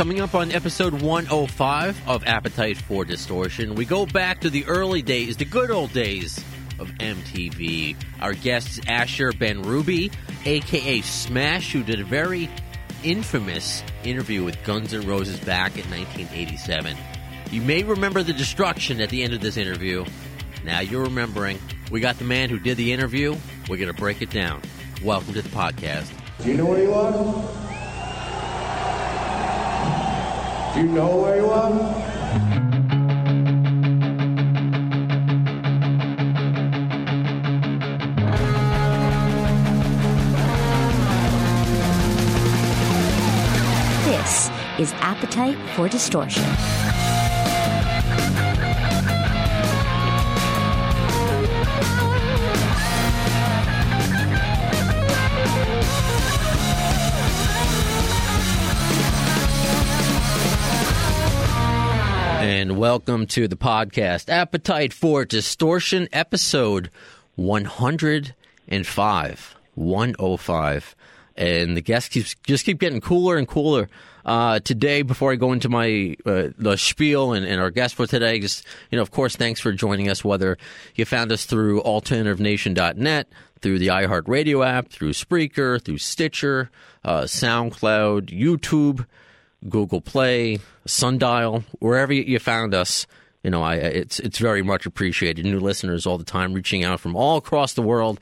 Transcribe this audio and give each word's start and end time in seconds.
coming 0.00 0.22
up 0.22 0.34
on 0.34 0.50
episode 0.52 1.02
105 1.02 2.08
of 2.08 2.26
Appetite 2.26 2.78
for 2.78 3.04
Distortion, 3.04 3.74
we 3.74 3.84
go 3.84 4.06
back 4.06 4.40
to 4.40 4.48
the 4.48 4.64
early 4.64 5.02
days, 5.02 5.36
the 5.36 5.44
good 5.44 5.70
old 5.70 5.92
days 5.92 6.42
of 6.78 6.88
MTV. 6.92 7.96
Our 8.22 8.32
guest 8.32 8.78
is 8.78 8.80
Asher 8.88 9.30
Benrubi, 9.32 10.10
aka 10.46 11.02
Smash, 11.02 11.74
who 11.74 11.82
did 11.82 12.00
a 12.00 12.04
very 12.04 12.48
infamous 13.04 13.82
interview 14.02 14.42
with 14.42 14.64
Guns 14.64 14.94
N' 14.94 15.06
Roses 15.06 15.38
back 15.40 15.76
in 15.76 15.84
1987. 15.90 16.96
You 17.50 17.60
may 17.60 17.82
remember 17.82 18.22
the 18.22 18.32
destruction 18.32 19.02
at 19.02 19.10
the 19.10 19.22
end 19.22 19.34
of 19.34 19.42
this 19.42 19.58
interview. 19.58 20.06
Now 20.64 20.80
you're 20.80 21.04
remembering. 21.04 21.58
We 21.90 22.00
got 22.00 22.16
the 22.16 22.24
man 22.24 22.48
who 22.48 22.58
did 22.58 22.78
the 22.78 22.90
interview. 22.90 23.36
We're 23.68 23.76
going 23.76 23.92
to 23.92 24.00
break 24.00 24.22
it 24.22 24.30
down. 24.30 24.62
Welcome 25.04 25.34
to 25.34 25.42
the 25.42 25.50
podcast. 25.50 26.10
Do 26.42 26.48
you 26.48 26.56
know 26.56 26.64
where 26.64 26.82
you 26.82 26.94
are? 26.94 27.69
You 30.76 30.84
know 30.84 31.16
where 31.16 31.36
you 31.36 31.50
are? 31.50 31.70
This 44.04 44.50
is 44.78 44.92
Appetite 45.00 45.58
for 45.74 45.88
Distortion. 45.88 46.44
Welcome 62.80 63.26
to 63.26 63.46
the 63.46 63.56
podcast, 63.56 64.30
Appetite 64.30 64.94
for 64.94 65.26
Distortion, 65.26 66.08
episode 66.14 66.90
105. 67.36 69.56
105. 69.74 70.96
And 71.36 71.76
the 71.76 71.82
guests 71.82 72.08
keeps, 72.08 72.34
just 72.42 72.64
keep 72.64 72.80
getting 72.80 73.02
cooler 73.02 73.36
and 73.36 73.46
cooler. 73.46 73.90
Uh, 74.24 74.60
today, 74.60 75.02
before 75.02 75.30
I 75.30 75.36
go 75.36 75.52
into 75.52 75.68
my 75.68 76.16
uh, 76.24 76.48
the 76.56 76.78
spiel 76.78 77.34
and, 77.34 77.44
and 77.44 77.60
our 77.60 77.70
guest 77.70 77.96
for 77.96 78.06
today, 78.06 78.40
just 78.40 78.64
you 78.90 78.96
know, 78.96 79.02
of 79.02 79.10
course, 79.10 79.36
thanks 79.36 79.60
for 79.60 79.72
joining 79.72 80.08
us. 80.08 80.24
Whether 80.24 80.56
you 80.94 81.04
found 81.04 81.32
us 81.32 81.44
through 81.44 81.82
alternativenation.net, 81.82 83.28
through 83.60 83.78
the 83.78 83.88
iHeartRadio 83.88 84.66
app, 84.66 84.88
through 84.88 85.12
Spreaker, 85.12 85.84
through 85.84 85.98
Stitcher, 85.98 86.70
uh, 87.04 87.24
SoundCloud, 87.24 88.30
YouTube, 88.30 89.04
Google 89.68 90.00
Play, 90.00 90.58
Sundial, 90.86 91.64
wherever 91.78 92.12
you 92.12 92.38
found 92.38 92.74
us. 92.74 93.06
You 93.42 93.50
know, 93.50 93.62
I, 93.62 93.76
it's 93.76 94.20
it's 94.20 94.38
very 94.38 94.62
much 94.62 94.86
appreciated. 94.86 95.44
New 95.44 95.60
listeners 95.60 96.06
all 96.06 96.18
the 96.18 96.24
time 96.24 96.52
reaching 96.52 96.84
out 96.84 97.00
from 97.00 97.16
all 97.16 97.36
across 97.36 97.72
the 97.74 97.82
world. 97.82 98.20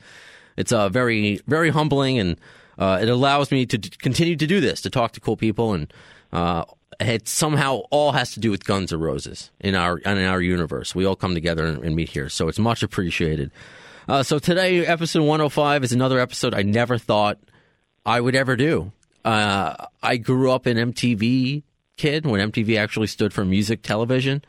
It's 0.55 0.71
uh, 0.71 0.89
very 0.89 1.41
very 1.47 1.69
humbling, 1.69 2.19
and 2.19 2.37
uh, 2.77 2.99
it 3.01 3.09
allows 3.09 3.51
me 3.51 3.65
to 3.65 3.77
d- 3.77 3.89
continue 3.99 4.35
to 4.35 4.47
do 4.47 4.61
this, 4.61 4.81
to 4.81 4.89
talk 4.89 5.11
to 5.13 5.19
cool 5.19 5.35
people, 5.35 5.73
and 5.73 5.93
uh, 6.31 6.63
it 6.99 7.27
somehow 7.27 7.81
all 7.91 8.13
has 8.13 8.31
to 8.33 8.39
do 8.39 8.51
with 8.51 8.65
Guns 8.65 8.93
N' 8.93 8.99
Roses 8.99 9.51
in 9.59 9.75
our 9.75 9.97
in 9.99 10.17
our 10.23 10.41
universe. 10.41 10.95
We 10.95 11.05
all 11.05 11.15
come 11.15 11.33
together 11.33 11.65
and, 11.65 11.83
and 11.83 11.95
meet 11.95 12.09
here, 12.09 12.29
so 12.29 12.47
it's 12.47 12.59
much 12.59 12.83
appreciated. 12.83 13.51
Uh, 14.07 14.23
so 14.23 14.39
today, 14.39 14.85
episode 14.85 15.23
105 15.23 15.83
is 15.83 15.91
another 15.91 16.19
episode 16.19 16.53
I 16.55 16.63
never 16.63 16.97
thought 16.97 17.37
I 18.05 18.19
would 18.19 18.35
ever 18.35 18.55
do. 18.55 18.91
Uh, 19.25 19.87
I 20.01 20.17
grew 20.17 20.51
up 20.51 20.65
an 20.65 20.77
MTV 20.77 21.63
kid 21.97 22.25
when 22.25 22.51
MTV 22.51 22.77
actually 22.77 23.07
stood 23.07 23.33
for 23.33 23.43
music 23.43 23.81
television. 23.81 24.43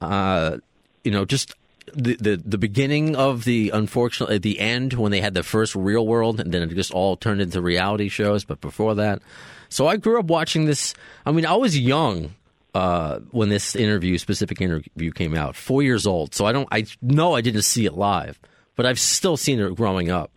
Uh, 0.00 0.58
you 1.04 1.10
know, 1.10 1.24
just 1.24 1.54
the, 1.94 2.16
the 2.16 2.36
the 2.36 2.58
beginning 2.58 3.16
of 3.16 3.44
the 3.44 3.70
unfortunately 3.70 4.36
at 4.36 4.42
the 4.42 4.60
end 4.60 4.92
when 4.92 5.10
they 5.10 5.20
had 5.20 5.34
the 5.34 5.42
first 5.42 5.74
Real 5.74 6.06
World, 6.06 6.40
and 6.40 6.52
then 6.52 6.62
it 6.62 6.74
just 6.74 6.92
all 6.92 7.16
turned 7.16 7.40
into 7.40 7.60
reality 7.60 8.08
shows. 8.08 8.44
But 8.44 8.60
before 8.60 8.94
that, 8.96 9.20
so 9.68 9.86
I 9.86 9.96
grew 9.96 10.18
up 10.18 10.26
watching 10.26 10.66
this. 10.66 10.94
I 11.26 11.32
mean, 11.32 11.46
I 11.46 11.56
was 11.56 11.78
young 11.78 12.34
uh, 12.74 13.20
when 13.30 13.48
this 13.48 13.74
interview, 13.74 14.18
specific 14.18 14.60
interview, 14.60 15.10
came 15.12 15.34
out, 15.34 15.56
four 15.56 15.82
years 15.82 16.06
old. 16.06 16.34
So 16.34 16.46
I 16.46 16.52
don't, 16.52 16.68
I 16.70 16.86
know 17.02 17.34
I 17.34 17.40
didn't 17.40 17.62
see 17.62 17.86
it 17.86 17.94
live, 17.94 18.38
but 18.76 18.86
I've 18.86 19.00
still 19.00 19.36
seen 19.36 19.60
it 19.60 19.74
growing 19.74 20.10
up. 20.10 20.30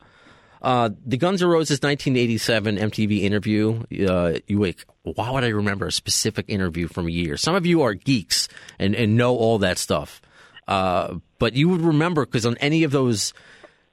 Uh, 0.61 0.91
the 1.05 1.17
Guns 1.17 1.41
N' 1.41 1.49
Roses 1.49 1.81
1987 1.81 2.77
MTV 2.77 3.21
interview. 3.21 3.83
Uh, 4.07 4.33
you 4.47 4.59
wait, 4.59 4.85
why 5.03 5.31
would 5.31 5.43
I 5.43 5.49
remember 5.49 5.87
a 5.87 5.91
specific 5.91 6.45
interview 6.47 6.87
from 6.87 7.07
a 7.07 7.11
year? 7.11 7.35
Some 7.37 7.55
of 7.55 7.65
you 7.65 7.81
are 7.81 7.93
geeks 7.93 8.47
and, 8.77 8.93
and 8.93 9.17
know 9.17 9.35
all 9.35 9.57
that 9.59 9.77
stuff. 9.77 10.21
Uh, 10.67 11.15
but 11.39 11.53
you 11.53 11.69
would 11.69 11.81
remember 11.81 12.25
because 12.25 12.45
on 12.45 12.57
any 12.57 12.83
of 12.83 12.91
those 12.91 13.33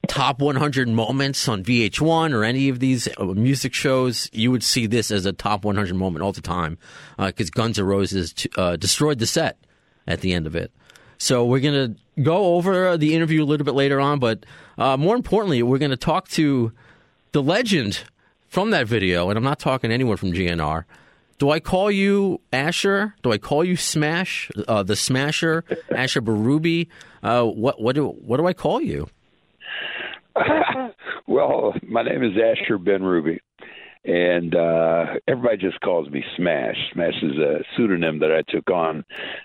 top 0.06 0.41
100 0.41 0.89
moments 0.89 1.49
on 1.49 1.65
VH1 1.65 2.34
or 2.34 2.45
any 2.45 2.69
of 2.69 2.81
these 2.81 3.09
uh, 3.17 3.25
music 3.25 3.73
shows, 3.73 4.29
you 4.33 4.50
would 4.50 4.62
see 4.62 4.87
this 4.87 5.11
as 5.11 5.25
a 5.25 5.33
top 5.33 5.65
100 5.65 5.95
moment 5.97 6.23
all 6.23 6.33
the 6.33 6.43
time 6.43 6.77
because 7.17 7.50
Guns 7.50 7.79
N' 7.79 7.87
Roses 7.87 8.35
uh, 8.56 8.77
destroyed 8.77 9.19
the 9.19 9.27
set 9.27 9.59
at 10.06 10.21
the 10.21 10.35
end 10.35 10.47
of 10.47 10.55
it. 10.55 10.71
So 11.19 11.45
we're 11.45 11.61
going 11.61 11.95
to 11.95 12.23
go 12.23 12.55
over 12.55 12.97
the 12.97 13.15
interview 13.15 13.43
a 13.43 13.47
little 13.47 13.65
bit 13.65 13.75
later 13.75 14.01
on, 14.01 14.19
but 14.21 14.47
uh, 14.79 14.97
more 14.97 15.17
importantly, 15.17 15.62
we're 15.62 15.79
going 15.79 15.91
to 15.91 15.97
talk 15.97 16.29
to 16.29 16.73
the 17.33 17.43
legend 17.43 18.05
from 18.47 18.71
that 18.71 18.87
video, 18.87 19.29
and 19.29 19.37
I'm 19.37 19.45
not 19.45 19.59
talking 19.59 19.91
anyone 19.91 20.17
from 20.17 20.33
GNR. 20.33 20.84
Do 21.39 21.51
I 21.51 21.61
call 21.61 21.91
you 21.91 22.41
Asher? 22.53 23.15
Do 23.23 23.33
I 23.33 23.39
call 23.39 23.65
you 23.65 23.77
Smash, 23.77 24.51
uh, 24.67 24.83
the 24.83 24.97
Smasher, 24.97 25.65
Asher 25.95 26.21
Barubi? 26.21 26.89
Uh, 27.23 27.45
what 27.45 27.81
what 27.81 27.95
do 27.95 28.09
what 28.09 28.39
do 28.39 28.47
I 28.47 28.53
call 28.53 28.81
you? 28.81 29.09
well, 31.27 31.75
my 31.89 32.03
name 32.03 32.25
is 32.25 32.33
Asher 32.37 32.79
Benrubi, 32.79 33.39
and 34.08 34.54
uh, 34.54 35.04
everybody 35.28 35.58
just 35.58 35.80
calls 35.80 36.08
me 36.08 36.24
Smash. 36.34 36.76
Smash 36.94 37.22
is 37.22 37.36
a 37.36 37.58
pseudonym 37.76 38.20
that 38.20 38.32
I 38.32 38.41
took 38.50 38.70
on 38.70 39.04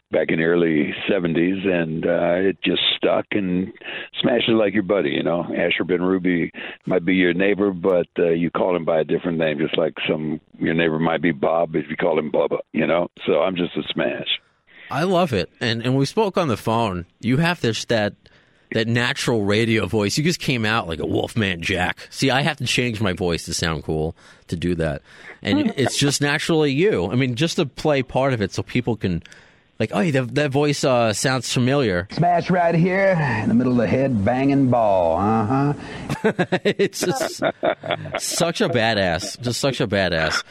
back 0.10 0.30
in 0.30 0.40
the 0.40 0.46
early 0.46 0.94
'70s, 1.10 1.68
and 1.68 2.06
uh, 2.06 2.50
it 2.50 2.58
just 2.64 2.82
stuck. 2.96 3.26
And 3.32 3.74
Smash 4.22 4.48
is 4.48 4.56
like 4.56 4.74
your 4.74 4.84
buddy, 4.84 5.10
you 5.10 5.24
know. 5.24 5.44
Asher 5.44 5.84
Benrubi 5.84 6.50
might 6.86 7.04
be 7.04 7.16
your 7.16 7.34
neighbor, 7.34 7.72
but 7.72 8.08
uh, 8.18 8.30
you 8.30 8.50
call 8.52 8.74
him 8.74 8.86
by 8.86 9.02
a 9.02 9.04
different 9.04 9.38
name, 9.38 9.60
just 9.60 9.78
like 9.78 9.96
some 10.10 10.40
your 10.58 10.74
neighbor 10.74 10.98
might 10.98 11.22
be 11.22 11.34
Bob 11.34 11.76
if 11.76 11.90
you 11.90 11.98
call 11.98 12.18
him 12.18 12.32
Bubba, 12.32 12.60
you 12.72 12.88
know. 12.88 13.10
So 13.26 13.42
I'm 13.42 13.58
just 13.58 13.76
a 13.76 13.84
Smash. 13.92 14.40
I 14.90 15.04
love 15.04 15.34
it, 15.34 15.50
and 15.60 15.84
and 15.84 15.98
we 15.98 16.06
spoke 16.06 16.38
on 16.38 16.48
the 16.48 16.58
phone. 16.58 17.06
You 17.20 17.38
have 17.38 17.60
this 17.60 17.84
that 17.86 18.14
that 18.74 18.88
natural 18.88 19.44
radio 19.44 19.86
voice. 19.86 20.18
You 20.18 20.24
just 20.24 20.40
came 20.40 20.66
out 20.66 20.88
like 20.88 21.00
a 21.00 21.06
Wolfman 21.06 21.62
Jack. 21.62 22.08
See, 22.10 22.30
I 22.30 22.42
have 22.42 22.58
to 22.58 22.66
change 22.66 23.02
my 23.02 23.14
voice 23.14 23.46
to 23.46 23.54
sound 23.54 23.84
cool 23.84 24.16
to 24.48 24.56
do 24.56 24.76
that, 24.76 25.02
and 25.42 25.62
hmm. 25.62 25.70
it's 25.78 25.98
just 25.98 26.22
naturally 26.22 26.72
you. 26.72 27.10
I 27.10 27.16
mean, 27.16 27.36
just 27.36 27.56
to 27.56 27.66
play 27.66 28.04
part 28.04 28.34
of 28.34 28.42
it 28.42 28.52
so 28.52 28.62
people 28.62 28.96
can. 28.96 29.24
Like, 29.80 29.90
oh, 29.94 30.12
that, 30.12 30.36
that 30.36 30.52
voice 30.52 30.84
uh, 30.84 31.14
sounds 31.14 31.52
familiar. 31.52 32.08
Smash 32.12 32.50
right 32.50 32.76
here 32.76 33.18
in 33.42 33.50
the 33.50 33.56
middle 33.56 33.74
of 33.74 33.80
the 33.80 33.88
head, 33.88 34.24
banging 34.24 34.70
ball. 34.70 35.18
Uh 35.18 35.46
huh. 35.46 35.74
it's 36.64 37.02
just 37.02 37.42
such 38.20 38.62
a 38.62 38.70
badass. 38.70 39.42
Just 39.42 39.60
such 39.60 39.82
a 39.82 39.88
badass. 39.88 40.44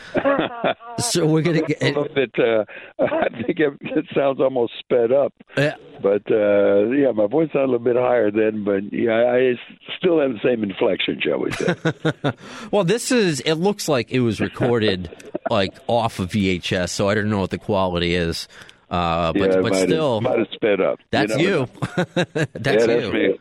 So 0.99 1.27
we're 1.27 1.43
gonna 1.43 1.63
get. 1.63 1.83
A 1.83 1.87
little 1.87 2.09
bit. 2.15 2.35
Uh, 2.39 2.65
I 2.99 3.29
think 3.47 3.61
it, 3.61 3.73
it 3.81 4.07
sounds 4.15 4.41
almost 4.41 4.73
sped 4.81 5.13
up. 5.13 5.33
Yeah. 5.57 5.77
But 6.03 6.31
uh, 6.31 6.91
yeah, 6.91 7.13
my 7.13 7.27
voice 7.27 7.49
sounded 7.53 7.67
a 7.67 7.73
little 7.73 7.79
bit 7.79 7.97
higher 7.97 8.31
then, 8.31 8.65
but 8.65 8.93
yeah, 8.93 9.33
I 9.33 9.55
still 9.99 10.21
have 10.21 10.33
the 10.33 10.41
same 10.43 10.65
inflection, 10.65 11.21
shall 11.23 11.39
we 11.39 11.53
say? 11.53 12.33
well, 12.71 12.85
this 12.85 13.13
is. 13.13 13.41
It 13.41 13.55
looks 13.55 13.89
like 13.89 14.11
it 14.11 14.21
was 14.21 14.41
recorded 14.41 15.11
like 15.51 15.75
off 15.87 16.19
of 16.19 16.31
VHS, 16.31 16.91
so 16.91 17.09
I 17.09 17.15
don't 17.15 17.31
know 17.31 17.41
what 17.41 17.51
the 17.51 17.59
quality 17.59 18.15
is. 18.15 18.49
Uh, 18.93 19.33
but 19.33 19.41
yeah, 19.41 19.61
but 19.63 19.73
might 19.73 19.87
still, 19.87 20.21
have, 20.21 20.23
might 20.23 20.39
have 20.39 20.49
sped 20.53 20.81
up. 20.83 21.01
that's 21.11 21.35
you. 21.39 21.49
you. 21.49 21.69
that's 21.97 22.37
yeah, 22.37 22.47
that's 22.53 22.87
you. 23.07 23.13
me. 23.13 23.39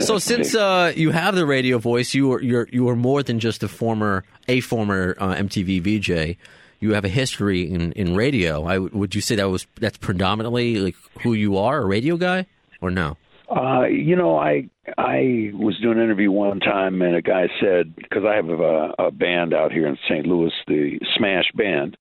So 0.00 0.14
That's 0.14 0.24
since 0.24 0.54
me. 0.54 0.60
uh, 0.60 0.86
you 0.88 1.10
have 1.10 1.34
the 1.34 1.44
radio 1.44 1.76
voice, 1.78 2.14
you 2.14 2.32
are 2.32 2.40
you're 2.40 2.66
you 2.72 2.88
are 2.88 2.96
more 2.96 3.22
than 3.22 3.38
just 3.38 3.62
a 3.62 3.68
former 3.68 4.24
a 4.48 4.60
former 4.60 5.14
uh, 5.18 5.34
MTV 5.34 5.82
VJ. 5.82 6.38
You 6.80 6.94
have 6.94 7.04
a 7.04 7.08
history 7.08 7.70
in, 7.70 7.92
in 7.92 8.14
radio. 8.14 8.64
I 8.64 8.78
would 8.78 9.14
you 9.14 9.20
say 9.20 9.34
that 9.36 9.50
was 9.50 9.66
that's 9.78 9.98
predominantly 9.98 10.76
like 10.76 10.96
who 11.22 11.34
you 11.34 11.58
are, 11.58 11.82
a 11.82 11.84
radio 11.84 12.16
guy, 12.16 12.46
or 12.80 12.90
no? 12.90 13.18
Uh, 13.50 13.84
you 13.86 14.14
know, 14.14 14.38
I 14.38 14.68
I 14.98 15.50
was 15.54 15.78
doing 15.80 15.96
an 15.98 16.04
interview 16.04 16.30
one 16.30 16.60
time, 16.60 17.00
and 17.00 17.16
a 17.16 17.22
guy 17.22 17.48
said 17.60 17.96
because 17.96 18.24
I 18.26 18.34
have 18.34 18.48
a, 18.50 18.92
a 18.98 19.10
band 19.10 19.54
out 19.54 19.72
here 19.72 19.86
in 19.86 19.96
St. 20.06 20.26
Louis, 20.26 20.52
the 20.66 20.98
Smash 21.16 21.50
Band, 21.54 21.96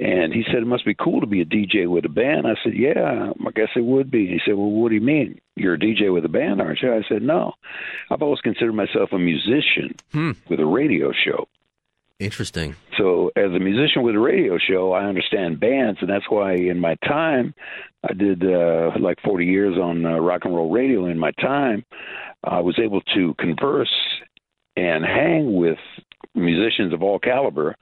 and 0.00 0.32
he 0.32 0.44
said 0.46 0.56
it 0.62 0.66
must 0.66 0.84
be 0.84 0.94
cool 0.94 1.20
to 1.20 1.26
be 1.26 1.40
a 1.40 1.44
DJ 1.44 1.88
with 1.88 2.04
a 2.04 2.08
band. 2.08 2.46
I 2.46 2.54
said, 2.62 2.74
yeah, 2.74 3.32
I 3.44 3.50
guess 3.56 3.70
it 3.74 3.84
would 3.84 4.08
be. 4.10 4.28
He 4.28 4.40
said, 4.44 4.54
well, 4.54 4.70
what 4.70 4.90
do 4.90 4.94
you 4.94 5.00
mean? 5.00 5.40
You're 5.56 5.74
a 5.74 5.78
DJ 5.78 6.12
with 6.12 6.24
a 6.24 6.28
band, 6.28 6.60
aren't 6.60 6.80
you? 6.80 6.94
I 6.94 7.02
said, 7.08 7.22
no. 7.22 7.54
I've 8.10 8.22
always 8.22 8.40
considered 8.40 8.74
myself 8.74 9.12
a 9.12 9.18
musician 9.18 9.94
Hmm. 10.12 10.32
with 10.48 10.60
a 10.60 10.66
radio 10.66 11.12
show. 11.12 11.48
Interesting. 12.20 12.76
So, 12.96 13.30
as 13.36 13.50
a 13.50 13.58
musician 13.58 14.02
with 14.02 14.14
a 14.14 14.20
radio 14.20 14.56
show, 14.56 14.92
I 14.92 15.04
understand 15.04 15.58
bands, 15.58 15.98
and 16.00 16.08
that's 16.08 16.28
why 16.28 16.54
in 16.54 16.78
my 16.78 16.94
time, 17.06 17.54
I 18.08 18.12
did 18.12 18.44
uh, 18.44 18.92
like 19.00 19.18
40 19.24 19.44
years 19.44 19.76
on 19.76 20.06
uh, 20.06 20.18
rock 20.18 20.42
and 20.44 20.54
roll 20.54 20.70
radio. 20.70 21.06
In 21.06 21.18
my 21.18 21.32
time, 21.32 21.84
I 22.44 22.60
was 22.60 22.78
able 22.78 23.00
to 23.14 23.34
converse 23.38 23.92
and 24.76 25.04
hang 25.04 25.56
with 25.56 25.78
musicians 26.34 26.92
of 26.92 27.02
all 27.02 27.18
caliber 27.18 27.74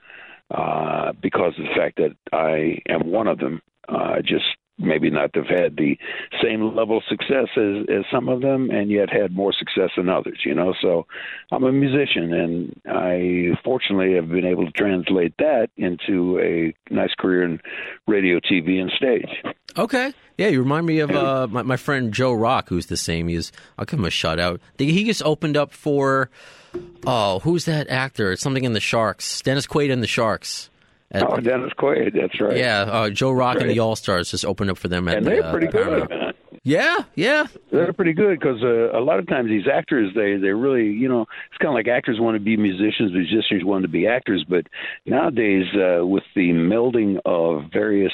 uh, 0.51 1.13
because 1.21 1.53
of 1.59 1.65
the 1.65 1.75
fact 1.75 1.99
that 1.99 2.17
I 2.33 2.79
am 2.91 3.11
one 3.11 3.27
of 3.27 3.39
them. 3.39 3.61
Uh, 3.89 4.23
just 4.23 4.45
maybe 4.79 5.11
not 5.11 5.35
have 5.35 5.47
had 5.47 5.77
the 5.77 5.97
same 6.43 6.75
level 6.75 6.99
of 6.99 7.05
success 7.09 7.49
as, 7.57 7.87
as 7.89 8.05
some 8.13 8.29
of 8.29 8.41
them, 8.41 8.71
and 8.71 8.91
yet 8.91 9.11
had 9.11 9.35
more 9.35 9.53
success 9.53 9.91
than 9.97 10.09
others. 10.09 10.41
You 10.45 10.55
know, 10.55 10.75
so 10.81 11.07
I'm 11.51 11.65
a 11.65 11.73
musician, 11.73 12.33
and 12.33 12.81
I 12.87 13.59
fortunately 13.65 14.15
have 14.15 14.29
been 14.29 14.47
able 14.47 14.67
to 14.67 14.73
translate 14.73 15.35
that 15.39 15.69
into 15.77 16.39
a 16.41 16.75
nice 16.93 17.15
career 17.19 17.45
in 17.45 17.61
radio, 18.07 18.41
TV, 18.41 18.81
and 18.81 18.91
stage. 18.97 19.31
Okay. 19.77 20.13
Yeah, 20.39 20.49
you 20.49 20.61
remind 20.61 20.87
me 20.87 21.01
of 21.01 21.11
uh, 21.11 21.47
my, 21.51 21.63
my 21.63 21.77
friend 21.77 22.13
Joe 22.13 22.33
Rock, 22.33 22.69
who's 22.69 22.87
the 22.87 22.97
same. 22.97 23.29
He's 23.29 23.53
I'll 23.79 23.85
give 23.85 23.99
him 23.99 24.05
a 24.05 24.11
shout 24.11 24.39
out. 24.41 24.61
He 24.79 25.05
just 25.05 25.23
opened 25.23 25.57
up 25.57 25.73
for 25.73 26.31
oh, 27.07 27.41
who's 27.41 27.65
that 27.67 27.89
actor? 27.89 28.35
Something 28.37 28.65
in 28.65 28.73
the 28.73 28.81
Sharks. 28.81 29.41
Dennis 29.43 29.67
Quaid 29.67 29.91
in 29.91 30.01
the 30.01 30.07
Sharks. 30.07 30.71
At, 31.13 31.31
oh, 31.31 31.37
Dennis 31.37 31.73
Quaid, 31.79 32.15
that's 32.19 32.41
right. 32.41 32.57
Yeah, 32.57 32.83
uh, 32.83 33.11
Joe 33.11 33.33
Rock 33.33 33.57
right. 33.57 33.63
and 33.63 33.71
the 33.71 33.81
All 33.81 33.97
Stars 33.97 34.31
just 34.31 34.47
opened 34.47 34.71
up 34.71 34.79
for 34.79 34.89
them 34.89 35.09
at 35.09 35.19
and 35.19 35.27
they're 35.27 35.43
the, 35.43 35.51
pretty 35.51 35.69
uh, 35.69 35.71
good, 35.71 36.11
man. 36.11 36.33
Yeah, 36.65 36.99
yeah, 37.17 37.49
they're 37.73 37.93
pretty 37.93 38.13
good 38.13 38.39
because 38.39 38.63
uh, 38.63 38.97
a 38.97 39.03
lot 39.03 39.19
of 39.19 39.27
times 39.27 39.49
these 39.49 39.67
actors, 39.67 40.13
they 40.15 40.37
they 40.37 40.51
really, 40.51 40.87
you 40.87 41.09
know, 41.09 41.23
it's 41.23 41.59
kind 41.59 41.69
of 41.69 41.75
like 41.75 41.89
actors 41.89 42.21
want 42.21 42.37
to 42.37 42.41
be 42.41 42.57
musicians, 42.57 43.13
musicians 43.13 43.65
want 43.65 43.83
to 43.83 43.89
be 43.89 44.07
actors, 44.07 44.45
but 44.49 44.67
nowadays 45.05 45.65
uh, 45.75 46.07
with 46.07 46.23
the 46.37 46.51
melding 46.51 47.19
of 47.27 47.65
various 47.73 48.13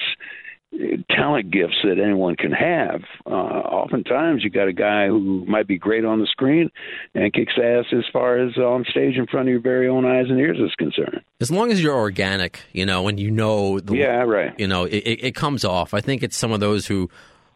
talent 1.11 1.50
gifts 1.50 1.76
that 1.82 1.99
anyone 1.99 2.37
can 2.37 2.53
have. 2.53 3.03
Uh, 3.26 3.31
oftentimes, 3.31 4.44
you 4.44 4.50
got 4.50 4.69
a 4.69 4.73
guy 4.73 5.06
who 5.09 5.44
might 5.47 5.67
be 5.67 5.79
great 5.79 6.05
on 6.05 6.20
the 6.20 6.26
screen 6.26 6.70
and 7.15 7.32
kicks 7.32 7.55
ass 7.56 7.87
as 7.93 8.05
far 8.12 8.38
as 8.38 8.56
on 8.56 8.85
stage 8.88 9.17
in 9.17 9.26
front 9.26 9.49
of 9.49 9.53
your 9.53 9.61
very 9.61 9.88
own 9.88 10.05
eyes 10.05 10.26
and 10.29 10.38
ears 10.38 10.59
is 10.59 10.75
concerned. 10.76 11.23
As 11.41 11.50
long 11.50 11.73
as 11.73 11.82
you're 11.82 11.97
organic, 11.97 12.61
you 12.73 12.87
know, 12.87 13.09
and 13.09 13.19
you 13.19 13.31
know, 13.31 13.81
the, 13.81 13.97
yeah, 13.97 14.23
right. 14.23 14.55
You 14.59 14.69
know, 14.69 14.85
it, 14.85 14.99
it 14.99 15.35
comes 15.35 15.65
off. 15.65 15.94
I 15.94 16.00
think 16.00 16.23
it's 16.23 16.37
some 16.37 16.53
of 16.53 16.61
those 16.61 16.87
who 16.87 17.11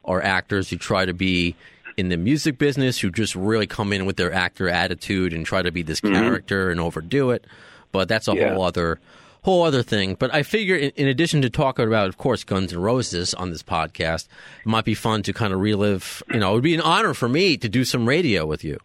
are 0.04 0.22
actors 0.22 0.70
who 0.70 0.76
try 0.76 1.04
to 1.04 1.14
be 1.14 1.54
in 1.96 2.08
the 2.08 2.16
music 2.16 2.58
business 2.58 2.98
who 2.98 3.10
just 3.10 3.36
really 3.36 3.66
come 3.66 3.92
in 3.92 4.06
with 4.06 4.16
their 4.16 4.32
actor 4.32 4.68
attitude 4.68 5.32
and 5.32 5.44
try 5.44 5.62
to 5.62 5.70
be 5.70 5.82
this 5.82 6.00
mm-hmm. 6.00 6.14
character 6.14 6.70
and 6.70 6.80
overdo 6.80 7.30
it. 7.30 7.46
But 7.92 8.08
that's 8.08 8.26
a 8.26 8.34
yeah. 8.34 8.54
whole 8.54 8.62
other 8.62 8.98
whole 9.42 9.62
other 9.64 9.82
thing. 9.82 10.14
But 10.14 10.34
I 10.34 10.42
figure, 10.42 10.76
in, 10.76 10.90
in, 10.96 11.08
addition 11.08 11.42
to 11.42 11.50
talking 11.50 11.86
about, 11.86 12.08
of 12.08 12.16
course, 12.16 12.44
Guns 12.44 12.72
N' 12.72 12.80
Roses 12.80 13.34
on 13.34 13.50
this 13.50 13.62
podcast, 13.62 14.28
it 14.60 14.66
might 14.66 14.84
be 14.84 14.94
fun 14.94 15.22
to 15.24 15.32
kind 15.32 15.52
of 15.52 15.60
relive. 15.60 16.22
You 16.32 16.40
know, 16.40 16.52
it 16.52 16.54
would 16.54 16.62
be 16.62 16.74
an 16.74 16.80
honor 16.80 17.14
for 17.14 17.28
me 17.28 17.56
to 17.58 17.68
do 17.68 17.84
some 17.84 18.08
radio 18.08 18.46
with 18.46 18.64
you. 18.64 18.78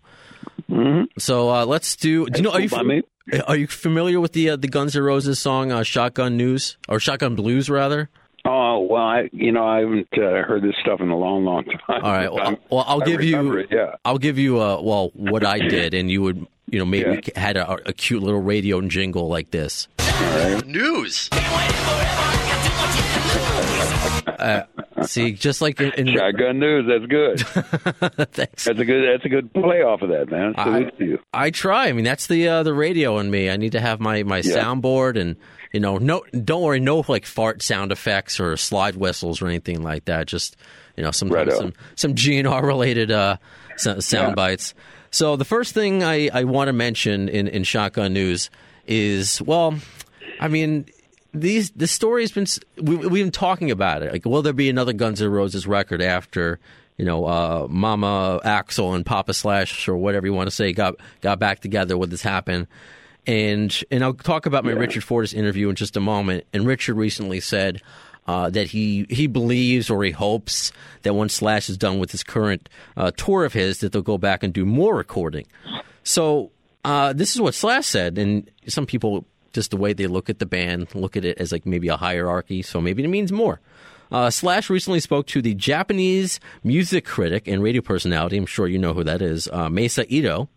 Mm-hmm. 0.69 1.19
So 1.19 1.49
uh, 1.49 1.65
let's 1.65 1.95
do. 1.95 2.25
Do 2.25 2.39
you 2.39 2.43
know? 2.43 2.51
Are 2.51 2.61
you, 2.61 3.03
are 3.47 3.55
you 3.55 3.67
familiar 3.67 4.19
with 4.19 4.33
the 4.33 4.51
uh, 4.51 4.55
the 4.55 4.67
Guns 4.67 4.95
N' 4.95 5.03
Roses 5.03 5.39
song 5.39 5.71
uh, 5.71 5.83
"Shotgun 5.83 6.37
News" 6.37 6.77
or 6.87 6.99
"Shotgun 6.99 7.35
Blues" 7.35 7.69
rather? 7.69 8.09
Oh 8.45 8.79
well, 8.79 9.03
I 9.03 9.29
you 9.33 9.51
know 9.51 9.65
I 9.65 9.79
haven't 9.79 10.07
uh, 10.13 10.43
heard 10.43 10.63
this 10.63 10.75
stuff 10.81 11.01
in 11.01 11.09
a 11.09 11.17
long, 11.17 11.43
long 11.43 11.65
time. 11.65 12.03
All 12.03 12.11
right, 12.11 12.31
well, 12.33 12.57
well 12.69 12.85
I'll 12.87 13.01
give 13.01 13.21
you 13.21 13.57
it, 13.57 13.67
yeah. 13.71 13.95
I'll 14.05 14.17
give 14.17 14.37
you 14.37 14.61
uh, 14.61 14.81
well 14.81 15.11
what 15.13 15.45
I 15.45 15.59
did, 15.59 15.93
and 15.93 16.09
you 16.09 16.21
would 16.21 16.47
you 16.67 16.79
know 16.79 16.85
maybe 16.85 17.21
yeah. 17.27 17.39
had 17.39 17.57
a, 17.57 17.89
a, 17.89 17.93
cute 17.93 18.23
little 18.23 18.41
radio 18.41 18.79
jingle 18.81 19.27
like 19.27 19.51
this. 19.51 19.87
Right. 20.21 20.65
News. 20.67 21.29
Uh, 24.37 24.63
see, 25.03 25.31
just 25.31 25.61
like 25.61 25.81
in, 25.81 25.91
in 25.93 26.15
shotgun 26.15 26.59
news, 26.59 26.85
that's 26.87 27.05
good. 27.07 27.39
Thanks. 28.33 28.65
That's 28.65 28.79
a 28.79 28.85
good. 28.85 29.09
That's 29.09 29.25
a 29.25 29.29
good 29.29 29.51
play 29.51 29.81
off 29.81 30.03
of 30.03 30.09
that, 30.09 30.29
man. 30.29 30.53
Salute 30.53 30.93
I, 30.99 31.03
you. 31.03 31.19
I 31.33 31.49
try. 31.49 31.87
I 31.87 31.93
mean, 31.93 32.05
that's 32.05 32.27
the 32.27 32.47
uh, 32.47 32.63
the 32.63 32.73
radio 32.73 33.17
in 33.17 33.31
me. 33.31 33.49
I 33.49 33.57
need 33.57 33.71
to 33.71 33.79
have 33.79 33.99
my 33.99 34.21
my 34.23 34.37
yeah. 34.37 34.57
soundboard 34.57 35.19
and 35.19 35.35
you 35.71 35.79
know, 35.79 35.97
no, 35.97 36.23
don't 36.43 36.61
worry, 36.61 36.79
no 36.79 37.03
like 37.07 37.25
fart 37.25 37.61
sound 37.61 37.91
effects 37.91 38.39
or 38.39 38.57
slide 38.57 38.95
whistles 38.95 39.41
or 39.41 39.47
anything 39.47 39.81
like 39.81 40.05
that. 40.05 40.27
Just 40.27 40.55
you 40.95 41.03
know, 41.03 41.11
sometimes 41.11 41.47
right 41.47 41.57
some 41.57 41.73
some 41.95 42.15
GNR 42.15 42.61
related 42.63 43.11
uh, 43.11 43.37
sound 43.77 44.03
yeah. 44.11 44.33
bites. 44.33 44.73
So 45.09 45.35
the 45.35 45.45
first 45.45 45.73
thing 45.73 46.03
I, 46.03 46.29
I 46.33 46.43
want 46.43 46.67
to 46.67 46.73
mention 46.73 47.29
in, 47.29 47.47
in 47.47 47.63
Shotgun 47.63 48.13
News 48.13 48.49
is 48.85 49.41
well, 49.41 49.75
I 50.39 50.47
mean, 50.47 50.85
these 51.33 51.71
the 51.71 51.87
story's 51.87 52.31
been 52.31 52.47
we, 52.77 52.95
we've 52.95 53.25
been 53.25 53.31
talking 53.31 53.71
about 53.71 54.01
it. 54.01 54.11
Like, 54.11 54.25
will 54.25 54.41
there 54.41 54.53
be 54.53 54.69
another 54.69 54.93
Guns 54.93 55.21
N' 55.21 55.29
Roses 55.29 55.67
record 55.67 56.01
after 56.01 56.59
you 56.97 57.05
know 57.05 57.25
uh, 57.25 57.67
Mama 57.69 58.39
Axl 58.43 58.95
and 58.95 59.05
Papa 59.05 59.33
Slash 59.33 59.87
or 59.87 59.97
whatever 59.97 60.25
you 60.25 60.33
want 60.33 60.47
to 60.47 60.55
say 60.55 60.73
got 60.73 60.95
got 61.21 61.39
back 61.39 61.59
together? 61.59 61.97
Would 61.97 62.09
this 62.09 62.21
happen? 62.21 62.67
And 63.25 63.83
and 63.91 64.03
I'll 64.03 64.13
talk 64.13 64.45
about 64.45 64.63
my 64.63 64.71
yeah. 64.71 64.79
Richard 64.79 65.03
Fortus 65.03 65.33
interview 65.33 65.69
in 65.69 65.75
just 65.75 65.97
a 65.97 66.01
moment. 66.01 66.45
And 66.53 66.65
Richard 66.65 66.95
recently 66.95 67.39
said. 67.39 67.81
Uh, 68.29 68.49
that 68.49 68.67
he 68.67 69.05
he 69.09 69.25
believes 69.25 69.89
or 69.89 70.03
he 70.03 70.11
hopes 70.11 70.73
that 71.03 71.13
once 71.13 71.33
Slash 71.33 71.69
is 71.69 71.77
done 71.77 71.97
with 71.97 72.11
his 72.11 72.23
current 72.25 72.67
uh, 72.97 73.09
tour 73.15 73.45
of 73.45 73.53
his, 73.53 73.77
that 73.77 73.93
they'll 73.93 74.01
go 74.01 74.17
back 74.17 74.43
and 74.43 74.51
do 74.51 74.65
more 74.65 74.97
recording. 74.97 75.45
So 76.03 76.51
uh, 76.83 77.13
this 77.13 77.35
is 77.35 77.39
what 77.39 77.53
Slash 77.55 77.85
said, 77.85 78.17
and 78.17 78.51
some 78.67 78.85
people 78.85 79.25
just 79.53 79.71
the 79.71 79.77
way 79.77 79.93
they 79.93 80.07
look 80.07 80.29
at 80.29 80.39
the 80.39 80.45
band, 80.45 80.93
look 80.95 81.17
at 81.17 81.25
it 81.25 81.37
as 81.37 81.51
like 81.51 81.65
maybe 81.65 81.87
a 81.87 81.97
hierarchy. 81.97 82.61
So 82.61 82.81
maybe 82.81 83.03
it 83.03 83.07
means 83.07 83.31
more. 83.31 83.59
Uh, 84.11 84.29
Slash 84.29 84.69
recently 84.69 84.99
spoke 84.99 85.27
to 85.27 85.41
the 85.41 85.53
Japanese 85.53 86.39
music 86.63 87.05
critic 87.05 87.47
and 87.47 87.61
radio 87.61 87.81
personality. 87.81 88.37
I'm 88.37 88.45
sure 88.45 88.67
you 88.67 88.79
know 88.79 88.93
who 88.93 89.03
that 89.03 89.21
is, 89.21 89.47
uh, 89.51 89.67
Masa 89.67 90.05
Ito 90.07 90.47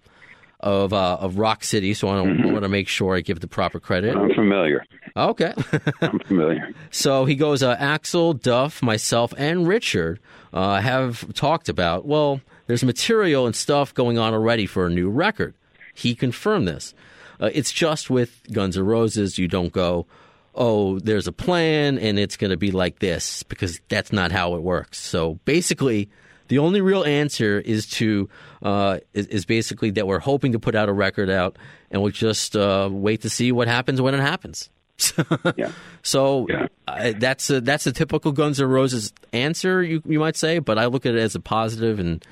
of 0.60 0.92
uh, 0.92 1.16
of 1.20 1.38
Rock 1.38 1.64
City. 1.64 1.94
So 1.94 2.08
I, 2.08 2.12
mm-hmm. 2.12 2.52
want 2.52 2.62
to 2.62 2.68
make 2.68 2.88
sure 2.88 3.16
I 3.16 3.20
give 3.20 3.40
the 3.40 3.48
proper 3.48 3.80
credit. 3.80 4.16
I'm 4.16 4.32
familiar. 4.34 4.84
Okay, 5.16 5.52
I'm 6.00 6.18
familiar. 6.20 6.72
So 6.90 7.24
he 7.24 7.34
goes, 7.34 7.62
uh, 7.62 7.76
Axl, 7.76 8.40
Duff, 8.40 8.82
myself, 8.82 9.34
and 9.36 9.66
Richard 9.66 10.20
uh, 10.52 10.80
have 10.80 11.32
talked 11.34 11.68
about. 11.68 12.06
Well, 12.06 12.40
there's 12.66 12.84
material 12.84 13.46
and 13.46 13.56
stuff 13.56 13.92
going 13.94 14.18
on 14.18 14.32
already 14.32 14.66
for 14.66 14.86
a 14.86 14.90
new 14.90 15.08
record. 15.10 15.54
He 15.94 16.14
confirmed 16.14 16.68
this. 16.68 16.94
Uh, 17.40 17.50
it's 17.52 17.72
just 17.72 18.10
with 18.10 18.42
Guns 18.52 18.76
N' 18.76 18.84
Roses, 18.84 19.38
you 19.38 19.48
don't 19.48 19.72
go, 19.72 20.06
oh, 20.54 20.98
there's 20.98 21.26
a 21.26 21.32
plan 21.32 21.98
and 21.98 22.18
it's 22.18 22.36
going 22.36 22.50
to 22.50 22.56
be 22.56 22.70
like 22.70 22.98
this 22.98 23.42
because 23.44 23.80
that's 23.88 24.12
not 24.12 24.32
how 24.32 24.54
it 24.54 24.62
works. 24.62 24.98
So 24.98 25.38
basically, 25.44 26.10
the 26.48 26.58
only 26.58 26.80
real 26.80 27.04
answer 27.04 27.58
is 27.60 27.86
to 27.86 28.28
uh, 28.62 28.98
is, 29.14 29.26
is, 29.28 29.44
basically 29.44 29.90
that 29.92 30.06
we're 30.06 30.18
hoping 30.18 30.52
to 30.52 30.58
put 30.58 30.74
out 30.74 30.88
a 30.88 30.92
record 30.92 31.30
out 31.30 31.56
and 31.90 32.02
we'll 32.02 32.10
just 32.10 32.56
uh, 32.56 32.88
wait 32.90 33.22
to 33.22 33.30
see 33.30 33.52
what 33.52 33.68
happens 33.68 34.02
when 34.02 34.14
it 34.14 34.20
happens. 34.20 34.68
yeah. 35.56 35.72
So 36.02 36.46
yeah. 36.50 36.66
Uh, 36.86 37.12
that's 37.16 37.48
a, 37.48 37.60
that's 37.60 37.86
a 37.86 37.92
typical 37.92 38.32
Guns 38.32 38.60
N' 38.60 38.68
Roses 38.68 39.12
answer, 39.32 39.82
you 39.82 40.02
you 40.04 40.18
might 40.18 40.36
say, 40.36 40.58
but 40.58 40.76
I 40.76 40.86
look 40.86 41.06
at 41.06 41.14
it 41.14 41.20
as 41.20 41.34
a 41.36 41.40
positive 41.40 42.00
and 42.00 42.24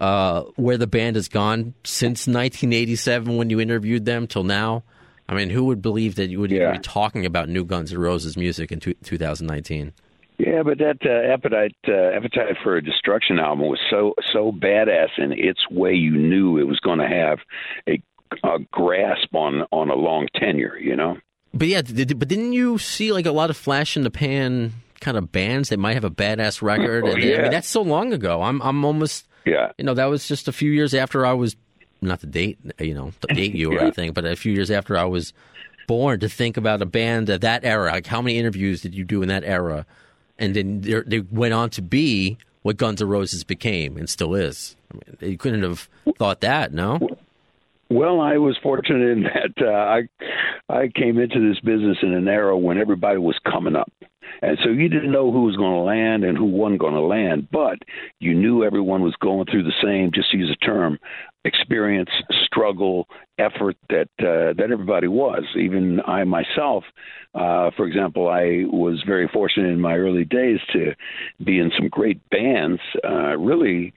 uh, 0.00 0.42
where 0.56 0.78
the 0.78 0.86
band 0.86 1.16
has 1.16 1.28
gone 1.28 1.74
since 1.84 2.26
1987 2.26 3.36
when 3.36 3.50
you 3.50 3.60
interviewed 3.60 4.06
them 4.06 4.26
till 4.26 4.44
now. 4.44 4.82
I 5.28 5.34
mean, 5.34 5.50
who 5.50 5.64
would 5.66 5.80
believe 5.80 6.16
that 6.16 6.28
you 6.28 6.40
would 6.40 6.50
yeah. 6.50 6.72
be 6.72 6.78
talking 6.78 7.24
about 7.24 7.48
new 7.48 7.64
Guns 7.64 7.92
N' 7.92 7.98
Roses 7.98 8.36
music 8.36 8.72
in 8.72 8.80
2019? 8.80 9.92
Yeah, 10.38 10.62
but 10.64 10.78
that 10.78 10.98
uh, 11.04 11.32
appetite 11.32 11.76
uh, 11.86 12.16
appetite 12.16 12.56
for 12.62 12.76
a 12.76 12.82
destruction 12.82 13.38
album 13.38 13.68
was 13.68 13.78
so 13.90 14.14
so 14.32 14.50
badass 14.50 15.10
in 15.18 15.32
its 15.32 15.60
way. 15.70 15.92
You 15.92 16.16
knew 16.16 16.56
it 16.56 16.66
was 16.66 16.80
going 16.80 16.98
to 16.98 17.06
have 17.06 17.40
a, 17.86 18.02
a 18.42 18.58
grasp 18.72 19.34
on 19.34 19.66
on 19.70 19.90
a 19.90 19.94
long 19.94 20.28
tenure. 20.34 20.78
You 20.78 20.96
know. 20.96 21.18
But 21.52 21.68
yeah, 21.68 21.82
did, 21.82 22.18
but 22.18 22.28
didn't 22.28 22.54
you 22.54 22.78
see 22.78 23.12
like 23.12 23.26
a 23.26 23.32
lot 23.32 23.50
of 23.50 23.56
flash 23.56 23.98
in 23.98 24.02
the 24.02 24.10
pan 24.10 24.72
kind 25.00 25.18
of 25.18 25.30
bands 25.30 25.68
that 25.68 25.78
might 25.78 25.94
have 25.94 26.04
a 26.04 26.10
badass 26.10 26.62
record? 26.62 27.04
Oh, 27.04 27.12
and, 27.12 27.22
yeah. 27.22 27.36
I 27.36 27.42
mean, 27.42 27.50
that's 27.50 27.68
so 27.68 27.82
long 27.82 28.14
ago. 28.14 28.40
I'm 28.40 28.62
I'm 28.62 28.82
almost 28.82 29.26
yeah. 29.44 29.72
You 29.78 29.84
know, 29.84 29.94
that 29.94 30.06
was 30.06 30.26
just 30.26 30.48
a 30.48 30.52
few 30.52 30.70
years 30.70 30.94
after 30.94 31.24
I 31.24 31.32
was 31.32 31.56
not 32.02 32.20
to 32.20 32.26
date, 32.26 32.58
you 32.78 32.94
know, 32.94 33.12
to 33.26 33.34
date 33.34 33.54
you 33.54 33.70
or 33.70 33.74
yeah. 33.76 33.82
anything, 33.82 34.12
but 34.12 34.24
a 34.24 34.36
few 34.36 34.52
years 34.52 34.70
after 34.70 34.96
I 34.96 35.04
was 35.04 35.32
born 35.86 36.20
to 36.20 36.28
think 36.28 36.56
about 36.56 36.80
a 36.82 36.86
band 36.86 37.28
of 37.30 37.40
that 37.42 37.64
era. 37.64 37.90
Like, 37.90 38.06
how 38.06 38.22
many 38.22 38.38
interviews 38.38 38.80
did 38.80 38.94
you 38.94 39.04
do 39.04 39.22
in 39.22 39.28
that 39.28 39.44
era? 39.44 39.86
And 40.38 40.54
then 40.54 40.80
they 40.80 41.20
went 41.20 41.52
on 41.52 41.70
to 41.70 41.82
be 41.82 42.38
what 42.62 42.76
Guns 42.76 43.02
N' 43.02 43.08
Roses 43.08 43.44
became 43.44 43.96
and 43.96 44.08
still 44.08 44.34
is. 44.34 44.76
I 44.90 44.94
mean, 44.94 45.32
you 45.32 45.38
couldn't 45.38 45.62
have 45.62 45.88
thought 46.18 46.40
that, 46.40 46.72
no? 46.72 46.98
Well, 47.90 48.20
I 48.20 48.38
was 48.38 48.56
fortunate 48.62 49.10
in 49.10 49.22
that 49.34 49.66
uh, 49.66 49.70
I 49.70 50.08
I 50.68 50.88
came 50.88 51.18
into 51.18 51.46
this 51.46 51.60
business 51.60 51.98
in 52.02 52.14
an 52.14 52.28
era 52.28 52.56
when 52.56 52.78
everybody 52.78 53.18
was 53.18 53.38
coming 53.50 53.76
up. 53.76 53.92
And 54.42 54.58
so 54.62 54.70
you 54.70 54.88
didn't 54.88 55.12
know 55.12 55.30
who 55.30 55.42
was 55.42 55.56
going 55.56 55.74
to 55.74 55.80
land 55.80 56.24
and 56.24 56.36
who 56.36 56.44
wasn't 56.44 56.80
going 56.80 56.94
to 56.94 57.00
land, 57.00 57.48
but 57.50 57.78
you 58.18 58.34
knew 58.34 58.64
everyone 58.64 59.02
was 59.02 59.14
going 59.20 59.46
through 59.46 59.64
the 59.64 59.72
same, 59.82 60.10
just 60.12 60.30
to 60.30 60.38
use 60.38 60.50
a 60.50 60.64
term, 60.64 60.98
experience, 61.44 62.10
struggle, 62.44 63.06
effort 63.38 63.76
that 63.88 64.08
uh, 64.18 64.52
that 64.56 64.68
everybody 64.72 65.08
was. 65.08 65.44
Even 65.56 66.00
I 66.06 66.24
myself, 66.24 66.84
uh, 67.34 67.70
for 67.76 67.86
example, 67.86 68.28
I 68.28 68.64
was 68.66 69.02
very 69.06 69.28
fortunate 69.28 69.68
in 69.68 69.80
my 69.80 69.96
early 69.96 70.24
days 70.24 70.60
to 70.72 70.94
be 71.44 71.58
in 71.58 71.70
some 71.76 71.88
great 71.88 72.20
bands. 72.30 72.80
Uh, 73.04 73.36
really 73.38 73.92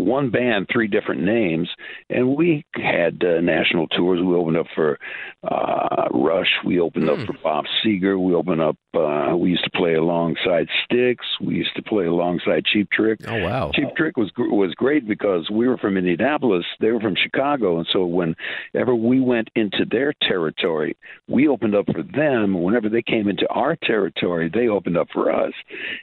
one 0.00 0.30
band, 0.30 0.66
three 0.72 0.88
different 0.88 1.22
names, 1.22 1.68
and 2.08 2.36
we 2.36 2.64
had 2.74 3.22
uh, 3.24 3.40
national 3.40 3.86
tours. 3.88 4.20
We 4.20 4.34
opened 4.34 4.56
up 4.56 4.66
for 4.74 4.98
uh, 5.42 6.08
Rush. 6.12 6.50
We 6.64 6.80
opened 6.80 7.06
mm. 7.06 7.12
up 7.12 7.18
hmm. 7.18 7.24
for 7.26 7.34
Bob 7.42 7.64
Seger. 7.84 8.20
We 8.20 8.34
opened 8.34 8.60
up. 8.60 8.76
Uh, 8.92 9.36
we 9.36 9.50
used 9.50 9.64
to 9.64 9.70
play 9.70 9.94
alongside 9.94 10.66
Styx. 10.84 11.24
We 11.40 11.54
used 11.54 11.74
to 11.76 11.82
play 11.82 12.06
alongside 12.06 12.64
Cheap 12.64 12.90
Trick. 12.90 13.20
Oh 13.26 13.38
wow! 13.38 13.70
Cheap 13.74 13.94
Trick 13.96 14.16
was 14.16 14.30
was 14.36 14.74
great 14.74 15.06
because 15.06 15.48
we 15.50 15.68
were 15.68 15.78
from 15.78 15.96
Indianapolis. 15.96 16.64
They 16.80 16.90
were 16.90 17.00
from 17.00 17.16
Chicago, 17.16 17.78
and 17.78 17.86
so 17.92 18.04
whenever 18.04 18.94
we 18.94 19.20
went 19.20 19.48
into 19.54 19.84
their 19.90 20.12
territory, 20.22 20.96
we 21.28 21.48
opened 21.48 21.74
up 21.74 21.86
for 21.86 22.02
them. 22.02 22.62
Whenever 22.62 22.88
they 22.88 23.02
came 23.02 23.28
into 23.28 23.48
our 23.48 23.76
territory, 23.76 24.50
they 24.52 24.68
opened 24.68 24.98
up 24.98 25.08
for 25.12 25.32
us. 25.32 25.52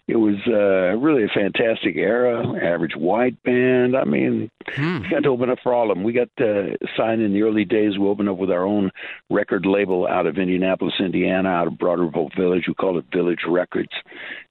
It 0.07 0.15
was 0.15 0.35
uh, 0.47 0.97
really 0.97 1.23
a 1.23 1.27
fantastic 1.27 1.95
era. 1.95 2.43
Average 2.63 2.95
White 2.95 3.41
Band 3.43 3.86
and 3.87 3.97
I 3.97 4.03
mean, 4.03 4.49
hmm. 4.67 5.01
we 5.01 5.09
got 5.09 5.23
to 5.23 5.29
open 5.29 5.49
up 5.49 5.59
for 5.63 5.73
all 5.73 5.91
of 5.91 5.97
them. 5.97 6.03
We 6.03 6.13
got 6.13 6.29
uh, 6.39 6.75
signed 6.95 7.21
in 7.21 7.33
the 7.33 7.43
early 7.43 7.65
days. 7.65 7.97
We 7.97 8.07
opened 8.07 8.29
up 8.29 8.37
with 8.37 8.51
our 8.51 8.65
own 8.65 8.91
record 9.29 9.65
label 9.65 10.07
out 10.07 10.25
of 10.25 10.37
Indianapolis, 10.37 10.93
Indiana, 10.99 11.49
out 11.49 11.67
of 11.67 11.77
Broad 11.77 11.99
Village. 12.37 12.65
We 12.67 12.73
called 12.73 12.97
it 12.97 13.05
Village 13.13 13.41
Records, 13.47 13.93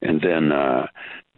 and 0.02 0.20
then 0.20 0.52
uh, 0.52 0.86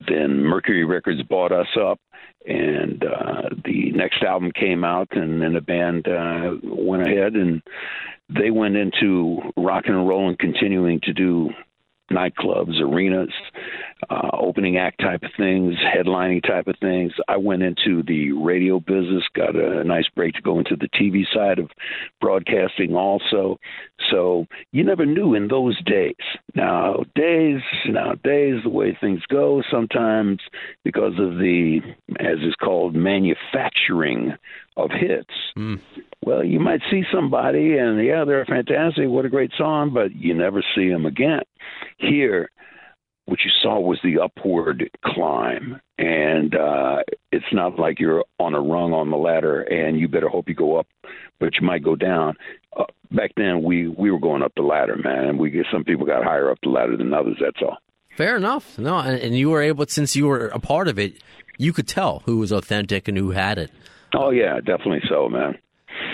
then 0.06 0.42
Mercury 0.42 0.84
Records 0.84 1.22
bought 1.22 1.52
us 1.52 1.68
up, 1.80 2.00
and 2.46 3.04
uh, 3.04 3.48
the 3.64 3.92
next 3.92 4.22
album 4.22 4.52
came 4.52 4.84
out, 4.84 5.08
and 5.12 5.42
then 5.42 5.54
the 5.54 5.60
band 5.60 6.06
uh, 6.08 6.52
went 6.62 7.06
ahead 7.06 7.34
and 7.34 7.62
they 8.30 8.50
went 8.50 8.76
into 8.76 9.40
rock 9.56 9.84
and 9.86 10.06
roll 10.06 10.28
and 10.28 10.38
continuing 10.38 11.00
to 11.02 11.12
do 11.12 11.48
nightclubs, 12.10 12.80
arenas, 12.80 13.32
uh, 14.10 14.30
opening 14.32 14.76
act 14.76 15.00
type 15.00 15.22
of 15.22 15.30
things, 15.36 15.74
headlining 15.76 16.42
type 16.42 16.66
of 16.66 16.76
things. 16.80 17.12
I 17.28 17.36
went 17.36 17.62
into 17.62 18.02
the 18.02 18.32
radio 18.32 18.80
business, 18.80 19.24
got 19.34 19.56
a 19.56 19.84
nice 19.84 20.08
break 20.14 20.34
to 20.34 20.42
go 20.42 20.58
into 20.58 20.76
the 20.76 20.88
TV 20.88 21.24
side 21.32 21.58
of 21.58 21.70
broadcasting 22.20 22.94
also. 22.94 23.58
So 24.10 24.46
you 24.72 24.84
never 24.84 25.04
knew 25.04 25.34
in 25.34 25.48
those 25.48 25.80
days. 25.84 26.14
Nowadays, 26.54 27.60
nowadays, 27.86 28.62
the 28.62 28.70
way 28.70 28.96
things 29.00 29.22
go, 29.28 29.62
sometimes 29.70 30.40
because 30.84 31.14
of 31.18 31.38
the, 31.38 31.80
as 32.20 32.38
is 32.38 32.54
called, 32.54 32.94
manufacturing 32.94 34.34
of 34.76 34.90
hits. 34.90 35.34
Mm. 35.56 35.80
Well, 36.24 36.44
you 36.44 36.60
might 36.60 36.80
see 36.90 37.02
somebody, 37.12 37.78
and 37.78 38.04
yeah, 38.04 38.24
they're 38.24 38.44
fantastic. 38.44 39.08
What 39.08 39.24
a 39.24 39.30
great 39.30 39.52
song, 39.56 39.92
but 39.94 40.14
you 40.14 40.34
never 40.34 40.62
see 40.74 40.88
them 40.88 41.06
again. 41.06 41.42
Here, 41.98 42.50
what 43.26 43.38
you 43.44 43.50
saw 43.62 43.78
was 43.78 43.98
the 44.02 44.18
upward 44.20 44.90
climb, 45.04 45.80
and 45.96 46.54
uh, 46.54 47.02
it's 47.30 47.44
not 47.52 47.78
like 47.78 48.00
you're 48.00 48.24
on 48.38 48.54
a 48.54 48.60
rung 48.60 48.92
on 48.92 49.10
the 49.10 49.16
ladder, 49.16 49.62
and 49.62 49.98
you 49.98 50.08
better 50.08 50.28
hope 50.28 50.48
you 50.48 50.54
go 50.54 50.76
up, 50.76 50.86
but 51.38 51.54
you 51.60 51.66
might 51.66 51.84
go 51.84 51.94
down. 51.94 52.34
Uh, 52.76 52.84
back 53.10 53.32
then, 53.36 53.62
we 53.62 53.86
we 53.88 54.10
were 54.10 54.18
going 54.18 54.42
up 54.42 54.52
the 54.56 54.62
ladder, 54.62 54.96
man. 54.96 55.24
and 55.24 55.38
We 55.38 55.64
some 55.70 55.84
people 55.84 56.04
got 56.06 56.24
higher 56.24 56.50
up 56.50 56.58
the 56.62 56.70
ladder 56.70 56.96
than 56.96 57.14
others. 57.14 57.36
That's 57.40 57.62
all. 57.62 57.78
Fair 58.16 58.36
enough. 58.36 58.78
No, 58.78 58.98
and 58.98 59.38
you 59.38 59.50
were 59.50 59.62
able, 59.62 59.86
since 59.86 60.16
you 60.16 60.26
were 60.26 60.48
a 60.48 60.58
part 60.58 60.88
of 60.88 60.98
it, 60.98 61.22
you 61.58 61.72
could 61.72 61.86
tell 61.86 62.22
who 62.26 62.38
was 62.38 62.50
authentic 62.50 63.06
and 63.06 63.16
who 63.16 63.30
had 63.30 63.58
it. 63.58 63.70
Oh 64.14 64.30
yeah, 64.30 64.56
definitely 64.56 65.02
so, 65.08 65.28
man. 65.28 65.56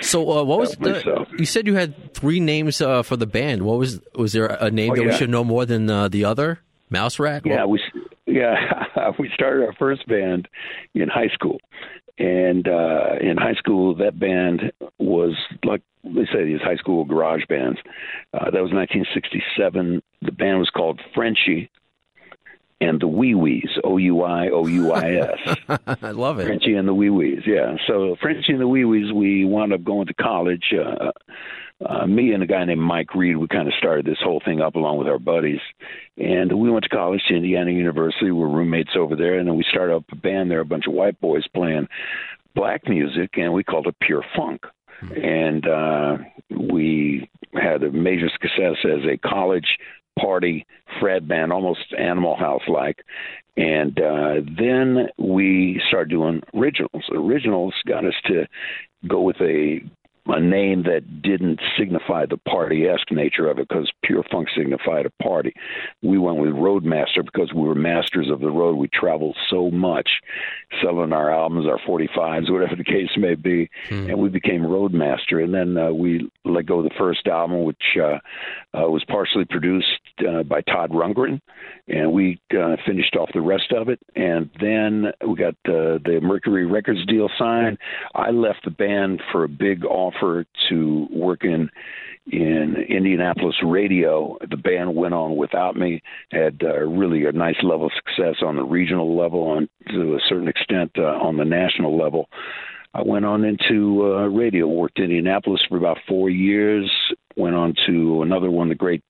So 0.01 0.39
uh, 0.39 0.45
what 0.45 0.61
was 0.61 0.77
the? 0.77 1.27
You 1.39 1.47
said 1.47 1.67
you 1.67 1.75
had 1.75 2.15
three 2.15 2.41
names 2.41 2.81
uh, 2.81 3.03
for 3.03 3.17
the 3.17 3.27
band. 3.27 3.63
What 3.63 3.79
was 3.79 4.01
was 4.15 4.33
there 4.33 4.47
a 4.47 4.71
name 4.71 4.93
oh, 4.93 4.97
that 4.97 5.03
yeah. 5.03 5.09
we 5.09 5.17
should 5.17 5.31
know 5.31 5.45
more 5.45 5.67
than 5.67 5.89
uh, 5.89 6.09
the 6.09 6.25
other? 6.25 6.61
Mouse 6.91 7.19
Rat. 7.19 7.43
Yeah, 7.45 7.65
we 7.65 7.81
yeah 8.27 8.85
we 9.19 9.31
started 9.35 9.65
our 9.65 9.73
first 9.75 10.07
band 10.07 10.49
in 10.95 11.09
high 11.09 11.29
school, 11.33 11.59
and 12.19 12.67
uh, 12.69 13.17
in 13.21 13.37
high 13.37 13.55
school 13.55 13.95
that 13.97 14.19
band 14.19 14.73
was 14.99 15.35
like 15.65 15.83
they 16.05 16.27
say 16.33 16.45
these 16.45 16.61
high 16.61 16.77
school 16.77 17.05
garage 17.05 17.45
bands. 17.49 17.79
Uh, 18.33 18.51
that 18.51 18.63
was 18.63 18.73
1967. 18.73 20.03
The 20.23 20.33
band 20.33 20.59
was 20.59 20.71
called 20.71 21.01
Frenchie 21.15 21.71
and 22.81 23.01
the 23.01 23.09
Wee 23.09 23.35
Wees, 23.35 23.71
O 23.85 23.97
U 23.97 24.23
I 24.23 24.49
O 24.49 24.67
U 24.67 24.93
I 24.93 25.13
S. 25.13 25.79
I 26.03 26.11
love 26.11 26.39
it. 26.39 26.47
Frenchie 26.47 26.75
and 26.75 26.89
the 26.89 26.95
Wee 26.95 27.11
Wees, 27.11 27.43
yeah. 27.47 27.77
So 27.87 28.17
Frenchie 28.21 28.53
and 28.53 28.61
the 28.61 28.69
Wee 28.69 28.85
Wees, 28.85 29.13
we 29.13 29.45
wound 29.45 29.73
up 29.73 29.85
going 29.85 30.07
to 30.07 30.15
college. 30.15 30.73
Uh, 30.73 31.13
uh, 31.85 32.07
me 32.07 32.33
and 32.33 32.43
a 32.43 32.47
guy 32.47 32.65
named 32.65 32.81
Mike 32.81 33.15
Reed, 33.15 33.37
we 33.37 33.49
kind 33.49 33.69
of 33.69 33.75
started 33.75 34.07
this 34.07 34.19
whole 34.23 34.41
thing 34.45 34.61
up 34.61 34.75
along 34.75 34.99
with 34.99 35.09
our 35.09 35.19
buddies, 35.19 35.61
and 36.17 36.53
we 36.53 36.71
went 36.71 36.85
to 36.85 36.89
college 36.89 37.23
to 37.29 37.35
Indiana 37.35 37.73
University. 37.73 38.27
We 38.27 38.33
were 38.33 38.49
roommates 38.49 38.93
over 38.97 39.17
there, 39.17 39.39
and 39.39 39.49
then 39.49 39.57
we 39.57 39.65
started 39.69 39.97
up 39.97 40.05
a 40.13 40.17
band 40.17 40.51
there, 40.51 40.61
a 40.61 40.65
bunch 40.65 40.87
of 40.87 40.95
white 40.95 41.21
boys 41.21 41.47
playing 41.53 41.89
black 42.55 42.89
music, 42.89 43.31
and 43.37 43.53
we 43.53 43.65
called 43.65 43.87
it 43.87 43.97
Pure 44.01 44.25
Funk. 44.37 44.63
Hmm. 45.01 45.13
And 45.13 45.69
uh, 45.69 46.17
we 46.51 47.29
had 47.53 47.83
a 47.83 47.91
major 47.91 48.29
success 48.31 48.77
as 48.85 49.05
a 49.05 49.17
college 49.19 49.79
party 50.19 50.67
Fred 51.01 51.29
band, 51.29 51.53
almost 51.53 51.93
Animal 51.99 52.37
House 52.37 52.63
like. 52.69 53.05
And 53.57 53.99
uh, 54.01 54.35
then 54.59 55.09
we 55.17 55.81
started 55.89 56.11
doing 56.11 56.43
originals. 56.55 57.05
Originals 57.13 57.75
got 57.87 58.05
us 58.05 58.15
to 58.27 58.47
go 59.07 59.21
with 59.21 59.37
a 59.41 59.81
a 60.27 60.41
name 60.41 60.85
that 60.85 61.23
didn't 61.23 61.61
signify 61.79 62.25
the 62.25 62.39
party 62.39 62.87
esque 62.87 63.13
nature 63.13 63.49
of 63.49 63.59
it 63.59 63.69
because 63.69 63.91
pure 64.03 64.25
funk 64.31 64.49
signified 64.57 65.05
a 65.05 65.23
party. 65.23 65.53
We 66.03 66.17
went 66.17 66.39
with 66.39 66.55
Roadmaster 66.55 67.23
because 67.23 67.53
we 67.53 67.63
were 67.63 67.75
masters 67.75 68.31
of 68.31 68.41
the 68.41 68.51
road. 68.51 68.77
We 68.77 68.89
traveled 68.89 69.37
so 69.51 69.71
much 69.71 70.09
selling 70.83 71.13
our 71.13 71.31
albums, 71.31 71.67
our 71.67 71.79
45s, 71.87 72.51
whatever 72.51 72.75
the 72.75 72.85
case 72.85 73.11
may 73.19 73.35
be, 73.35 73.69
hmm. 73.89 74.09
and 74.09 74.19
we 74.19 74.31
became 74.31 74.63
Roadmaster. 74.63 75.45
And 75.45 75.53
then 75.53 75.77
uh, 75.77 75.93
we 75.93 76.31
let 76.47 76.67
go 76.67 76.79
of 76.79 76.85
the 76.85 76.99
first 76.99 77.27
album, 77.27 77.65
which 77.65 77.99
uh, 77.99 78.19
uh, 78.77 78.89
was 78.89 79.05
partially 79.07 79.45
produced 79.45 80.01
uh, 80.21 80.43
by 80.43 80.61
Todd 80.63 80.91
Rundgren, 80.91 81.41
and 81.89 82.13
we 82.13 82.41
uh, 82.53 82.77
finished 82.87 83.17
off 83.17 83.31
the 83.33 83.41
rest 83.41 83.73
of 83.73 83.89
it. 83.89 84.01
And 84.17 84.51
then 84.61 85.13
we 85.27 85.35
got 85.37 85.55
uh, 85.67 85.99
the 86.05 86.21
Mercury 86.23 86.67
Records 86.67 87.05
deal 87.07 87.29
signed. 87.39 87.79
I 88.15 88.31
left 88.31 88.65
the 88.65 88.71
band 88.71 89.23
for 89.33 89.45
a 89.45 89.49
big 89.49 89.85
offer 89.85 90.47
to 90.69 91.07
work 91.11 91.45
in 91.45 91.71
in 92.27 92.77
Indianapolis 92.89 93.57
radio. 93.63 94.39
The 94.49 94.57
band 94.57 94.95
went 94.95 95.13
on 95.13 95.37
without 95.37 95.77
me, 95.77 96.03
had 96.31 96.63
uh, 96.63 96.81
really 96.81 97.27
a 97.27 97.33
nice 97.33 97.63
level 97.63 97.87
of 97.87 97.93
success 97.93 98.37
on 98.43 98.57
the 98.57 98.63
regional 98.65 99.17
level, 99.17 99.57
and 99.57 99.69
to 99.91 100.15
a 100.15 100.21
certain 100.29 100.49
extent 100.49 100.93
uh, 100.97 101.03
on 101.03 101.37
the 101.37 101.45
national 101.45 101.99
level. 101.99 102.29
I 102.95 103.03
went 103.03 103.25
on 103.25 103.45
into 103.45 104.05
uh, 104.05 104.29
radio, 104.29 104.69
worked 104.69 104.99
in 104.99 105.07
Indianapolis 105.07 105.61
for 105.69 105.77
about 105.77 105.99
four 106.09 106.31
years, 106.31 106.91
went 107.37 107.55
on 107.55 107.75
to 107.87 108.23
another 108.23 108.51
one 108.51 108.69
of 108.69 108.71
the 108.71 108.75
great 108.75 109.03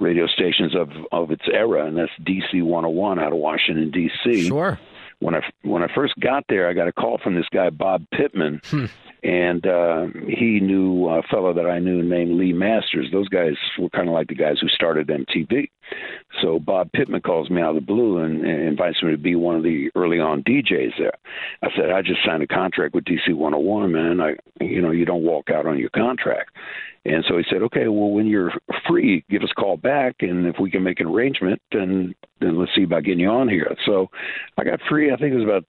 radio 0.00 0.26
stations 0.26 0.74
of, 0.74 0.90
of 1.12 1.30
its 1.30 1.44
era, 1.52 1.86
and 1.86 1.96
that's 1.96 2.12
DC 2.20 2.62
101 2.62 3.18
out 3.18 3.32
of 3.32 3.38
Washington, 3.38 3.90
D.C. 3.90 4.48
Sure. 4.48 4.78
When 5.20 5.34
I, 5.34 5.40
when 5.62 5.82
I 5.82 5.92
first 5.92 6.14
got 6.20 6.44
there, 6.48 6.68
I 6.68 6.74
got 6.74 6.86
a 6.86 6.92
call 6.92 7.18
from 7.18 7.34
this 7.34 7.48
guy, 7.52 7.70
Bob 7.70 8.04
Pittman. 8.12 8.60
Hmm 8.70 8.86
and 9.22 9.66
uh, 9.66 10.06
he 10.28 10.60
knew 10.60 11.08
a 11.08 11.22
fellow 11.22 11.52
that 11.52 11.66
I 11.66 11.80
knew 11.80 12.02
named 12.02 12.38
Lee 12.38 12.52
Masters. 12.52 13.08
Those 13.10 13.28
guys 13.28 13.54
were 13.78 13.90
kind 13.90 14.08
of 14.08 14.14
like 14.14 14.28
the 14.28 14.34
guys 14.34 14.58
who 14.60 14.68
started 14.68 15.08
MTV. 15.08 15.70
So 16.40 16.60
Bob 16.60 16.92
Pittman 16.92 17.22
calls 17.22 17.50
me 17.50 17.60
out 17.60 17.70
of 17.70 17.74
the 17.74 17.80
blue 17.80 18.18
and, 18.18 18.44
and 18.44 18.62
invites 18.62 19.02
me 19.02 19.10
to 19.10 19.18
be 19.18 19.34
one 19.34 19.56
of 19.56 19.64
the 19.64 19.90
early 19.96 20.20
on 20.20 20.44
DJs 20.44 20.92
there. 20.98 21.14
I 21.62 21.68
said, 21.74 21.90
I 21.90 22.02
just 22.02 22.20
signed 22.24 22.42
a 22.42 22.46
contract 22.46 22.94
with 22.94 23.04
DC 23.04 23.34
101, 23.34 23.92
man. 23.92 24.20
I, 24.20 24.36
you 24.60 24.80
know, 24.80 24.92
you 24.92 25.04
don't 25.04 25.24
walk 25.24 25.50
out 25.50 25.66
on 25.66 25.78
your 25.78 25.90
contract. 25.90 26.54
And 27.08 27.24
so 27.26 27.38
he 27.38 27.44
said, 27.50 27.62
okay, 27.62 27.88
well, 27.88 28.10
when 28.10 28.26
you're 28.26 28.52
free, 28.86 29.24
give 29.30 29.42
us 29.42 29.50
a 29.50 29.60
call 29.60 29.78
back, 29.78 30.16
and 30.20 30.46
if 30.46 30.56
we 30.60 30.70
can 30.70 30.82
make 30.82 31.00
an 31.00 31.06
arrangement, 31.06 31.60
then 31.72 32.14
then 32.40 32.58
let's 32.58 32.70
see 32.76 32.84
about 32.84 33.04
getting 33.04 33.20
you 33.20 33.30
on 33.30 33.48
here. 33.48 33.74
So 33.86 34.08
I 34.58 34.64
got 34.64 34.80
free. 34.88 35.12
I 35.12 35.16
think 35.16 35.32
it 35.32 35.36
was 35.36 35.44
about 35.44 35.64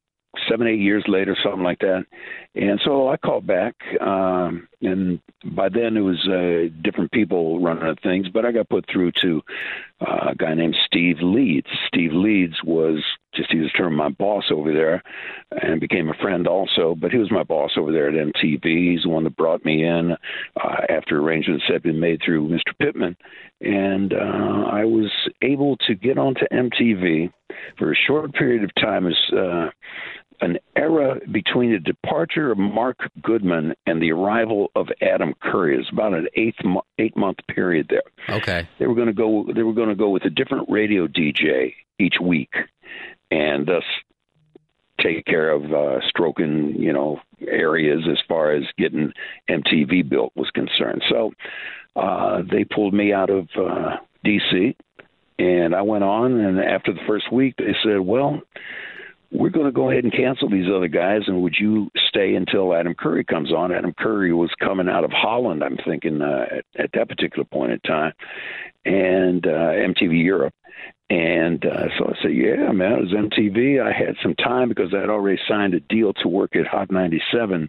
seven, 0.50 0.67
eight 0.67 0.79
years 0.79 1.03
later, 1.08 1.36
something 1.41 1.63
like 1.63 1.79
that. 1.79 2.05
And 2.55 2.79
so 2.84 3.08
I 3.10 3.17
called 3.17 3.48
back, 3.48 3.75
um, 4.01 4.67
and 4.81 5.19
by 5.55 5.69
then 5.69 5.98
it 5.98 6.01
was 6.01 6.19
uh, 6.27 6.74
different 6.84 7.12
people 7.12 7.62
running 7.62 7.96
things, 8.03 8.27
but 8.29 8.46
I 8.46 8.51
got 8.51 8.69
put 8.69 8.86
through 8.91 9.13
to 9.22 9.41
uh, 10.01 10.31
a 10.31 10.36
guy 10.36 10.53
named 10.53 10.75
Steve 10.86 11.17
Leeds. 11.22 11.67
Steve 11.88 12.12
Leeds 12.13 12.55
was 12.63 13.03
just 13.39 13.51
he 13.51 13.60
was 13.60 13.72
termed 13.72 13.96
my 13.96 14.10
boss 14.10 14.46
over 14.51 14.74
there, 14.74 15.01
and 15.51 15.79
became 15.79 16.10
a 16.10 16.22
friend 16.22 16.48
also. 16.48 16.96
But 17.00 17.12
he 17.12 17.17
was 17.17 17.31
my 17.31 17.43
boss 17.43 17.72
over 17.77 17.91
there 17.91 18.10
at 18.10 18.13
MTV. 18.13 18.91
He's 18.91 19.03
the 19.03 19.10
one 19.10 19.24
that 19.24 19.38
brought 19.38 19.63
me 19.65 19.84
in 19.84 20.12
uh, 20.12 20.75
after 20.89 21.19
arrangements 21.19 21.65
had 21.67 21.84
been 21.84 22.00
made 22.00 22.22
through 22.24 22.50
Mr. 22.50 22.77
Pittman, 22.79 23.15
and 23.62 24.13
uh, 24.13 24.65
I 24.72 24.86
was 24.86 25.12
able 25.41 25.77
to 25.88 25.96
get 25.96 26.17
onto 26.17 26.46
MTV 26.51 27.31
for 27.77 27.91
a 27.91 27.96
short 28.08 28.34
period 28.34 28.63
of 28.63 28.69
time 28.75 29.08
as 29.08 29.15
uh, 29.36 29.69
an 30.41 30.58
era 30.75 31.19
between 31.31 31.72
the 31.72 31.79
departure 31.79 32.51
of 32.51 32.58
Mark 32.58 32.98
Goodman 33.22 33.74
and 33.86 34.01
the 34.01 34.12
arrival 34.12 34.72
of 34.75 34.88
Adam 35.01 35.34
Curry. 35.41 35.77
It's 35.77 35.89
about 35.91 36.13
an 36.13 36.27
eight 36.36 36.55
mo- 36.63 36.86
eight 36.98 37.15
month 37.17 37.38
period 37.53 37.89
there. 37.89 38.38
Okay. 38.38 38.67
They 38.79 38.88
were 38.88 38.96
going 38.96 39.08
to 39.08 39.13
go. 39.13 39.46
They 39.53 39.63
were 39.63 39.74
going 39.74 39.89
to 39.89 39.96
go 39.96 40.10
with 40.10 40.25
a 40.25 40.29
different 40.29 40.69
radio 40.69 41.08
DJ 41.08 41.74
each 42.00 42.15
week, 42.22 42.53
and 43.32 43.68
thus 43.68 43.84
take 45.02 45.26
care 45.26 45.52
of 45.52 45.74
uh, 45.74 46.00
stroking, 46.08 46.76
you 46.78 46.94
know, 46.94 47.20
areas 47.48 48.02
as 48.10 48.18
far 48.28 48.52
as 48.52 48.64
getting 48.78 49.12
MTV 49.50 50.08
built 50.10 50.34
was 50.36 50.50
concerned. 50.52 51.02
So 51.10 51.32
uh, 51.96 52.42
they 52.50 52.64
pulled 52.64 52.94
me 52.94 53.14
out 53.14 53.30
of 53.30 53.48
uh, 53.58 53.98
DC, 54.26 54.76
and 55.38 55.74
I 55.74 55.82
went 55.82 56.04
on. 56.04 56.40
And 56.40 56.60
after 56.60 56.94
the 56.94 57.00
first 57.08 57.32
week, 57.32 57.56
they 57.58 57.76
said, 57.84 58.00
"Well, 58.00 58.42
we're 59.32 59.50
going 59.50 59.66
to 59.66 59.72
go 59.72 59.90
ahead 59.92 60.04
and 60.04 60.14
cancel 60.14 60.50
these 60.50 60.68
other 60.74 60.88
guys, 60.88 61.22
and 61.28 61.42
would 61.44 61.56
you 61.60 61.90
stay 62.08 62.36
until 62.36 62.74
Adam 62.74 62.96
Curry 62.96 63.24
comes 63.24 63.52
on?" 63.54 63.72
Adam 63.72 63.94
Curry 63.98 64.34
was 64.34 64.50
coming 64.60 64.90
out 64.90 65.04
of 65.04 65.12
Holland, 65.12 65.64
I'm 65.64 65.78
thinking, 65.86 66.22
uh, 66.22 66.46
at, 66.58 66.66
at 66.84 66.90
that 66.94 67.10
particular 67.10 67.46
point 67.46 67.72
in 67.74 67.80
time, 67.82 68.14
and 68.86 69.46
uh, 69.46 69.50
MTV 69.50 70.24
Europe. 70.24 70.54
And 71.12 71.66
uh, 71.66 71.88
so 71.98 72.06
I 72.06 72.22
said, 72.22 72.34
"Yeah, 72.36 72.72
man, 72.72 72.92
it 72.92 73.02
was 73.02 73.12
MTV. 73.14 73.82
I 73.84 73.92
had 73.92 74.16
some 74.22 74.36
time 74.36 74.70
because 74.70 74.94
I 74.96 75.00
had 75.00 75.10
already 75.10 75.40
signed 75.48 75.74
a 75.74 75.80
deal 75.80 76.14
to 76.22 76.28
work 76.28 76.56
at 76.56 76.68
Hot 76.68 76.92
97, 76.92 77.68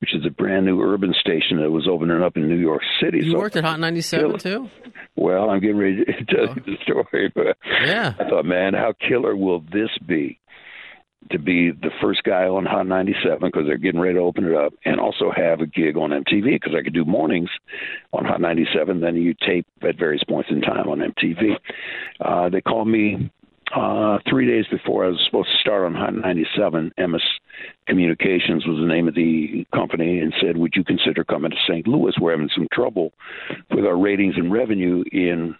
which 0.00 0.14
is 0.14 0.24
a 0.24 0.30
brand 0.30 0.64
new 0.64 0.80
urban 0.80 1.12
station 1.20 1.58
that 1.60 1.70
was 1.70 1.86
opening 1.86 2.22
up 2.22 2.38
in 2.38 2.48
New 2.48 2.56
York 2.56 2.80
City. 3.02 3.18
You 3.18 3.32
so 3.32 3.38
worked 3.38 3.56
at 3.56 3.64
Hot 3.64 3.78
97 3.78 4.38
too? 4.38 4.70
well, 5.16 5.50
I'm 5.50 5.60
getting 5.60 5.76
ready 5.76 6.02
to 6.02 6.24
tell 6.28 6.48
Oh. 6.48 6.54
you 6.56 6.62
the 6.64 6.76
story, 6.82 7.30
but 7.34 7.58
Yeah. 7.84 8.14
I 8.18 8.24
thought, 8.26 8.46
man, 8.46 8.72
how 8.72 8.94
killer 9.06 9.36
will 9.36 9.60
this 9.70 9.90
be 10.06 10.40
to 11.30 11.38
be 11.38 11.70
the 11.70 11.90
first 12.00 12.22
guy 12.22 12.44
on 12.44 12.64
Hot 12.64 12.86
97 12.86 13.40
because 13.40 13.66
they're 13.66 13.76
getting 13.76 14.00
ready 14.00 14.14
to 14.14 14.20
open 14.20 14.44
it 14.44 14.54
up, 14.54 14.72
and 14.84 15.00
also 15.00 15.30
have 15.34 15.60
a 15.60 15.66
gig 15.66 15.96
on 15.96 16.10
MTV 16.10 16.44
because 16.44 16.74
I 16.78 16.82
could 16.82 16.94
do 16.94 17.04
mornings 17.04 17.50
on 18.12 18.24
Hot 18.24 18.40
97. 18.40 19.00
Then 19.00 19.16
you 19.16 19.34
tape 19.46 19.66
at 19.82 19.98
various 19.98 20.24
points 20.24 20.50
in 20.50 20.60
time 20.60 20.88
on 20.88 20.98
MTV. 20.98 21.56
Uh, 22.20 22.48
they 22.48 22.60
called 22.60 22.88
me 22.88 23.30
uh, 23.74 24.18
three 24.28 24.46
days 24.46 24.64
before 24.70 25.04
I 25.04 25.08
was 25.08 25.20
supposed 25.26 25.50
to 25.50 25.58
start 25.60 25.84
on 25.84 25.94
Hot 25.94 26.14
97. 26.14 26.92
Emmis 26.98 27.20
Communications 27.86 28.66
was 28.66 28.78
the 28.78 28.86
name 28.86 29.08
of 29.08 29.14
the 29.14 29.66
company, 29.74 30.20
and 30.20 30.32
said, 30.40 30.56
"Would 30.56 30.74
you 30.74 30.84
consider 30.84 31.24
coming 31.24 31.50
to 31.50 31.56
St. 31.66 31.86
Louis? 31.86 32.14
We're 32.20 32.32
having 32.32 32.50
some 32.54 32.68
trouble 32.72 33.12
with 33.70 33.84
our 33.84 33.98
ratings 33.98 34.34
and 34.36 34.52
revenue 34.52 35.04
in." 35.12 35.56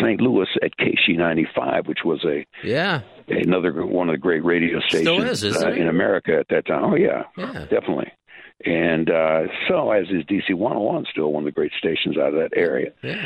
St. 0.00 0.20
Louis 0.20 0.46
at 0.62 0.76
KSHE 0.78 1.16
95, 1.16 1.86
which 1.86 2.00
was 2.04 2.24
a 2.24 2.44
Yeah. 2.62 3.00
another 3.28 3.84
one 3.86 4.08
of 4.08 4.14
the 4.14 4.18
great 4.18 4.44
radio 4.44 4.80
stations 4.80 5.42
is, 5.42 5.62
uh, 5.62 5.68
in 5.70 5.88
America 5.88 6.38
at 6.38 6.48
that 6.48 6.66
time. 6.66 6.84
Oh 6.84 6.94
yeah, 6.96 7.24
Yeah. 7.36 7.66
definitely. 7.70 8.12
And 8.64 9.08
uh, 9.10 9.42
so, 9.68 9.90
as 9.92 10.06
is 10.10 10.24
DC 10.24 10.52
101, 10.54 11.06
still 11.10 11.32
one 11.32 11.42
of 11.42 11.46
the 11.46 11.52
great 11.52 11.72
stations 11.78 12.16
out 12.18 12.34
of 12.34 12.40
that 12.40 12.50
area. 12.56 12.90
Yeah. 13.02 13.24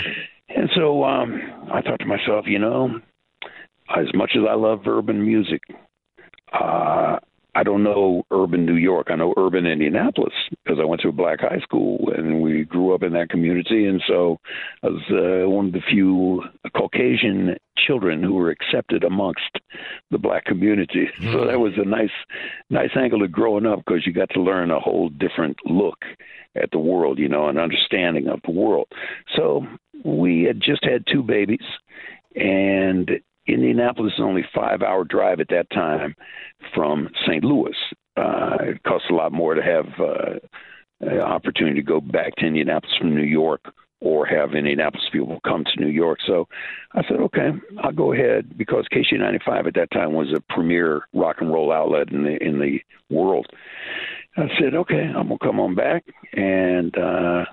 And 0.54 0.68
so, 0.74 1.04
um, 1.04 1.40
I 1.72 1.80
thought 1.80 2.00
to 2.00 2.06
myself, 2.06 2.46
you 2.46 2.58
know, 2.58 3.00
as 3.96 4.06
much 4.14 4.32
as 4.36 4.42
I 4.48 4.54
love 4.54 4.86
urban 4.86 5.24
music, 5.24 5.62
uh, 6.52 7.18
I 7.54 7.62
don't 7.62 7.82
know 7.82 8.24
urban 8.30 8.64
New 8.64 8.76
York. 8.76 9.08
I 9.10 9.16
know 9.16 9.34
urban 9.36 9.66
Indianapolis 9.66 10.32
because 10.50 10.78
I 10.80 10.84
went 10.84 11.02
to 11.02 11.08
a 11.08 11.12
black 11.12 11.40
high 11.40 11.60
school 11.60 12.10
and 12.16 12.40
we 12.40 12.64
grew 12.64 12.94
up 12.94 13.02
in 13.02 13.12
that 13.12 13.28
community. 13.28 13.86
And 13.86 14.02
so 14.08 14.38
I 14.82 14.88
was 14.88 15.02
uh, 15.10 15.48
one 15.48 15.66
of 15.66 15.72
the 15.72 15.82
few 15.90 16.44
Caucasian 16.74 17.56
children 17.76 18.22
who 18.22 18.34
were 18.34 18.50
accepted 18.50 19.04
amongst 19.04 19.58
the 20.10 20.18
black 20.18 20.44
community. 20.44 21.08
So 21.32 21.46
that 21.46 21.60
was 21.60 21.72
a 21.76 21.84
nice, 21.84 22.10
nice 22.68 22.90
angle 22.94 23.22
of 23.22 23.32
growing 23.32 23.64
up 23.64 23.78
because 23.78 24.06
you 24.06 24.12
got 24.12 24.28
to 24.30 24.42
learn 24.42 24.70
a 24.70 24.80
whole 24.80 25.08
different 25.08 25.56
look 25.64 26.04
at 26.54 26.70
the 26.72 26.78
world, 26.78 27.18
you 27.18 27.28
know, 27.28 27.48
an 27.48 27.58
understanding 27.58 28.28
of 28.28 28.40
the 28.44 28.50
world. 28.50 28.88
So 29.36 29.66
we 30.04 30.42
had 30.42 30.60
just 30.60 30.84
had 30.84 31.04
two 31.06 31.22
babies, 31.22 31.64
and 32.34 33.10
Indianapolis 33.52 34.14
is 34.14 34.20
only 34.20 34.44
five 34.54 34.82
hour 34.82 35.04
drive 35.04 35.40
at 35.40 35.48
that 35.48 35.70
time 35.70 36.14
from 36.74 37.08
St. 37.26 37.44
Louis. 37.44 37.76
Uh, 38.16 38.56
it 38.60 38.82
costs 38.82 39.08
a 39.10 39.14
lot 39.14 39.32
more 39.32 39.54
to 39.54 39.62
have 39.62 39.86
uh, 39.98 40.38
an 41.00 41.20
opportunity 41.20 41.76
to 41.76 41.86
go 41.86 42.00
back 42.00 42.36
to 42.36 42.46
Indianapolis 42.46 42.94
from 42.98 43.14
New 43.14 43.22
York 43.22 43.72
or 44.02 44.26
have 44.26 44.54
Indianapolis 44.54 45.06
people 45.12 45.38
come 45.46 45.64
to 45.64 45.80
New 45.80 45.90
York. 45.90 46.18
So 46.26 46.48
I 46.92 47.02
said, 47.08 47.18
okay, 47.18 47.50
I'll 47.82 47.92
go 47.92 48.12
ahead 48.12 48.58
because 48.58 48.86
KSHE95 48.92 49.68
at 49.68 49.74
that 49.74 49.92
time 49.92 50.12
was 50.12 50.34
a 50.36 50.40
premier 50.52 51.02
rock 51.14 51.36
and 51.40 51.52
roll 51.52 51.72
outlet 51.72 52.10
in 52.10 52.24
the 52.24 52.42
in 52.42 52.58
the 52.58 52.80
world. 53.14 53.46
I 54.36 54.48
said, 54.58 54.74
okay, 54.74 55.02
I'm 55.02 55.28
gonna 55.28 55.38
come 55.38 55.60
on 55.60 55.74
back, 55.74 56.04
and 56.32 56.96
uh, 56.96 57.44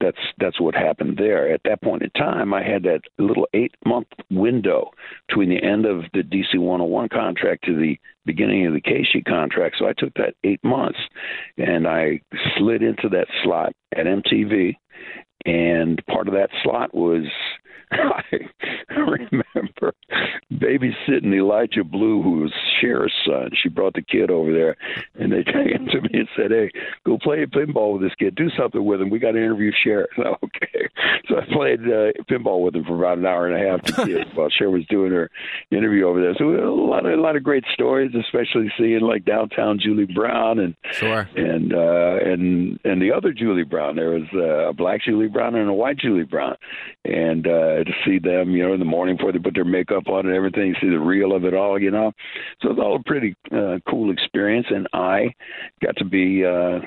that's 0.00 0.18
that's 0.38 0.60
what 0.60 0.74
happened 0.74 1.16
there. 1.16 1.52
At 1.52 1.62
that 1.64 1.82
point 1.82 2.02
in 2.02 2.10
time, 2.10 2.52
I 2.52 2.62
had 2.62 2.82
that 2.84 3.02
little 3.18 3.46
eight 3.54 3.74
month 3.84 4.08
window 4.30 4.90
between 5.28 5.48
the 5.48 5.62
end 5.62 5.86
of 5.86 6.02
the 6.12 6.22
DC 6.22 6.58
101 6.58 7.08
contract 7.08 7.64
to 7.64 7.76
the 7.76 7.98
beginning 8.24 8.66
of 8.66 8.74
the 8.74 8.80
KSHE 8.80 9.24
contract. 9.26 9.76
So 9.78 9.86
I 9.86 9.94
took 9.96 10.12
that 10.14 10.34
eight 10.44 10.62
months, 10.62 10.98
and 11.56 11.86
I 11.86 12.20
slid 12.56 12.82
into 12.82 13.08
that 13.10 13.26
slot 13.42 13.72
at 13.96 14.06
MTV, 14.06 14.76
and 15.44 16.04
part 16.06 16.28
of 16.28 16.34
that 16.34 16.50
slot 16.62 16.94
was. 16.94 17.26
I 17.92 18.94
remember 18.94 19.92
babysitting 20.52 21.34
Elijah 21.34 21.84
Blue, 21.84 22.22
who 22.22 22.40
was 22.40 22.52
Cher's 22.80 23.12
son. 23.26 23.50
She 23.62 23.68
brought 23.68 23.94
the 23.94 24.02
kid 24.02 24.30
over 24.30 24.52
there, 24.52 24.76
and 25.18 25.32
they 25.32 25.44
came 25.52 25.86
to 25.92 26.00
me 26.00 26.10
and 26.12 26.28
said, 26.36 26.50
"Hey, 26.50 26.70
go 27.04 27.18
play 27.18 27.44
pinball 27.46 27.94
with 27.94 28.02
this 28.02 28.14
kid. 28.18 28.34
Do 28.34 28.48
something 28.58 28.84
with 28.84 29.00
him. 29.00 29.10
We 29.10 29.18
got 29.18 29.32
to 29.32 29.38
interview 29.38 29.72
Cher." 29.84 30.08
Okay, 30.46 30.88
so 31.28 31.36
I 31.38 31.44
played 31.52 31.80
uh, 31.80 32.12
pinball 32.30 32.62
with 32.62 32.74
him 32.74 32.84
for 32.84 32.96
about 32.96 33.18
an 33.18 33.26
hour 33.26 33.46
and 33.46 33.54
a 33.56 33.68
half 33.70 33.82
to 33.82 34.04
kids 34.06 34.30
while 34.34 34.48
Cher 34.50 34.70
was 34.70 34.84
doing 34.86 35.12
her 35.12 35.30
interview 35.70 36.06
over 36.06 36.20
there. 36.20 36.34
So 36.38 36.44
a 36.50 36.70
lot 36.70 37.06
of 37.06 37.18
a 37.18 37.20
lot 37.20 37.36
of 37.36 37.42
great 37.42 37.64
stories, 37.72 38.12
especially 38.14 38.70
seeing 38.78 39.00
like 39.00 39.24
downtown 39.24 39.78
Julie 39.80 40.06
Brown 40.12 40.58
and 40.58 40.74
Sure. 40.92 41.28
and 41.36 41.72
uh, 41.72 42.16
and 42.24 42.78
and 42.84 43.00
the 43.00 43.12
other 43.12 43.32
Julie 43.32 43.64
Brown. 43.64 43.96
There 43.96 44.10
was 44.10 44.28
uh, 44.34 44.68
a 44.68 44.72
black 44.72 45.02
Julie 45.02 45.28
Brown 45.28 45.54
and 45.54 45.68
a 45.68 45.74
white 45.74 45.98
Julie 45.98 46.24
Brown, 46.24 46.56
and 47.04 47.46
uh, 47.46 47.65
to 47.84 47.92
see 48.04 48.18
them, 48.18 48.50
you 48.50 48.62
know, 48.62 48.72
in 48.74 48.78
the 48.78 48.84
morning 48.84 49.16
before 49.16 49.32
they 49.32 49.38
put 49.38 49.54
their 49.54 49.64
makeup 49.64 50.08
on 50.08 50.26
and 50.26 50.34
everything, 50.34 50.74
see 50.80 50.88
the 50.88 50.98
reel 50.98 51.34
of 51.34 51.44
it 51.44 51.54
all, 51.54 51.80
you 51.80 51.90
know. 51.90 52.12
So 52.60 52.70
it 52.70 52.76
was 52.76 52.84
all 52.84 52.96
a 52.96 53.02
pretty 53.02 53.34
uh, 53.52 53.78
cool 53.88 54.10
experience, 54.10 54.66
and 54.70 54.86
I 54.92 55.34
got 55.82 55.96
to 55.96 56.04
be 56.04 56.44
uh, 56.44 56.80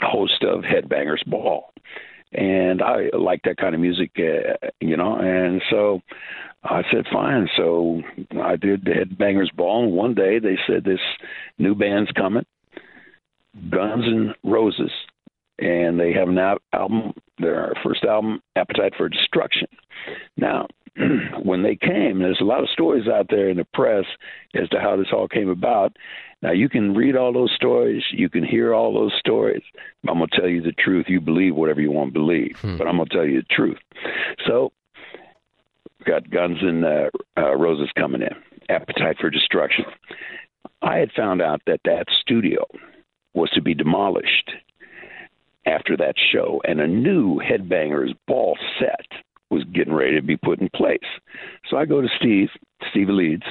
host 0.00 0.42
of 0.42 0.62
Headbangers 0.62 1.24
Ball, 1.26 1.72
and 2.32 2.82
I 2.82 3.10
like 3.16 3.40
that 3.44 3.56
kind 3.56 3.74
of 3.74 3.80
music, 3.80 4.10
uh, 4.18 4.68
you 4.80 4.96
know, 4.96 5.16
and 5.16 5.62
so. 5.70 6.00
I 6.68 6.82
said 6.90 7.04
fine, 7.12 7.48
so 7.56 8.02
I 8.42 8.56
did 8.56 8.84
the 8.84 8.90
Headbangers 8.90 9.54
Ball. 9.54 9.84
And 9.84 9.92
one 9.92 10.14
day 10.14 10.40
they 10.40 10.58
said 10.66 10.82
this 10.82 10.98
new 11.58 11.76
band's 11.76 12.10
coming, 12.10 12.44
Guns 13.70 14.04
N' 14.04 14.34
Roses, 14.42 14.90
and 15.58 15.98
they 15.98 16.12
have 16.12 16.28
an 16.28 16.38
al- 16.38 16.58
album, 16.72 17.12
their 17.38 17.72
first 17.82 18.04
album, 18.04 18.40
Appetite 18.56 18.92
for 18.96 19.08
Destruction. 19.08 19.68
Now, 20.36 20.66
when 21.42 21.62
they 21.62 21.76
came, 21.76 22.18
there's 22.18 22.40
a 22.40 22.44
lot 22.44 22.62
of 22.62 22.68
stories 22.70 23.08
out 23.08 23.26
there 23.28 23.48
in 23.48 23.56
the 23.56 23.66
press 23.74 24.04
as 24.54 24.68
to 24.70 24.80
how 24.80 24.96
this 24.96 25.08
all 25.12 25.28
came 25.28 25.48
about. 25.48 25.96
Now, 26.42 26.52
you 26.52 26.68
can 26.68 26.94
read 26.94 27.16
all 27.16 27.32
those 27.32 27.52
stories, 27.56 28.02
you 28.12 28.28
can 28.28 28.44
hear 28.44 28.74
all 28.74 28.92
those 28.92 29.12
stories. 29.18 29.62
I'm 30.08 30.18
going 30.18 30.28
to 30.30 30.40
tell 30.40 30.48
you 30.48 30.62
the 30.62 30.72
truth. 30.72 31.06
You 31.08 31.20
believe 31.20 31.54
whatever 31.54 31.80
you 31.80 31.90
want 31.90 32.12
to 32.12 32.18
believe, 32.20 32.58
but 32.78 32.86
I'm 32.86 32.96
going 32.96 33.08
to 33.08 33.14
tell 33.14 33.26
you 33.26 33.40
the 33.40 33.54
truth. 33.54 33.78
So, 34.46 34.72
got 36.04 36.30
Guns 36.30 36.58
and 36.60 36.84
uh, 36.84 37.10
uh, 37.36 37.56
Roses 37.56 37.90
coming 37.98 38.22
in, 38.22 38.34
Appetite 38.68 39.16
for 39.20 39.30
Destruction. 39.30 39.86
I 40.82 40.98
had 40.98 41.10
found 41.12 41.40
out 41.42 41.62
that 41.66 41.80
that 41.84 42.04
studio 42.20 42.64
was 43.34 43.50
to 43.50 43.62
be 43.62 43.74
demolished 43.74 44.50
after 45.66 45.96
that 45.96 46.14
show, 46.32 46.60
and 46.64 46.80
a 46.80 46.86
new 46.86 47.40
Headbangers 47.40 48.14
Ball 48.26 48.56
set 48.78 49.06
was 49.48 49.62
getting 49.72 49.94
ready 49.94 50.16
to 50.16 50.22
be 50.22 50.36
put 50.36 50.60
in 50.60 50.68
place. 50.74 50.98
So 51.70 51.76
I 51.76 51.84
go 51.84 52.00
to 52.00 52.08
Steve, 52.18 52.48
Steve 52.90 53.08
Leeds. 53.08 53.44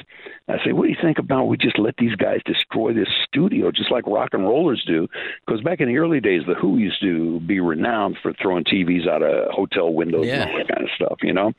I 0.49 0.57
say, 0.63 0.73
"What 0.73 0.83
do 0.83 0.89
you 0.89 0.97
think 1.01 1.19
about 1.19 1.45
we 1.45 1.55
just 1.55 1.79
let 1.79 1.95
these 1.97 2.15
guys 2.15 2.41
destroy 2.45 2.91
this 2.91 3.07
studio, 3.25 3.71
just 3.71 3.91
like 3.91 4.05
rock 4.05 4.33
and 4.33 4.43
rollers 4.43 4.83
do?" 4.85 5.07
Because 5.45 5.61
back 5.61 5.79
in 5.79 5.87
the 5.87 5.97
early 5.97 6.19
days, 6.19 6.41
the 6.45 6.53
Who 6.55 6.77
used 6.77 6.99
to 7.01 7.39
be 7.41 7.61
renowned 7.61 8.17
for 8.21 8.33
throwing 8.33 8.65
TVs 8.65 9.07
out 9.07 9.23
of 9.23 9.49
hotel 9.51 9.93
windows 9.93 10.27
Yeah. 10.27 10.41
and 10.43 10.51
all 10.51 10.57
that 10.57 10.67
kind 10.67 10.83
of 10.83 10.91
stuff, 10.91 11.19
you 11.23 11.31
know. 11.31 11.53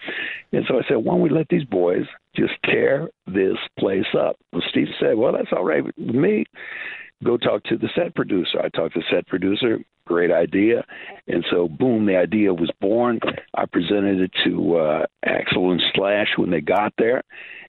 And 0.53 0.67
so 0.67 0.79
I 0.79 0.83
said, 0.87 0.99
"Why 0.99 1.15
don't 1.15 1.23
we 1.23 1.31
let 1.31 1.49
these 1.49 1.65
boys 1.65 2.07
just 2.35 2.55
tear 2.63 3.09
this 3.27 3.57
place 3.79 4.15
up?" 4.15 4.37
Well, 4.53 4.63
Steve 4.69 4.89
said, 5.01 5.17
"Well, 5.17 5.33
that's 5.33 5.53
all 5.53 5.65
right 5.65 5.83
with 5.83 5.97
me." 5.97 6.45
Go 7.25 7.37
talk 7.37 7.65
to 7.65 7.77
the 7.77 7.89
set 7.95 8.15
producer. 8.15 8.61
I 8.61 8.69
talked 8.69 8.95
to 8.95 9.01
the 9.01 9.17
set 9.17 9.27
producer. 9.27 9.79
Great 10.07 10.31
idea, 10.31 10.85
and 11.27 11.45
so 11.51 11.67
boom, 11.67 12.07
the 12.07 12.17
idea 12.17 12.55
was 12.55 12.71
born. 12.81 13.19
I 13.55 13.67
presented 13.67 14.21
it 14.21 14.31
to 14.45 14.77
uh, 14.77 15.07
Axl 15.27 15.73
and 15.73 15.83
Slash 15.95 16.29
when 16.37 16.51
they 16.53 16.61
got 16.61 16.93
there, 16.97 17.25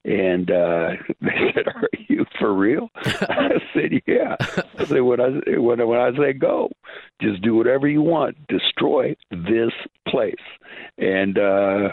and 0.05 0.51
uh, 0.51 0.89
they 1.21 1.51
said, 1.55 1.67
"Are 1.67 1.89
you 2.07 2.25
for 2.39 2.53
real?" 2.53 2.89
I 2.95 3.53
said, 3.73 3.91
"Yeah." 4.05 4.35
I 4.77 4.85
said, 4.85 5.01
"When 5.01 5.19
I 5.19 5.57
when 5.59 5.87
when 5.87 5.99
I 5.99 6.15
say 6.15 6.33
go, 6.33 6.69
just 7.21 7.41
do 7.41 7.55
whatever 7.55 7.87
you 7.87 8.03
want. 8.03 8.37
Destroy 8.47 9.15
this 9.31 9.71
place." 10.07 10.35
And 10.99 11.39
uh, 11.39 11.89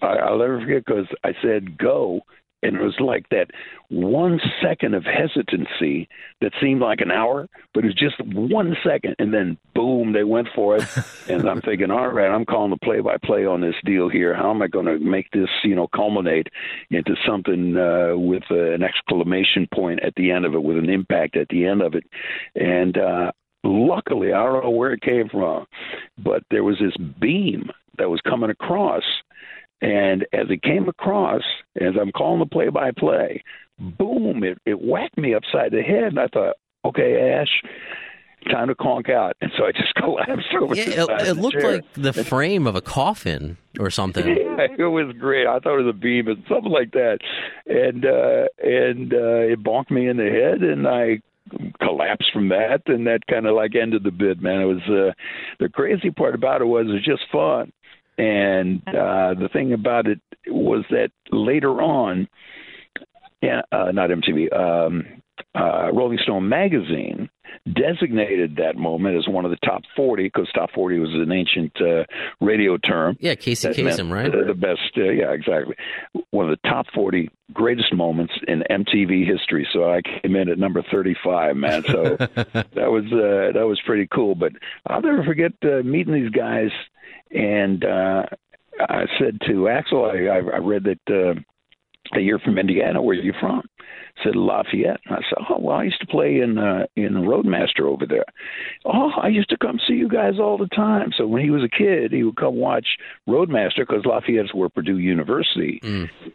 I, 0.00 0.06
I'll 0.06 0.38
never 0.38 0.60
forget 0.60 0.84
because 0.86 1.06
I 1.22 1.32
said 1.42 1.76
go, 1.78 2.22
and 2.64 2.76
it 2.76 2.82
was 2.82 2.98
like 2.98 3.28
that 3.30 3.48
one 3.90 4.40
second 4.62 4.94
of 4.94 5.04
hesitancy 5.04 6.08
that 6.40 6.52
seemed 6.60 6.80
like 6.80 7.00
an 7.00 7.10
hour, 7.10 7.48
but 7.72 7.84
it 7.84 7.88
was 7.88 7.94
just 7.94 8.16
one 8.34 8.76
second, 8.84 9.14
and 9.18 9.32
then 9.32 9.56
boom, 9.74 10.12
they 10.12 10.24
went 10.24 10.48
for 10.54 10.76
it. 10.76 10.84
and 11.28 11.48
I'm 11.48 11.60
thinking, 11.60 11.90
all 11.90 12.08
right, 12.08 12.30
I'm 12.30 12.44
calling 12.44 12.70
the 12.70 12.76
play-by-play 12.78 13.46
on 13.46 13.60
this 13.60 13.74
deal 13.84 14.08
here. 14.08 14.34
How 14.34 14.50
am 14.50 14.62
I 14.62 14.68
going 14.68 14.86
to 14.86 14.98
make 14.98 15.30
this, 15.30 15.50
you 15.62 15.74
know, 15.74 15.88
culminate 15.94 16.48
into 16.90 17.14
something 17.26 17.76
uh, 17.76 18.16
with 18.16 18.44
uh, 18.50 18.72
an 18.72 18.82
exclamation 18.82 19.68
point 19.72 20.00
at 20.02 20.14
the 20.16 20.30
end 20.30 20.44
of 20.44 20.54
it, 20.54 20.62
with 20.62 20.78
an 20.78 20.90
impact 20.90 21.36
at 21.36 21.48
the 21.48 21.66
end 21.66 21.82
of 21.82 21.94
it, 21.94 22.04
and. 22.54 22.96
uh 22.98 23.32
Luckily, 23.66 24.34
I 24.34 24.44
don't 24.44 24.62
know 24.62 24.70
where 24.70 24.92
it 24.92 25.00
came 25.00 25.26
from, 25.30 25.64
but 26.22 26.42
there 26.50 26.62
was 26.62 26.76
this 26.78 26.94
beam 27.18 27.70
that 27.96 28.10
was 28.10 28.20
coming 28.20 28.50
across 28.50 29.02
and 29.80 30.22
as 30.32 30.46
it 30.50 30.62
came 30.62 30.88
across, 30.88 31.42
as 31.80 31.94
I'm 32.00 32.12
calling 32.12 32.40
the 32.40 32.46
play 32.46 32.68
by 32.68 32.90
play, 32.92 33.42
boom, 33.78 34.42
it, 34.44 34.58
it 34.64 34.80
whacked 34.80 35.18
me 35.18 35.34
upside 35.34 35.72
the 35.72 35.82
head. 35.82 36.04
And 36.04 36.18
I 36.20 36.28
thought, 36.28 36.56
okay, 36.84 37.32
Ash, 37.32 37.48
time 38.50 38.68
to 38.68 38.74
conk 38.74 39.08
out. 39.08 39.36
And 39.40 39.50
so 39.56 39.64
I 39.64 39.72
just 39.72 39.94
collapsed 39.96 40.46
over 40.60 40.74
Yeah, 40.74 40.84
the 41.06 41.16
it, 41.20 41.28
it 41.28 41.34
looked 41.34 41.60
chair. 41.60 41.72
like 41.74 41.84
the 41.94 42.12
frame 42.12 42.66
of 42.66 42.76
a 42.76 42.80
coffin 42.82 43.56
or 43.78 43.90
something. 43.90 44.24
Yeah, 44.54 44.68
it 44.78 44.82
was 44.84 45.12
great. 45.18 45.48
I 45.48 45.58
thought 45.58 45.80
it 45.80 45.84
was 45.84 45.92
a 45.92 45.98
beam 45.98 46.28
and 46.28 46.44
something 46.48 46.70
like 46.70 46.92
that, 46.92 47.18
and 47.66 48.06
uh, 48.06 48.46
and 48.62 49.12
uh, 49.12 49.50
it 49.52 49.64
bonked 49.64 49.90
me 49.90 50.06
in 50.08 50.16
the 50.16 50.30
head, 50.30 50.62
and 50.62 50.86
I 50.86 51.20
collapsed 51.84 52.30
from 52.32 52.50
that, 52.50 52.82
and 52.86 53.04
that 53.08 53.26
kind 53.28 53.46
of 53.46 53.56
like 53.56 53.74
ended 53.74 54.04
the 54.04 54.12
bid. 54.12 54.40
Man, 54.40 54.60
it 54.60 54.64
was 54.66 54.82
uh, 54.88 55.12
the 55.58 55.68
crazy 55.68 56.10
part 56.12 56.36
about 56.36 56.60
it 56.60 56.66
was 56.66 56.86
it 56.86 56.92
was 56.92 57.04
just 57.04 57.22
fun, 57.32 57.72
and 58.18 58.82
uh, 58.86 59.34
the 59.34 59.48
thing 59.52 59.72
about 59.72 60.06
it 60.06 60.20
was 60.46 60.84
that 60.90 61.10
later 61.30 61.82
on, 61.82 62.28
yeah, 63.42 63.62
uh, 63.72 63.90
not 63.92 64.10
MTV, 64.10 64.52
um, 64.56 65.04
uh, 65.54 65.90
Rolling 65.92 66.18
Stone 66.22 66.48
magazine 66.48 67.28
designated 67.72 68.56
that 68.56 68.76
moment 68.76 69.16
as 69.16 69.26
one 69.28 69.44
of 69.44 69.50
the 69.50 69.56
top 69.64 69.82
40 69.96 70.24
because 70.24 70.48
top 70.54 70.70
40 70.74 70.98
was 70.98 71.10
an 71.14 71.32
ancient 71.32 71.72
uh, 71.80 72.04
radio 72.40 72.76
term. 72.76 73.16
Yeah, 73.20 73.34
Casey 73.34 73.68
Kasem, 73.68 74.12
right? 74.12 74.30
The, 74.30 74.44
the 74.48 74.54
best, 74.54 74.80
uh, 74.96 75.04
yeah, 75.04 75.30
exactly. 75.30 75.74
One 76.30 76.50
of 76.50 76.58
the 76.62 76.68
top 76.68 76.86
40 76.94 77.30
greatest 77.52 77.94
moments 77.94 78.34
in 78.46 78.62
MTV 78.70 79.26
history. 79.26 79.66
So 79.72 79.90
I 79.90 80.00
came 80.02 80.36
in 80.36 80.48
at 80.48 80.58
number 80.58 80.82
35, 80.90 81.56
man. 81.56 81.84
So 81.86 82.16
that 82.16 82.90
was 82.90 83.04
uh, 83.12 83.56
that 83.56 83.66
was 83.66 83.80
pretty 83.86 84.08
cool. 84.12 84.34
But 84.34 84.52
I'll 84.86 85.02
never 85.02 85.22
forget 85.24 85.52
uh, 85.62 85.82
meeting 85.84 86.14
these 86.14 86.30
guys. 86.30 86.70
And 87.34 87.84
uh, 87.84 88.22
I 88.80 89.04
said 89.18 89.40
to 89.46 89.68
Axl, 89.68 90.10
I, 90.10 90.56
I, 90.56 90.58
read 90.58 90.84
that 90.84 91.00
uh, 91.08 91.38
that 92.12 92.22
you're 92.22 92.38
from 92.38 92.58
Indiana. 92.58 93.02
Where 93.02 93.18
are 93.18 93.22
you 93.22 93.34
from? 93.40 93.62
Said 94.22 94.36
Lafayette. 94.36 95.00
And 95.06 95.16
I 95.16 95.20
said, 95.28 95.44
oh 95.50 95.58
well, 95.58 95.76
I 95.76 95.84
used 95.84 96.00
to 96.00 96.06
play 96.06 96.38
in 96.38 96.58
uh, 96.58 96.86
in 96.96 97.14
Roadmaster 97.14 97.86
over 97.86 98.06
there. 98.06 98.24
Oh, 98.84 99.10
I 99.20 99.28
used 99.28 99.50
to 99.50 99.56
come 99.58 99.80
see 99.86 99.94
you 99.94 100.08
guys 100.08 100.34
all 100.38 100.56
the 100.56 100.68
time. 100.68 101.12
So 101.16 101.26
when 101.26 101.42
he 101.42 101.50
was 101.50 101.64
a 101.64 101.68
kid, 101.68 102.12
he 102.12 102.22
would 102.22 102.36
come 102.36 102.56
watch 102.56 102.86
Roadmaster 103.26 103.84
because 103.86 104.04
Lafayette's 104.04 104.54
where 104.54 104.68
Purdue 104.68 104.98
University 104.98 105.80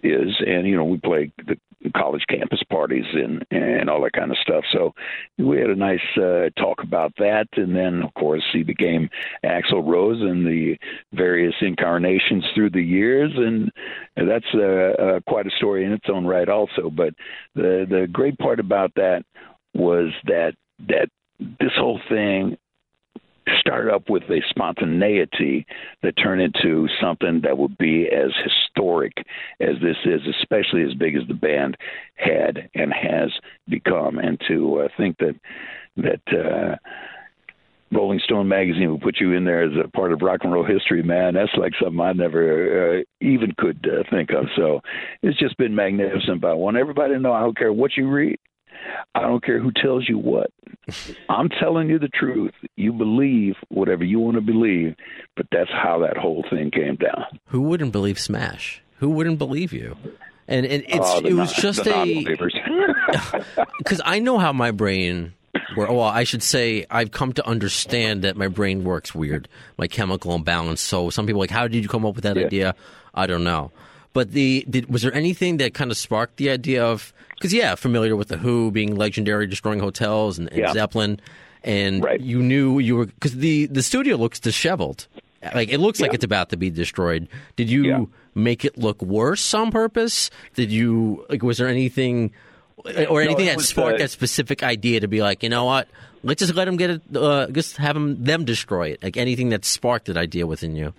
is, 0.03 0.35
and 0.45 0.67
you 0.67 0.75
know 0.75 0.85
we 0.85 0.97
play 0.97 1.31
the 1.47 1.57
college 1.95 2.23
campus 2.27 2.61
parties 2.69 3.05
and 3.13 3.45
and 3.51 3.89
all 3.89 4.03
that 4.03 4.13
kind 4.13 4.31
of 4.31 4.37
stuff. 4.37 4.63
So 4.73 4.93
we 5.37 5.59
had 5.59 5.69
a 5.69 5.75
nice 5.75 5.99
uh, 6.17 6.49
talk 6.57 6.83
about 6.83 7.13
that, 7.17 7.47
and 7.55 7.75
then 7.75 8.01
of 8.03 8.13
course 8.13 8.43
he 8.51 8.63
became 8.63 9.09
Axl 9.45 9.87
Rose 9.87 10.21
and 10.21 10.45
the 10.45 10.77
various 11.13 11.55
incarnations 11.61 12.43
through 12.53 12.71
the 12.71 12.83
years, 12.83 13.31
and 13.35 13.71
that's 14.15 14.45
uh, 14.53 15.01
uh, 15.01 15.19
quite 15.27 15.47
a 15.47 15.51
story 15.51 15.85
in 15.85 15.93
its 15.93 16.07
own 16.11 16.25
right, 16.25 16.49
also. 16.49 16.89
But 16.89 17.13
the 17.55 17.68
the 17.89 18.07
great 18.11 18.37
part 18.37 18.59
about 18.59 18.91
that 18.95 19.23
was 19.73 20.11
that 20.25 20.53
that 20.87 21.09
this 21.39 21.71
whole 21.75 21.99
thing 22.09 22.57
started 23.59 23.93
up 23.93 24.09
with 24.09 24.23
a 24.23 24.41
spontaneity 24.49 25.65
that 26.03 26.15
turned 26.17 26.41
into 26.41 26.87
something 27.01 27.41
that 27.41 27.57
would 27.57 27.77
be 27.77 28.07
as 28.07 28.31
historic 28.43 29.13
as 29.59 29.75
this 29.81 29.97
is, 30.05 30.21
especially 30.39 30.83
as 30.83 30.93
big 30.93 31.15
as 31.15 31.27
the 31.27 31.33
band 31.33 31.75
had 32.15 32.69
and 32.75 32.93
has 32.93 33.31
become. 33.67 34.19
And 34.19 34.39
to 34.47 34.81
uh, 34.81 34.87
think 34.97 35.17
that 35.17 35.35
that 35.97 36.21
uh, 36.31 36.75
Rolling 37.91 38.19
Stone 38.23 38.47
magazine 38.47 38.91
would 38.91 39.01
put 39.01 39.19
you 39.19 39.33
in 39.33 39.45
there 39.45 39.63
as 39.63 39.71
a 39.83 39.87
part 39.89 40.11
of 40.11 40.21
rock 40.21 40.41
and 40.43 40.53
roll 40.53 40.65
history, 40.65 41.01
man, 41.03 41.33
that's 41.33 41.51
like 41.57 41.73
something 41.81 41.99
I 41.99 42.13
never 42.13 42.99
uh, 42.99 43.03
even 43.21 43.53
could 43.57 43.87
uh, 43.89 44.03
think 44.09 44.29
of. 44.31 44.45
So 44.55 44.81
it's 45.23 45.39
just 45.39 45.57
been 45.57 45.75
magnificent. 45.75 46.41
But 46.41 46.51
I 46.51 46.53
want 46.53 46.77
everybody 46.77 47.13
to 47.13 47.19
know 47.19 47.33
I 47.33 47.41
don't 47.41 47.57
care 47.57 47.73
what 47.73 47.97
you 47.97 48.09
read. 48.09 48.37
I 49.15 49.21
don't 49.21 49.43
care 49.43 49.59
who 49.59 49.71
tells 49.71 50.07
you 50.07 50.17
what. 50.17 50.51
I'm 51.29 51.49
telling 51.49 51.89
you 51.89 51.99
the 51.99 52.09
truth. 52.09 52.53
You 52.75 52.93
believe 52.93 53.55
whatever 53.69 54.03
you 54.03 54.19
want 54.19 54.35
to 54.35 54.41
believe, 54.41 54.95
but 55.35 55.47
that's 55.51 55.71
how 55.71 55.99
that 55.99 56.17
whole 56.17 56.45
thing 56.49 56.71
came 56.71 56.95
down. 56.95 57.25
Who 57.47 57.61
wouldn't 57.61 57.91
believe 57.91 58.19
Smash? 58.19 58.81
Who 58.97 59.09
wouldn't 59.09 59.39
believe 59.39 59.73
you? 59.73 59.97
And 60.47 60.65
and 60.65 60.83
it's 60.87 61.13
the 61.21 61.27
it 61.27 61.33
was 61.33 61.51
non- 61.51 61.61
just 61.61 61.87
a 61.87 62.25
because 63.77 64.01
I 64.03 64.19
know 64.19 64.39
how 64.39 64.51
my 64.51 64.71
brain. 64.71 65.33
Well, 65.77 66.01
I 66.01 66.23
should 66.23 66.43
say 66.43 66.85
I've 66.89 67.11
come 67.11 67.33
to 67.33 67.45
understand 67.47 68.23
that 68.23 68.35
my 68.37 68.47
brain 68.47 68.83
works 68.83 69.13
weird, 69.15 69.47
my 69.77 69.87
chemical 69.87 70.33
imbalance. 70.35 70.81
So 70.81 71.09
some 71.09 71.25
people 71.25 71.39
are 71.41 71.43
like, 71.43 71.51
how 71.51 71.67
did 71.67 71.83
you 71.83 71.89
come 71.89 72.05
up 72.05 72.15
with 72.15 72.23
that 72.23 72.35
Yeah. 72.37 72.45
idea? 72.45 72.75
I 73.13 73.27
don't 73.27 73.43
know. 73.43 73.71
But 74.13 74.31
the 74.31 74.65
did, 74.69 74.89
was 74.91 75.01
there 75.03 75.13
anything 75.13 75.57
that 75.57 75.73
kind 75.73 75.91
of 75.91 75.97
sparked 75.97 76.37
the 76.37 76.49
idea 76.49 76.83
of 76.83 77.13
because 77.35 77.53
yeah, 77.53 77.75
familiar 77.75 78.15
with 78.15 78.27
the 78.27 78.37
Who 78.37 78.69
being 78.71 78.95
legendary, 78.95 79.47
destroying 79.47 79.79
hotels 79.79 80.37
and, 80.39 80.49
and 80.49 80.57
Yeah. 80.57 80.73
Zeppelin, 80.73 81.19
and 81.63 82.03
Right. 82.03 82.19
you 82.19 82.41
knew 82.41 82.79
you 82.79 82.95
were 82.95 83.05
because 83.05 83.35
the 83.35 83.67
the 83.67 83.83
studio 83.83 84.15
looks 84.17 84.39
disheveled, 84.39 85.07
like 85.55 85.69
it 85.71 85.79
looks 85.79 86.01
like 86.01 86.13
it's 86.13 86.23
about 86.25 86.49
to 86.49 86.57
be 86.57 86.69
destroyed. 86.69 87.27
Did 87.55 87.69
you 87.69 87.83
Yeah. 87.85 88.05
make 88.35 88.65
it 88.65 88.77
look 88.77 89.01
worse 89.01 89.53
on 89.53 89.71
purpose? 89.71 90.29
Did 90.55 90.71
you 90.71 91.25
like? 91.29 91.43
Was 91.43 91.57
there 91.59 91.67
anything? 91.67 92.31
Or 93.09 93.21
anything 93.21 93.47
it 93.47 93.57
that 93.57 93.63
sparked 93.63 93.95
uh, 93.95 94.03
that 94.03 94.09
specific 94.09 94.63
idea 94.63 94.99
to 95.01 95.07
be 95.07 95.21
like, 95.21 95.43
you 95.43 95.49
know 95.49 95.65
what? 95.65 95.87
Let's 96.23 96.39
just 96.39 96.53
let 96.55 96.65
them 96.65 96.77
get 96.77 96.89
it. 96.89 97.01
Uh, 97.15 97.47
just 97.47 97.77
have 97.77 97.93
them 97.93 98.23
them 98.23 98.45
destroy 98.45 98.89
it. 98.89 99.03
Like 99.03 99.17
anything 99.17 99.49
that 99.49 99.65
sparked 99.65 100.05
that 100.07 100.17
idea 100.17 100.45
within 100.47 100.75
you. 100.75 100.93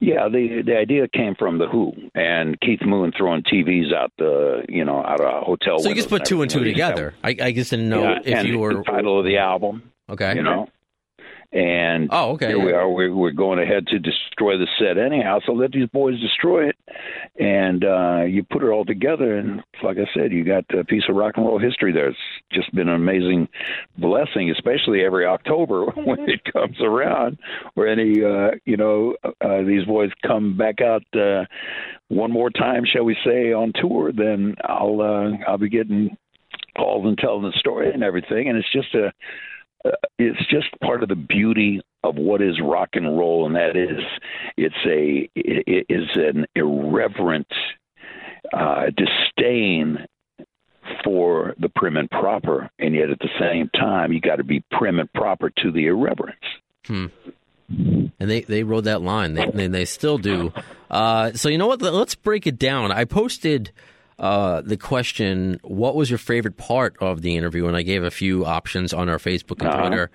Yeah, 0.00 0.28
the 0.28 0.62
the 0.64 0.76
idea 0.76 1.08
came 1.08 1.34
from 1.34 1.58
the 1.58 1.66
Who 1.66 1.92
and 2.14 2.60
Keith 2.60 2.82
Moon 2.82 3.12
throwing 3.16 3.42
TVs 3.42 3.94
out 3.94 4.12
the 4.18 4.64
you 4.68 4.84
know 4.84 5.02
out 5.04 5.20
of 5.20 5.44
hotel. 5.44 5.78
So 5.78 5.88
you 5.88 5.94
just 5.94 6.10
put 6.10 6.24
two 6.24 6.42
and 6.42 6.50
two 6.50 6.62
together. 6.64 7.14
I, 7.22 7.36
I 7.40 7.52
just 7.52 7.70
didn't 7.70 7.88
know 7.88 8.02
Yeah, 8.02 8.40
if 8.40 8.46
you 8.46 8.58
were 8.58 8.74
the 8.74 8.82
title 8.82 9.18
of 9.18 9.24
the 9.24 9.38
album. 9.38 9.90
okay. 10.10 10.34
You 10.34 10.42
know. 10.42 10.68
And 11.54 12.08
Oh, 12.10 12.32
okay, 12.32 12.48
here 12.48 12.58
we 12.58 12.72
are. 12.72 12.88
We're, 12.90 13.14
we're 13.14 13.30
going 13.30 13.60
ahead 13.60 13.86
to 13.86 14.00
destroy 14.00 14.58
the 14.58 14.66
set 14.76 14.98
anyhow. 14.98 15.38
So 15.46 15.52
let 15.52 15.70
these 15.70 15.88
boys 15.88 16.20
destroy 16.20 16.68
it, 16.68 16.76
and 17.38 17.84
uh, 17.84 18.24
you 18.24 18.42
put 18.42 18.64
it 18.64 18.70
all 18.70 18.84
together. 18.84 19.38
And 19.38 19.62
like 19.84 19.98
I 19.98 20.10
said, 20.12 20.32
you 20.32 20.44
got 20.44 20.64
a 20.76 20.84
piece 20.84 21.04
of 21.08 21.14
rock 21.14 21.34
and 21.36 21.46
roll 21.46 21.60
history 21.60 21.92
there. 21.92 22.08
It's 22.08 22.18
just 22.52 22.74
been 22.74 22.88
an 22.88 22.96
amazing 22.96 23.48
blessing, 23.96 24.50
especially 24.50 25.04
every 25.04 25.26
October 25.26 25.84
when 25.94 26.28
it 26.28 26.40
comes 26.52 26.80
around, 26.82 27.38
or 27.76 27.86
any 27.86 28.24
uh, 28.24 28.56
you 28.64 28.76
know 28.76 29.14
uh, 29.40 29.62
these 29.62 29.84
boys 29.84 30.10
come 30.26 30.56
back 30.56 30.80
out 30.80 31.04
uh, 31.14 31.44
one 32.08 32.32
more 32.32 32.50
time, 32.50 32.82
shall 32.84 33.04
we 33.04 33.16
say, 33.24 33.52
on 33.52 33.72
tour. 33.80 34.10
Then 34.10 34.56
I'll 34.64 35.00
uh, 35.00 35.36
I'll 35.46 35.58
be 35.58 35.68
getting 35.68 36.16
calls 36.76 37.06
and 37.06 37.16
telling 37.16 37.42
the 37.42 37.52
story 37.60 37.92
and 37.92 38.02
everything, 38.02 38.48
and 38.48 38.58
it's 38.58 38.72
just 38.72 38.92
a 38.96 39.12
uh, 39.84 39.90
it's 40.18 40.46
just 40.48 40.68
part 40.82 41.02
of 41.02 41.08
the 41.08 41.16
beauty 41.16 41.80
of 42.02 42.16
what 42.16 42.42
is 42.42 42.60
rock 42.62 42.90
and 42.94 43.18
roll, 43.18 43.46
and 43.46 43.54
that 43.56 43.76
is 43.76 44.00
it's 44.56 44.74
a 44.86 45.28
it, 45.34 45.86
is 45.88 46.08
an 46.14 46.46
irreverent 46.54 47.48
uh, 48.52 48.86
disdain 48.96 50.06
for 51.02 51.54
the 51.58 51.68
prim 51.68 51.96
and 51.96 52.10
proper, 52.10 52.70
and 52.78 52.94
yet 52.94 53.10
at 53.10 53.18
the 53.18 53.28
same 53.38 53.70
time 53.70 54.12
you 54.12 54.20
got 54.20 54.36
to 54.36 54.44
be 54.44 54.62
prim 54.70 54.98
and 54.98 55.12
proper 55.12 55.50
to 55.50 55.70
the 55.70 55.86
irreverence. 55.86 56.36
Hmm. 56.86 57.06
And 57.68 58.12
they, 58.18 58.42
they 58.42 58.62
rode 58.62 58.84
that 58.84 59.00
line. 59.00 59.34
They, 59.34 59.46
they, 59.46 59.66
they 59.68 59.84
still 59.86 60.18
do. 60.18 60.52
Uh, 60.90 61.32
so 61.32 61.48
you 61.48 61.56
know 61.56 61.66
what? 61.66 61.80
Let's 61.80 62.14
break 62.14 62.46
it 62.46 62.58
down. 62.58 62.92
I 62.92 63.04
posted 63.06 63.72
uh, 64.18 64.60
the 64.60 64.76
question, 64.76 65.60
"What 65.62 65.96
was 65.96 66.10
your 66.10 66.18
favorite 66.18 66.56
part 66.56 66.96
of 67.00 67.22
the 67.22 67.36
interview?" 67.36 67.66
And 67.66 67.76
I 67.76 67.82
gave 67.82 68.02
a 68.02 68.10
few 68.10 68.44
options 68.44 68.92
on 68.92 69.08
our 69.08 69.18
Facebook 69.18 69.62
and 69.64 69.80
Twitter. 69.80 70.10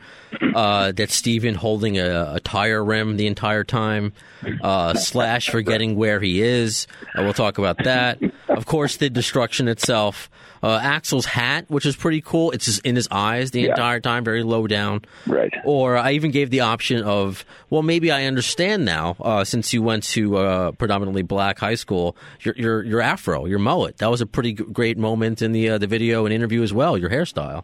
Uh, 0.55 0.91
that 0.91 1.09
Steven 1.11 1.55
holding 1.55 1.97
a, 1.97 2.33
a, 2.35 2.39
tire 2.39 2.83
rim 2.83 3.17
the 3.17 3.27
entire 3.27 3.63
time, 3.63 4.13
uh, 4.61 4.93
slash 4.93 5.49
forgetting 5.49 5.95
where 5.95 6.19
he 6.19 6.41
is. 6.41 6.87
Uh, 7.15 7.23
we'll 7.23 7.33
talk 7.33 7.57
about 7.57 7.77
that. 7.83 8.19
Of 8.47 8.65
course, 8.65 8.97
the 8.97 9.09
destruction 9.09 9.67
itself. 9.67 10.29
Uh, 10.61 10.79
Axl's 10.79 11.25
hat, 11.25 11.65
which 11.69 11.85
is 11.85 11.95
pretty 11.95 12.21
cool. 12.21 12.51
It's 12.51 12.65
just 12.65 12.85
in 12.85 12.95
his 12.95 13.07
eyes 13.11 13.51
the 13.51 13.61
Yeah. 13.61 13.69
entire 13.69 13.99
time, 13.99 14.23
very 14.23 14.43
low 14.43 14.67
down. 14.67 15.01
Right. 15.25 15.53
Or 15.63 15.97
I 15.97 16.11
even 16.13 16.31
gave 16.31 16.49
the 16.49 16.61
option 16.61 17.03
of, 17.03 17.45
well, 17.69 17.81
maybe 17.81 18.11
I 18.11 18.25
understand 18.25 18.85
now, 18.85 19.15
uh, 19.21 19.43
since 19.43 19.73
you 19.73 19.81
went 19.81 20.03
to 20.03 20.37
uh, 20.37 20.71
predominantly 20.73 21.21
black 21.21 21.59
high 21.59 21.75
school, 21.75 22.15
your, 22.41 22.55
your 22.57 22.83
your 22.83 23.01
afro, 23.01 23.45
your 23.45 23.59
mullet. 23.59 23.97
That 23.97 24.09
was 24.11 24.21
a 24.21 24.25
pretty 24.25 24.53
great 24.53 24.97
moment 24.97 25.41
in 25.41 25.51
the 25.51 25.69
uh, 25.69 25.77
the 25.77 25.87
video 25.87 26.25
and 26.25 26.33
interview 26.33 26.61
as 26.63 26.73
well. 26.73 26.97
Your 26.97 27.09
hairstyle. 27.09 27.63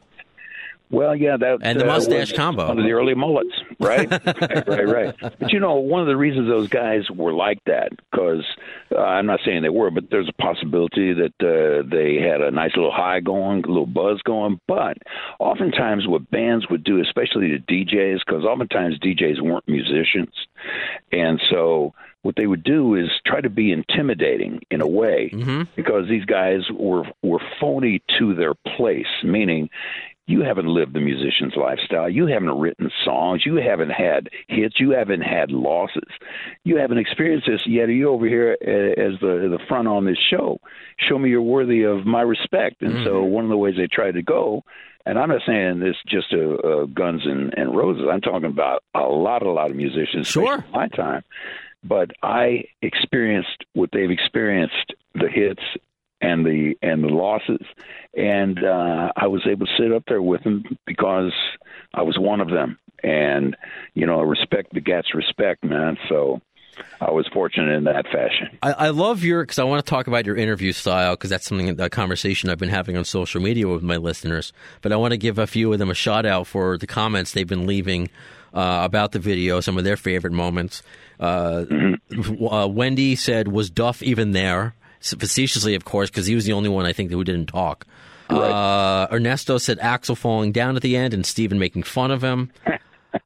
Well, 0.91 1.15
yeah, 1.15 1.38
that 1.38 1.60
And 1.62 1.80
the 1.80 1.86
uh, 1.86 1.88
mustache 1.88 2.32
was 2.32 2.38
combo. 2.38 2.67
One 2.67 2.78
of 2.78 2.86
the 2.86 2.91
early 2.91 3.15
mullets, 3.15 3.54
right? 3.80 4.10
right, 4.10 4.67
right, 4.67 4.88
right. 4.88 5.15
But 5.19 5.52
you 5.52 5.60
know, 5.60 5.76
one 5.76 6.02
of 6.02 6.08
the 6.08 6.15
reasons 6.15 6.48
those 6.48 6.69
guys 6.69 7.10
were 7.10 7.34
like 7.34 7.63
that, 7.65 7.89
because 8.12 8.45
uh, 8.91 9.00
I'm 9.00 9.26
not 9.26 9.39
saying 9.43 9.63
they 9.63 9.69
were, 9.69 9.89
but 9.89 10.10
there's 10.12 10.30
a 10.30 10.41
possibility 10.41 11.13
that 11.13 11.34
uh, 11.41 11.88
they 11.89 12.15
had 12.15 12.41
a 12.41 12.52
nice 12.52 12.76
little 12.76 12.91
high 12.91 13.19
going, 13.19 13.63
a 13.63 13.67
little 13.67 13.88
buzz 13.88 14.21
going. 14.21 14.60
But 14.67 14.98
oftentimes, 15.39 16.08
what 16.08 16.30
bands 16.30 16.69
would 16.69 16.84
do, 16.84 17.02
especially 17.02 17.52
the 17.52 17.60
DJs, 17.60 18.19
because 18.26 18.43
oftentimes 18.43 19.00
DJs 19.00 19.41
weren't 19.41 19.67
musicians, 19.67 20.34
and 21.12 21.41
so 21.50 21.93
what 22.26 22.36
they 22.36 22.48
would 22.48 22.63
do 22.63 22.95
is 22.95 23.06
try 23.26 23.39
to 23.39 23.52
be 23.52 23.71
intimidating 23.71 24.60
in 24.71 24.82
a 24.82 24.88
way 24.88 25.30
because 25.76 26.08
these 26.10 26.26
guys 26.26 26.62
were 26.74 27.04
were 27.21 27.39
phony 27.60 28.02
to 28.17 28.34
their 28.34 28.56
place, 28.76 29.06
meaning 29.24 29.69
you 30.28 30.42
haven't 30.42 30.68
lived 30.68 30.94
the 30.94 31.00
musician's 31.00 31.54
lifestyle. 31.56 32.10
You 32.10 32.26
haven't 32.26 32.58
written 32.58 32.90
songs. 33.04 33.44
You 33.46 33.58
haven't 33.58 33.92
had 33.92 34.30
hits. 34.48 34.80
You 34.80 34.92
haven't 34.92 35.22
had 35.22 35.52
losses. 35.52 36.10
You 36.64 36.78
haven't 36.78 36.98
experienced 36.98 37.48
this 37.48 37.62
yet. 37.68 37.90
Are 37.90 37.92
You're 37.92 38.10
over 38.10 38.28
here 38.28 38.58
uh, 38.62 39.00
as 39.00 39.20
the 39.20 39.48
the 39.50 39.60
front 39.68 39.88
on 39.88 40.06
this 40.06 40.18
show. 40.30 40.60
Show 40.98 41.20
me 41.20 41.30
you're 41.30 41.42
worthy 41.42 41.84
of 41.84 42.06
my 42.06 42.22
respect. 42.22 42.82
And 42.82 43.04
so 43.06 43.24
one 43.24 43.44
of 43.44 43.50
the 43.50 43.58
ways 43.58 43.76
they 43.78 43.88
try 43.88 44.12
to 44.12 44.24
go, 44.24 44.64
and 45.06 45.20
I'm 45.20 45.30
not 45.30 45.42
saying 45.46 45.80
this 45.80 45.96
just 46.08 46.32
to 46.32 46.58
uh, 46.58 46.86
Guns 46.86 47.22
and, 47.26 47.54
and 47.56 47.76
Roses. 47.76 48.06
I'm 48.12 48.22
talking 48.22 48.50
about 48.50 48.84
a 48.96 49.02
lot, 49.02 49.44
a 49.44 49.52
lot 49.52 49.70
of 49.70 49.76
musicians. 49.76 50.28
Sure. 50.28 50.66
my 50.72 50.88
time. 50.88 51.24
But 51.84 52.12
I 52.24 52.64
experienced 52.82 53.64
what 53.74 53.92
they've 53.94 54.10
experienced, 54.10 54.94
the 55.14 55.30
hits 55.30 55.62
and 56.21 56.45
the 56.45 56.75
and 56.82 57.04
the 57.04 57.10
losses, 57.10 57.65
and 58.15 58.63
uh, 58.63 59.12
I 59.15 59.28
was 59.28 59.45
able 59.49 59.65
to 59.65 59.71
sit 59.78 59.91
up 59.91 60.04
there 60.08 60.21
with 60.21 60.43
them 60.43 60.63
because 60.86 61.34
I 61.93 62.01
was 62.04 62.17
one 62.17 62.41
of 62.41 62.49
them. 62.49 62.80
And 63.04 63.56
you 63.93 64.06
know, 64.06 64.21
respect 64.21 64.73
begets 64.73 65.13
respect, 65.13 65.63
man. 65.63 65.97
So 66.10 66.41
I 66.99 67.12
was 67.12 67.28
fortunate 67.34 67.73
in 67.73 67.84
that 67.86 68.06
fashion. 68.06 68.58
I, 68.63 68.71
I 68.71 68.89
love 68.89 69.23
your 69.23 69.43
because 69.43 69.60
I 69.60 69.63
want 69.63 69.86
to 69.86 69.89
talk 69.89 70.08
about 70.08 70.25
your 70.25 70.36
interview 70.36 70.71
style 70.71 71.13
because 71.13 71.30
that's 71.30 71.45
something 71.45 71.80
a 71.80 71.89
conversation 71.89 72.49
I've 72.49 72.58
been 72.58 72.69
having 72.69 72.97
on 72.97 73.06
social 73.06 73.41
media 73.41 73.67
with 73.67 73.84
my 73.84 73.97
listeners. 73.97 74.54
But 74.82 74.91
I 74.91 74.95
want 74.95 75.12
to 75.12 75.17
give 75.17 75.38
a 75.38 75.47
few 75.47 75.71
of 75.71 75.80
them 75.80 75.89
a 75.89 75.93
shout 75.93 76.25
out 76.25 76.47
for 76.47 76.78
the 76.78 76.88
comments 76.88 77.34
they've 77.34 77.47
been 77.47 77.67
leaving 77.67 78.10
uh, 78.54 78.82
about 78.84 79.12
the 79.12 79.19
video, 79.19 79.60
some 79.60 79.78
of 79.78 79.84
their 79.84 79.97
favorite 79.97 80.34
moments. 80.34 80.82
Uh, 81.19 81.65
uh, 82.49 82.67
Wendy 82.67 83.15
said, 83.15 83.49
"Was 83.49 83.69
Duff 83.69 84.01
even 84.01 84.32
there?" 84.32 84.75
Facetiously, 85.13 85.76
of 85.76 85.86
course, 85.86 86.10
because 86.10 86.26
he 86.26 86.36
was 86.36 86.46
the 86.46 86.54
only 86.54 86.70
one 86.70 86.86
I 86.86 86.94
think 86.94 87.12
who 87.12 87.24
didn't 87.24 87.48
talk. 87.48 87.86
Uh, 88.30 89.08
Ernesto 89.12 89.58
said 89.60 89.78
Axl 89.80 90.18
falling 90.18 90.52
down 90.52 90.76
at 90.76 90.82
the 90.82 90.98
end 90.98 91.13
and 91.13 91.26
Steven 91.26 91.60
making 91.60 91.84
fun 91.84 92.12
of 92.12 92.24
him. 92.24 92.52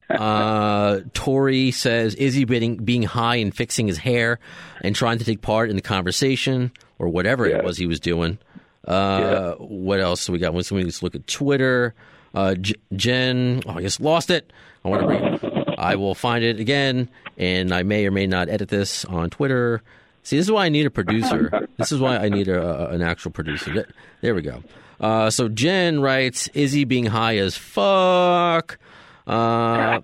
Uh, 0.08 1.00
Tori 1.14 1.70
says 1.72 2.14
Izzy 2.14 2.44
being, 2.44 2.76
being 2.76 3.02
high 3.02 3.36
and 3.36 3.54
fixing 3.54 3.88
his 3.88 3.98
hair 3.98 4.38
and 4.82 4.94
trying 4.94 5.18
to 5.18 5.24
take 5.24 5.40
part 5.40 5.68
in 5.70 5.74
the 5.76 5.82
conversation 5.82 6.70
or 7.00 7.08
whatever 7.08 7.48
Yeah. 7.48 7.56
it 7.58 7.64
was 7.64 7.76
he 7.76 7.86
was 7.86 7.98
doing. 7.98 8.38
Uh, 8.86 9.54
What 9.54 10.00
else 10.00 10.26
do 10.26 10.32
we 10.32 10.38
got? 10.38 10.54
Let's, 10.54 10.70
let's 10.70 11.02
look 11.02 11.14
at 11.16 11.26
Twitter. 11.26 11.94
Uh, 12.34 12.54
J- 12.54 12.74
Jen, 12.94 13.62
oh, 13.66 13.72
I 13.78 13.82
just 13.82 14.00
lost 14.00 14.30
it. 14.30 14.52
I 14.84 14.88
want 14.88 15.00
to 15.02 15.06
bring. 15.06 15.64
I 15.78 15.96
will 15.96 16.14
find 16.14 16.44
it 16.44 16.60
again, 16.60 17.08
and 17.36 17.72
I 17.74 17.82
may 17.82 18.06
or 18.06 18.10
may 18.12 18.26
not 18.28 18.48
edit 18.48 18.68
this 18.68 19.04
on 19.06 19.28
Twitter. 19.30 19.82
See, 20.30 20.36
this 20.36 20.46
is 20.46 20.52
why 20.52 20.66
I 20.66 20.68
need 20.68 20.86
a 20.86 20.90
producer. 20.90 21.66
this 21.76 21.90
is 21.90 21.98
why 21.98 22.16
I 22.16 22.28
need 22.28 22.46
a, 22.46 22.90
an 22.90 23.02
actual 23.02 23.32
producer. 23.32 23.74
There, 23.74 23.88
there 24.20 24.32
we 24.32 24.42
go. 24.42 24.62
Uh, 25.00 25.28
so 25.28 25.48
Jen 25.48 25.98
writes, 25.98 26.48
"Izzy 26.54 26.84
being 26.84 27.06
high 27.06 27.38
as 27.38 27.56
fuck." 27.56 28.78
Uh, 29.26 30.02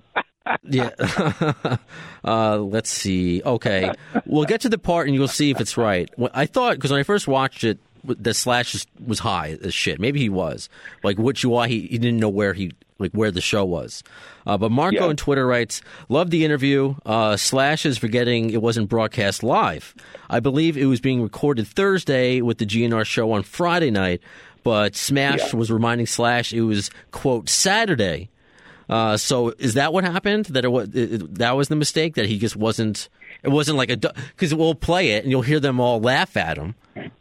yeah. 0.65 0.91
uh, 2.25 2.59
let's 2.59 2.91
see. 2.91 3.41
Okay, 3.45 3.93
we'll 4.25 4.47
get 4.47 4.62
to 4.62 4.69
the 4.69 4.79
part 4.79 5.07
and 5.07 5.15
you'll 5.15 5.29
see 5.29 5.53
if 5.53 5.61
it's 5.61 5.77
right. 5.77 6.11
I 6.35 6.47
thought 6.47 6.75
because 6.75 6.91
when 6.91 6.99
I 6.99 7.05
first 7.05 7.29
watched 7.29 7.62
it, 7.62 7.79
the 8.07 8.35
slash 8.35 8.87
was- 9.05 9.19
high 9.21 9.57
as 9.62 9.75
shit. 9.75 9.99
Maybe 10.01 10.21
he 10.21 10.29
was 10.29 10.69
like, 11.03 11.19
which 11.19 11.42
you 11.42 11.51
why 11.51 11.69
he, 11.69 11.81
he 11.83 11.99
didn't 11.99 12.19
know 12.21 12.29
where 12.29 12.53
he 12.53 12.73
like 12.99 13.12
where 13.12 13.31
the 13.31 13.40
show 13.42 13.64
was. 13.64 14.03
Uh, 14.47 14.57
but 14.57 14.71
Marco 14.71 14.97
Yeah. 14.97 15.07
on 15.07 15.16
Twitter 15.16 15.47
writes, 15.47 15.83
"Love 16.09 16.31
the 16.31 16.45
interview. 16.45 16.95
Uh, 17.05 17.37
slash 17.37 17.85
is 17.85 17.99
forgetting 17.99 18.51
it 18.51 18.62
wasn't 18.62 18.88
broadcast 18.88 19.42
live. 19.42 19.95
I 20.31 20.40
believe 20.40 20.77
it 20.79 20.87
was 20.87 21.01
being 21.01 21.21
recorded 21.23 21.66
Thursday 21.66 22.40
with 22.40 22.57
the 22.59 22.64
GNR 22.66 23.05
show 23.05 23.33
on 23.33 23.42
Friday 23.42 23.90
night." 23.90 24.21
But 24.62 24.97
Smash 24.97 25.53
Yeah. 25.53 25.57
was 25.59 25.71
reminding 25.71 26.07
Slash 26.07 26.53
it 26.53 26.62
was 26.62 26.90
quote 27.11 27.49
Saturday. 27.49 28.31
Uh, 28.88 29.16
so 29.16 29.53
is 29.59 29.75
that 29.75 29.92
what 29.92 30.05
happened? 30.05 30.47
That 30.47 30.64
it 30.64 30.69
was 30.73 30.88
it- 30.95 31.35
that 31.37 31.57
was 31.57 31.69
the 31.69 31.77
mistake 31.77 32.14
that 32.14 32.27
he 32.27 32.38
just 32.38 32.57
wasn't. 32.57 33.09
It 33.42 33.51
wasn't 33.51 33.77
like 33.79 33.90
a 33.90 33.97
because 33.97 34.55
we'll 34.55 34.75
play 34.75 35.11
it 35.12 35.23
and 35.25 35.31
you'll 35.31 35.42
hear 35.42 35.61
them 35.61 35.81
all 35.81 36.01
laugh 36.01 36.37
at 36.37 36.57
him, 36.57 36.75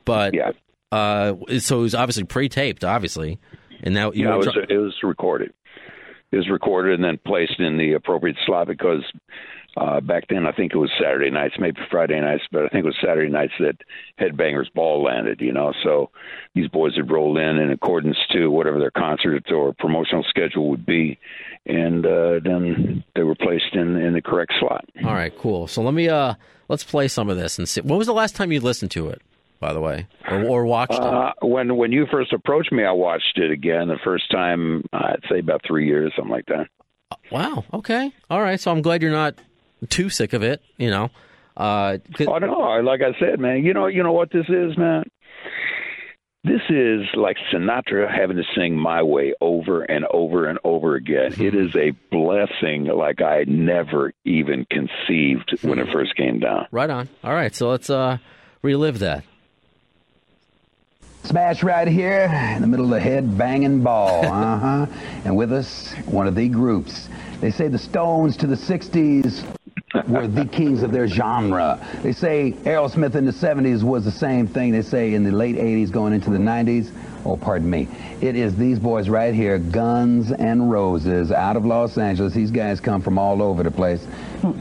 but 0.06 0.34
Yeah. 0.34 0.52
Uh, 0.96 1.60
so 1.60 1.80
it 1.80 1.82
was 1.82 1.96
obviously 1.96 2.24
pre-taped, 2.24 2.84
obviously, 2.84 3.40
and 3.84 3.94
now 3.94 4.12
you 4.12 4.28
Yeah, 4.28 4.36
it 4.36 4.38
was, 4.38 4.54
try- 4.54 4.66
it 4.70 4.78
was 4.78 4.96
recorded. 5.04 5.54
It 6.32 6.38
was 6.38 6.50
recorded 6.50 6.96
and 6.96 7.04
then 7.04 7.20
placed 7.26 7.60
in 7.60 7.78
the 7.78 7.94
appropriate 7.94 8.38
slot 8.46 8.68
because 8.68 9.04
uh, 9.78 10.00
back 10.00 10.24
then 10.30 10.46
I 10.46 10.54
think 10.54 10.74
it 10.74 10.78
was 10.78 10.90
Saturday 10.98 11.30
nights, 11.30 11.56
maybe 11.60 11.82
Friday 11.92 12.20
nights, 12.22 12.44
but 12.52 12.64
I 12.64 12.68
think 12.70 12.86
it 12.86 12.88
was 12.88 12.96
Saturday 13.02 13.30
nights 13.30 13.54
that 13.60 13.76
Headbangers 14.20 14.72
Ball 14.74 15.04
landed. 15.04 15.42
You 15.42 15.52
know, 15.52 15.74
so 15.84 16.12
these 16.54 16.70
boys 16.70 16.94
would 16.96 17.12
roll 17.12 17.38
in 17.38 17.58
in 17.58 17.72
accordance 17.72 18.18
to 18.32 18.48
whatever 18.48 18.80
their 18.80 18.92
concert 18.92 19.52
or 19.52 19.74
promotional 19.74 20.24
schedule 20.30 20.70
would 20.70 20.86
be, 20.86 21.20
and 21.66 22.06
uh, 22.06 22.40
then 22.44 23.04
they 23.16 23.24
were 23.24 23.36
placed 23.36 23.74
in 23.74 23.98
in 23.98 24.14
the 24.14 24.22
correct 24.22 24.54
slot. 24.60 24.86
all 25.04 25.14
right, 25.14 25.38
cool. 25.38 25.68
So 25.68 25.82
let 25.82 25.94
me 25.94 26.08
uh 26.08 26.36
let's 26.70 26.86
play 26.86 27.10
some 27.10 27.30
of 27.30 27.36
this 27.36 27.60
and 27.60 27.68
see. 27.68 27.82
When 27.82 27.98
was 27.98 28.08
the 28.08 28.14
last 28.14 28.36
time 28.36 28.54
you 28.54 28.62
listened 28.62 28.92
to 28.92 29.10
it? 29.10 29.22
By 29.66 29.74
the 29.74 29.82
way, 29.82 30.06
or, 30.30 30.44
or 30.44 30.66
watched 30.68 30.94
it? 30.94 31.00
Uh, 31.00 31.34
when 31.42 31.76
when 31.76 31.92
you 31.92 32.06
first 32.12 32.32
approached 32.34 32.72
me, 32.72 32.84
I 32.86 32.92
watched 32.92 33.38
it 33.38 33.50
again. 33.50 33.88
The 33.88 33.98
first 34.04 34.30
time, 34.30 34.84
I'd 34.94 35.24
say 35.28 35.40
about 35.40 35.62
three 35.66 35.88
years, 35.88 36.14
something 36.16 36.32
like 36.32 36.46
that. 36.48 36.68
Wow. 37.32 37.64
Okay. 37.74 38.12
All 38.30 38.42
right. 38.42 38.60
So 38.60 38.70
I'm 38.72 38.84
glad 38.84 39.02
you're 39.02 39.12
not 39.12 39.34
too 39.90 40.10
sick 40.10 40.34
of 40.34 40.44
it. 40.44 40.62
You 40.78 40.92
know. 40.92 41.10
Uh, 41.58 41.98
'cause- 42.14 42.28
Oh 42.30 42.38
no! 42.38 42.60
Like 42.84 43.02
I 43.02 43.18
said, 43.20 43.40
man, 43.40 43.64
you 43.64 43.74
know, 43.74 43.88
you 43.88 44.04
know 44.04 44.12
what 44.12 44.30
this 44.32 44.46
is, 44.50 44.78
man. 44.78 45.06
This 46.44 46.62
is 46.70 47.08
like 47.16 47.38
Sinatra 47.52 48.08
having 48.14 48.38
to 48.38 48.44
sing 48.56 48.78
"My 48.78 49.02
Way" 49.02 49.34
over 49.42 49.82
and 49.82 50.06
over 50.12 50.46
and 50.48 50.60
over 50.64 50.94
again. 50.94 51.34
It 51.42 51.56
is 51.56 51.76
a 51.76 51.90
blessing 52.12 52.86
like 52.86 53.20
I 53.20 53.46
never 53.48 54.14
even 54.26 54.68
conceived 54.70 55.58
when 55.64 55.80
it 55.80 55.88
first 55.92 56.16
came 56.16 56.40
down. 56.40 56.68
right 56.72 56.90
on. 56.92 57.10
All 57.24 57.34
right. 57.34 57.56
So 57.56 57.70
let's 57.70 57.90
uh 57.90 58.18
relive 58.62 59.00
that. 59.00 59.24
Smash 61.26 61.64
right 61.64 61.88
here 61.88 62.30
in 62.56 62.62
the 62.62 62.68
middle 62.68 62.86
of 62.86 62.92
the 62.92 63.00
head 63.00 63.36
banging 63.36 63.82
ball. 63.82 64.24
Uh 64.36 64.60
huh. 64.60 64.86
and 65.26 65.36
with 65.36 65.52
us, 65.52 65.94
one 66.06 66.28
of 66.28 66.36
the 66.36 66.48
groups. 66.48 67.10
They 67.42 67.50
say 67.50 67.68
the 67.68 67.80
Stones 67.80 68.38
to 68.38 68.48
the 68.48 68.56
60s 68.56 69.44
were 70.08 70.28
the 70.28 70.46
kings 70.46 70.84
of 70.84 70.92
their 70.92 71.08
genre. 71.08 71.80
They 72.04 72.12
say 72.12 72.52
Aerosmith 72.64 73.16
in 73.16 73.26
the 73.26 73.32
70s 73.32 73.82
was 73.82 74.06
the 74.06 74.12
same 74.12 74.46
thing. 74.48 74.72
They 74.72 74.84
say 74.84 75.14
in 75.16 75.24
the 75.24 75.32
late 75.32 75.56
80s 75.56 75.92
going 75.92 76.14
into 76.14 76.30
the 76.30 76.38
90s. 76.38 76.92
Oh, 77.26 77.36
pardon 77.36 77.68
me. 77.68 77.88
It 78.22 78.36
is 78.36 78.56
these 78.56 78.78
boys 78.78 79.10
right 79.10 79.34
here, 79.34 79.58
Guns 79.58 80.32
and 80.32 80.70
Roses, 80.70 81.32
out 81.32 81.58
of 81.58 81.66
Los 81.66 81.98
Angeles. 81.98 82.34
These 82.34 82.52
guys 82.52 82.80
come 82.80 83.02
from 83.02 83.18
all 83.18 83.42
over 83.42 83.64
the 83.64 83.72
place. 83.72 84.04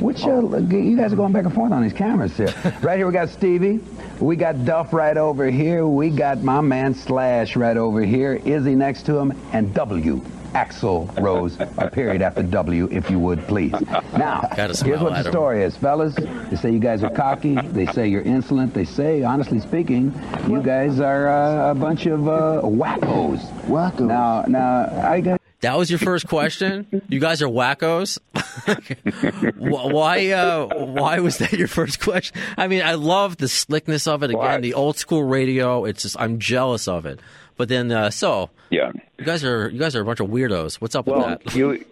Which 0.01 0.25
uh, 0.25 0.41
you 0.41 0.97
guys 0.97 1.13
are 1.13 1.17
going 1.17 1.33
back 1.33 1.45
and 1.45 1.53
forth 1.53 1.73
on 1.73 1.83
these 1.83 1.93
cameras 1.93 2.35
here. 2.37 2.55
right 2.83 2.97
here 2.97 3.07
we 3.07 3.13
got 3.13 3.29
Stevie. 3.29 3.81
We 4.19 4.37
got 4.37 4.65
Duff 4.65 4.95
right 4.95 5.17
over 5.17 5.51
here. 5.51 5.87
We 5.87 6.09
got 6.09 6.43
my 6.43 6.63
man 6.63 6.95
Slash 6.95 7.55
right 7.55 7.77
over 7.77 8.01
here. 8.01 8.41
Izzy 8.47 8.75
next 8.75 9.05
to 9.07 9.19
him, 9.19 9.39
and 9.53 9.75
W. 9.75 10.25
Axl 10.55 11.21
Rose, 11.21 11.57
a 11.79 11.91
period 11.91 12.23
after 12.23 12.43
W, 12.43 12.89
if 12.91 13.11
you 13.11 13.19
would, 13.19 13.47
please. 13.49 13.73
Now, 14.17 14.49
here's 14.55 14.83
what 14.83 14.87
the 14.87 15.09
the 15.11 15.17
'em. 15.27 15.33
story 15.33 15.63
is, 15.65 15.77
fellas. 15.77 16.15
They 16.15 16.57
say 16.57 16.71
you 16.73 16.79
guys 16.79 17.03
are 17.03 17.11
cocky. 17.11 17.55
They 17.57 17.87
say 17.87 18.07
you're 18.09 18.23
insolent. 18.23 18.73
They 18.75 18.85
say, 18.85 19.23
honestly 19.25 19.61
speaking, 19.61 20.13
you 20.49 20.63
guys 20.63 21.01
are 21.01 21.29
uh, 21.29 21.71
a 21.73 21.75
bunch 21.75 22.07
of 22.07 22.29
uh, 22.29 22.61
wackos. 22.63 23.41
Wackos. 23.67 24.01
Now, 24.07 24.45
now, 24.47 24.87
I 25.09 25.21
got. 25.21 25.41
That 25.61 25.79
was 25.79 25.89
your 25.91 25.99
first 25.99 26.29
question. 26.29 27.03
You 27.09 27.21
guys 27.21 27.41
are 27.41 27.47
wackos. 27.49 28.19
Why? 29.59 30.31
Uh, 30.31 30.67
why 30.85 31.21
was 31.21 31.39
that 31.39 31.53
your 31.53 31.69
first 31.69 32.01
question? 32.01 32.37
I 32.57 32.67
mean, 32.69 32.83
I 32.83 32.95
love 32.95 33.37
the 33.39 33.49
slickness 33.49 34.07
of 34.07 34.23
it. 34.23 34.31
Again, 34.31 34.39
Why? 34.39 34.61
the 34.61 34.75
old 34.75 34.99
school 34.99 35.25
radio. 35.25 35.85
It's 35.87 36.03
just 36.03 36.17
I'm 36.21 36.39
jealous 36.39 36.87
of 36.89 37.07
it. 37.07 37.21
But 37.57 37.69
then, 37.69 37.91
uh, 37.93 38.11
so 38.11 38.51
Yeah. 38.71 38.93
you 39.19 39.25
guys 39.25 39.45
are 39.45 39.69
you 39.69 39.79
guys 39.79 39.95
are 39.97 40.01
a 40.03 40.05
bunch 40.05 40.21
of 40.21 40.29
weirdos. 40.29 40.81
What's 40.81 40.95
up 40.95 41.07
with 41.07 41.17
Well, 41.17 41.29
that? 41.29 41.55
you 41.55 41.85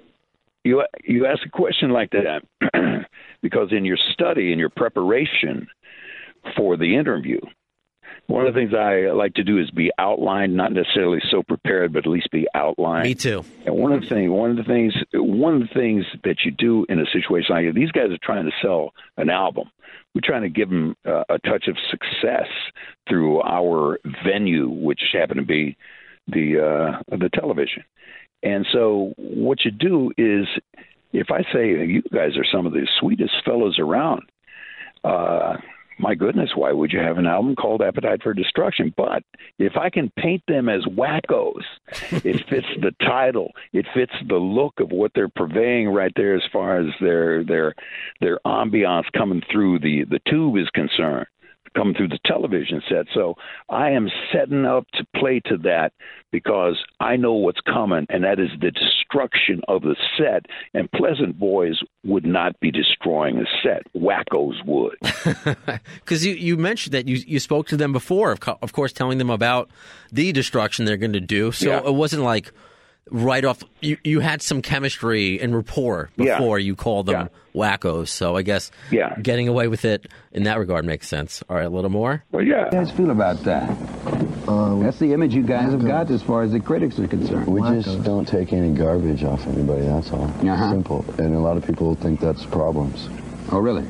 you 0.65 0.85
you 1.05 1.27
ask 1.27 1.41
a 1.47 1.51
question 1.51 1.91
like 1.91 2.11
that 2.11 2.43
because 3.43 3.69
in 3.73 3.85
your 3.85 3.99
study, 4.13 4.53
in 4.53 4.59
your 4.59 4.71
preparation 4.71 5.69
for 6.57 6.77
the 6.77 6.97
interview, 6.97 7.41
one 8.27 8.47
of 8.47 8.55
the 8.55 8.61
things 8.61 8.73
I 8.75 9.11
like 9.13 9.35
to 9.35 9.45
do 9.45 9.59
is 9.59 9.71
be 9.71 9.91
outlined, 9.99 10.57
not 10.57 10.73
necessarily 10.73 11.21
so 11.31 11.43
prepared, 11.43 11.93
but 11.93 12.07
at 12.07 12.11
least 12.11 12.31
be 12.31 12.47
outlined. 12.55 13.05
Me 13.05 13.15
too. 13.15 13.45
And 13.67 13.75
one 13.77 13.93
of 13.93 14.01
the 14.03 14.09
things, 14.09 14.31
one 14.31 14.51
of 14.51 14.57
the 14.57 14.63
things, 14.65 14.95
one 15.13 15.55
of 15.55 15.61
the 15.69 15.75
things 15.75 16.05
that 16.25 16.37
you 16.45 16.51
do 16.53 16.87
in 16.89 16.99
a 17.01 17.07
situation 17.13 17.55
like 17.55 17.67
that, 17.67 17.75
these 17.75 17.91
guys 17.93 18.11
are 18.11 18.19
trying 18.23 18.45
to 18.47 18.53
sell 18.63 18.93
an 19.17 19.29
album. 19.31 19.69
We're 20.15 20.21
trying 20.23 20.43
to 20.43 20.51
give 20.51 20.69
them 20.69 20.95
uh, 21.07 21.25
a 21.29 21.39
touch 21.39 21.69
of 21.69 21.77
success 21.91 22.49
through 23.09 23.41
our 23.43 23.99
venue, 24.25 24.69
which 24.69 25.01
happened 25.13 25.41
to 25.41 25.47
be 25.47 25.77
the 26.29 26.61
uh, 27.11 27.17
the 27.17 27.31
television. 27.31 27.85
And 28.43 28.67
so, 28.73 29.15
what 29.17 29.65
you 29.65 29.71
do 29.71 30.11
is, 30.19 30.47
if 31.13 31.31
I 31.31 31.43
say 31.53 31.69
you 31.87 32.03
guys 32.13 32.37
are 32.37 32.45
some 32.51 32.67
of 32.67 32.73
the 32.73 32.87
sweetest 33.01 33.35
fellows 33.45 33.79
around, 33.79 34.23
uh, 35.05 35.57
my 36.03 36.17
goodness, 36.17 36.51
why 36.57 36.73
would 36.73 36.93
you 36.93 36.99
have 36.99 37.17
an 37.17 37.27
album 37.27 37.55
called 37.55 37.81
Appetite 37.81 38.23
for 38.23 38.35
Destruction? 38.35 38.93
But 38.97 39.23
if 39.61 39.77
I 39.77 39.89
can 39.89 40.11
paint 40.19 40.43
them 40.49 40.69
as 40.69 40.83
wackos, 40.83 41.63
it 42.11 42.45
fits 42.51 42.67
the 42.81 42.93
title. 43.07 43.53
It 43.73 43.87
fits 43.95 44.13
the 44.29 44.35
look 44.35 44.81
of 44.81 44.91
what 44.91 45.13
they're 45.15 45.29
purveying 45.29 45.89
right 45.89 46.13
there, 46.17 46.35
as 46.35 46.43
far 46.53 46.81
as 46.81 46.87
their 47.01 47.45
their 47.45 47.75
their 48.21 48.41
ambiance 48.45 49.05
coming 49.17 49.43
through 49.51 49.79
the 49.79 50.05
the 50.11 50.21
tube 50.29 50.57
is 50.57 50.69
concerned, 50.71 51.27
coming 51.75 51.95
through 51.95 52.09
the 52.09 52.19
television 52.27 52.83
set. 52.89 53.07
So 53.15 53.37
I 53.69 53.91
am 53.91 54.09
setting 54.33 54.65
up 54.65 54.87
to 54.95 55.07
play 55.17 55.41
to 55.47 55.57
that 55.59 55.93
because 56.31 56.77
I 57.01 57.17
know 57.17 57.35
what's 57.35 57.61
coming, 57.61 58.07
and 58.09 58.25
that 58.25 58.39
is 58.39 58.49
the 58.61 58.71
destruction 58.71 59.61
of 59.69 59.83
the 59.83 59.97
set. 60.19 60.47
And 60.75 60.91
Pleasant 60.93 61.39
Boys 61.39 61.79
would 62.05 62.25
not 62.25 62.59
be 62.61 62.71
destroying 62.71 63.37
the 63.37 63.47
set; 63.63 63.83
wackos 63.95 64.65
would. 64.67 64.97
Because 66.05 66.25
you, 66.27 66.35
you 66.35 66.57
mentioned 66.57 66.95
that 66.95 67.07
you 67.09 67.17
you 67.27 67.39
spoke 67.39 67.67
to 67.69 67.77
them 67.77 67.93
before, 67.93 68.33
of, 68.33 68.41
co- 68.41 68.59
of 68.63 68.73
course, 68.73 68.93
telling 68.93 69.19
them 69.19 69.31
about 69.31 69.71
the 70.11 70.33
destruction 70.33 70.85
they're 70.85 70.97
going 70.97 71.13
to 71.13 71.21
do. 71.21 71.53
So 71.53 71.69
Yeah. 71.69 71.79
it 71.87 71.95
wasn't 71.95 72.23
like 72.23 72.53
right 73.11 73.45
off. 73.45 73.63
You 73.81 73.97
you 74.05 74.21
had 74.21 74.43
some 74.43 74.63
chemistry 74.63 75.41
and 75.41 75.55
rapport 75.55 76.11
Yeah. 76.17 76.39
before 76.39 76.59
you 76.59 76.75
called 76.77 77.07
them 77.07 77.29
wackos. 77.55 78.09
So 78.09 78.37
I 78.37 78.43
guess 78.43 78.71
Yeah. 78.91 79.15
getting 79.21 79.49
away 79.49 79.69
with 79.69 79.85
it 79.85 80.07
in 80.33 80.45
that 80.45 80.59
regard 80.59 80.85
makes 80.85 81.09
sense. 81.09 81.43
All 81.51 81.57
right, 81.57 81.67
a 81.67 81.69
little 81.71 81.91
more. 81.91 82.23
Well, 82.33 82.43
yeah. 82.43 82.65
How 82.65 82.71
do 82.71 82.77
you 82.79 82.83
guys 82.85 82.91
feel 82.93 83.11
about 83.11 83.43
that? 83.45 83.71
Uh, 84.49 84.79
That's 84.81 84.99
the 84.99 85.13
image 85.13 85.35
you 85.35 85.43
guys 85.43 85.71
have 85.73 85.85
got 85.87 86.11
as 86.11 86.23
far 86.23 86.43
as 86.43 86.53
the 86.53 86.61
critics 86.61 86.99
are 86.99 87.07
concerned. 87.07 87.47
We 87.47 87.61
Wackos. 87.61 87.85
just 87.85 88.03
don't 88.05 88.27
take 88.27 88.53
any 88.53 88.73
garbage 88.75 89.23
off 89.25 89.47
anybody, 89.47 89.83
that's 89.87 90.11
all. 90.13 90.25
Uh-huh. 90.25 90.71
Simple. 90.71 91.05
And 91.19 91.35
a 91.35 91.39
lot 91.39 91.57
of 91.57 91.67
people 91.67 91.95
think 91.97 92.19
that's 92.21 92.45
problems. 92.47 93.09
Oh, 93.53 93.59
really? 93.59 93.85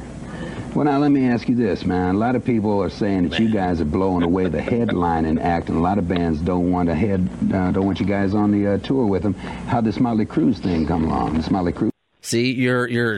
Well, 0.75 0.87
now 0.87 0.97
let 0.99 1.11
me 1.11 1.29
ask 1.29 1.51
you 1.51 1.55
this, 1.55 1.85
man. 1.85 2.15
A 2.15 2.19
lot 2.19 2.35
of 2.35 2.47
people 2.47 2.83
are 2.83 2.89
saying 2.89 3.29
that 3.29 3.39
you 3.39 3.51
guys 3.51 3.83
are 3.83 3.85
blowing 3.85 4.23
away 4.23 4.49
the 4.49 4.59
headlining 4.59 5.39
act, 5.39 5.69
and 5.69 5.77
a 5.77 5.81
lot 5.83 5.99
of 5.99 6.09
bands 6.09 6.41
don't 6.41 6.71
want 6.73 6.89
to 6.89 6.95
head, 6.95 7.29
uh, 7.53 7.73
don't 7.73 7.85
want 7.85 8.01
you 8.01 8.07
guys 8.07 8.33
on 8.33 8.53
the 8.53 8.67
uh, 8.67 8.79
tour 8.79 9.05
with 9.05 9.23
them. 9.23 9.35
How'd 9.35 9.85
this 9.85 10.01
Motley 10.01 10.25
Crue 10.25 10.57
thing 10.57 10.87
come 10.87 11.05
along? 11.05 11.35
This 11.35 11.51
Motley 11.51 11.75
Crue. 11.75 11.91
See, 12.23 12.53
you're 12.53 12.89
you're 12.89 13.17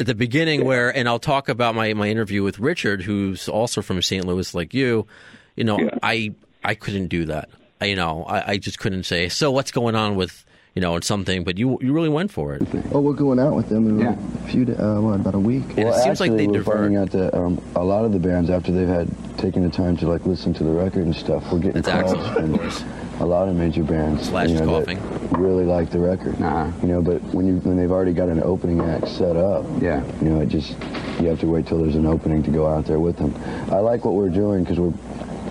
at 0.00 0.06
the 0.06 0.16
beginning 0.16 0.64
where, 0.64 0.94
and 0.94 1.08
I'll 1.08 1.20
talk 1.20 1.48
about 1.48 1.76
my 1.76 1.94
my 1.94 2.08
interview 2.08 2.42
with 2.42 2.58
Richard, 2.58 3.02
who's 3.02 3.48
also 3.48 3.82
from 3.82 4.02
St. 4.02 4.24
Louis, 4.24 4.52
like 4.52 4.74
you. 4.74 5.06
You 5.54 5.62
know, 5.62 5.78
I 6.02 6.34
I 6.64 6.74
couldn't 6.74 7.06
do 7.06 7.26
that. 7.26 7.50
I, 7.80 7.84
you 7.84 7.96
know, 7.96 8.24
I, 8.24 8.52
I 8.52 8.56
just 8.56 8.80
couldn't 8.80 9.04
say. 9.04 9.28
So 9.28 9.52
what's 9.52 9.70
going 9.70 9.94
on 9.94 10.16
with 10.16 10.44
you 10.76 10.82
know, 10.82 10.94
and 10.94 11.02
something, 11.02 11.42
but 11.42 11.56
you 11.58 11.78
you 11.80 11.92
really 11.92 12.10
went 12.10 12.30
for 12.30 12.54
it. 12.54 12.62
oh, 12.92 13.00
we're 13.00 13.14
going 13.14 13.40
out 13.40 13.54
with 13.56 13.68
them 13.70 13.88
in 13.88 13.98
Yeah. 13.98 14.14
a 14.44 14.48
few, 14.48 14.62
uh, 14.78 15.00
what, 15.00 15.20
about 15.20 15.34
a 15.34 15.38
week. 15.38 15.64
And 15.78 15.88
it 15.88 15.94
seems 15.94 16.20
like 16.20 16.30
they 16.36 16.46
we're 16.46 16.58
divert. 16.58 16.76
finding 16.76 16.96
out 16.98 17.10
that 17.12 17.34
um, 17.34 17.58
a 17.74 17.82
lot 17.82 18.04
of 18.04 18.12
the 18.12 18.18
bands, 18.18 18.50
after 18.50 18.70
they've 18.72 18.86
had 18.86 19.08
taken 19.38 19.62
the 19.64 19.70
time 19.70 19.96
to 19.96 20.06
like 20.06 20.26
listen 20.26 20.52
to 20.54 20.64
the 20.64 20.70
record 20.70 21.04
and 21.06 21.16
stuff, 21.16 21.50
we're 21.50 21.60
getting 21.60 21.80
That's 21.80 22.12
calls 22.12 22.26
excellent, 22.28 22.60
from 22.72 23.22
a 23.22 23.24
lot 23.24 23.48
of 23.48 23.56
major 23.56 23.82
bands, 23.82 24.28
Slash 24.28 24.50
you 24.50 24.56
know, 24.58 24.66
coughing. 24.66 24.98
that 25.00 25.38
really 25.38 25.64
like 25.64 25.88
the 25.88 25.98
record. 25.98 26.34
Uh-huh. 26.42 26.70
You 26.82 26.88
know, 26.88 27.00
but 27.00 27.22
when 27.32 27.46
you 27.46 27.54
when 27.60 27.78
they've 27.78 27.90
already 27.90 28.12
got 28.12 28.28
an 28.28 28.42
opening 28.42 28.82
act 28.82 29.08
set 29.08 29.34
up, 29.34 29.64
Yeah. 29.80 30.04
you 30.20 30.28
know, 30.28 30.40
it 30.42 30.50
just 30.50 30.76
you 31.22 31.28
have 31.28 31.40
to 31.40 31.46
wait 31.46 31.66
till 31.66 31.78
there's 31.78 31.96
an 31.96 32.04
opening 32.04 32.42
to 32.42 32.50
go 32.50 32.66
out 32.66 32.84
there 32.84 33.00
with 33.00 33.16
them. 33.16 33.34
I 33.72 33.78
like 33.78 34.04
what 34.04 34.12
we're 34.12 34.28
doing 34.28 34.62
because 34.64 34.78
we're 34.78 34.92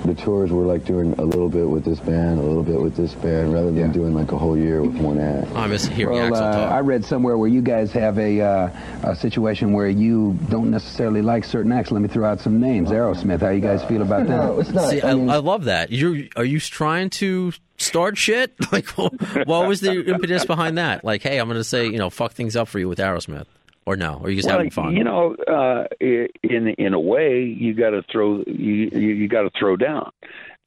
the 0.05 0.15
tours 0.15 0.51
we're 0.51 0.65
like 0.65 0.85
doing 0.85 1.13
a 1.17 1.23
little 1.23 1.49
bit 1.49 1.67
with 1.67 1.83
this 1.85 1.99
band, 1.99 2.39
a 2.39 2.43
little 2.43 2.63
bit 2.63 2.79
with 2.81 2.95
this 2.95 3.13
band, 3.15 3.53
rather 3.53 3.67
than 3.67 3.75
Yeah. 3.77 3.87
doing 3.87 4.13
like 4.13 4.31
a 4.31 4.37
whole 4.37 4.57
year 4.57 4.81
with 4.81 4.95
one 4.97 5.19
act. 5.19 5.51
I 5.55 5.67
miss 5.67 5.85
hearing 5.85 6.17
Well, 6.19 6.31
Axl 6.31 6.35
uh, 6.35 6.51
talk. 6.53 6.71
I 6.71 6.79
read 6.79 7.05
somewhere 7.05 7.37
where 7.37 7.49
you 7.49 7.61
guys 7.61 7.91
have 7.93 8.17
a, 8.19 8.41
uh, 8.41 8.69
a 9.03 9.15
situation 9.15 9.73
where 9.73 9.87
you 9.89 10.37
don't 10.49 10.71
necessarily 10.71 11.21
like 11.21 11.43
certain 11.43 11.71
acts. 11.71 11.91
Let 11.91 12.01
me 12.01 12.07
throw 12.07 12.25
out 12.29 12.39
some 12.39 12.59
names. 12.59 12.89
Aerosmith. 12.89 13.39
How 13.41 13.49
you 13.49 13.61
guys 13.61 13.83
feel 13.85 14.01
about 14.01 14.27
No, 14.27 14.55
that? 14.55 14.61
it's 14.61 14.71
not. 14.71 14.89
See, 14.89 15.01
I 15.01 15.11
I, 15.11 15.13
mean, 15.15 15.29
I 15.29 15.37
love 15.37 15.65
that. 15.65 15.91
You 15.91 16.29
are 16.35 16.45
you 16.45 16.59
trying 16.59 17.09
to 17.11 17.51
start 17.77 18.17
shit? 18.17 18.53
Like, 18.71 18.87
what 18.89 19.67
was 19.67 19.79
the 19.81 20.05
impetus 20.05 20.45
behind 20.45 20.77
that? 20.77 21.03
Like, 21.05 21.21
hey, 21.21 21.37
I'm 21.39 21.47
going 21.47 21.59
to 21.59 21.63
say, 21.63 21.85
you 21.87 21.97
know, 21.97 22.09
fuck 22.09 22.33
things 22.33 22.55
up 22.55 22.67
for 22.67 22.79
you 22.79 22.89
with 22.89 22.99
Aerosmith, 22.99 23.45
or 23.85 23.95
no? 23.95 24.19
Or 24.21 24.27
are 24.27 24.29
you 24.29 24.37
just 24.37 24.47
well, 24.47 24.57
having 24.57 24.71
fun? 24.71 24.95
You 24.95 25.03
know, 25.03 25.35
uh, 25.47 25.85
in 25.99 26.69
in 26.77 26.93
a 26.93 26.99
way, 26.99 27.43
you 27.43 27.73
got 27.73 27.91
to 27.91 28.03
throw 28.11 28.43
you 28.47 28.89
you, 28.91 28.99
you 28.99 29.27
got 29.27 29.43
to 29.43 29.51
throw 29.57 29.75
down, 29.75 30.11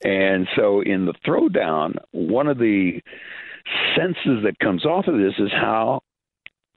and 0.05 0.47
so 0.57 0.81
in 0.81 1.07
the 1.07 1.15
throwdown, 1.27 1.97
one 2.13 2.47
of 2.47 2.59
the 2.59 3.01
senses 3.97 4.43
that 4.45 4.59
comes 4.61 4.85
off 4.85 5.07
of 5.07 5.19
this 5.19 5.35
is 5.39 5.51
how 5.53 6.01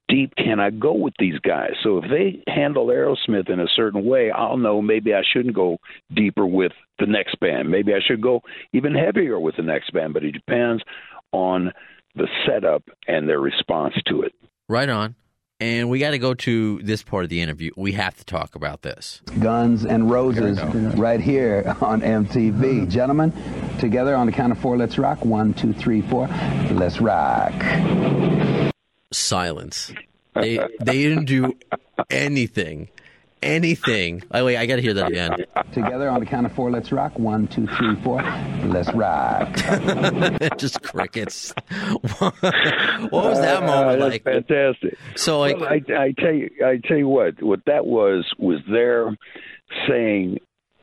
deep 0.08 0.34
can 0.36 0.60
I 0.60 0.70
go 0.70 0.92
with 0.92 1.14
these 1.18 1.38
guys? 1.38 1.72
So 1.82 1.98
if 1.98 2.10
they 2.10 2.42
handle 2.52 2.86
Aerosmith 2.88 3.48
in 3.48 3.60
a 3.60 3.68
certain 3.74 4.04
way, 4.04 4.30
I'll 4.30 4.58
know 4.58 4.82
maybe 4.82 5.14
I 5.14 5.22
shouldn't 5.32 5.54
go 5.54 5.78
deeper 6.14 6.46
with 6.46 6.72
the 6.98 7.06
next 7.06 7.40
band. 7.40 7.70
Maybe 7.70 7.94
I 7.94 8.00
should 8.06 8.20
go 8.20 8.42
even 8.72 8.94
heavier 8.94 9.40
with 9.40 9.56
the 9.56 9.62
next 9.62 9.92
band. 9.92 10.12
But 10.12 10.24
it 10.24 10.32
depends 10.32 10.82
on 11.32 11.72
the 12.14 12.28
setup 12.46 12.82
and 13.08 13.28
their 13.28 13.40
response 13.40 13.94
to 14.08 14.22
it. 14.22 14.34
Right 14.68 14.88
on. 14.88 15.14
And 15.62 15.88
we 15.88 16.00
got 16.00 16.10
to 16.10 16.18
go 16.18 16.34
to 16.34 16.80
this 16.82 17.04
part 17.04 17.22
of 17.22 17.30
the 17.30 17.40
interview. 17.40 17.70
We 17.76 17.92
have 17.92 18.16
to 18.16 18.24
talk 18.24 18.56
about 18.56 18.82
this. 18.82 19.22
Guns 19.38 19.84
and 19.84 20.10
Roses 20.10 20.60
right 20.96 21.20
here 21.20 21.76
on 21.80 22.00
MTV. 22.00 22.90
Gentlemen, 22.90 23.32
together 23.78 24.16
on 24.16 24.26
the 24.26 24.32
count 24.32 24.50
of 24.50 24.58
four, 24.58 24.76
let's 24.76 24.98
rock. 24.98 25.24
One, 25.24 25.54
two, 25.54 25.72
three, 25.72 26.02
four. 26.02 26.26
Let's 26.72 27.00
rock. 27.00 27.52
Silence. 29.12 29.92
They 30.34 30.56
they 30.80 31.04
didn't 31.04 31.26
do 31.26 31.56
anything, 32.10 32.88
anything. 33.42 34.22
Oh 34.30 34.44
wait, 34.44 34.56
I 34.56 34.66
got 34.66 34.76
to 34.76 34.82
hear 34.82 34.94
that 34.94 35.08
again. 35.08 35.36
Together 35.72 36.08
on 36.08 36.20
the 36.20 36.26
count 36.26 36.46
of 36.46 36.52
four, 36.52 36.70
let's 36.70 36.92
rock. 36.92 37.18
One, 37.18 37.48
two, 37.48 37.66
three, 37.66 37.96
four. 38.02 38.22
Let's 38.66 38.92
rock. 38.94 39.54
just 40.58 40.82
crickets. 40.82 41.52
what 42.18 42.40
was 43.12 43.40
that 43.40 43.62
Uh, 43.62 43.66
moment 43.66 44.00
that's 44.00 44.12
like? 44.12 44.24
Fantastic. 44.24 44.98
So 45.16 45.40
like, 45.40 45.58
Well, 45.58 45.68
I, 45.68 45.82
I 45.96 46.12
tell 46.18 46.32
you, 46.32 46.50
I 46.64 46.78
tell 46.86 46.96
you 46.96 47.08
what, 47.08 47.42
what 47.42 47.60
that 47.66 47.86
was 47.86 48.24
was 48.38 48.60
their 48.70 49.16
saying 49.88 50.38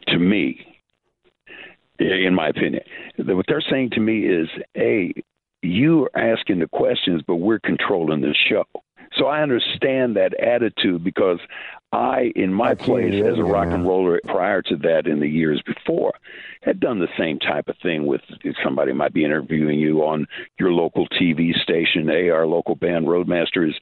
to 0.08 0.17
me, 0.17 0.65
in 2.00 2.34
my 2.34 2.48
opinion, 2.50 2.84
that 3.17 3.36
what 3.36 3.45
they're 3.48 3.63
saying 3.69 3.91
to 3.91 4.00
me 4.00 4.26
is, 4.26 4.48
"Hey, 4.74 5.13
you 5.62 6.08
are 6.15 6.19
asking 6.32 6.60
the 6.60 6.67
questions, 6.67 7.22
but 7.28 7.36
we're 7.36 7.60
controlling 7.60 8.22
the 8.22 8.34
show." 8.50 8.63
So 9.17 9.26
I 9.26 9.41
understand 9.41 10.15
that 10.15 10.34
attitude 10.39 11.04
because 11.04 11.39
I, 11.91 12.32
in 12.36 12.54
my 12.54 12.76
place 12.76 13.15
as 13.15 13.39
a 13.39 13.43
rock 13.43 13.67
and 13.67 13.88
roller 13.88 14.19
prior 14.26 14.62
to 14.62 14.76
that 14.78 15.08
in 15.08 15.19
the 15.19 15.28
years 15.28 15.62
before, 15.65 16.13
had 16.62 16.80
done 16.80 17.00
the 17.00 17.08
same 17.17 17.39
type 17.39 17.67
of 17.67 17.76
thing 17.82 18.06
with 18.06 18.22
somebody 18.63 18.93
might 18.93 19.13
be 19.13 19.26
interviewing 19.26 19.80
you 19.80 20.04
on 20.04 20.28
your 20.60 20.72
local 20.72 21.08
TV 21.08 21.52
station. 21.60 22.08
Hey, 22.08 22.30
our 22.30 22.45
local 22.45 22.76
band 22.76 23.08
Roadmasters 23.08 23.74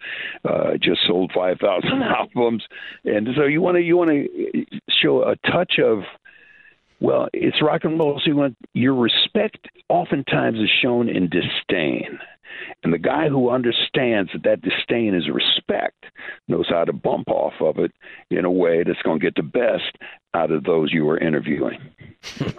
uh, 0.46 0.78
just 0.82 1.02
sold 1.06 1.32
five 1.36 1.58
thousand 1.60 2.02
albums, 2.04 2.64
and 3.04 3.28
so 3.36 3.44
you 3.44 3.62
want 3.62 3.76
to 3.76 3.82
you 3.82 3.98
want 3.98 4.12
to 4.12 4.66
show 4.90 5.24
a 5.24 5.36
touch 5.52 5.80
of 5.84 6.04
well, 7.00 7.28
it's 7.34 7.62
rock 7.62 7.84
and 7.84 8.00
roll. 8.00 8.20
So 8.24 8.30
you 8.30 8.36
want 8.36 8.58
your 8.74 8.96
respect 8.96 9.68
oftentimes 9.90 10.58
is 10.58 10.70
shown 10.82 11.10
in 11.10 11.30
disdain. 11.30 12.20
And 12.84 12.94
the 12.94 12.98
guy 12.98 13.30
who 13.30 13.50
understands 13.50 14.32
that 14.34 14.44
that 14.44 14.62
disdain 14.62 15.14
is 15.14 15.30
respect 15.30 16.06
knows 16.48 16.68
how 16.70 16.86
to 16.86 16.94
bump 16.94 17.30
off 17.30 17.54
of 17.62 17.78
it 17.78 17.92
in 18.30 18.46
a 18.46 18.52
way 18.52 18.84
that's 18.84 19.02
going 19.04 19.20
to 19.20 19.24
get 19.24 19.36
the 19.36 19.44
best 19.44 19.98
out 20.34 20.52
of 20.52 20.64
those 20.64 20.92
you 20.92 21.08
are 21.10 21.18
interviewing. 21.18 21.80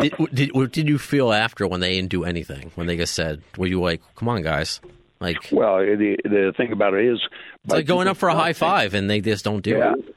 Did, 0.00 0.14
did, 0.32 0.54
what 0.54 0.70
did 0.70 0.86
you 0.86 0.98
feel 0.98 1.32
after 1.32 1.66
when 1.66 1.80
they 1.80 1.94
didn't 1.94 2.10
do 2.10 2.24
anything? 2.24 2.70
When 2.74 2.86
they 2.86 2.96
just 2.96 3.14
said, 3.14 3.42
"Were 3.56 3.66
you 3.66 3.80
like, 3.80 4.02
come 4.16 4.28
on, 4.28 4.42
guys"? 4.42 4.80
Like, 5.18 5.48
Well, 5.50 5.78
the 5.78 6.16
the 6.24 6.52
thing 6.56 6.72
about 6.72 6.94
it 6.94 7.06
is, 7.06 7.18
it's 7.64 7.72
like 7.72 7.86
going 7.86 8.06
up 8.06 8.18
for 8.18 8.28
a 8.28 8.34
high 8.34 8.52
five, 8.52 8.94
and 8.94 9.08
they 9.08 9.22
just 9.22 9.44
don't 9.44 9.62
do 9.62 9.70
yeah, 9.70 9.94
it. 9.94 10.14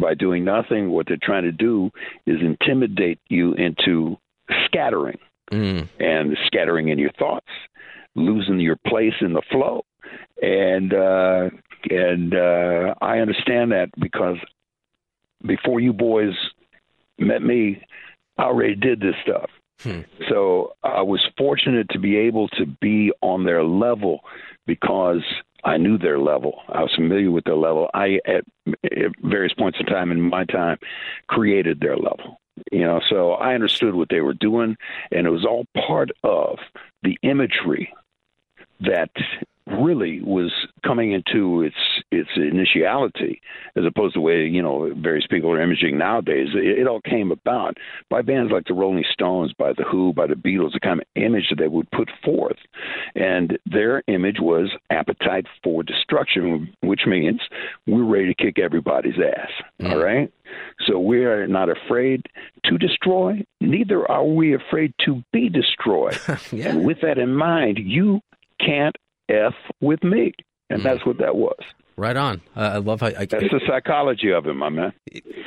By 0.00 0.14
doing 0.14 0.44
nothing, 0.44 0.90
what 0.90 1.06
they're 1.06 1.18
trying 1.20 1.44
to 1.44 1.52
do 1.52 1.90
is 2.26 2.36
intimidate 2.40 3.18
you 3.28 3.54
into 3.54 4.16
scattering. 4.66 5.18
Mm. 5.52 5.88
and 5.98 6.36
scattering 6.46 6.88
in 6.88 6.98
your 6.98 7.12
thoughts, 7.18 7.48
losing 8.14 8.60
your 8.60 8.76
place 8.86 9.14
in 9.22 9.32
the 9.32 9.40
flow. 9.50 9.82
And 10.42 10.92
uh, 10.92 11.48
and 11.88 12.34
uh, 12.34 12.94
I 13.00 13.20
understand 13.20 13.72
that 13.72 13.88
because 13.98 14.36
before 15.46 15.80
you 15.80 15.94
boys 15.94 16.34
met 17.18 17.42
me, 17.42 17.82
I 18.36 18.42
already 18.42 18.74
did 18.74 19.00
this 19.00 19.14
stuff. 19.22 19.50
Hmm. 19.80 20.00
So 20.28 20.74
I 20.82 21.02
was 21.02 21.26
fortunate 21.38 21.88
to 21.90 21.98
be 21.98 22.16
able 22.16 22.48
to 22.48 22.66
be 22.66 23.12
on 23.22 23.44
their 23.44 23.64
level 23.64 24.20
because 24.66 25.22
I 25.64 25.76
knew 25.76 25.98
their 25.98 26.18
level. 26.18 26.60
I 26.68 26.82
was 26.82 26.94
familiar 26.94 27.30
with 27.30 27.44
their 27.44 27.56
level. 27.56 27.90
I, 27.94 28.20
at, 28.26 28.44
at 28.84 29.12
various 29.22 29.52
points 29.54 29.78
in 29.80 29.86
time 29.86 30.12
in 30.12 30.20
my 30.20 30.44
time, 30.44 30.78
created 31.26 31.80
their 31.80 31.96
level. 31.96 32.40
You 32.72 32.82
know, 32.82 33.00
so 33.08 33.32
I 33.32 33.54
understood 33.54 33.94
what 33.94 34.08
they 34.08 34.20
were 34.20 34.34
doing, 34.34 34.76
and 35.12 35.26
it 35.26 35.30
was 35.30 35.44
all 35.44 35.66
part 35.86 36.10
of 36.24 36.58
the 37.02 37.16
imagery 37.22 37.92
that 38.80 39.10
really 39.70 40.20
was 40.22 40.52
coming 40.84 41.12
into 41.12 41.62
its 41.62 41.76
its 42.10 42.30
initiality, 42.36 43.40
as 43.76 43.84
opposed 43.84 44.14
to 44.14 44.20
the 44.20 44.24
way 44.24 44.46
you 44.46 44.62
know 44.62 44.92
various 44.96 45.26
people 45.26 45.50
are 45.50 45.60
imaging 45.60 45.98
nowadays. 45.98 46.48
It, 46.54 46.80
it 46.80 46.86
all 46.86 47.00
came 47.00 47.30
about 47.30 47.76
by 48.08 48.22
bands 48.22 48.52
like 48.52 48.66
the 48.66 48.74
Rolling 48.74 49.04
Stones, 49.12 49.52
by 49.52 49.72
the 49.72 49.84
Who, 49.84 50.12
by 50.12 50.26
the 50.26 50.34
Beatles, 50.34 50.72
the 50.72 50.80
kind 50.80 51.00
of 51.00 51.06
image 51.16 51.48
that 51.50 51.58
they 51.58 51.68
would 51.68 51.90
put 51.90 52.10
forth, 52.24 52.58
and 53.14 53.58
their 53.66 54.02
image 54.08 54.38
was 54.40 54.70
appetite 54.90 55.46
for 55.62 55.82
destruction, 55.82 56.72
which 56.82 57.02
means 57.06 57.40
we're 57.86 58.04
ready 58.04 58.34
to 58.34 58.34
kick 58.34 58.58
everybody's 58.58 59.18
ass. 59.18 59.50
Mm. 59.80 59.92
All 59.92 60.02
right, 60.02 60.32
so 60.86 60.98
we 60.98 61.24
are 61.24 61.46
not 61.46 61.68
afraid 61.68 62.26
to 62.64 62.78
destroy. 62.78 63.44
Neither 63.60 64.10
are 64.10 64.24
we 64.24 64.54
afraid 64.54 64.94
to 65.04 65.22
be 65.32 65.48
destroyed. 65.48 66.18
Yeah. 66.52 66.68
And 66.68 66.86
with 66.86 66.98
that 67.02 67.18
in 67.18 67.34
mind, 67.34 67.78
you 67.78 68.20
can't 68.64 68.96
f 69.28 69.54
with 69.80 70.02
me, 70.04 70.32
and 70.70 70.82
that's 70.82 71.04
what 71.06 71.18
that 71.18 71.36
was. 71.36 71.58
Right 71.96 72.16
on. 72.16 72.40
Uh, 72.56 72.60
I 72.60 72.76
love 72.76 73.00
how 73.00 73.08
I, 73.08 73.26
That's 73.26 73.30
the 73.50 73.60
psychology 73.66 74.30
of 74.30 74.46
it, 74.46 74.54
my 74.54 74.68
man. 74.68 74.92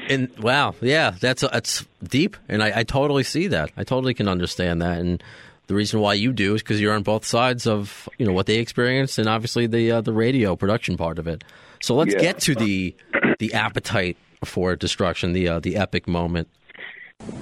and 0.10 0.30
wow, 0.40 0.76
yeah, 0.82 1.12
that's 1.20 1.42
that's 1.44 1.86
deep, 2.04 2.36
and 2.50 2.62
I, 2.62 2.80
I 2.80 2.84
totally 2.84 3.24
see 3.24 3.48
that. 3.48 3.72
I 3.78 3.84
totally 3.86 4.14
can 4.14 4.28
understand 4.28 4.82
that, 4.82 5.00
and 5.00 5.24
the 5.68 5.76
reason 5.76 6.02
why 6.02 6.16
you 6.16 6.34
do 6.34 6.54
is 6.56 6.62
because 6.62 6.82
you're 6.82 6.94
on 6.94 7.04
both 7.04 7.24
sides 7.24 7.66
of 7.68 8.10
you 8.18 8.26
know 8.26 8.34
what 8.34 8.48
they 8.48 8.58
experienced, 8.58 9.18
and 9.18 9.30
obviously 9.30 9.66
the 9.68 9.92
uh, 9.94 10.02
the 10.02 10.12
radio 10.12 10.56
production 10.58 10.98
part 10.98 11.20
of 11.20 11.28
it. 11.28 11.44
So 11.82 11.96
let's 11.96 12.14
Yeah. 12.14 12.20
get 12.20 12.40
to 12.42 12.56
the 12.56 12.94
the 13.40 13.54
appetite 13.54 14.18
for 14.44 14.76
destruction, 14.76 15.32
the 15.32 15.48
uh, 15.48 15.60
the 15.62 15.78
epic 15.78 16.06
moment. 16.08 16.50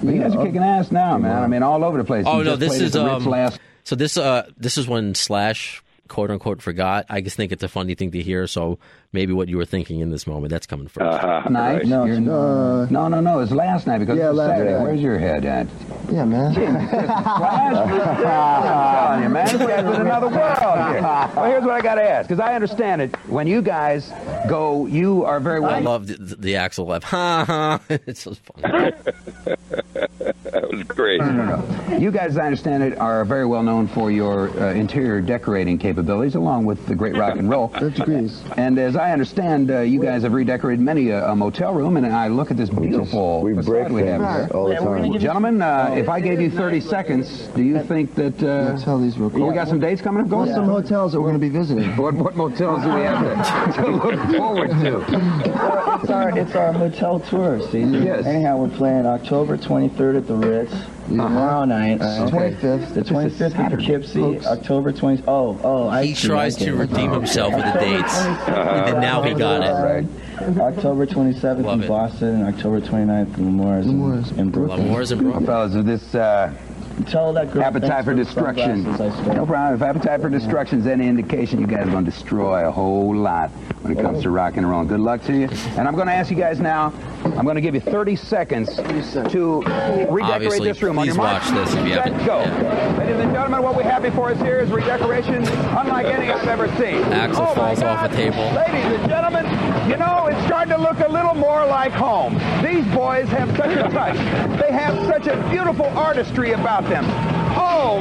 But 0.02 0.14
you 0.14 0.20
guys 0.20 0.36
are 0.36 0.44
kicking 0.46 0.62
ass 0.62 0.92
now, 0.92 1.18
man. 1.18 1.42
I 1.42 1.46
mean, 1.48 1.62
all 1.64 1.82
over 1.84 1.98
the 1.98 2.04
place. 2.04 2.24
Oh 2.28 2.38
You 2.38 2.44
no, 2.44 2.56
this 2.56 2.78
is 2.78 2.94
um, 2.94 3.24
last. 3.24 3.58
so 3.82 3.96
this 3.96 4.16
uh 4.16 4.48
this 4.56 4.78
is 4.78 4.86
when 4.86 5.14
Slash 5.16 5.82
quote 6.10 6.30
unquote 6.30 6.60
forgot. 6.60 7.06
I 7.08 7.22
just 7.22 7.36
think 7.38 7.52
it's 7.52 7.62
a 7.62 7.68
funny 7.68 7.94
thing 7.94 8.10
to 8.10 8.20
hear. 8.20 8.46
So 8.46 8.78
maybe 9.12 9.32
what 9.32 9.48
you 9.48 9.56
were 9.56 9.64
thinking 9.64 10.00
in 10.00 10.10
this 10.10 10.26
moment 10.26 10.50
that's 10.50 10.66
coming 10.66 10.88
first. 10.88 11.00
Uh-huh. 11.24 11.48
night. 11.48 11.86
No, 11.86 12.02
uh, 12.02 12.86
no, 12.90 13.08
no, 13.08 13.20
no. 13.20 13.38
It's 13.40 13.52
last 13.52 13.86
night 13.86 13.98
because 14.00 14.18
Yeah, 14.18 14.26
it 14.26 14.28
was 14.30 14.38
last 14.38 14.50
Saturday. 14.58 14.72
night. 14.72 14.82
Where's 14.82 15.00
your 15.00 15.18
head 15.18 15.44
at? 15.46 15.66
yeah, 16.12 16.24
man. 16.26 16.54
I'm 16.54 16.54
telling 18.20 19.22
you, 19.22 19.28
man. 19.28 19.46
This 19.46 19.56
guy's 19.56 19.84
in 19.84 20.00
another 20.00 20.28
world 20.28 20.58
here. 20.58 21.00
Well, 21.02 21.44
here's 21.46 21.62
what 21.64 21.72
I 21.72 21.80
got 21.80 21.94
to 21.96 22.02
ask, 22.02 22.28
because 22.28 22.40
I 22.40 22.54
understand 22.54 23.02
it. 23.02 23.14
When 23.28 23.46
you 23.46 23.62
guys 23.62 24.12
go, 24.48 24.86
you 24.86 25.24
are 25.24 25.40
very 25.40 25.58
I 25.58 25.80
well. 25.80 25.82
love 25.82 26.06
the, 26.08 26.14
the, 26.16 26.36
the 26.36 26.54
Axl 26.54 26.86
laugh. 26.86 27.04
Ha 27.04 27.44
ha! 27.46 27.80
It's 27.88 28.22
so 28.22 28.34
funny. 28.34 28.92
That 30.50 30.68
was 30.68 30.82
great. 30.82 31.20
No, 31.20 31.30
no, 31.30 31.44
no. 31.88 31.96
You 31.96 32.10
guys, 32.10 32.36
I 32.36 32.44
understand 32.44 32.82
it, 32.82 32.98
are 32.98 33.24
very 33.24 33.46
well 33.46 33.62
known 33.62 33.86
for 33.86 34.10
your 34.10 34.48
uh, 34.60 34.72
interior 34.74 35.20
decorating 35.20 35.78
capabilities, 35.78 35.99
along 36.08 36.64
with 36.64 36.86
the 36.86 36.94
great 36.94 37.16
rock 37.16 37.36
and 37.38 37.48
roll. 37.48 37.68
Fifth 37.78 37.96
degrees. 37.96 38.42
And 38.56 38.78
as 38.78 38.96
I 38.96 39.12
understand, 39.12 39.70
uh, 39.70 39.80
you 39.80 40.00
guys 40.00 40.22
have 40.22 40.32
redecorated 40.32 40.80
many 40.84 41.10
a, 41.10 41.28
a 41.30 41.36
motel 41.36 41.74
room, 41.74 41.96
and 41.96 42.06
I 42.06 42.28
look 42.28 42.50
at 42.50 42.56
this 42.56 42.70
beautiful 42.70 43.42
We 43.42 43.54
facade 43.54 43.66
break 43.70 43.88
we 43.88 44.02
have 44.02 44.20
here. 44.20 44.48
all 44.54 44.68
the 44.68 44.74
time. 44.76 45.18
Gentlemen, 45.18 45.62
uh, 45.62 45.94
if 45.96 46.08
I 46.08 46.20
gave 46.20 46.40
you 46.40 46.50
30 46.50 46.80
seconds, 46.80 47.48
do 47.54 47.62
you 47.62 47.82
think 47.82 48.14
that 48.14 48.42
uh, 48.42 48.70
Let's 48.72 48.84
tell 48.84 48.98
these 48.98 49.18
real 49.18 49.30
quick. 49.30 49.42
we 49.42 49.54
got 49.54 49.68
some 49.68 49.80
dates 49.80 50.00
coming 50.00 50.22
up? 50.22 50.28
Go 50.28 50.38
What's 50.38 50.52
some 50.52 50.66
hotels 50.66 51.12
that 51.12 51.20
we're 51.20 51.28
going 51.28 51.40
to 51.40 51.46
be 51.46 51.48
visiting? 51.50 51.90
What, 52.00 52.14
what 52.14 52.34
motels 52.36 52.82
do 52.82 52.88
we 52.94 53.02
have 53.02 53.74
to, 53.74 53.82
to 53.82 53.90
look 53.90 54.36
forward 54.36 54.70
to? 54.70 55.00
It's 56.00 56.10
our 56.10 56.38
it's 56.38 56.54
our 56.54 56.72
hotel 56.72 57.20
tour 57.20 57.60
season. 57.60 58.02
Yes. 58.02 58.24
Anyhow, 58.24 58.56
we're 58.58 58.74
playing 58.76 59.04
October 59.06 59.58
23rd 59.58 60.16
at 60.18 60.26
the 60.26 60.34
Ritz. 60.34 60.72
Tomorrow 61.16 61.64
night. 61.64 62.00
Uh, 62.00 62.28
25th. 62.30 62.94
The 62.94 63.02
25th 63.02 63.58
at 63.58 63.70
Poughkeepsie. 63.70 64.20
Folks. 64.20 64.46
October 64.46 64.92
20. 64.92 65.24
Oh, 65.26 65.58
oh. 65.64 65.88
I 65.88 66.06
He 66.06 66.14
see, 66.14 66.28
tries 66.28 66.56
okay. 66.56 66.66
to 66.66 66.76
redeem 66.76 67.10
himself 67.10 67.52
with 67.54 67.64
the 67.64 67.80
dates, 67.80 68.16
and 68.16 69.00
now 69.00 69.22
he 69.22 69.34
got 69.34 69.62
it. 69.62 69.72
Right. 69.72 70.58
October 70.58 71.06
27th 71.06 71.64
Love 71.64 71.78
in 71.80 71.84
it. 71.84 71.88
Boston 71.88 72.28
and 72.28 72.54
October 72.54 72.80
29th 72.80 73.36
in 73.38 73.44
L'Amour's 73.46 73.86
L'Amour's. 73.86 74.30
in, 74.30 74.38
in 74.38 74.50
Brooklyn. 74.50 74.80
L'Amour's 74.86 75.10
and 75.10 75.20
Brooklyn. 75.20 75.46
Fellas, 75.46 75.74
if 75.74 75.84
this 75.84 76.14
uh, 76.14 76.54
Tell 77.06 77.32
that 77.34 77.52
girl. 77.52 77.62
appetite 77.62 78.04
for 78.04 78.14
destruction, 78.14 78.86
I 78.86 79.34
no 79.34 79.46
problem. 79.46 79.74
If 79.74 79.82
appetite 79.82 80.20
for 80.20 80.28
destruction 80.28 80.80
is 80.80 80.86
any 80.86 81.08
indication, 81.08 81.60
you 81.60 81.66
guys 81.66 81.86
are 81.86 81.90
going 81.90 82.04
to 82.04 82.10
destroy 82.10 82.66
a 82.66 82.70
whole 82.70 83.14
lot 83.14 83.50
when 83.82 83.96
it 83.96 84.00
comes 84.02 84.22
to 84.22 84.30
rock 84.30 84.56
and 84.56 84.68
roll. 84.68 84.84
Good 84.84 85.00
luck 85.00 85.22
to 85.24 85.32
you. 85.36 85.48
And 85.78 85.88
I'm 85.88 85.94
going 85.94 86.06
to 86.06 86.12
ask 86.12 86.30
you 86.30 86.36
guys 86.36 86.60
now. 86.60 86.92
I'm 87.24 87.44
going 87.44 87.54
to 87.56 87.60
give 87.60 87.74
you 87.74 87.80
30 87.80 88.16
seconds 88.16 88.76
to 88.76 88.82
redecorate 89.62 90.24
Obviously, 90.24 90.68
this 90.68 90.82
room. 90.82 90.98
On 90.98 91.04
please 91.06 91.14
your 91.14 91.22
mark, 91.24 91.42
watch 91.42 91.52
this 91.52 91.74
if 91.74 91.86
you 91.86 91.94
set, 91.94 92.06
haven't- 92.08 92.26
Go. 92.26 92.38
yeah. 92.40 92.96
Ladies 92.98 93.16
and 93.20 93.32
gentlemen, 93.32 93.62
what 93.62 93.76
we 93.76 93.82
have 93.84 94.02
before 94.02 94.30
us 94.30 94.40
here 94.40 94.60
is 94.60 94.70
redecoration 94.70 95.44
unlike 95.46 96.06
any 96.06 96.30
I've 96.30 96.48
ever 96.48 96.68
seen. 96.76 97.02
Axl 97.12 97.46
Oh, 97.50 97.54
falls 97.54 97.82
off 97.82 98.10
a 98.10 98.14
table. 98.14 98.44
Ladies 98.52 98.84
and 99.00 99.08
gentlemen, 99.08 99.44
you 99.90 99.96
know, 99.96 100.26
it's 100.28 100.46
starting 100.46 100.74
to 100.74 100.80
look 100.80 100.98
a 101.00 101.08
little 101.08 101.34
more 101.34 101.66
like 101.66 101.92
home. 101.92 102.34
These 102.62 102.84
boys 102.94 103.28
have 103.28 103.54
such 103.56 103.76
a 103.76 103.88
touch. 103.90 104.16
They 104.60 104.72
have 104.72 104.94
such 105.06 105.26
a 105.26 105.36
beautiful 105.50 105.86
artistry 105.98 106.52
about 106.52 106.84
them. 106.84 106.89
Oh, 106.98 107.98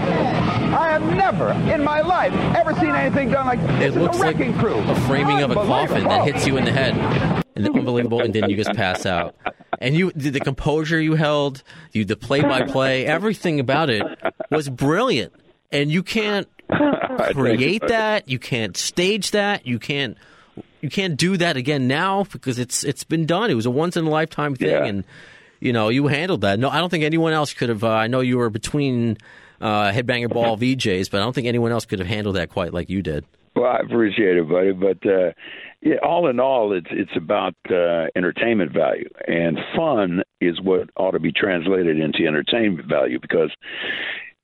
I 0.78 0.90
have 0.92 1.04
never 1.16 1.52
in 1.74 1.84
my 1.84 2.02
life 2.02 2.34
ever 2.56 2.74
seen 2.76 2.90
anything 2.96 3.30
done 3.32 3.46
like 3.46 3.62
this. 3.80 3.96
It 3.96 4.00
looks 4.00 4.18
a 4.18 4.22
like 4.22 4.38
crew. 4.58 4.76
a 4.78 4.96
framing 5.02 5.42
of 5.42 5.52
a 5.52 5.56
coffin 5.56 6.04
that 6.06 6.26
hits 6.26 6.46
you 6.48 6.58
in 6.58 6.66
the 6.66 6.72
head. 6.72 6.96
And 7.56 7.66
then 7.66 7.78
unbelievable, 7.78 8.22
and 8.22 8.34
then 8.34 8.50
you 8.50 8.56
just 8.56 8.74
pass 8.74 9.06
out. 9.06 9.36
And 9.80 9.96
you, 9.96 10.12
the, 10.16 10.30
the 10.30 10.40
composure 10.40 11.00
you 11.00 11.16
held, 11.16 11.62
you, 11.92 12.06
the 12.06 12.16
play-by-play, 12.16 13.06
everything 13.06 13.60
about 13.60 13.90
it 13.90 14.04
was 14.50 14.70
brilliant. 14.70 15.34
And 15.72 15.92
you 15.92 16.02
can't 16.04 16.48
create 17.32 17.82
that, 17.88 18.30
you 18.30 18.40
can't 18.40 18.76
stage 18.78 19.32
that, 19.32 19.68
you 19.68 19.78
can't, 19.78 20.18
you 20.82 20.90
can't 20.90 21.18
do 21.18 21.36
that 21.38 21.58
again 21.58 21.88
now 21.88 22.24
because 22.32 22.60
it's 22.60 22.84
it's 22.84 23.04
been 23.04 23.26
done. 23.26 23.52
It 23.52 23.56
was 23.56 23.66
a 23.66 23.72
once 23.72 23.98
in 23.98 24.06
a 24.06 24.10
lifetime 24.10 24.56
thing, 24.56 24.70
Yeah. 24.70 24.86
and 24.86 25.04
you 25.60 25.74
know 25.74 25.90
you 25.90 26.08
handled 26.08 26.42
that. 26.42 26.60
No, 26.60 26.70
I 26.70 26.80
don't 26.80 26.90
think 26.90 27.04
anyone 27.04 27.34
else 27.34 27.54
could 27.54 27.70
have. 27.70 27.84
Uh, 27.84 27.90
I 27.90 28.08
know 28.08 28.20
you 28.22 28.38
were 28.38 28.50
between 28.50 29.18
uh, 29.62 29.92
headbanger 29.92 30.30
ball 30.30 30.58
VJs, 30.58 31.10
but 31.12 31.20
I 31.22 31.24
don't 31.24 31.34
think 31.34 31.48
anyone 31.48 31.72
else 31.72 31.86
could 31.86 32.00
have 32.00 32.08
handled 32.08 32.36
that 32.36 32.50
quite 32.50 32.74
like 32.74 32.90
you 32.90 33.02
did. 33.02 33.26
Well, 33.56 33.66
I 33.72 33.80
appreciate 33.80 34.38
it, 34.38 34.48
buddy. 34.48 34.72
But 34.72 35.06
uh, 35.06 35.32
yeah, 35.82 35.96
all 36.04 36.30
in 36.30 36.40
all, 36.40 36.72
it's 36.74 36.88
it's 36.92 37.12
about 37.18 37.56
uh, 37.70 38.06
entertainment 38.16 38.72
value, 38.72 39.10
and 39.28 39.58
fun 39.76 40.24
is 40.40 40.62
what 40.62 40.90
ought 40.96 41.12
to 41.12 41.20
be 41.20 41.32
translated 41.32 42.00
into 42.00 42.26
entertainment 42.26 42.88
value 42.88 43.20
because 43.20 43.52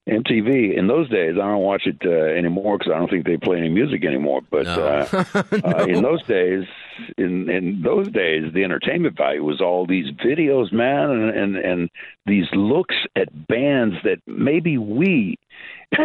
MTV 0.10 0.78
in 0.78 0.88
those 0.88 1.10
days. 1.10 1.34
I 1.36 1.48
don't 1.48 1.62
watch 1.62 1.84
it 1.86 1.98
uh, 2.06 2.10
anymore 2.38 2.78
because 2.78 2.92
I 2.94 3.00
don't 3.00 3.10
think 3.10 3.26
they 3.26 3.38
play 3.38 3.58
any 3.58 3.70
music 3.70 4.06
anymore. 4.06 4.42
But 4.50 4.66
No. 4.66 4.86
uh, 4.86 5.44
uh, 5.64 5.86
in 5.86 6.04
those 6.04 6.24
days, 6.24 6.66
in 7.18 7.50
in 7.50 7.82
those 7.84 8.08
days, 8.12 8.54
the 8.54 8.64
entertainment 8.64 9.18
value 9.18 9.44
was 9.44 9.62
all 9.62 9.86
these 9.86 10.12
videos, 10.26 10.72
man, 10.72 11.10
and 11.10 11.30
and, 11.30 11.56
and 11.58 11.90
these 12.26 12.46
looks 12.54 12.96
at 13.16 13.48
bands 13.48 13.96
that 14.04 14.18
maybe 14.28 14.78
we. 14.78 15.38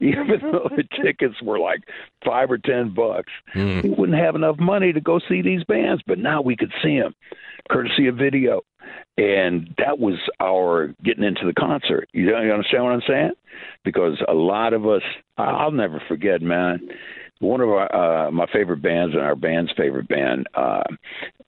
Even 0.00 0.26
mm-hmm. 0.26 0.50
though 0.52 0.68
the 0.76 0.84
tickets 1.02 1.40
were 1.42 1.58
like 1.58 1.80
five 2.24 2.50
or 2.50 2.58
ten 2.58 2.92
bucks, 2.94 3.32
hmm. 3.52 3.80
we 3.82 3.90
wouldn't 3.90 4.18
have 4.18 4.34
enough 4.34 4.58
money 4.58 4.92
to 4.92 5.00
go 5.00 5.20
see 5.28 5.42
these 5.42 5.64
bands. 5.64 6.02
But 6.06 6.18
now 6.18 6.42
we 6.42 6.56
could 6.56 6.72
see 6.82 6.98
them, 6.98 7.14
courtesy 7.70 8.08
of 8.08 8.16
video 8.16 8.62
and 9.18 9.74
that 9.78 9.98
was 9.98 10.18
our 10.40 10.94
getting 11.04 11.24
into 11.24 11.46
the 11.46 11.52
concert. 11.52 12.08
You, 12.12 12.36
you 12.38 12.52
understand 12.52 12.84
what 12.84 12.92
I'm 12.92 13.02
saying? 13.06 13.32
Because 13.84 14.22
a 14.26 14.34
lot 14.34 14.72
of 14.72 14.86
us, 14.86 15.02
I'll 15.36 15.70
never 15.70 16.02
forget, 16.08 16.40
man. 16.40 16.88
One 17.42 17.60
of 17.60 17.68
our 17.70 18.26
uh, 18.26 18.30
my 18.30 18.46
favorite 18.52 18.82
bands 18.82 19.16
and 19.16 19.22
our 19.24 19.34
band's 19.34 19.72
favorite 19.76 20.06
band 20.06 20.46
uh, 20.54 20.84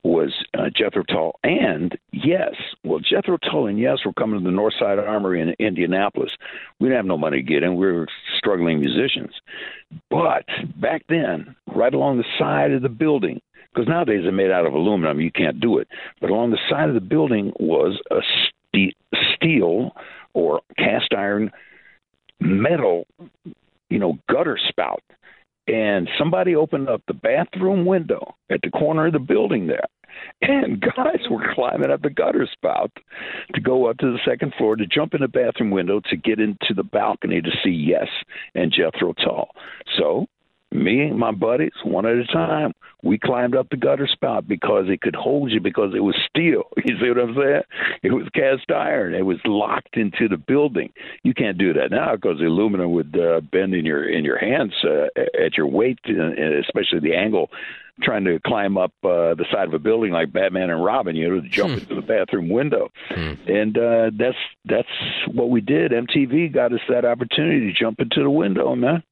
was 0.03 0.33
uh, 0.59 0.69
Jethro 0.75 1.05
Tull, 1.05 1.39
and 1.45 1.97
yes, 2.13 2.55
well, 2.83 2.99
Jethro 2.99 3.39
Tull 3.39 3.69
and 3.69 3.79
yes 3.79 3.99
were 4.05 4.13
coming 4.13 4.41
to 4.41 4.45
the 4.45 4.51
North 4.51 4.75
Side 4.77 4.99
Armory 4.99 5.41
in 5.41 5.55
Indianapolis. 5.65 6.33
We 6.81 6.89
didn't 6.89 6.97
have 6.97 7.07
no 7.07 7.17
money 7.17 7.37
to 7.37 7.43
get 7.45 7.63
in. 7.63 7.77
We 7.77 7.87
were 7.87 8.09
struggling 8.37 8.81
musicians, 8.81 9.35
but 10.11 10.47
back 10.75 11.05
then, 11.09 11.55
right 11.73 11.95
along 11.95 12.19
the 12.19 12.25
side 12.41 12.73
of 12.73 12.83
the 12.83 12.89
building, 12.89 13.41
because 13.73 13.87
nowadays 13.87 14.23
they're 14.25 14.33
made 14.33 14.51
out 14.51 14.67
of 14.67 14.75
aluminum, 14.75 15.21
you 15.21 15.31
can't 15.31 15.61
do 15.61 15.79
it. 15.79 15.87
But 16.21 16.31
along 16.31 16.51
the 16.51 16.59
side 16.69 16.89
of 16.89 16.97
the 16.97 17.01
building 17.01 17.53
was 17.61 18.01
a 18.11 18.19
ste- 18.49 18.97
steel 19.37 19.93
or 20.33 20.61
cast 20.77 21.15
iron 21.17 21.53
metal, 22.41 23.07
you 23.89 24.01
know, 24.01 24.19
gutter 24.29 24.59
spout. 24.69 25.05
And 25.67 26.09
somebody 26.19 26.55
opened 26.55 26.89
up 26.89 27.03
the 27.07 27.15
bathroom 27.15 27.87
window 27.87 28.35
at 28.51 28.61
the 28.63 28.71
corner 28.71 29.07
of 29.07 29.13
the 29.13 29.19
building 29.19 29.67
there. 29.67 29.85
And 30.43 30.81
guys 30.81 31.29
were 31.29 31.53
climbing 31.55 31.91
up 31.91 32.03
the 32.03 32.11
gutter 32.11 32.47
spout 32.53 32.93
to 33.53 33.61
go 33.61 33.91
up 33.91 33.99
to 33.99 34.13
the 34.13 34.21
second 34.25 34.55
floor 34.57 34.77
to 34.77 34.87
jump 34.87 35.13
in 35.13 35.23
the 35.23 35.29
bathroom 35.29 35.71
window 35.71 36.01
to 36.09 36.17
get 36.17 36.39
into 36.39 36.73
the 36.75 36.85
balcony 36.85 37.41
to 37.43 37.51
see 37.65 37.71
Yes 37.71 38.07
and 38.55 38.73
Jethro 38.73 39.13
Tull. 39.15 39.49
So 39.99 40.27
me 40.75 41.03
and 41.03 41.19
my 41.19 41.31
buddies, 41.31 41.73
one 41.85 42.05
at 42.07 42.17
a 42.17 42.27
time, 42.27 42.73
we 43.03 43.19
climbed 43.19 43.55
up 43.55 43.69
the 43.71 43.77
gutter 43.77 44.09
spout 44.11 44.49
because 44.49 44.87
it 44.89 45.01
could 45.01 45.15
hold 45.15 45.51
you 45.51 45.61
because 45.61 45.95
it 45.95 46.01
was 46.01 46.17
steel. 46.29 46.65
You 46.87 46.99
see 47.01 47.09
what 47.09 47.19
I'm 47.19 47.35
saying? 47.35 47.63
It 48.03 48.13
was 48.13 48.29
cast 48.35 48.71
iron. 48.71 49.15
It 49.15 49.25
was 49.25 49.39
locked 49.47 49.97
into 49.97 50.29
the 50.29 50.37
building. 50.37 50.93
You 51.23 51.33
can't 51.33 51.57
do 51.57 51.73
that 51.73 51.91
now 51.91 52.15
because 52.15 52.39
the 52.39 52.45
aluminum 52.45 52.93
would 52.93 53.19
uh, 53.19 53.41
bend 53.41 53.75
in 53.75 53.87
your 53.87 54.07
in 54.07 54.23
your 54.23 54.37
hands 54.37 54.75
uh, 54.85 55.07
at 55.43 55.57
your 55.57 55.67
weight, 55.67 55.99
uh, 56.07 56.61
especially 56.61 57.01
the 57.01 57.17
angle 57.17 57.49
trying 58.03 58.25
to 58.25 58.41
climb 58.45 58.77
up 58.77 58.93
uh, 59.05 59.35
the 59.35 59.47
side 59.53 59.69
of 59.69 59.75
a 59.75 59.79
building 59.79 60.13
like 60.13 60.33
Batman 60.33 60.71
and 60.71 60.85
Robin, 60.85 61.15
you 61.15 61.29
know, 61.29 61.41
to 61.41 61.49
jump 61.49 61.79
into 61.79 61.95
the 61.95 62.03
bathroom 62.03 62.49
window. 62.49 62.91
And 63.47 63.79
uh, 63.79 64.11
that's 64.17 64.37
that's 64.65 64.89
what 65.33 65.51
we 65.51 65.61
did. 65.61 65.93
MTV 65.93 66.53
got 66.53 66.73
us 66.73 66.81
that 66.89 67.05
opportunity 67.05 67.73
to 67.73 67.73
jump 67.73 68.01
into 68.01 68.23
the 68.23 68.31
window, 68.31 68.75
man. 68.75 69.03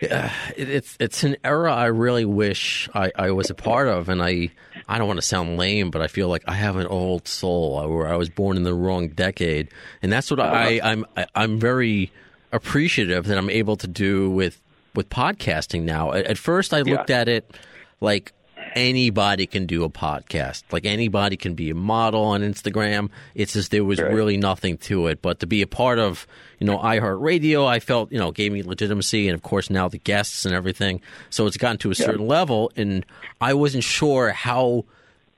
Yeah, 0.00 0.32
it, 0.56 0.68
it's 0.68 0.96
it's 0.98 1.24
an 1.24 1.36
era 1.44 1.74
I 1.74 1.86
really 1.86 2.24
wish 2.24 2.88
I, 2.94 3.12
I 3.14 3.30
was 3.32 3.50
a 3.50 3.54
part 3.54 3.88
of, 3.88 4.08
and 4.08 4.22
I 4.22 4.50
I 4.88 4.98
don't 4.98 5.06
want 5.06 5.18
to 5.18 5.26
sound 5.26 5.58
lame, 5.58 5.90
but 5.90 6.00
I 6.00 6.06
feel 6.06 6.28
like 6.28 6.42
I 6.48 6.54
have 6.54 6.76
an 6.76 6.86
old 6.86 7.28
soul. 7.28 7.86
Where 7.88 8.08
I 8.08 8.16
was 8.16 8.30
born 8.30 8.56
in 8.56 8.62
the 8.62 8.74
wrong 8.74 9.08
decade, 9.08 9.68
and 10.02 10.12
that's 10.12 10.30
what 10.30 10.40
I 10.40 10.78
uh-huh. 10.78 10.88
I'm 10.88 11.06
I, 11.16 11.26
I'm 11.34 11.60
very 11.60 12.10
appreciative 12.52 13.26
that 13.26 13.36
I'm 13.36 13.50
able 13.50 13.76
to 13.76 13.86
do 13.86 14.30
with 14.30 14.60
with 14.94 15.08
podcasting 15.10 15.82
now. 15.82 16.12
At, 16.12 16.26
at 16.26 16.38
first, 16.38 16.72
I 16.72 16.80
looked 16.80 17.10
at 17.10 17.28
it 17.28 17.54
like 18.00 18.32
anybody 18.74 19.46
can 19.46 19.66
do 19.66 19.84
a 19.84 19.90
podcast. 19.90 20.64
Like 20.70 20.84
anybody 20.84 21.36
can 21.36 21.54
be 21.54 21.70
a 21.70 21.74
model 21.74 22.22
on 22.22 22.42
Instagram. 22.42 23.10
It's 23.34 23.52
just 23.54 23.70
there 23.70 23.84
was 23.84 24.00
really 24.00 24.36
nothing 24.36 24.78
to 24.78 25.06
it. 25.08 25.22
But 25.22 25.40
to 25.40 25.46
be 25.46 25.62
a 25.62 25.66
part 25.66 25.98
of, 25.98 26.26
you 26.58 26.66
know, 26.66 26.78
iHeartRadio, 26.78 27.66
I 27.66 27.80
felt, 27.80 28.12
you 28.12 28.18
know, 28.18 28.30
gave 28.30 28.52
me 28.52 28.62
legitimacy 28.62 29.28
and 29.28 29.34
of 29.34 29.42
course 29.42 29.70
now 29.70 29.88
the 29.88 29.98
guests 29.98 30.44
and 30.44 30.54
everything. 30.54 31.00
So 31.30 31.46
it's 31.46 31.56
gotten 31.56 31.78
to 31.78 31.90
a 31.90 31.94
certain 31.94 32.26
level 32.26 32.72
and 32.76 33.04
I 33.40 33.54
wasn't 33.54 33.84
sure 33.84 34.30
how 34.30 34.84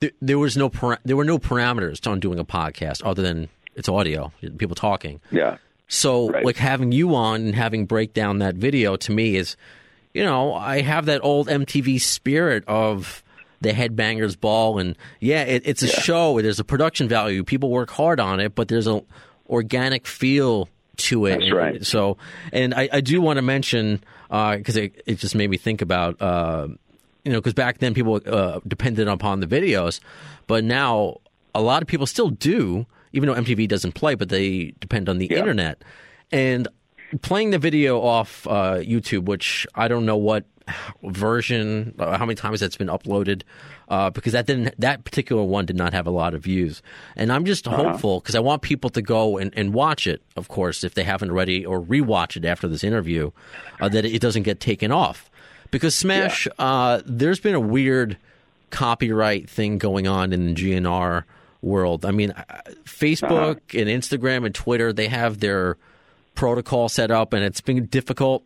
th- 0.00 0.14
there 0.20 0.38
was 0.38 0.56
no 0.56 0.68
para- 0.68 1.00
there 1.04 1.16
were 1.16 1.24
no 1.24 1.38
parameters 1.38 2.06
on 2.10 2.20
doing 2.20 2.38
a 2.38 2.44
podcast 2.44 3.02
other 3.04 3.22
than 3.22 3.48
it's 3.74 3.88
audio, 3.88 4.32
people 4.58 4.74
talking. 4.74 5.20
Yeah. 5.30 5.56
So, 5.88 6.26
like 6.26 6.56
having 6.56 6.92
you 6.92 7.14
on 7.14 7.42
and 7.42 7.54
having 7.54 7.84
break 7.84 8.14
down 8.14 8.38
that 8.38 8.54
video 8.54 8.96
to 8.96 9.12
me 9.12 9.36
is, 9.36 9.56
you 10.14 10.24
know, 10.24 10.54
I 10.54 10.80
have 10.80 11.06
that 11.06 11.22
old 11.22 11.48
MTV 11.48 12.00
spirit 12.00 12.64
of 12.66 13.21
the 13.62 13.70
Headbangers 13.70 14.38
Ball, 14.38 14.78
and 14.78 14.96
yeah, 15.20 15.42
it, 15.42 15.62
it's 15.64 15.82
a 15.82 15.88
show. 15.88 16.40
There's 16.40 16.60
a 16.60 16.64
production 16.64 17.08
value. 17.08 17.44
People 17.44 17.70
work 17.70 17.90
hard 17.90 18.20
on 18.20 18.40
it, 18.40 18.54
but 18.54 18.68
there's 18.68 18.86
a 18.86 19.02
organic 19.48 20.06
feel 20.06 20.68
to 20.96 21.26
it. 21.26 21.38
That's 21.38 21.44
And 21.44 21.52
right. 21.52 21.86
So, 21.86 22.18
and 22.52 22.74
I, 22.74 22.88
I 22.92 23.00
do 23.00 23.20
want 23.20 23.38
to 23.38 23.42
mention 23.42 24.02
because 24.28 24.76
it, 24.76 25.02
it 25.06 25.18
just 25.18 25.34
made 25.34 25.48
me 25.50 25.56
think 25.56 25.82
about. 25.82 26.20
Uh, 26.20 26.68
you 27.24 27.30
know, 27.30 27.38
because 27.38 27.54
back 27.54 27.78
then 27.78 27.94
people 27.94 28.20
uh, 28.26 28.58
depended 28.66 29.06
upon 29.06 29.38
the 29.38 29.46
videos, 29.46 30.00
but 30.48 30.64
now 30.64 31.18
a 31.54 31.62
lot 31.62 31.80
of 31.80 31.86
people 31.86 32.06
still 32.06 32.30
do, 32.30 32.84
even 33.12 33.28
though 33.28 33.34
MTV 33.36 33.68
doesn't 33.68 33.92
play, 33.92 34.16
but 34.16 34.28
they 34.28 34.74
depend 34.80 35.08
on 35.08 35.18
the 35.18 35.26
internet. 35.26 35.84
And 36.32 36.66
playing 37.20 37.50
the 37.50 37.58
video 37.58 38.00
off 38.00 38.46
uh, 38.48 38.76
YouTube, 38.78 39.26
which 39.26 39.66
I 39.74 39.86
don't 39.86 40.04
know 40.04 40.16
what 40.16 40.46
version, 41.02 41.94
uh, 41.98 42.16
how 42.18 42.24
many 42.26 42.34
times 42.34 42.60
that's 42.60 42.76
been 42.76 42.88
uploaded, 42.88 43.42
uh, 43.88 44.10
because 44.10 44.32
that 44.32 44.46
didn't 44.46 44.74
that 44.78 45.04
particular 45.04 45.42
one 45.42 45.66
did 45.66 45.76
not 45.76 45.92
have 45.92 46.06
a 46.06 46.10
lot 46.10 46.34
of 46.34 46.42
views. 46.42 46.82
And 47.16 47.32
I'm 47.32 47.44
just 47.44 47.66
Uh-huh. 47.68 47.90
hopeful 47.90 48.20
because 48.20 48.34
I 48.34 48.40
want 48.40 48.62
people 48.62 48.90
to 48.90 49.02
go 49.02 49.38
and, 49.38 49.52
and 49.56 49.72
watch 49.74 50.06
it, 50.06 50.22
of 50.36 50.48
course, 50.48 50.84
if 50.84 50.94
they 50.94 51.04
haven't 51.04 51.30
already, 51.30 51.64
or 51.66 51.80
rewatch 51.80 52.36
it 52.36 52.44
after 52.44 52.68
this 52.68 52.84
interview, 52.84 53.30
uh, 53.80 53.88
that 53.88 54.04
it 54.04 54.20
doesn't 54.20 54.42
get 54.44 54.60
taken 54.60 54.90
off. 54.92 55.30
Because 55.70 55.94
Smash, 55.94 56.46
uh, 56.58 57.00
there's 57.06 57.40
been 57.40 57.54
a 57.54 57.60
weird 57.60 58.16
copyright 58.70 59.48
thing 59.48 59.78
going 59.78 60.06
on 60.06 60.32
in 60.32 60.46
the 60.46 60.54
GNR 60.54 61.24
world. 61.62 62.04
I 62.04 62.10
mean, 62.10 62.30
uh, 62.32 62.44
Facebook 62.84 63.58
and 63.78 63.88
Instagram 63.88 64.44
and 64.44 64.54
Twitter, 64.54 64.92
they 64.92 65.08
have 65.08 65.40
their 65.40 65.76
protocol 66.34 66.88
set 66.88 67.10
up, 67.10 67.32
and 67.32 67.44
it's 67.44 67.60
been 67.60 67.86
difficult. 67.86 68.42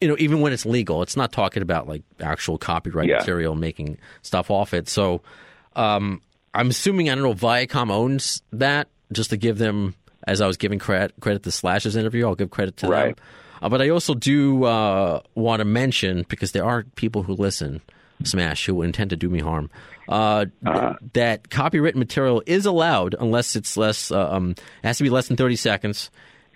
You 0.00 0.08
know, 0.08 0.16
even 0.18 0.40
when 0.40 0.52
it's 0.52 0.66
legal, 0.66 1.02
it's 1.02 1.16
not 1.16 1.32
talking 1.32 1.62
about 1.62 1.88
like 1.88 2.02
actual 2.20 2.58
copyright 2.58 3.08
Yeah. 3.08 3.18
material, 3.18 3.54
making 3.54 3.98
stuff 4.22 4.50
off 4.50 4.74
it. 4.74 4.88
So, 4.88 5.22
um, 5.74 6.20
I'm 6.54 6.68
assuming 6.70 7.10
I 7.10 7.14
don't 7.14 7.24
know 7.24 7.34
Viacom 7.34 7.90
owns 7.90 8.42
that. 8.52 8.88
Just 9.12 9.30
to 9.30 9.36
give 9.36 9.58
them, 9.58 9.94
as 10.26 10.40
I 10.40 10.46
was 10.48 10.56
giving 10.56 10.78
credit 10.80 11.12
credit 11.20 11.42
to 11.44 11.50
Slash's 11.52 11.94
interview, 11.96 12.26
I'll 12.26 12.34
give 12.34 12.50
credit 12.50 12.76
to 12.78 12.88
Right. 12.88 13.16
them. 13.16 13.24
Uh, 13.62 13.68
but 13.68 13.80
I 13.80 13.88
also 13.90 14.14
do 14.14 14.64
uh, 14.64 15.20
want 15.34 15.60
to 15.60 15.64
mention 15.64 16.26
because 16.28 16.52
there 16.52 16.64
are 16.64 16.84
people 16.96 17.22
who 17.22 17.34
listen, 17.34 17.80
Smash, 18.24 18.66
who 18.66 18.82
intend 18.82 19.10
to 19.10 19.16
do 19.16 19.28
me 19.30 19.38
harm. 19.40 19.70
Uh, 20.08 20.46
th- 20.64 20.96
that 21.14 21.50
copyrighted 21.50 21.96
material 21.96 22.42
is 22.46 22.66
allowed 22.66 23.14
unless 23.18 23.54
it's 23.56 23.76
less. 23.76 24.10
Uh, 24.10 24.30
um, 24.30 24.50
it 24.50 24.60
has 24.84 24.98
to 24.98 25.04
be 25.04 25.10
less 25.10 25.28
than 25.28 25.36
thirty 25.36 25.56
seconds, 25.56 26.10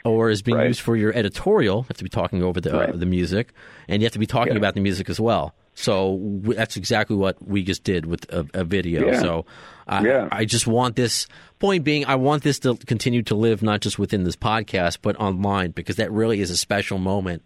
or 0.04 0.30
is 0.30 0.42
being 0.42 0.58
Right. 0.58 0.68
used 0.68 0.80
for 0.80 0.96
your 0.96 1.12
editorial. 1.14 1.78
You 1.78 1.84
have 1.88 1.96
to 1.98 2.04
be 2.04 2.10
talking 2.10 2.42
over 2.42 2.60
the 2.60 2.76
uh, 2.76 2.92
the 2.92 3.06
music, 3.06 3.52
and 3.88 4.00
you 4.02 4.06
have 4.06 4.12
to 4.14 4.18
be 4.18 4.26
talking 4.26 4.52
Yeah. 4.54 4.58
about 4.58 4.74
the 4.74 4.80
music 4.80 5.08
as 5.10 5.20
well. 5.20 5.54
So 5.74 6.16
w- 6.42 6.54
that's 6.56 6.76
exactly 6.76 7.16
what 7.16 7.36
we 7.46 7.62
just 7.62 7.84
did 7.84 8.04
with 8.06 8.30
a, 8.32 8.46
a 8.54 8.64
video. 8.64 9.06
Yeah. 9.06 9.20
So 9.20 9.46
I, 9.86 10.04
Yeah. 10.04 10.28
I 10.32 10.44
just 10.44 10.66
want 10.66 10.96
this 10.96 11.26
point 11.58 11.84
being, 11.84 12.04
I 12.06 12.16
want 12.16 12.42
this 12.42 12.58
to 12.60 12.74
continue 12.86 13.22
to 13.24 13.34
live 13.34 13.62
not 13.62 13.80
just 13.80 13.98
within 13.98 14.24
this 14.24 14.36
podcast, 14.36 14.98
but 15.02 15.18
online 15.18 15.70
because 15.70 15.96
that 15.96 16.10
really 16.12 16.40
is 16.40 16.50
a 16.50 16.56
special 16.56 16.98
moment. 16.98 17.42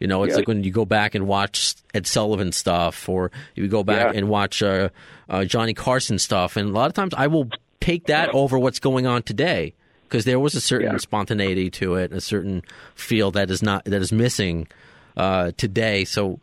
You 0.00 0.06
know, 0.08 0.22
it's 0.24 0.32
Yeah. 0.32 0.38
like 0.38 0.48
when 0.48 0.62
you 0.64 0.70
go 0.72 0.84
back 0.84 1.14
and 1.14 1.26
watch 1.26 1.74
Ed 1.94 2.06
Sullivan 2.06 2.52
stuff, 2.52 3.08
or 3.08 3.30
you 3.54 3.66
go 3.68 3.82
back 3.82 4.14
and 4.14 4.28
watch 4.28 4.62
uh, 4.62 4.90
uh, 5.28 5.44
Johnny 5.44 5.72
Carson 5.74 6.18
stuff, 6.18 6.56
and 6.56 6.68
a 6.68 6.72
lot 6.72 6.86
of 6.86 6.92
times 6.94 7.14
I 7.16 7.28
will 7.28 7.48
take 7.80 8.06
that 8.06 8.28
over 8.34 8.58
what's 8.58 8.78
going 8.80 9.06
on 9.06 9.22
today 9.22 9.74
because 10.14 10.24
there 10.26 10.38
was 10.38 10.54
a 10.54 10.60
certain 10.60 10.92
Yeah. 10.92 10.96
spontaneity 10.98 11.70
to 11.70 11.96
it, 11.96 12.12
a 12.12 12.20
certain 12.20 12.62
feel 12.94 13.32
that 13.32 13.50
is 13.50 13.62
not 13.64 13.84
that 13.84 14.00
is 14.00 14.12
missing 14.12 14.68
uh, 15.16 15.50
today. 15.56 16.04
So, 16.04 16.38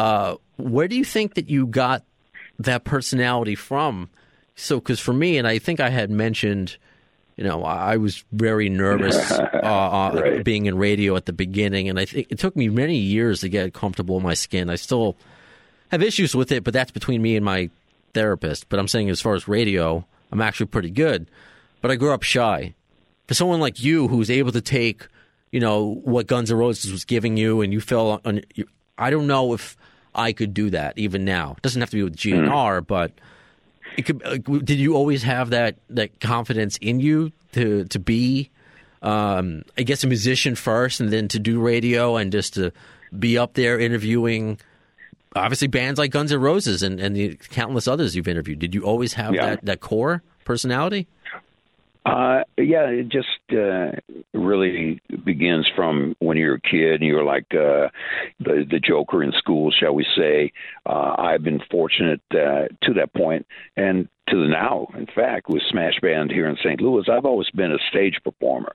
uh, 0.00 0.34
where 0.56 0.88
do 0.88 0.96
you 0.96 1.04
think 1.04 1.34
that 1.34 1.48
you 1.48 1.64
got 1.68 2.02
that 2.58 2.82
personality 2.82 3.54
from? 3.54 4.08
So, 4.56 4.80
because 4.80 4.98
for 4.98 5.12
me, 5.12 5.38
and 5.38 5.46
I 5.46 5.58
think 5.60 5.78
I 5.78 5.90
had 5.90 6.10
mentioned, 6.10 6.76
you 7.36 7.44
know, 7.44 7.62
I 7.62 7.92
I 7.92 7.96
was 7.98 8.24
very 8.32 8.68
nervous 8.68 9.30
uh, 9.62 9.62
uh, 9.62 10.10
Right. 10.20 10.42
being 10.44 10.66
in 10.66 10.76
radio 10.76 11.14
at 11.14 11.26
the 11.26 11.32
beginning, 11.32 11.88
and 11.88 12.00
I 12.00 12.06
think 12.06 12.26
it 12.30 12.40
took 12.40 12.56
me 12.56 12.68
many 12.68 12.96
years 12.96 13.42
to 13.42 13.48
get 13.48 13.74
comfortable 13.74 14.16
in 14.16 14.24
my 14.24 14.34
skin. 14.34 14.68
I 14.70 14.74
still 14.76 15.16
have 15.92 16.02
issues 16.02 16.34
with 16.34 16.50
it, 16.50 16.64
but 16.64 16.72
that's 16.74 16.90
between 16.90 17.22
me 17.22 17.36
and 17.36 17.44
my 17.44 17.70
therapist. 18.12 18.68
But 18.68 18.80
I'm 18.80 18.88
saying 18.88 19.08
as 19.08 19.20
far 19.20 19.34
as 19.36 19.46
radio, 19.46 20.04
I'm 20.32 20.40
actually 20.40 20.66
pretty 20.66 20.90
good. 20.90 21.28
But 21.80 21.92
I 21.92 21.96
grew 21.96 22.12
up 22.12 22.22
shy, 22.24 22.74
for 23.26 23.34
someone 23.34 23.60
like 23.60 23.82
you 23.82 24.08
who's 24.08 24.30
able 24.30 24.52
to 24.52 24.60
take, 24.60 25.06
you 25.50 25.60
know, 25.60 26.00
what 26.04 26.26
Guns 26.26 26.50
N' 26.50 26.56
Roses 26.58 26.90
was 26.92 27.04
giving 27.04 27.36
you, 27.36 27.60
and 27.62 27.72
you 27.72 27.80
feel, 27.80 28.20
on, 28.24 28.40
you, 28.54 28.66
I 28.98 29.10
don't 29.10 29.26
know 29.26 29.52
if 29.54 29.76
I 30.14 30.32
could 30.32 30.54
do 30.54 30.70
that 30.70 30.98
even 30.98 31.24
now. 31.24 31.52
It 31.56 31.62
doesn't 31.62 31.80
have 31.80 31.90
to 31.90 31.96
be 31.96 32.02
with 32.02 32.16
GNR, 32.16 32.86
but 32.86 33.12
it 33.96 34.02
could. 34.02 34.22
Like, 34.24 34.44
did 34.64 34.78
you 34.78 34.94
always 34.94 35.22
have 35.22 35.50
that 35.50 35.76
that 35.90 36.20
confidence 36.20 36.76
in 36.78 37.00
you 37.00 37.32
to 37.52 37.84
to 37.86 37.98
be, 37.98 38.50
um, 39.02 39.62
I 39.78 39.82
guess, 39.82 40.04
a 40.04 40.06
musician 40.06 40.54
first, 40.54 41.00
and 41.00 41.10
then 41.10 41.28
to 41.28 41.38
do 41.38 41.60
radio 41.60 42.16
and 42.16 42.30
just 42.32 42.54
to 42.54 42.72
be 43.18 43.38
up 43.38 43.54
there 43.54 43.78
interviewing? 43.78 44.58
Obviously, 45.36 45.66
bands 45.66 45.98
like 45.98 46.12
Guns 46.12 46.30
N' 46.32 46.40
Roses 46.40 46.84
and, 46.84 47.00
and 47.00 47.16
the 47.16 47.34
countless 47.50 47.88
others 47.88 48.14
you've 48.14 48.28
interviewed. 48.28 48.60
Did 48.60 48.72
you 48.72 48.82
always 48.82 49.14
have 49.14 49.34
Yeah. 49.34 49.46
that, 49.50 49.64
that 49.64 49.80
core 49.80 50.22
personality? 50.44 51.08
Uh, 52.04 52.42
yeah, 52.58 52.86
it 52.88 53.08
just 53.08 53.28
uh, 53.52 53.92
really 54.34 55.00
begins 55.24 55.66
from 55.74 56.14
when 56.18 56.36
you're 56.36 56.56
a 56.56 56.60
kid 56.60 57.00
and 57.00 57.04
you're 57.04 57.24
like 57.24 57.46
uh, 57.52 57.88
the 58.40 58.66
the 58.70 58.78
joker 58.78 59.22
in 59.22 59.32
school, 59.32 59.70
shall 59.70 59.94
we 59.94 60.06
say? 60.16 60.52
Uh, 60.84 61.14
I've 61.16 61.42
been 61.42 61.62
fortunate 61.70 62.20
uh, 62.32 62.68
to 62.82 62.94
that 62.96 63.14
point, 63.16 63.46
and 63.76 64.06
to 64.28 64.36
the 64.36 64.48
now. 64.48 64.88
In 64.98 65.06
fact, 65.06 65.48
with 65.48 65.62
Smash 65.70 65.98
Band 66.02 66.30
here 66.30 66.46
in 66.46 66.56
St. 66.56 66.80
Louis, 66.80 67.08
I've 67.10 67.24
always 67.24 67.48
been 67.50 67.72
a 67.72 67.78
stage 67.88 68.18
performer, 68.22 68.74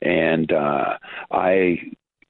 and 0.00 0.52
uh, 0.52 0.98
I 1.32 1.78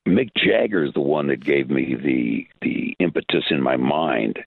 Mick 0.08 0.30
Jagger 0.36 0.84
is 0.84 0.92
the 0.94 1.00
one 1.00 1.28
that 1.28 1.44
gave 1.44 1.70
me 1.70 1.94
the 1.94 2.46
the 2.62 2.96
impetus 2.98 3.44
in 3.50 3.62
my 3.62 3.76
mind 3.76 4.38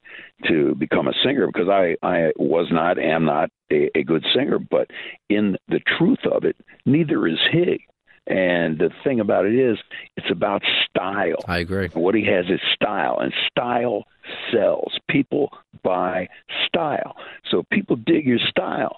to 0.48 0.76
become 0.76 1.08
a 1.08 1.14
singer 1.24 1.48
because 1.48 1.70
I 1.70 1.96
I 2.02 2.32
was 2.38 2.68
not 2.72 2.98
am 2.98 3.26
not 3.26 3.50
a, 3.72 3.90
a 3.96 4.04
good 4.04 4.26
singer, 4.36 4.60
but 4.60 4.90
in 5.30 5.58
the 5.68 5.80
truth 5.98 6.26
of 6.32 6.44
it, 6.44 6.56
neither 6.86 7.28
is 7.28 7.40
he. 7.52 7.86
And 8.28 8.78
the 8.78 8.92
thing 9.04 9.20
about 9.20 9.46
it 9.46 9.56
is, 9.56 9.80
it's 10.16 10.30
about 10.30 10.62
style. 10.88 11.44
I 11.48 11.58
agree. 11.58 11.90
What 11.94 12.14
he 12.14 12.24
has 12.26 12.46
is 12.50 12.60
style, 12.76 13.18
and 13.20 13.34
style 13.50 14.06
sells. 14.54 14.94
People 15.10 15.52
buy 15.84 16.30
style. 16.68 17.16
So 17.50 17.60
if 17.60 17.70
people 17.70 17.96
dig 17.96 18.26
your 18.26 18.40
style, 18.48 18.98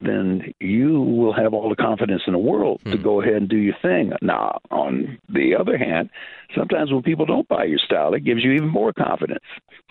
then 0.00 0.54
you 0.60 1.00
will 1.00 1.32
have 1.32 1.52
all 1.52 1.68
the 1.68 1.76
confidence 1.76 2.22
in 2.26 2.32
the 2.32 2.38
world 2.38 2.80
to 2.84 2.96
go 2.96 3.20
ahead 3.20 3.34
and 3.34 3.48
do 3.48 3.56
your 3.56 3.74
thing. 3.82 4.12
Now, 4.22 4.58
on 4.70 5.18
the 5.28 5.56
other 5.58 5.76
hand, 5.76 6.10
sometimes 6.56 6.92
when 6.92 7.02
people 7.02 7.26
don't 7.26 7.48
buy 7.48 7.64
your 7.64 7.80
style, 7.80 8.14
it 8.14 8.24
gives 8.24 8.44
you 8.44 8.52
even 8.52 8.68
more 8.68 8.92
confidence. 8.92 9.44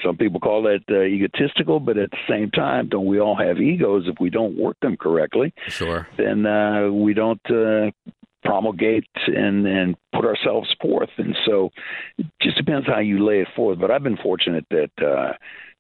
Some 0.04 0.16
people 0.16 0.40
call 0.40 0.64
that 0.64 0.80
uh, 0.90 1.02
egotistical, 1.02 1.80
but 1.82 1.98
at 1.98 2.12
the 2.12 2.18
same 2.30 2.52
time, 2.52 2.88
don't 2.88 3.06
we 3.06 3.20
all 3.20 3.36
have 3.36 3.58
egos? 3.60 4.04
If 4.08 4.16
we 4.22 4.30
don't 4.30 4.58
work 4.58 4.78
them 4.82 4.96
correctly, 4.96 5.54
Sure. 5.68 6.08
then 6.18 6.46
uh, 6.46 6.90
we 6.90 7.14
don't 7.14 7.42
uh, 7.52 7.92
promulgate 8.46 9.08
and 9.28 9.68
and 9.68 9.96
put 10.14 10.24
ourselves 10.24 10.74
forth. 10.82 11.10
And 11.18 11.36
so, 11.46 11.70
it 12.18 12.28
just 12.42 12.56
depends 12.58 12.88
how 12.88 13.00
you 13.00 13.26
lay 13.26 13.42
it 13.42 13.50
forth. 13.56 13.78
But 13.80 13.92
I've 13.92 14.04
been 14.04 14.18
fortunate 14.18 14.66
that 14.70 14.92
uh, 15.06 15.34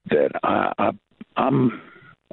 that 0.09 0.31
I, 0.43 0.73
I 0.77 0.89
I'm 1.37 1.81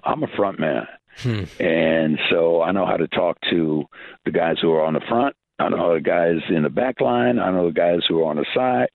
I'm 0.03 0.23
a 0.23 0.29
front 0.37 0.59
man, 0.59 0.87
Hmm. 1.19 1.45
and 1.61 2.19
so 2.31 2.63
I 2.63 2.73
know 2.73 2.87
how 2.87 2.97
to 2.97 3.09
talk 3.09 3.39
to 3.51 3.85
the 4.25 4.31
guys 4.31 4.57
who 4.61 4.73
are 4.73 4.85
on 4.85 4.95
the 4.95 5.01
front. 5.09 5.37
I 5.59 5.69
know 5.69 5.95
the 5.95 6.01
guys 6.01 6.41
in 6.49 6.65
the 6.65 6.71
back 6.71 7.01
line. 7.01 7.39
I 7.39 7.51
know 7.51 7.67
the 7.67 7.73
guys 7.73 8.01
who 8.09 8.23
are 8.23 8.31
on 8.31 8.37
the 8.37 8.47
side, 8.55 8.89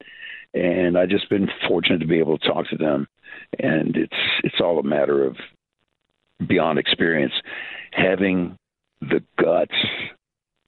and 0.53 0.97
I've 0.97 1.09
just 1.09 1.30
been 1.30 1.47
fortunate 1.67 1.99
to 1.99 2.07
be 2.07 2.20
able 2.20 2.38
to 2.38 2.47
talk 2.47 2.67
to 2.70 2.78
them. 2.78 3.07
And 3.57 3.95
it's 3.95 4.17
it's 4.43 4.59
all 4.59 4.80
a 4.80 4.84
matter 4.84 5.24
of 5.24 5.38
beyond 6.45 6.80
experience, 6.80 7.34
having 7.91 8.57
the 9.01 9.24
guts 9.38 9.74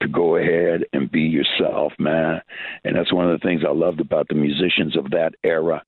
to 0.01 0.07
go 0.07 0.35
ahead 0.35 0.85
and 0.93 1.11
be 1.11 1.21
yourself, 1.21 1.93
man. 1.99 2.41
And 2.83 2.95
that's 2.95 3.13
one 3.13 3.29
of 3.29 3.39
the 3.39 3.45
things 3.47 3.61
I 3.67 3.71
loved 3.71 4.01
about 4.01 4.27
the 4.27 4.35
musicians 4.35 4.97
of 4.97 5.11
that 5.11 5.33
era. 5.43 5.83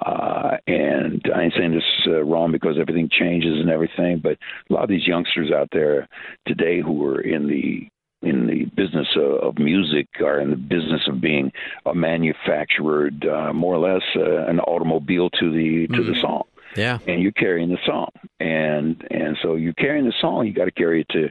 Uh, 0.00 0.56
and 0.66 1.24
I 1.34 1.42
ain't 1.42 1.54
saying 1.56 1.72
this 1.74 2.06
uh, 2.06 2.22
wrong 2.24 2.52
because 2.52 2.76
everything 2.80 3.08
changes 3.10 3.58
and 3.60 3.68
everything, 3.70 4.20
but 4.22 4.38
a 4.70 4.72
lot 4.72 4.84
of 4.84 4.88
these 4.88 5.06
youngsters 5.06 5.50
out 5.52 5.68
there 5.72 6.08
today 6.46 6.80
who 6.80 7.04
are 7.06 7.20
in 7.20 7.48
the 7.48 7.88
in 8.20 8.48
the 8.48 8.64
business 8.74 9.06
of, 9.16 9.32
of 9.48 9.58
music 9.58 10.08
are 10.20 10.40
in 10.40 10.50
the 10.50 10.56
business 10.56 11.02
of 11.06 11.20
being 11.20 11.52
a 11.86 11.94
manufactured, 11.94 13.24
uh, 13.24 13.52
more 13.52 13.74
or 13.76 13.78
less, 13.78 14.02
uh, 14.16 14.44
an 14.46 14.58
automobile 14.60 15.30
to 15.30 15.52
the 15.52 15.86
to 15.96 16.02
the 16.02 16.18
song 16.20 16.42
Yeah. 16.76 16.98
and 17.06 17.22
you're 17.22 17.32
carrying 17.32 17.68
the 17.70 17.78
song 17.86 18.10
and 18.40 19.04
and 19.10 19.36
so 19.42 19.54
you're 19.54 19.72
carrying 19.74 20.04
the 20.04 20.12
song 20.20 20.46
you 20.46 20.52
got 20.52 20.64
to 20.66 20.72
carry 20.72 21.02
it 21.02 21.08
to 21.10 21.28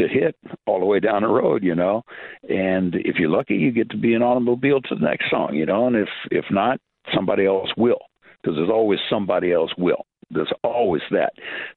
to 0.00 0.08
hit 0.08 0.36
all 0.66 0.80
the 0.80 0.86
way 0.86 1.00
down 1.00 1.22
the 1.22 1.28
road 1.28 1.62
you 1.62 1.74
know. 1.74 2.02
And 2.48 2.94
if 2.94 3.16
you're 3.16 3.30
lucky 3.30 3.54
you 3.56 3.70
get 3.70 3.90
to 3.90 3.96
be 3.96 4.14
an 4.14 4.22
automobile 4.22 4.80
to 4.82 4.94
the 4.94 5.04
next 5.04 5.30
song 5.30 5.54
you 5.54 5.66
know. 5.66 5.86
And 5.86 5.96
if 5.96 6.08
if 6.30 6.44
not 6.50 6.80
somebody 7.14 7.46
else 7.46 7.70
will 7.76 8.00
because 8.42 8.56
there's 8.56 8.70
always 8.70 8.98
somebody 9.08 9.52
else 9.52 9.70
will. 9.76 10.06
There's 10.30 10.52
always 10.62 11.02
that. 11.10 11.32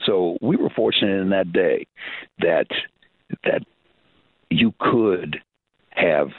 So 0.06 0.38
we 0.42 0.56
were 0.56 0.70
fortunate 0.70 1.22
in 1.22 1.30
that 1.30 1.52
day 1.52 1.88
that 2.40 2.68
that 3.44 3.64
you 4.50 4.74
could 4.80 5.38
have 5.90 6.30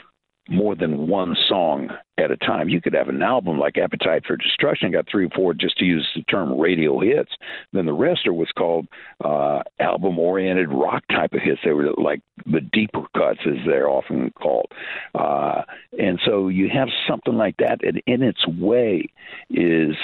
more 0.47 0.75
than 0.75 1.07
one 1.07 1.35
song 1.49 1.89
at 2.17 2.31
a 2.31 2.37
time. 2.37 2.69
You 2.69 2.79
could 2.79 2.93
have 2.93 3.09
an 3.09 3.21
album 3.21 3.57
like 3.57 3.77
Appetite 3.77 4.25
for 4.25 4.37
Destruction, 4.37 4.91
got 4.91 5.07
three 5.09 5.25
or 5.25 5.29
four, 5.29 5.53
just 5.53 5.77
to 5.79 5.85
use 5.85 6.07
the 6.15 6.21
term 6.23 6.59
radio 6.59 6.99
hits. 6.99 7.31
Then 7.73 7.85
the 7.85 7.93
rest 7.93 8.27
are 8.27 8.33
what's 8.33 8.51
called 8.51 8.87
uh, 9.23 9.63
album 9.79 10.19
oriented 10.19 10.69
rock 10.69 11.03
type 11.09 11.33
of 11.33 11.41
hits. 11.41 11.61
They 11.63 11.71
were 11.71 11.93
like 11.97 12.21
the 12.45 12.61
deeper 12.61 13.03
cuts, 13.17 13.39
as 13.45 13.65
they're 13.65 13.89
often 13.89 14.31
called. 14.31 14.71
Uh, 15.13 15.63
and 15.97 16.19
so 16.25 16.47
you 16.47 16.69
have 16.69 16.89
something 17.07 17.35
like 17.35 17.57
that, 17.57 17.83
and 17.83 18.01
in 18.05 18.21
its 18.21 18.45
way 18.47 19.09
is 19.49 19.95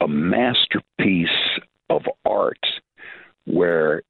a 0.00 0.08
masterpiece 0.08 1.28
of 1.88 2.02
art 2.24 2.64
where 3.46 4.02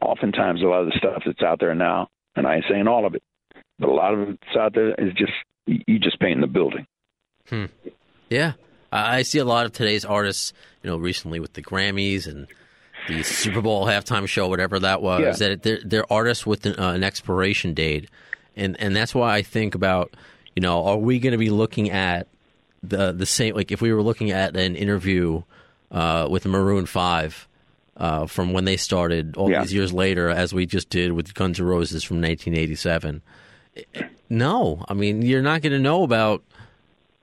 oftentimes 0.00 0.62
a 0.62 0.66
lot 0.66 0.82
of 0.82 0.86
the 0.86 0.98
stuff 0.98 1.22
that's 1.26 1.42
out 1.42 1.58
there 1.58 1.74
now, 1.74 2.08
and 2.36 2.46
I 2.46 2.56
ain't 2.56 2.64
saying 2.68 2.86
all 2.86 3.06
of 3.06 3.14
it, 3.14 3.22
but 3.80 3.88
a 3.88 3.92
lot 3.92 4.14
of 4.14 4.28
it's 4.28 4.56
out 4.56 4.74
there 4.74 4.94
is 4.94 5.12
just 5.14 5.32
you 5.66 5.98
just 5.98 6.20
painting 6.20 6.40
the 6.40 6.46
building. 6.46 6.86
Yeah, 8.28 8.52
I 8.92 9.18
I 9.18 9.22
see 9.22 9.38
a 9.38 9.44
lot 9.44 9.66
of 9.66 9.72
today's 9.72 10.04
artists. 10.04 10.52
You 10.82 10.90
know, 10.90 10.96
recently 10.96 11.40
with 11.40 11.52
the 11.54 11.62
Grammys 11.62 12.26
and 12.26 12.46
the 13.08 13.22
Super 13.22 13.60
Bowl 13.60 13.86
halftime 13.86 14.26
show, 14.28 14.48
whatever 14.48 14.78
that 14.78 15.02
was, 15.02 15.40
Yeah. 15.40 15.48
that 15.48 15.62
they're, 15.62 15.80
they're 15.84 16.12
artists 16.12 16.46
with 16.46 16.64
an, 16.66 16.78
uh, 16.78 16.92
an 16.92 17.02
expiration 17.04 17.74
date, 17.74 18.08
and 18.56 18.80
and 18.80 18.94
that's 18.94 19.14
why 19.14 19.34
I 19.34 19.42
think 19.42 19.74
about, 19.74 20.14
you 20.54 20.60
know, 20.62 20.84
are 20.84 20.96
we 20.96 21.18
going 21.18 21.32
to 21.32 21.38
be 21.38 21.50
looking 21.50 21.90
at 21.90 22.28
the 22.82 23.12
the 23.12 23.26
same? 23.26 23.54
Like 23.56 23.72
if 23.72 23.80
we 23.82 23.92
were 23.92 24.02
looking 24.02 24.30
at 24.30 24.56
an 24.56 24.76
interview 24.76 25.42
uh, 25.90 26.28
with 26.30 26.46
Maroon 26.46 26.86
Five. 26.86 27.46
Uh, 27.96 28.24
from 28.24 28.54
when 28.54 28.64
they 28.64 28.78
started 28.78 29.36
all 29.36 29.50
Yeah. 29.50 29.60
these 29.60 29.74
years 29.74 29.92
later, 29.92 30.30
as 30.30 30.54
we 30.54 30.64
just 30.64 30.88
did 30.88 31.12
with 31.12 31.34
Guns 31.34 31.60
N' 31.60 31.66
Roses 31.66 32.02
from 32.02 32.16
1987. 32.22 33.20
No, 34.28 34.84
I 34.88 34.94
mean 34.94 35.22
you're 35.22 35.42
not 35.42 35.62
going 35.62 35.72
to 35.72 35.78
know 35.78 36.02
about 36.02 36.42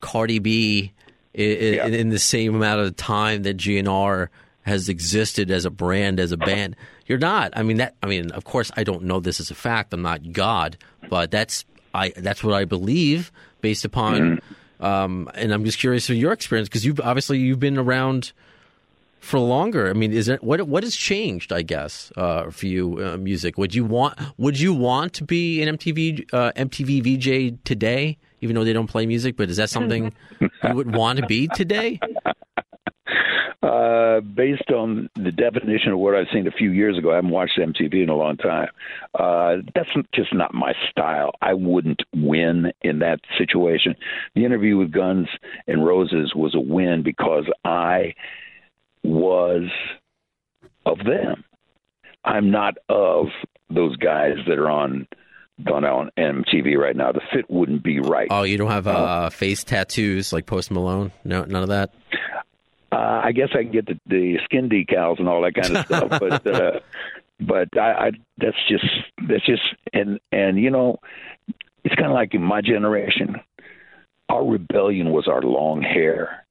Cardi 0.02 0.40
B 0.40 0.92
i- 1.38 1.42
i- 1.42 1.44
Yeah. 1.44 1.88
in 1.88 2.10
the 2.10 2.20
same 2.20 2.56
amount 2.56 2.82
of 2.82 2.96
time 2.96 3.44
that 3.44 3.58
GNR 3.58 4.30
has 4.64 4.90
existed 4.90 5.50
as 5.50 5.64
a 5.66 5.70
brand, 5.70 6.20
as 6.20 6.32
a 6.34 6.38
band. 6.38 6.76
You're 7.06 7.18
not. 7.20 7.54
I 7.56 7.64
mean 7.64 7.78
that. 7.78 7.96
I 8.04 8.08
mean, 8.08 8.32
of 8.32 8.44
course, 8.44 8.70
I 8.76 8.84
don't 8.84 9.04
know 9.04 9.20
this 9.22 9.40
as 9.40 9.50
a 9.50 9.56
fact. 9.56 9.94
I'm 9.94 10.02
not 10.02 10.34
God, 10.34 10.78
but 11.10 11.32
that's 11.32 11.64
I. 11.94 12.10
That's 12.18 12.44
what 12.44 12.54
I 12.54 12.66
believe 12.66 13.32
based 13.62 13.86
upon. 13.86 14.42
Um, 14.82 15.30
and 15.34 15.54
I'm 15.54 15.64
just 15.64 15.80
curious 15.80 16.10
of 16.10 16.18
your 16.18 16.34
experience 16.34 16.68
because 16.68 16.86
you've 16.86 17.00
obviously 17.00 17.40
you've 17.40 17.60
been 17.62 17.78
around 17.78 18.34
for 19.20 19.40
longer. 19.40 19.90
I 19.90 19.94
mean, 19.94 20.14
is 20.14 20.28
it 20.28 20.44
what 20.44 20.62
what 20.68 20.84
has 20.84 20.96
changed? 20.96 21.52
I 21.52 21.62
guess 21.62 22.12
uh, 22.16 22.50
for 22.50 22.66
you, 22.66 23.04
uh, 23.04 23.18
music. 23.18 23.58
Would 23.58 23.76
you 23.76 23.86
want 23.86 24.18
Would 24.38 24.60
you 24.60 24.74
want 24.74 25.14
to 25.14 25.24
be 25.24 25.62
an 25.62 25.78
MTV 25.78 26.34
uh, 26.34 26.52
MTV 26.56 27.04
VJ 27.04 27.64
today, 27.64 28.18
even 28.42 28.56
though 28.56 28.64
they 28.64 28.74
don't 28.74 28.88
play 28.88 29.06
music? 29.06 29.36
But 29.38 29.50
is 29.50 29.58
that 29.58 29.70
something 29.70 30.14
you 30.40 30.74
would 30.74 30.96
want 30.96 31.20
to 31.20 31.26
be 31.26 31.48
today? 31.50 32.00
Uh, 33.64 34.22
based 34.22 34.70
on 34.70 35.10
the 35.16 35.32
definition 35.32 35.92
of 35.92 36.00
what 36.00 36.16
I've 36.16 36.28
seen 36.32 36.48
a 36.48 36.52
few 36.52 36.72
years 36.72 36.98
ago, 36.98 37.12
I 37.12 37.16
haven't 37.16 37.32
watched 37.32 37.60
MTV 37.60 38.04
in 38.04 38.08
a 38.08 38.16
long 38.16 38.38
time. 38.38 38.70
Uh, 39.14 39.58
that's 39.76 39.90
just 40.14 40.34
not 40.34 40.54
my 40.54 40.74
style. 40.90 41.32
I 41.42 41.54
wouldn't 41.54 42.02
win 42.16 42.72
in 42.82 43.00
that 43.00 43.20
situation. 43.38 43.96
The 44.36 44.46
interview 44.46 44.78
with 44.78 44.92
Guns 44.92 45.28
and 45.68 45.86
Roses 45.86 46.34
was 46.34 46.56
a 46.56 46.60
win 46.60 47.04
because 47.04 47.46
I 47.66 48.14
was 49.08 49.70
of 50.86 50.98
them. 51.00 51.44
I'm 52.24 52.52
not 52.52 52.78
of 52.90 53.28
those 53.70 53.96
guys 53.98 54.36
that 54.48 54.60
are 54.60 54.70
on 54.70 55.08
on 55.66 55.86
on 55.86 56.12
MTV 56.18 56.78
right 56.78 56.96
now. 56.96 57.12
The 57.12 57.22
fit 57.34 57.50
wouldn't 57.50 57.84
be 57.84 58.00
right. 58.00 58.28
Oh, 58.30 58.44
you 58.44 58.58
don't 58.58 58.70
have 58.70 58.88
uh, 58.88 59.30
face 59.30 59.64
tattoos 59.64 60.34
like 60.34 60.46
Post 60.46 60.72
Malone? 60.72 61.12
No, 61.24 61.46
none 61.46 61.64
of 61.64 61.70
that. 61.70 61.94
Uh, 62.92 63.22
I 63.24 63.32
guess 63.34 63.50
I 63.54 63.64
can 63.64 63.72
get 63.72 63.86
the, 63.86 64.00
the 64.06 64.38
skin 64.46 64.70
decals 64.70 65.20
and 65.20 65.28
all 65.28 65.42
that 65.42 65.56
kind 65.56 65.78
of 65.78 65.86
stuff, 65.88 66.20
but 66.20 66.48
uh, 66.48 66.80
but 67.40 67.78
I, 67.78 67.92
I 67.92 68.12
that's 68.38 68.58
just 68.70 68.86
that's 69.28 69.46
just 69.46 69.64
and 69.94 70.20
and 70.32 70.58
you 70.58 70.70
know, 70.70 70.98
it's 71.84 71.96
kind 71.96 72.08
of 72.08 72.14
like 72.14 72.34
in 72.34 72.42
my 72.42 72.62
generation, 72.62 73.36
our 74.30 74.46
rebellion 74.46 75.12
was 75.12 75.28
our 75.28 75.42
long 75.42 75.82
hair. 75.82 76.46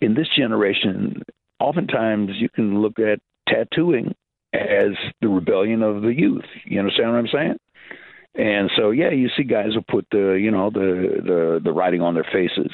In 0.00 0.14
this 0.14 0.28
generation, 0.36 1.22
oftentimes 1.60 2.30
you 2.34 2.48
can 2.48 2.80
look 2.80 2.98
at 2.98 3.18
tattooing 3.48 4.14
as 4.52 4.92
the 5.20 5.28
rebellion 5.28 5.82
of 5.82 6.02
the 6.02 6.14
youth. 6.14 6.44
You 6.64 6.78
understand 6.78 7.10
what 7.10 7.18
I'm 7.18 7.28
saying? 7.32 7.56
And 8.36 8.68
so, 8.76 8.90
yeah, 8.90 9.10
you 9.10 9.28
see 9.36 9.44
guys 9.44 9.74
who 9.74 9.80
put 9.80 10.06
the, 10.10 10.32
you 10.32 10.50
know, 10.50 10.68
the 10.68 11.20
the 11.24 11.60
the 11.62 11.72
writing 11.72 12.02
on 12.02 12.14
their 12.14 12.26
faces, 12.32 12.72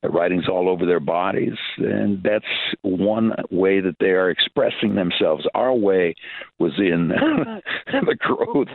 the 0.00 0.08
writings 0.08 0.44
all 0.48 0.68
over 0.68 0.86
their 0.86 1.00
bodies, 1.00 1.58
and 1.78 2.22
that's 2.22 2.44
one 2.82 3.32
way 3.50 3.80
that 3.80 3.96
they 3.98 4.10
are 4.10 4.30
expressing 4.30 4.94
themselves. 4.94 5.44
Our 5.54 5.74
way 5.74 6.14
was 6.60 6.72
in 6.78 7.10
oh, 7.20 7.60
the 8.06 8.14
growth 8.14 8.68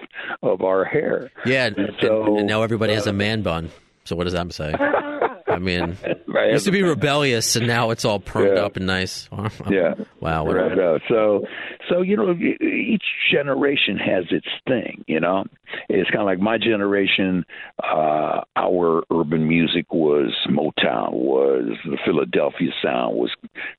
of 0.44 0.64
our 0.64 0.84
hair. 0.84 1.32
Yeah, 1.46 1.68
and, 1.68 1.92
so, 2.02 2.40
and 2.40 2.48
now 2.48 2.62
everybody 2.62 2.94
has 2.94 3.08
a 3.08 3.12
uh, 3.12 3.14
man 3.14 3.42
bun. 3.42 3.72
So 4.04 4.18
what 4.18 4.26
does 4.26 4.34
that 4.34 4.52
say? 4.54 4.74
Uh-huh. 4.74 5.17
I 5.58 5.60
mean, 5.60 5.98
it 6.04 6.52
used 6.54 6.66
to 6.66 6.72
be 6.72 6.84
rebellious, 6.84 7.56
and 7.56 7.66
now 7.66 7.90
it's 7.90 8.06
all 8.06 8.20
permed 8.20 8.56
Yeah. 8.56 8.64
up 8.64 8.78
and 8.78 8.86
nice. 8.86 9.28
Yeah. 9.70 9.96
Wow. 10.22 10.46
Right 10.46 10.78
out. 10.80 11.02
So, 11.10 11.46
so 11.90 12.02
you 12.02 12.16
know, 12.16 12.32
each 12.32 13.04
generation 13.32 13.98
has 13.98 14.26
its 14.32 14.48
thing. 14.68 15.04
You 15.08 15.20
know, 15.20 15.46
it's 15.90 16.10
kind 16.12 16.22
of 16.22 16.26
like 16.28 16.40
my 16.40 16.58
generation. 16.58 17.44
Uh, 17.84 18.42
our 18.56 19.04
urban 19.12 19.48
music 19.48 19.92
was 19.92 20.34
Motown, 20.50 21.14
was 21.14 21.76
the 21.86 21.98
Philadelphia 22.06 22.70
sound, 22.84 23.18
was 23.18 23.32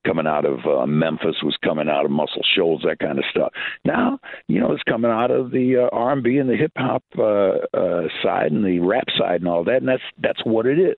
coming 0.07 0.27
out 0.27 0.45
of 0.45 0.59
uh, 0.67 0.87
Memphis, 0.87 1.37
was 1.43 1.57
coming 1.65 1.89
out 1.89 2.05
of 2.05 2.11
Muscle 2.11 2.43
Shoals, 2.57 2.83
that 2.85 2.99
kind 2.99 3.19
of 3.19 3.25
stuff. 3.31 3.53
Now, 3.85 4.19
you 4.49 4.61
know, 4.61 4.73
it's 4.73 4.83
coming 4.83 5.11
out 5.11 5.31
of 5.31 5.51
the 5.53 5.89
uh, 5.91 5.97
R&B 5.97 6.39
and 6.39 6.49
the 6.51 6.57
hip 6.57 6.73
hop 6.77 7.05
uh, 7.19 7.77
uh, 7.77 8.09
side 8.23 8.53
and 8.53 8.65
the 8.65 8.81
rap 8.81 9.07
side 9.19 9.41
and 9.41 9.49
all 9.49 9.65
that, 9.65 9.77
and 9.77 9.89
that's 9.89 10.03
that's 10.23 10.45
what 10.45 10.67
it 10.67 10.79
is. 10.79 10.97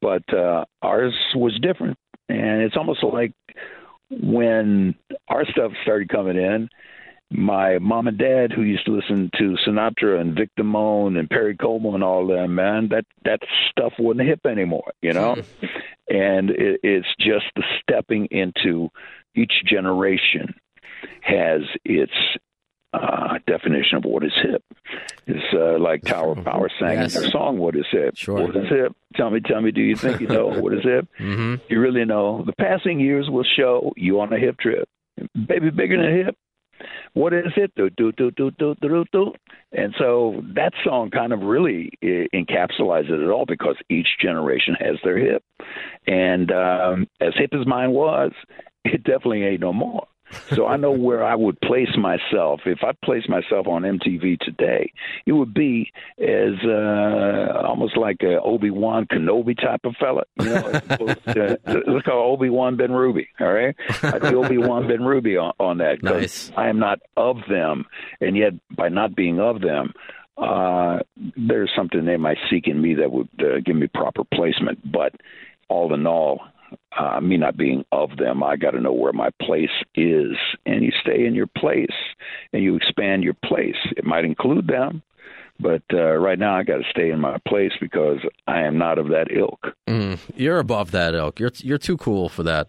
But 0.00 0.22
uh, 0.32 0.64
ours 0.82 1.14
was 1.34 1.58
different, 1.60 1.98
and 2.28 2.62
it's 2.62 2.76
almost 2.76 3.02
like 3.02 3.32
when 4.10 4.94
our 5.28 5.44
stuff 5.46 5.72
started 5.82 6.08
coming 6.08 6.36
in, 6.36 6.68
my 7.30 7.78
mom 7.78 8.06
and 8.06 8.18
dad, 8.18 8.52
who 8.52 8.62
used 8.62 8.86
to 8.86 8.92
listen 8.92 9.30
to 9.38 9.56
Sinatra 9.66 10.20
and 10.20 10.36
Vic 10.36 10.50
Damone 10.58 11.18
and 11.18 11.28
Perry 11.28 11.56
Como 11.56 11.94
and 11.94 12.04
all 12.04 12.26
them, 12.26 12.54
man, 12.54 12.88
that 12.90 13.04
that 13.24 13.40
stuff 13.70 13.94
wasn't 13.98 14.28
hip 14.28 14.46
anymore, 14.46 14.92
you 15.02 15.12
know. 15.12 15.34
and 16.08 16.50
it, 16.50 16.80
it's 16.82 17.08
just 17.18 17.46
the 17.56 17.64
stepping 17.82 18.26
into 18.30 18.90
each 19.34 19.52
generation 19.66 20.54
has 21.22 21.62
its 21.84 22.12
uh, 22.96 23.38
definition 23.46 23.98
of 23.98 24.04
what 24.04 24.24
is 24.24 24.32
hip. 24.42 24.62
It's 25.26 25.54
uh, 25.54 25.78
like 25.78 26.02
Tower 26.02 26.32
of 26.32 26.44
Power 26.44 26.68
sang 26.78 26.92
Yes. 26.98 27.14
in 27.16 27.22
their 27.22 27.30
song, 27.30 27.58
"What 27.58 27.76
is 27.76 27.86
hip? 27.90 28.16
Sure. 28.16 28.40
What 28.46 28.56
is 28.56 28.68
hip? 28.68 28.92
Tell 29.14 29.30
me, 29.30 29.40
tell 29.40 29.60
me, 29.60 29.70
do 29.70 29.80
you 29.82 29.96
think 29.96 30.20
you 30.20 30.28
know 30.28 30.46
what 30.48 30.72
is 30.74 30.82
hip? 30.82 31.06
hmm 31.18 31.56
You 31.68 31.80
really 31.80 32.04
know. 32.04 32.42
The 32.44 32.52
passing 32.54 33.00
years 33.00 33.28
will 33.30 33.44
show 33.56 33.92
you 33.96 34.20
on 34.20 34.32
a 34.32 34.38
hip 34.38 34.58
trip. 34.58 34.88
Baby, 35.46 35.70
bigger 35.70 35.96
than 36.00 36.26
hip. 36.26 36.36
What 37.14 37.32
is 37.32 37.52
it? 37.56 37.72
Do 37.74 37.88
do 37.90 38.12
do 38.12 38.30
do 38.32 38.50
do 38.52 38.74
do 38.80 38.88
do 38.88 39.04
do. 39.10 39.32
And 39.72 39.94
so 39.98 40.42
that 40.54 40.72
song 40.84 41.10
kind 41.10 41.32
of 41.32 41.40
really 41.40 41.90
eh, 42.02 42.26
encapsulates 42.34 43.10
it 43.10 43.30
all 43.30 43.46
because 43.46 43.76
each 43.88 44.08
generation 44.20 44.74
has 44.78 44.96
their 45.02 45.18
hip, 45.18 45.42
and 46.06 46.52
um, 46.52 47.06
as 47.20 47.32
hip 47.36 47.54
as 47.58 47.66
mine 47.66 47.90
was, 47.92 48.32
it 48.84 49.02
definitely 49.04 49.44
ain't 49.44 49.60
no 49.62 49.72
more. 49.72 50.06
So 50.54 50.66
I 50.66 50.76
know 50.76 50.90
where 50.90 51.24
I 51.24 51.34
would 51.34 51.60
place 51.60 51.96
myself 51.96 52.60
if 52.66 52.78
I 52.82 52.92
placed 53.04 53.28
myself 53.28 53.66
on 53.68 53.82
MTV 53.82 54.38
today. 54.40 54.92
It 55.24 55.32
would 55.32 55.54
be 55.54 55.92
as 56.18 56.54
uh, 56.64 57.62
almost 57.64 57.96
like 57.96 58.22
a 58.22 58.40
Obi 58.40 58.70
Wan 58.70 59.06
Kenobi 59.06 59.56
type 59.56 59.80
of 59.84 59.94
fella. 60.00 60.24
You 60.40 60.46
know, 60.46 60.72
to- 61.32 61.58
let's 61.86 62.04
call 62.04 62.32
Obi 62.32 62.50
Wan 62.50 62.76
Benrubi. 62.76 63.26
All 63.40 63.52
right, 63.52 63.74
I'd 64.02 64.22
be 64.22 64.34
Obi 64.34 64.58
Wan 64.58 64.84
Benrubi 64.84 65.40
on, 65.40 65.52
on 65.60 65.78
that. 65.78 66.02
Nice. 66.02 66.50
I 66.56 66.68
am 66.68 66.78
not 66.78 67.00
of 67.16 67.38
them, 67.48 67.86
and 68.20 68.36
yet 68.36 68.52
by 68.74 68.88
not 68.88 69.14
being 69.14 69.40
of 69.40 69.60
them. 69.60 69.92
Uh, 70.38 70.98
there's 71.34 71.70
something 71.74 72.04
they 72.04 72.18
might 72.18 72.36
seek 72.50 72.66
in 72.68 72.82
me 72.82 72.94
that 72.96 73.10
would 73.10 73.28
uh, 73.40 73.58
give 73.64 73.74
me 73.74 73.86
proper 73.86 74.22
placement, 74.22 74.78
but 74.92 75.14
all 75.68 75.94
in 75.94 76.06
all, 76.06 76.42
uh, 76.98 77.20
me 77.20 77.36
not 77.36 77.56
being 77.56 77.84
of 77.92 78.16
them, 78.16 78.42
I 78.42 78.56
got 78.56 78.72
to 78.72 78.80
know 78.80 78.92
where 78.92 79.12
my 79.12 79.30
place 79.42 79.70
is, 79.94 80.36
and 80.64 80.82
you 80.82 80.92
stay 81.00 81.26
in 81.26 81.34
your 81.34 81.46
place, 81.46 81.86
and 82.52 82.62
you 82.62 82.76
expand 82.76 83.24
your 83.24 83.36
place. 83.44 83.76
It 83.96 84.04
might 84.04 84.24
include 84.24 84.66
them, 84.66 85.02
but 85.60 85.82
uh, 85.92 86.14
right 86.16 86.38
now 86.38 86.56
I 86.56 86.62
got 86.62 86.78
to 86.78 86.84
stay 86.90 87.10
in 87.10 87.20
my 87.20 87.38
place 87.46 87.72
because 87.80 88.18
I 88.46 88.62
am 88.62 88.78
not 88.78 88.98
of 88.98 89.08
that 89.08 89.28
ilk. 89.30 89.74
Mm, 89.86 90.18
you're 90.34 90.58
above 90.58 90.90
that 90.92 91.14
ilk. 91.14 91.40
You're 91.40 91.52
you're 91.58 91.78
too 91.78 91.96
cool 91.96 92.28
for 92.28 92.42
that. 92.44 92.68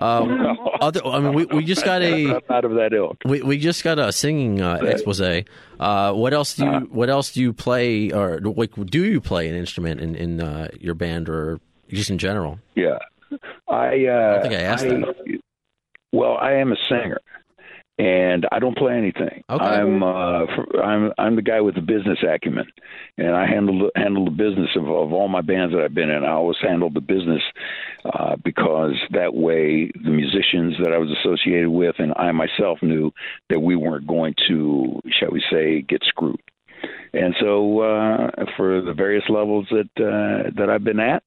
Um, 0.00 0.56
other, 0.80 1.04
I 1.04 1.20
mean, 1.20 1.34
we, 1.34 1.44
we 1.46 1.64
just 1.64 1.84
got 1.84 2.02
a 2.02 2.26
I'm 2.36 2.40
not 2.48 2.64
of 2.64 2.74
that 2.74 2.92
ilk. 2.92 3.18
we, 3.24 3.42
we 3.42 3.58
just 3.58 3.82
got 3.82 3.98
a 3.98 4.12
singing 4.12 4.60
uh, 4.60 4.76
expose. 4.76 5.20
Uh, 5.20 6.12
what 6.12 6.32
else 6.32 6.54
do 6.54 6.64
you 6.64 6.70
Uh-huh. 6.70 6.86
What 6.90 7.10
else 7.10 7.32
do 7.32 7.40
you 7.40 7.52
play, 7.52 8.10
or 8.12 8.40
like, 8.40 8.74
do 8.74 9.04
you 9.04 9.20
play 9.20 9.48
an 9.48 9.56
instrument 9.56 10.00
in 10.00 10.14
in 10.14 10.40
uh, 10.40 10.68
your 10.78 10.94
band, 10.94 11.28
or 11.28 11.60
just 11.88 12.10
in 12.10 12.18
general? 12.18 12.60
Yeah, 12.76 12.98
I. 13.68 14.06
Uh, 14.06 14.38
I 14.38 14.42
think 14.42 14.54
I 14.54 14.62
asked 14.62 14.84
that. 14.84 15.40
Well, 16.12 16.38
I 16.40 16.52
am 16.54 16.72
a 16.72 16.76
singer, 16.88 17.20
and 17.98 18.46
I 18.50 18.60
don't 18.60 18.76
play 18.76 18.96
anything. 18.96 19.44
Okay. 19.50 19.64
I'm 19.64 20.02
uh, 20.02 20.46
I'm 20.82 21.12
I'm 21.18 21.36
the 21.36 21.42
guy 21.42 21.60
with 21.60 21.74
the 21.74 21.82
business 21.82 22.18
acumen, 22.26 22.66
and 23.18 23.34
I 23.34 23.46
handle 23.46 23.90
handle 23.94 24.24
the 24.24 24.30
business 24.30 24.70
of, 24.76 24.84
of 24.84 25.12
all 25.12 25.28
my 25.28 25.42
bands 25.42 25.74
that 25.74 25.82
I've 25.82 25.94
been 25.94 26.10
in. 26.10 26.24
I 26.24 26.30
always 26.30 26.56
handled 26.62 26.94
the 26.94 27.00
business 27.00 27.42
uh, 28.04 28.36
because 28.42 28.94
that 29.10 29.34
way 29.34 29.90
the 30.02 30.10
musicians 30.10 30.76
that 30.82 30.92
I 30.92 30.98
was 30.98 31.10
associated 31.10 31.68
with 31.68 31.96
and 31.98 32.12
I 32.16 32.30
myself 32.32 32.78
knew 32.82 33.12
that 33.50 33.60
we 33.60 33.76
weren't 33.76 34.06
going 34.06 34.34
to, 34.48 35.00
shall 35.10 35.30
we 35.30 35.42
say, 35.50 35.82
get 35.82 36.02
screwed. 36.04 36.40
And 37.12 37.34
so, 37.40 37.80
uh, 37.80 38.30
for 38.56 38.80
the 38.80 38.92
various 38.92 39.24
levels 39.28 39.66
that 39.70 39.90
uh, 39.96 40.50
that 40.56 40.70
I've 40.70 40.84
been 40.84 41.00
at, 41.00 41.22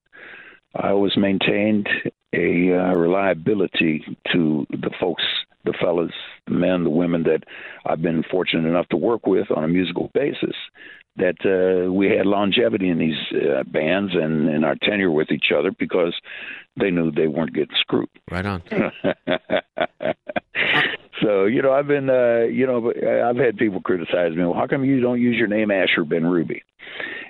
I 0.74 0.90
always 0.90 1.16
maintained 1.16 1.88
a 2.34 2.72
uh, 2.72 2.94
reliability 2.94 4.04
to 4.32 4.66
the 4.70 4.90
folks, 4.98 5.22
the 5.64 5.74
fellas, 5.80 6.12
the 6.46 6.54
men, 6.54 6.84
the 6.84 6.90
women 6.90 7.24
that 7.24 7.44
I've 7.84 8.00
been 8.00 8.22
fortunate 8.30 8.68
enough 8.68 8.88
to 8.88 8.96
work 8.96 9.26
with 9.26 9.50
on 9.54 9.64
a 9.64 9.68
musical 9.68 10.10
basis. 10.14 10.56
That 11.16 11.36
uh, 11.44 11.92
we 11.92 12.06
had 12.06 12.24
longevity 12.24 12.88
in 12.88 12.98
these 12.98 13.18
uh, 13.34 13.64
bands 13.64 14.12
and 14.14 14.48
in 14.48 14.64
our 14.64 14.76
tenure 14.82 15.10
with 15.10 15.30
each 15.30 15.52
other 15.54 15.70
because 15.70 16.14
they 16.80 16.90
knew 16.90 17.10
they 17.10 17.26
weren't 17.26 17.52
getting 17.52 17.76
screwed. 17.78 18.08
Right 18.30 18.46
on. 18.46 18.62
so 21.22 21.44
you 21.44 21.60
know, 21.60 21.70
I've 21.70 21.86
been, 21.86 22.08
uh, 22.08 22.44
you 22.50 22.66
know, 22.66 22.90
I've 23.28 23.36
had 23.36 23.58
people 23.58 23.82
criticize 23.82 24.34
me. 24.34 24.42
Well, 24.42 24.54
how 24.54 24.66
come 24.66 24.86
you 24.86 25.00
don't 25.00 25.20
use 25.20 25.36
your 25.36 25.48
name 25.48 25.70
Asher 25.70 26.06
Benrubi? 26.06 26.62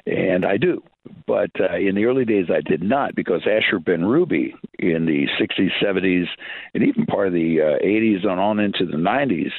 And 0.06 0.44
I 0.44 0.58
do, 0.58 0.84
but 1.26 1.50
uh, 1.60 1.76
in 1.76 1.94
the 1.94 2.04
early 2.04 2.24
days 2.24 2.46
I 2.50 2.60
did 2.60 2.82
not 2.82 3.14
because 3.14 3.42
Asher 3.42 3.78
Benrubi 3.78 4.52
in 4.78 5.06
the 5.06 5.26
60s, 5.40 5.70
70s, 5.82 6.26
and 6.74 6.82
even 6.84 7.06
part 7.06 7.28
of 7.28 7.32
the 7.32 7.60
uh, 7.60 7.84
80s 7.84 8.26
and 8.26 8.40
on 8.40 8.58
into 8.60 8.84
the 8.86 8.96
90s, 8.96 9.50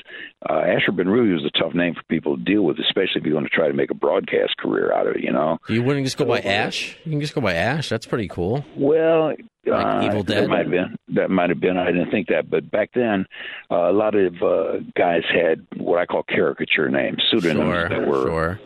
uh, 0.50 0.54
Asher 0.62 0.91
Benrubi 0.91 1.34
was 1.34 1.46
a 1.46 1.58
tough 1.60 1.74
name 1.74 1.94
for 1.96 2.04
people 2.04 2.38
to 2.38 2.44
deal 2.44 2.64
with, 2.64 2.78
especially 2.80 3.22
if 3.22 3.24
you're 3.24 3.34
going 3.34 3.46
to 3.46 3.50
try 3.50 3.68
to 3.68 3.74
make 3.74 3.91
a 3.91 3.96
broadcast 3.96 4.58
career 4.58 4.94
out 4.94 5.08
of 5.08 5.16
it. 5.16 5.24
You 5.24 5.32
know. 5.32 5.58
You 5.70 5.84
wouldn't 5.84 6.06
just 6.06 6.18
go 6.18 6.26
by 6.26 6.39
Ash? 6.41 6.98
You 7.06 7.12
can 7.12 7.22
just 7.22 7.36
go 7.36 7.41
by 7.41 7.54
Ash. 7.54 7.89
That's 7.89 8.06
pretty 8.06 8.28
cool. 8.28 8.66
Well, 8.76 9.34
Like 9.66 9.86
uh, 9.86 10.02
Evil 10.06 10.24
Dead? 10.24 10.44
That 10.44 10.50
might 10.50 10.60
have 10.60 10.72
been. 10.72 10.96
That 11.16 11.30
might 11.30 11.50
have 11.50 11.60
been. 11.62 11.78
I 11.78 11.91
didn't 11.91 12.12
think 12.12 12.28
that, 12.28 12.50
but 12.50 12.70
back 12.70 12.89
then, 12.94 13.26
uh, 13.72 13.89
a 13.89 13.94
lot 13.94 14.16
of 14.16 14.36
uh, 14.41 14.80
guys 14.98 15.24
had 15.34 15.66
what 15.78 16.00
I 16.00 16.06
call 16.06 16.24
caricature 16.24 16.89
names, 16.89 17.24
pseudonyms 17.32 17.64
Sure, 17.64 17.89
that 17.89 18.08
were 18.08 18.28
sure. 18.28 18.60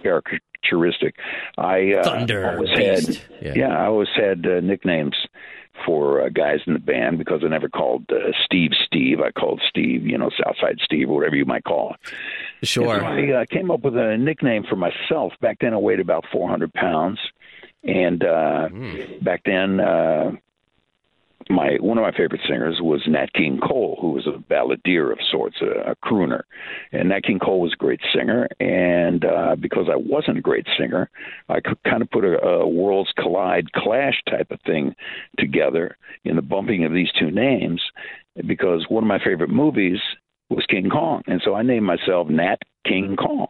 Caricaturistic. 0.71 1.13
I 1.57 1.93
uh, 1.93 2.03
Thunder, 2.03 2.51
always 2.51 2.69
Beast. 2.75 3.23
had. 3.41 3.57
Yeah. 3.57 3.77
I 3.77 3.85
always 3.85 4.09
had 4.15 4.45
uh, 4.45 4.59
nicknames 4.61 5.15
for 5.85 6.21
uh, 6.21 6.29
guys 6.29 6.59
in 6.65 6.73
the 6.73 6.79
band 6.79 7.17
because 7.17 7.41
I 7.43 7.49
never 7.49 7.69
called 7.69 8.05
uh, 8.09 8.31
Steve 8.45 8.71
Steve. 8.85 9.19
I 9.19 9.31
called 9.31 9.61
Steve, 9.69 10.05
you 10.05 10.17
know, 10.17 10.29
Southside 10.43 10.79
Steve 10.83 11.09
or 11.09 11.15
whatever 11.15 11.35
you 11.35 11.45
might 11.45 11.63
call 11.63 11.93
it. 11.93 12.67
Sure. 12.67 12.97
And 12.97 13.05
I 13.05 13.41
uh, 13.41 13.45
came 13.45 13.69
up 13.69 13.81
with 13.81 13.95
a 13.95 14.17
nickname 14.17 14.63
for 14.67 14.75
myself. 14.75 15.33
Back 15.41 15.57
then, 15.61 15.73
I 15.73 15.77
weighed 15.77 15.99
about 15.99 16.25
400 16.31 16.73
pounds, 16.73 17.19
and 17.83 18.23
uh, 18.23 18.69
back 19.21 19.43
then, 19.45 19.79
uh, 19.79 20.31
my 21.49 21.77
one 21.79 21.97
of 21.97 22.01
my 22.01 22.11
favorite 22.11 22.41
singers 22.47 22.77
was 22.81 23.01
Nat 23.07 23.33
King 23.33 23.59
Cole, 23.59 23.97
who 24.01 24.11
was 24.11 24.27
a 24.27 24.37
balladeer 24.37 25.11
of 25.11 25.19
sorts, 25.31 25.57
a, 25.61 25.91
a 25.91 25.95
crooner. 25.97 26.41
And 26.91 27.09
Nat 27.09 27.23
King 27.23 27.39
Cole 27.39 27.61
was 27.61 27.73
a 27.73 27.77
great 27.77 28.01
singer, 28.13 28.47
and 28.59 29.25
uh, 29.25 29.55
because 29.59 29.87
I 29.91 29.95
wasn't 29.95 30.37
a 30.37 30.41
great 30.41 30.67
singer, 30.77 31.09
I 31.49 31.59
could 31.59 31.81
kind 31.83 32.01
of 32.01 32.09
put 32.09 32.23
a, 32.23 32.41
a 32.43 32.67
worlds 32.67 33.11
collide 33.17 33.71
clash 33.73 34.21
type 34.29 34.51
of 34.51 34.59
thing 34.65 34.95
together 35.37 35.97
in 36.23 36.35
the 36.35 36.41
bumping 36.41 36.85
of 36.85 36.93
these 36.93 37.11
two 37.19 37.31
names. 37.31 37.81
Because 38.45 38.85
one 38.89 39.03
of 39.03 39.07
my 39.07 39.19
favorite 39.23 39.49
movies 39.49 39.99
was 40.49 40.65
King 40.69 40.89
Kong, 40.89 41.23
and 41.27 41.41
so 41.43 41.55
I 41.55 41.63
named 41.63 41.85
myself 41.85 42.29
Nat 42.29 42.57
King 42.85 43.15
Kong 43.15 43.47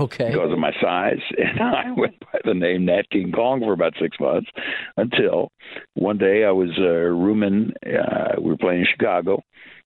Okay. 0.00 0.30
because 0.30 0.52
of 0.52 0.58
my 0.58 0.72
size. 0.80 1.20
And 1.38 1.60
I 1.60 1.92
went 1.96 2.18
by 2.20 2.40
the 2.44 2.54
name 2.54 2.84
Nat 2.86 3.08
King 3.10 3.32
Kong 3.32 3.60
for 3.60 3.72
about 3.72 3.94
six 4.00 4.18
months 4.20 4.48
until 4.96 5.50
one 5.94 6.18
day 6.18 6.44
I 6.44 6.50
was 6.50 6.70
uh, 6.78 6.84
rooming. 6.84 7.72
Uh, 7.86 8.40
we 8.40 8.50
were 8.50 8.56
playing 8.56 8.80
in 8.80 8.86
Chicago, 8.90 9.42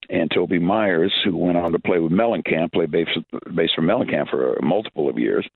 and 0.09 0.30
Toby 0.30 0.59
Myers, 0.59 1.12
who 1.24 1.36
went 1.36 1.57
on 1.57 1.72
to 1.72 1.78
play 1.78 1.99
with 1.99 2.12
Mellencamp, 2.12 2.72
played 2.72 2.90
bass, 2.90 3.09
bass 3.55 3.70
for 3.74 3.82
Mellencamp 3.82 4.30
for 4.30 4.59
multiple 4.62 5.09
of 5.09 5.18
years, 5.18 5.49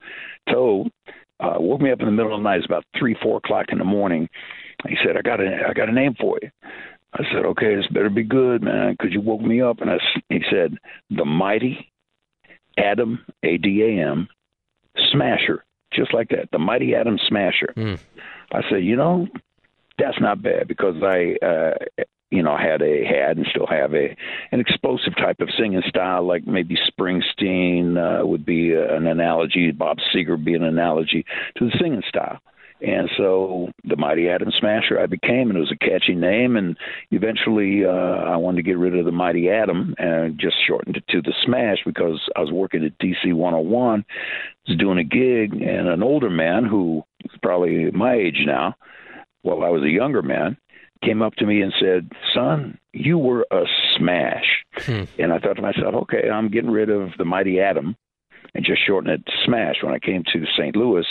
Toe 0.49 0.89
uh, 1.39 1.55
woke 1.57 1.81
me 1.81 1.91
up 1.91 1.99
in 1.99 2.05
the 2.05 2.11
middle 2.11 2.33
of 2.33 2.39
the 2.39 2.43
night. 2.43 2.57
It's 2.57 2.65
about 2.65 2.85
three, 2.97 3.15
four 3.21 3.37
o'clock 3.37 3.67
in 3.71 3.77
the 3.77 3.85
morning. 3.85 4.27
He 4.87 4.95
said, 5.05 5.17
"I 5.17 5.21
got 5.21 5.39
a, 5.39 5.67
I 5.69 5.73
got 5.73 5.89
a 5.89 5.93
name 5.93 6.15
for 6.19 6.37
you." 6.41 6.49
I 7.13 7.23
said, 7.31 7.45
"Okay, 7.45 7.75
this 7.75 7.87
better 7.87 8.09
be 8.09 8.23
good, 8.23 8.61
man, 8.63 8.91
because 8.91 9.13
you 9.13 9.21
woke 9.21 9.41
me 9.41 9.61
up." 9.61 9.81
And 9.81 9.89
I, 9.89 9.97
he 10.29 10.41
said, 10.49 10.77
"The 11.09 11.25
mighty 11.25 11.91
Adam, 12.79 13.25
A 13.43 13.57
D 13.57 13.83
A 13.83 14.09
M, 14.09 14.27
Smasher, 15.11 15.63
just 15.93 16.13
like 16.13 16.29
that. 16.29 16.49
The 16.51 16.59
mighty 16.59 16.95
Adam 16.95 17.19
Smasher." 17.27 17.73
Mm. 17.75 17.99
I 18.51 18.61
said, 18.69 18.83
"You 18.83 18.95
know, 18.95 19.27
that's 19.97 20.19
not 20.19 20.41
bad 20.41 20.67
because 20.67 20.95
I, 21.03 21.35
uh, 21.45 22.03
you 22.31 22.43
know, 22.43 22.55
had 22.57 22.81
a 22.81 23.03
had 23.05 23.37
and 23.37 23.45
still 23.49 23.67
have 23.67 23.93
a 23.93 24.15
an 24.51 24.59
explosive 24.59 25.15
type 25.15 25.39
of 25.39 25.49
singing 25.57 25.83
style, 25.87 26.23
like 26.23 26.47
maybe 26.47 26.77
Springsteen 26.89 27.97
uh, 27.97 28.25
would 28.25 28.45
be 28.45 28.73
an 28.73 29.07
analogy, 29.07 29.71
Bob 29.71 29.97
Seger 30.13 30.31
would 30.31 30.45
be 30.45 30.55
an 30.55 30.63
analogy 30.63 31.25
to 31.57 31.65
the 31.65 31.77
singing 31.79 32.03
style." 32.07 32.39
And 32.81 33.09
so 33.17 33.69
the 33.83 33.97
Mighty 33.97 34.29
Atom 34.29 34.51
Smasher 34.57 34.99
I 34.99 35.05
became, 35.05 35.49
and 35.49 35.57
it 35.57 35.59
was 35.59 35.71
a 35.71 35.85
catchy 35.85 36.15
name. 36.15 36.55
And 36.55 36.77
eventually, 37.11 37.83
uh, 37.85 37.89
I 37.89 38.37
wanted 38.37 38.57
to 38.57 38.63
get 38.63 38.77
rid 38.77 38.97
of 38.97 39.05
the 39.05 39.11
Mighty 39.11 39.49
Atom 39.49 39.95
and 39.97 40.39
just 40.39 40.55
shortened 40.65 40.95
it 40.95 41.03
to 41.09 41.21
the 41.21 41.33
Smash 41.45 41.79
because 41.85 42.19
I 42.35 42.39
was 42.39 42.51
working 42.51 42.85
at 42.85 42.97
DC 42.99 43.33
101, 43.33 44.05
was 44.67 44.77
doing 44.77 44.97
a 44.97 45.03
gig, 45.03 45.61
and 45.61 45.87
an 45.87 46.03
older 46.03 46.29
man 46.29 46.63
who 46.63 47.03
was 47.23 47.37
probably 47.41 47.91
my 47.91 48.13
age 48.13 48.43
now, 48.45 48.75
well, 49.43 49.63
I 49.63 49.69
was 49.69 49.83
a 49.83 49.89
younger 49.89 50.21
man, 50.21 50.57
came 51.03 51.21
up 51.21 51.35
to 51.35 51.45
me 51.45 51.61
and 51.61 51.73
said, 51.79 52.11
"Son, 52.33 52.77
you 52.93 53.17
were 53.17 53.45
a 53.51 53.63
smash." 53.97 54.65
And 55.17 55.31
I 55.31 55.39
thought 55.39 55.55
to 55.55 55.61
myself, 55.61 55.95
"Okay, 55.95 56.29
I'm 56.29 56.49
getting 56.49 56.71
rid 56.71 56.89
of 56.89 57.11
the 57.17 57.25
Mighty 57.25 57.59
Atom 57.59 57.95
and 58.53 58.65
just 58.65 58.85
shorten 58.85 59.09
it 59.09 59.25
to 59.25 59.31
Smash." 59.45 59.81
When 59.81 59.93
I 59.93 59.99
came 59.99 60.23
to 60.23 60.45
St. 60.57 60.75
Louis, 60.75 61.05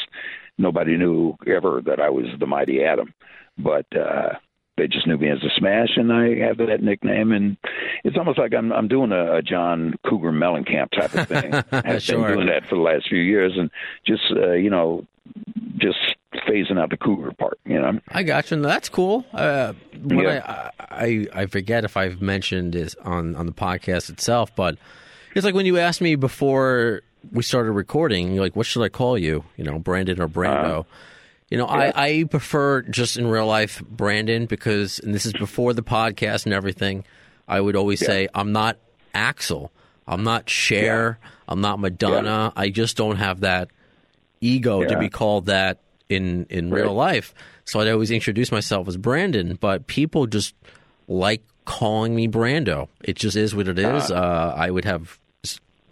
nobody 0.58 0.96
knew 0.96 1.34
ever 1.46 1.80
that 1.86 2.00
I 2.00 2.10
was 2.10 2.26
the 2.38 2.46
Mighty 2.46 2.82
Atom, 2.84 3.14
but 3.56 3.86
uh, 3.96 4.34
they 4.76 4.86
just 4.88 5.06
knew 5.06 5.16
me 5.16 5.28
as 5.30 5.40
the 5.40 5.50
Smash, 5.56 5.96
and 5.96 6.12
I 6.12 6.36
have 6.46 6.58
that 6.58 6.82
nickname. 6.82 7.32
And 7.32 7.56
it's 8.04 8.16
almost 8.16 8.38
like 8.38 8.52
I'm 8.54 8.72
I'm 8.72 8.88
doing 8.88 9.12
a, 9.12 9.36
a 9.36 9.42
John 9.42 9.94
Cougar 10.06 10.32
Mellencamp 10.32 10.90
type 10.92 11.14
of 11.14 11.28
thing. 11.28 11.54
I've 11.72 12.02
Sure. 12.02 12.26
been 12.28 12.34
doing 12.34 12.46
that 12.48 12.66
for 12.68 12.74
the 12.76 12.82
last 12.82 13.08
few 13.08 13.20
years, 13.20 13.52
and 13.56 13.70
just 14.06 14.22
uh, 14.36 14.52
you 14.52 14.70
know, 14.70 15.04
just 15.78 15.98
phasing 16.46 16.78
out 16.78 16.90
the 16.90 16.96
Cougar 16.96 17.32
part. 17.32 17.58
You 17.64 17.80
know. 17.80 17.98
I 18.10 18.22
got 18.22 18.50
you. 18.50 18.56
and 18.56 18.64
That's 18.64 18.88
cool. 18.88 19.24
Uh, 19.32 19.72
Yeah. 20.06 20.70
I, 20.78 21.26
I 21.34 21.42
I 21.42 21.46
forget 21.46 21.84
if 21.84 21.96
I've 21.96 22.20
mentioned 22.22 22.72
this 22.74 22.94
on 23.04 23.34
on 23.36 23.46
the 23.46 23.52
podcast 23.52 24.10
itself, 24.10 24.54
but 24.54 24.76
it's 25.34 25.44
like 25.44 25.54
when 25.54 25.66
you 25.66 25.78
asked 25.78 26.00
me 26.00 26.14
before 26.14 27.02
we 27.32 27.42
started 27.42 27.72
recording, 27.72 28.32
you're 28.32 28.42
like, 28.44 28.56
"What 28.56 28.66
should 28.66 28.82
I 28.82 28.88
call 28.88 29.18
you?" 29.18 29.44
You 29.56 29.64
know, 29.64 29.78
Brandon 29.78 30.20
or 30.20 30.28
Brando. 30.28 30.86
you 31.50 31.58
know, 31.58 31.66
I, 31.66 31.92
I 31.94 32.24
prefer 32.24 32.82
just 32.82 33.16
in 33.16 33.26
real 33.26 33.46
life 33.46 33.82
Brandon 33.88 34.46
because, 34.46 34.98
and 34.98 35.14
this 35.14 35.24
is 35.26 35.32
before 35.32 35.72
the 35.72 35.82
podcast 35.82 36.44
and 36.44 36.52
everything. 36.54 37.04
I 37.46 37.60
would 37.60 37.76
always 37.76 38.00
say 38.04 38.28
I'm 38.34 38.52
not 38.52 38.78
Axl. 39.14 39.70
I'm 40.06 40.22
not 40.22 40.48
Cher. 40.48 41.18
I'm 41.48 41.60
not 41.60 41.78
Madonna. 41.80 42.52
I 42.56 42.68
just 42.70 42.96
don't 42.96 43.16
have 43.16 43.40
that 43.40 43.68
ego 44.40 44.84
to 44.84 44.98
be 44.98 45.08
called 45.08 45.46
that 45.46 45.80
in 46.08 46.46
in 46.50 46.70
real 46.70 46.94
life. 46.94 47.34
So 47.64 47.80
I'd 47.80 47.88
always 47.88 48.10
introduce 48.10 48.50
myself 48.50 48.88
as 48.88 48.96
Brandon, 48.96 49.56
but 49.60 49.86
people 49.86 50.26
just 50.26 50.54
like 51.06 51.42
calling 51.64 52.14
me 52.14 52.28
Brando. 52.28 52.88
It 53.02 53.16
just 53.16 53.36
is 53.36 53.54
what 53.54 53.68
it 53.68 53.78
is. 53.78 54.10
Uh, 54.10 54.54
I 54.56 54.70
would 54.70 54.84
have. 54.86 55.18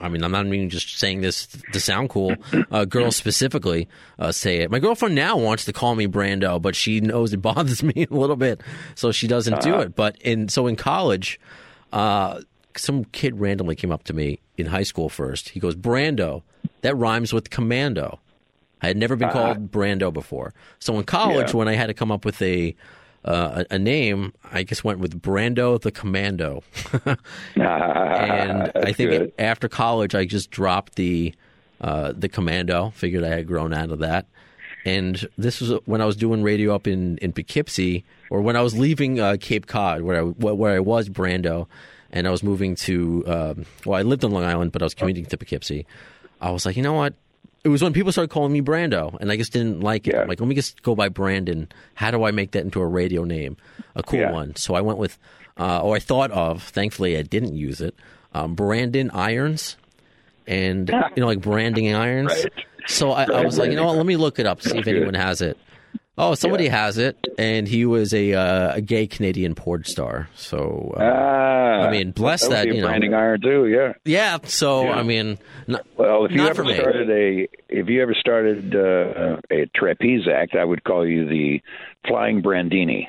I 0.00 0.08
mean, 0.10 0.22
I'm 0.22 0.30
not 0.32 0.46
even 0.46 0.68
just 0.68 0.98
saying 0.98 1.22
this 1.22 1.46
to 1.72 1.80
sound 1.80 2.10
cool. 2.10 2.34
Uh, 2.70 2.84
girls 2.84 3.16
specifically 3.24 3.88
uh, 4.18 4.30
say 4.32 4.58
it. 4.58 4.70
My 4.70 4.78
girlfriend 4.78 5.14
now 5.14 5.36
wants 5.38 5.64
to 5.64 5.72
call 5.72 5.94
me 5.94 6.06
Brando, 6.06 6.60
but 6.60 6.76
she 6.76 7.00
knows 7.00 7.32
it 7.32 7.38
bothers 7.42 7.82
me 7.82 8.06
a 8.10 8.14
little 8.14 8.36
bit, 8.36 8.60
so 8.94 9.10
she 9.12 9.26
doesn't 9.26 9.62
do 9.62 9.76
it. 9.80 9.94
But 9.94 10.16
in 10.20 10.48
so 10.48 10.66
in 10.66 10.76
college, 10.76 11.40
uh, 11.92 12.40
some 12.76 13.04
kid 13.06 13.40
randomly 13.40 13.74
came 13.74 13.90
up 13.90 14.04
to 14.04 14.12
me 14.12 14.40
in 14.58 14.66
high 14.66 14.82
school 14.82 15.08
first. 15.08 15.48
He 15.50 15.60
goes, 15.60 15.74
Brando, 15.74 16.42
that 16.82 16.94
rhymes 16.94 17.32
with 17.32 17.48
commando. 17.50 18.20
I 18.82 18.88
had 18.88 18.98
never 18.98 19.16
been 19.16 19.30
called 19.30 19.70
Brando 19.72 20.12
before. 20.12 20.52
So 20.78 20.98
in 20.98 21.04
college, 21.04 21.52
Yeah. 21.52 21.56
when 21.56 21.68
I 21.68 21.74
had 21.74 21.86
to 21.86 21.94
come 21.94 22.12
up 22.12 22.26
with 22.26 22.40
a 22.42 22.76
uh, 23.26 23.64
a, 23.70 23.74
a 23.74 23.78
name, 23.78 24.32
I 24.52 24.62
just 24.62 24.84
went 24.84 25.00
with 25.00 25.20
Brando 25.20 25.80
the 25.80 25.90
Commando. 25.90 26.62
and 27.56 28.72
I 28.74 28.92
think 28.92 29.10
good. 29.10 29.32
after 29.38 29.68
college, 29.68 30.14
I 30.14 30.24
just 30.24 30.50
dropped 30.50 30.94
the 30.94 31.34
uh, 31.80 32.12
the 32.16 32.28
Commando. 32.28 32.90
Figured 32.90 33.24
I 33.24 33.28
had 33.28 33.46
grown 33.46 33.74
out 33.74 33.90
of 33.90 33.98
that. 33.98 34.26
And 34.84 35.28
this 35.36 35.60
was 35.60 35.80
when 35.84 36.00
I 36.00 36.04
was 36.04 36.14
doing 36.14 36.44
radio 36.44 36.72
up 36.72 36.86
in, 36.86 37.18
in 37.18 37.32
Poughkeepsie, 37.32 38.04
or 38.30 38.40
when 38.40 38.54
I 38.54 38.62
was 38.62 38.78
leaving 38.78 39.18
uh, 39.18 39.36
Cape 39.40 39.66
Cod, 39.66 40.02
where 40.02 40.20
I 40.20 40.22
where 40.22 40.76
I 40.76 40.80
was 40.80 41.08
Brando, 41.08 41.66
and 42.12 42.28
I 42.28 42.30
was 42.30 42.44
moving 42.44 42.76
to. 42.76 43.24
Um, 43.26 43.66
well, 43.84 43.98
I 43.98 44.02
lived 44.02 44.24
on 44.24 44.30
Long 44.30 44.44
Island, 44.44 44.70
but 44.70 44.82
I 44.82 44.84
was 44.84 44.94
commuting 44.94 45.26
to 45.26 45.36
Poughkeepsie. 45.36 45.86
I 46.40 46.50
was 46.52 46.64
like, 46.64 46.76
you 46.76 46.82
know 46.82 46.92
what? 46.92 47.14
It 47.66 47.68
was 47.68 47.82
when 47.82 47.92
people 47.92 48.12
started 48.12 48.30
calling 48.30 48.52
me 48.52 48.62
Brando, 48.62 49.16
and 49.20 49.32
I 49.32 49.36
just 49.36 49.52
didn't 49.52 49.80
like 49.80 50.06
it. 50.06 50.14
Yeah. 50.14 50.22
Like, 50.22 50.38
let 50.38 50.46
me 50.48 50.54
just 50.54 50.82
go 50.84 50.94
by 50.94 51.08
Brandon. 51.08 51.68
How 51.94 52.12
do 52.12 52.22
I 52.22 52.30
make 52.30 52.52
that 52.52 52.62
into 52.62 52.80
a 52.80 52.86
radio 52.86 53.24
name, 53.24 53.56
a 53.96 54.04
cool 54.04 54.20
Yeah. 54.20 54.30
one? 54.30 54.54
So 54.54 54.76
I 54.76 54.82
went 54.82 54.98
with, 54.98 55.18
uh, 55.58 55.80
or 55.82 55.96
I 55.96 55.98
thought 55.98 56.30
of. 56.30 56.62
Thankfully, 56.62 57.16
I 57.18 57.22
didn't 57.22 57.56
use 57.56 57.80
it. 57.80 57.96
Um, 58.32 58.54
Brandon 58.54 59.10
Irons, 59.10 59.76
and 60.46 60.88
you 60.88 61.20
know, 61.20 61.26
like 61.26 61.40
branding 61.40 61.92
irons. 61.92 62.28
Right. 62.28 62.64
So 62.86 63.10
I, 63.10 63.24
I 63.24 63.44
was 63.44 63.58
like, 63.58 63.70
you 63.70 63.76
know 63.76 63.86
what? 63.86 63.96
Let 63.96 64.06
me 64.06 64.14
look 64.16 64.38
it 64.38 64.46
up, 64.46 64.62
see 64.62 64.78
if 64.78 64.86
anyone 64.86 65.14
has 65.14 65.40
it. 65.40 65.58
Oh, 66.18 66.34
somebody 66.34 66.68
has 66.68 66.96
it, 66.96 67.18
and 67.38 67.68
he 67.68 67.84
was 67.84 68.14
a 68.14 68.32
uh, 68.32 68.76
a 68.76 68.80
gay 68.80 69.06
Canadian 69.06 69.54
porn 69.54 69.84
star. 69.84 70.30
So 70.34 70.94
uh, 70.96 71.02
Ah, 71.02 71.82
I 71.82 71.90
mean, 71.90 72.12
bless 72.12 72.42
that. 72.48 72.50
that, 72.50 72.66
you 72.68 72.80
know. 72.80 72.86
branding 72.88 73.12
iron 73.12 73.40
too. 73.42 73.66
Yeah. 73.66 73.92
yeah. 74.06 74.38
So 74.44 74.84
Yeah. 74.84 74.92
I 74.94 75.02
mean, 75.02 75.36
not, 75.66 75.86
Well, 75.98 76.24
if 76.24 76.32
you 76.32 76.46
ever 76.46 76.64
started 76.64 77.10
a 77.10 77.46
if 77.68 77.88
you 77.88 78.00
ever 78.00 78.14
started 78.14 78.74
uh, 78.74 79.36
a 79.50 79.66
trapeze 79.76 80.26
act, 80.26 80.54
I 80.56 80.64
would 80.64 80.84
call 80.84 81.06
you 81.06 81.26
the 81.28 81.60
Flying 82.08 82.40
Brandini. 82.42 83.08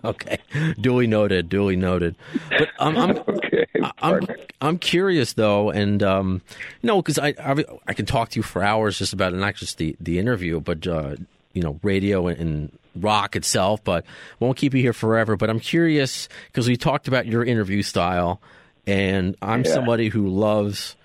okay, 0.04 0.38
duly 0.80 1.06
noted, 1.06 1.48
duly 1.48 1.76
noted. 1.76 2.16
But 2.50 2.68
I'm 2.78 2.96
I'm 2.98 3.16
Okay. 3.16 3.66
I'm. 4.02 4.26
I'm 4.60 4.78
curious 4.78 5.32
though, 5.34 5.70
and 5.70 6.02
um, 6.02 6.42
no, 6.82 7.00
because 7.00 7.18
I, 7.18 7.34
I 7.38 7.64
I 7.86 7.92
can 7.94 8.04
talk 8.06 8.30
to 8.30 8.38
you 8.38 8.42
for 8.42 8.62
hours 8.62 8.98
just 8.98 9.12
about 9.12 9.32
it, 9.32 9.36
not 9.36 9.54
just 9.54 9.78
the 9.78 9.96
the 10.00 10.18
interview, 10.18 10.60
but 10.60 10.86
uh, 10.86 11.16
you 11.54 11.62
know, 11.62 11.80
radio 11.82 12.26
and, 12.26 12.38
and 12.38 12.78
rock 13.00 13.34
itself. 13.36 13.82
But 13.82 14.04
won't 14.40 14.56
keep 14.58 14.74
you 14.74 14.82
here 14.82 14.92
forever. 14.92 15.36
But 15.36 15.48
I'm 15.50 15.60
curious 15.60 16.28
because 16.48 16.68
we 16.68 16.76
talked 16.76 17.08
about 17.08 17.26
your 17.26 17.42
interview 17.44 17.82
style, 17.82 18.40
and 18.86 19.34
I'm 19.40 19.64
Yeah. 19.64 19.72
somebody 19.72 20.08
who 20.08 20.28
loves 20.28 20.96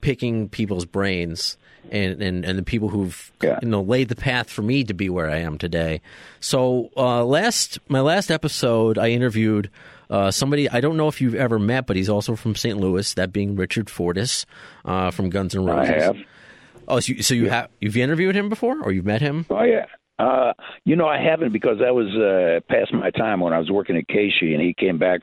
picking 0.00 0.48
people's 0.48 0.84
brains. 0.84 1.56
And, 1.90 2.20
and, 2.20 2.44
and 2.44 2.58
the 2.58 2.62
people 2.62 2.90
who've 2.90 3.32
Yeah. 3.42 3.58
you 3.62 3.68
know 3.68 3.80
laid 3.80 4.10
the 4.10 4.16
path 4.16 4.50
for 4.50 4.60
me 4.60 4.84
to 4.84 4.92
be 4.92 5.08
where 5.08 5.30
I 5.30 5.38
am 5.38 5.56
today. 5.56 6.02
So 6.38 6.90
uh, 6.98 7.24
last 7.24 7.78
my 7.88 8.00
last 8.00 8.30
episode, 8.30 8.98
I 8.98 9.08
interviewed 9.08 9.70
uh, 10.10 10.30
somebody 10.30 10.68
I 10.68 10.82
don't 10.82 10.98
know 10.98 11.08
if 11.08 11.22
you've 11.22 11.34
ever 11.34 11.58
met, 11.58 11.86
but 11.86 11.96
he's 11.96 12.10
also 12.10 12.36
from 12.36 12.54
St. 12.56 12.76
Louis. 12.76 13.14
That 13.14 13.32
being 13.32 13.56
Richard 13.56 13.88
Fortus 13.88 14.44
uh, 14.84 15.10
from 15.12 15.30
Guns 15.30 15.54
N' 15.56 15.66
I 15.66 15.88
Roses. 16.10 16.24
Oh, 16.88 17.00
so 17.00 17.12
you, 17.12 17.22
so 17.22 17.34
you 17.34 17.50
have 17.50 17.68
you've 17.80 17.96
interviewed 17.96 18.34
him 18.34 18.48
before, 18.48 18.82
or 18.82 18.92
you've 18.92 19.04
met 19.06 19.20
him? 19.20 19.46
Oh 19.50 19.62
yeah. 19.62 19.86
Uh, 20.18 20.52
you 20.84 20.96
know, 20.96 21.06
I 21.06 21.22
haven't 21.22 21.52
because 21.52 21.78
that 21.78 21.94
was 21.94 22.08
uh, 22.16 22.58
past 22.68 22.92
my 22.92 23.10
time 23.10 23.38
when 23.38 23.52
I 23.52 23.58
was 23.58 23.70
working 23.70 23.96
at 23.96 24.08
KSHE, 24.08 24.52
and 24.52 24.60
he 24.60 24.74
came 24.74 24.98
back 24.98 25.20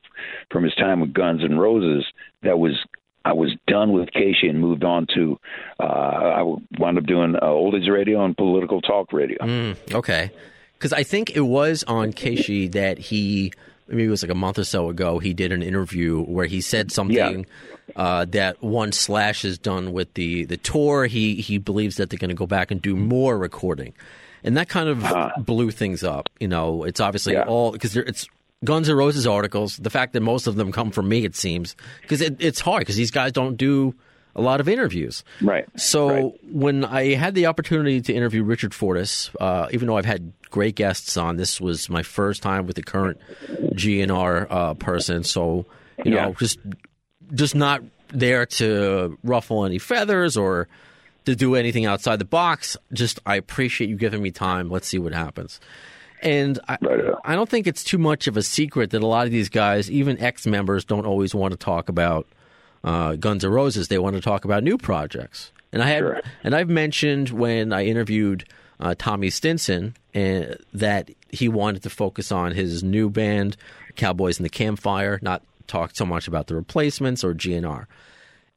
from 0.50 0.64
his 0.64 0.74
time 0.76 1.02
with 1.02 1.14
Guns 1.14 1.42
and 1.44 1.60
Roses. 1.60 2.06
That 2.44 2.60
was 2.60 2.74
I 3.26 3.34
was 3.34 3.52
done 3.68 3.92
with 3.92 4.10
KSHE 4.12 4.50
and 4.50 4.62
moved 4.62 4.84
on 4.84 5.08
to. 5.16 5.38
Uh, 5.80 5.84
I 5.84 6.44
wound 6.80 6.98
up 6.98 7.06
doing 7.06 7.36
uh, 7.36 7.46
oldies 7.46 7.92
radio 7.92 8.24
and 8.24 8.38
political 8.38 8.80
talk 8.82 9.12
radio. 9.12 9.40
Mm, 9.40 9.94
okay, 9.94 10.32
because 10.74 10.94
I 10.94 11.04
think 11.04 11.36
it 11.36 11.42
was 11.42 11.84
on 11.88 12.14
KSHE 12.14 12.72
that 12.74 12.98
he 12.98 13.52
maybe 13.88 14.06
it 14.06 14.10
was 14.10 14.24
like 14.24 14.32
a 14.32 14.36
month 14.36 14.58
or 14.60 14.64
so 14.64 14.90
ago. 14.90 15.20
He 15.20 15.34
did 15.34 15.52
an 15.52 15.62
interview 15.64 16.22
where 16.24 16.46
he 16.46 16.62
said 16.62 16.92
something. 16.92 17.46
Uh, 17.96 18.26
that 18.26 18.62
once 18.64 18.98
Slash 19.00 19.46
is 19.46 19.60
done 19.60 19.94
with 19.94 20.12
the, 20.16 20.46
the 20.46 20.58
tour, 20.58 21.06
he, 21.06 21.36
he 21.36 21.60
believes 21.60 21.98
that 21.98 22.10
they're 22.10 22.18
going 22.18 22.30
to 22.30 22.36
go 22.36 22.48
back 22.48 22.72
and 22.72 22.82
do 22.82 22.96
more 22.96 23.38
recording, 23.38 23.94
and 24.44 24.58
that 24.58 24.68
kind 24.70 24.90
of 24.90 25.46
blew 25.46 25.70
things 25.70 26.04
up. 26.04 26.28
You 26.40 26.48
know, 26.48 26.84
it's 26.84 27.00
obviously 27.00 27.34
Yeah. 27.34 27.44
all 27.44 27.72
because 27.72 27.96
it's 27.96 28.28
Guns 28.64 28.90
N' 28.90 28.96
Roses 28.96 29.28
articles, 29.28 29.78
the 29.78 29.92
fact 29.92 30.14
that 30.14 30.22
most 30.22 30.48
of 30.48 30.56
them 30.56 30.72
come 30.72 30.90
from 30.90 31.08
me, 31.08 31.26
it 31.26 31.36
seems, 31.36 31.76
because 32.02 32.22
it, 32.22 32.38
it's 32.40 32.60
hard 32.60 32.82
because 32.82 32.96
these 32.96 33.12
guys 33.12 33.32
don't 33.32 33.56
do 33.56 33.94
a 34.36 34.42
lot 34.42 34.60
of 34.60 34.68
interviews. 34.68 35.24
Right. 35.42 35.66
So 35.80 36.08
Right. 36.10 36.34
when 36.52 36.84
I 36.86 37.14
had 37.16 37.36
the 37.36 37.46
opportunity 37.46 38.02
to 38.02 38.14
interview 38.14 38.44
Richard 38.44 38.74
Fortus, 38.74 39.30
uh, 39.40 39.68
even 39.72 39.88
though 39.88 39.98
I've 39.98 40.06
had 40.06 40.34
great 40.50 40.76
guests 40.76 41.18
on, 41.18 41.38
this 41.38 41.60
was 41.62 41.90
my 41.90 42.04
first 42.04 42.42
time 42.44 42.68
with 42.68 42.76
the 42.76 42.84
current 42.84 43.20
GNR 43.74 44.48
uh, 44.50 44.74
person. 44.76 45.24
So 45.24 45.66
you 46.04 46.12
Yeah. 46.14 46.26
know, 46.28 46.34
just 46.34 46.60
just 47.34 47.56
not 47.56 47.82
there 48.10 48.46
to 48.46 49.18
ruffle 49.24 49.66
any 49.66 49.80
feathers 49.80 50.38
or 50.38 50.68
to 51.26 51.36
do 51.36 51.56
anything 51.56 51.86
outside 51.86 52.20
the 52.20 52.26
box. 52.26 52.78
Just 52.94 53.20
I 53.26 53.36
appreciate 53.38 53.90
you 53.90 53.96
giving 53.96 54.22
me 54.22 54.32
time. 54.32 54.70
Let's 54.70 54.88
see 54.88 55.00
what 55.00 55.14
happens. 55.14 55.60
And 56.22 56.60
I, 56.68 56.78
Right. 56.82 57.00
I 57.24 57.36
don't 57.36 57.50
think 57.50 57.66
it's 57.68 57.84
too 57.84 57.98
much 57.98 58.28
of 58.28 58.38
a 58.38 58.44
secret 58.44 58.92
that 58.92 59.02
a 59.02 59.08
lot 59.08 59.26
of 59.26 59.32
these 59.32 59.50
guys, 59.50 59.90
even 59.90 60.20
ex 60.20 60.46
members, 60.46 60.86
don't 60.86 61.06
always 61.06 61.34
want 61.34 61.52
to 61.52 61.58
talk 61.58 61.90
about 61.90 62.28
uh, 62.86 63.16
Guns 63.18 63.44
N' 63.44 63.52
Roses. 63.52 63.90
They 63.90 64.00
want 64.00 64.16
to 64.16 64.22
talk 64.22 64.46
about 64.46 64.64
new 64.64 64.78
projects. 64.78 65.52
And 65.74 65.84
I 65.84 65.88
had, 65.88 66.00
Sure. 66.00 66.22
and 66.44 66.56
I've 66.56 66.70
mentioned 66.70 67.30
when 67.32 67.74
I 67.74 67.84
interviewed 67.86 68.46
uh, 68.80 68.96
Tommy 68.98 69.30
Stinson 69.30 69.96
uh, 70.16 70.56
that 70.74 71.10
he 71.30 71.50
wanted 71.50 71.84
to 71.84 71.90
focus 71.90 72.32
on 72.32 72.54
his 72.54 72.82
new 72.84 73.10
band, 73.10 73.58
Cowboys 73.98 74.40
in 74.40 74.44
the 74.44 74.50
Campfire, 74.50 75.20
not 75.22 75.42
talk 75.68 75.92
so 75.96 76.06
much 76.06 76.28
about 76.30 76.48
the 76.48 76.56
replacements 76.56 77.24
or 77.24 77.34
GNR. 77.34 77.88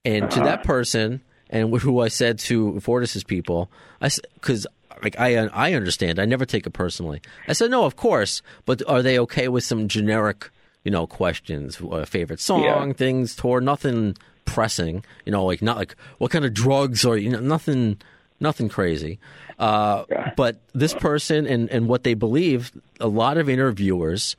And 0.05 0.31
to 0.31 0.41
that 0.41 0.63
person, 0.63 1.23
and 1.51 1.75
who 1.81 2.01
I 2.01 2.09
said 2.09 2.39
to 2.41 2.79
Fortus's 2.81 3.25
people, 3.25 3.71
I 4.01 4.11
because 4.35 4.67
like 5.03 5.19
I 5.19 5.47
I 5.49 5.73
understand, 5.75 6.19
I 6.19 6.25
never 6.25 6.45
take 6.45 6.67
it 6.67 6.71
personally. 6.73 7.21
I 7.49 7.53
said 7.53 7.71
no, 7.71 7.85
of 7.85 7.97
course, 7.97 8.43
but 8.65 8.83
are 8.89 9.03
they 9.03 9.19
okay 9.21 9.49
with 9.49 9.65
some 9.65 9.89
generic, 9.89 10.51
you 10.85 10.91
know, 10.91 11.07
questions, 11.07 11.79
uh, 11.91 12.05
favorite 12.05 12.41
song, 12.41 12.63
Yeah. 12.63 12.93
things, 12.93 13.35
tour, 13.37 13.61
nothing 13.61 14.17
pressing, 14.45 15.05
you 15.27 15.33
know, 15.33 15.45
like 15.45 15.61
not 15.63 15.77
like 15.77 15.95
what 16.19 16.31
kind 16.31 16.45
of 16.45 16.55
drugs 16.55 17.05
or 17.05 17.17
you 17.17 17.29
know 17.31 17.41
nothing, 17.41 17.99
nothing 18.41 18.69
crazy. 18.69 19.19
Uh, 19.59 20.05
Yeah. 20.11 20.33
But 20.37 20.61
this 20.75 20.95
person 20.95 21.47
and 21.47 21.69
and 21.71 21.89
what 21.89 22.05
they 22.05 22.15
believe, 22.15 22.73
a 23.01 23.09
lot 23.09 23.37
of 23.39 23.49
interviewers 23.49 24.37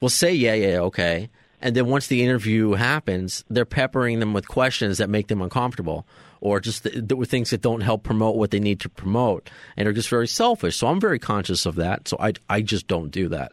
will 0.00 0.08
say 0.08 0.32
yeah, 0.32 0.54
yeah, 0.54 0.78
okay. 0.80 1.28
And 1.62 1.76
then 1.76 1.88
once 1.88 2.06
the 2.06 2.22
interview 2.24 2.72
happens, 2.72 3.44
they're 3.50 3.66
peppering 3.66 4.18
them 4.20 4.32
with 4.32 4.48
questions 4.48 4.96
that 4.96 5.10
make 5.10 5.28
them 5.28 5.42
uncomfortable 5.42 6.06
or 6.40 6.58
just 6.58 6.84
th- 6.84 7.04
things 7.28 7.50
that 7.50 7.60
don't 7.60 7.82
help 7.82 8.02
promote 8.02 8.36
what 8.36 8.50
they 8.50 8.58
need 8.60 8.80
to 8.80 8.88
promote 8.88 9.50
and 9.76 9.86
are 9.86 9.92
just 9.92 10.08
very 10.08 10.26
selfish. 10.26 10.76
So 10.78 10.86
I'm 10.86 10.98
very 10.98 11.18
conscious 11.18 11.66
of 11.66 11.74
that. 11.74 12.08
So 12.08 12.16
I, 12.18 12.32
I 12.48 12.62
just 12.62 12.86
don't 12.88 13.10
do 13.10 13.28
that. 13.28 13.52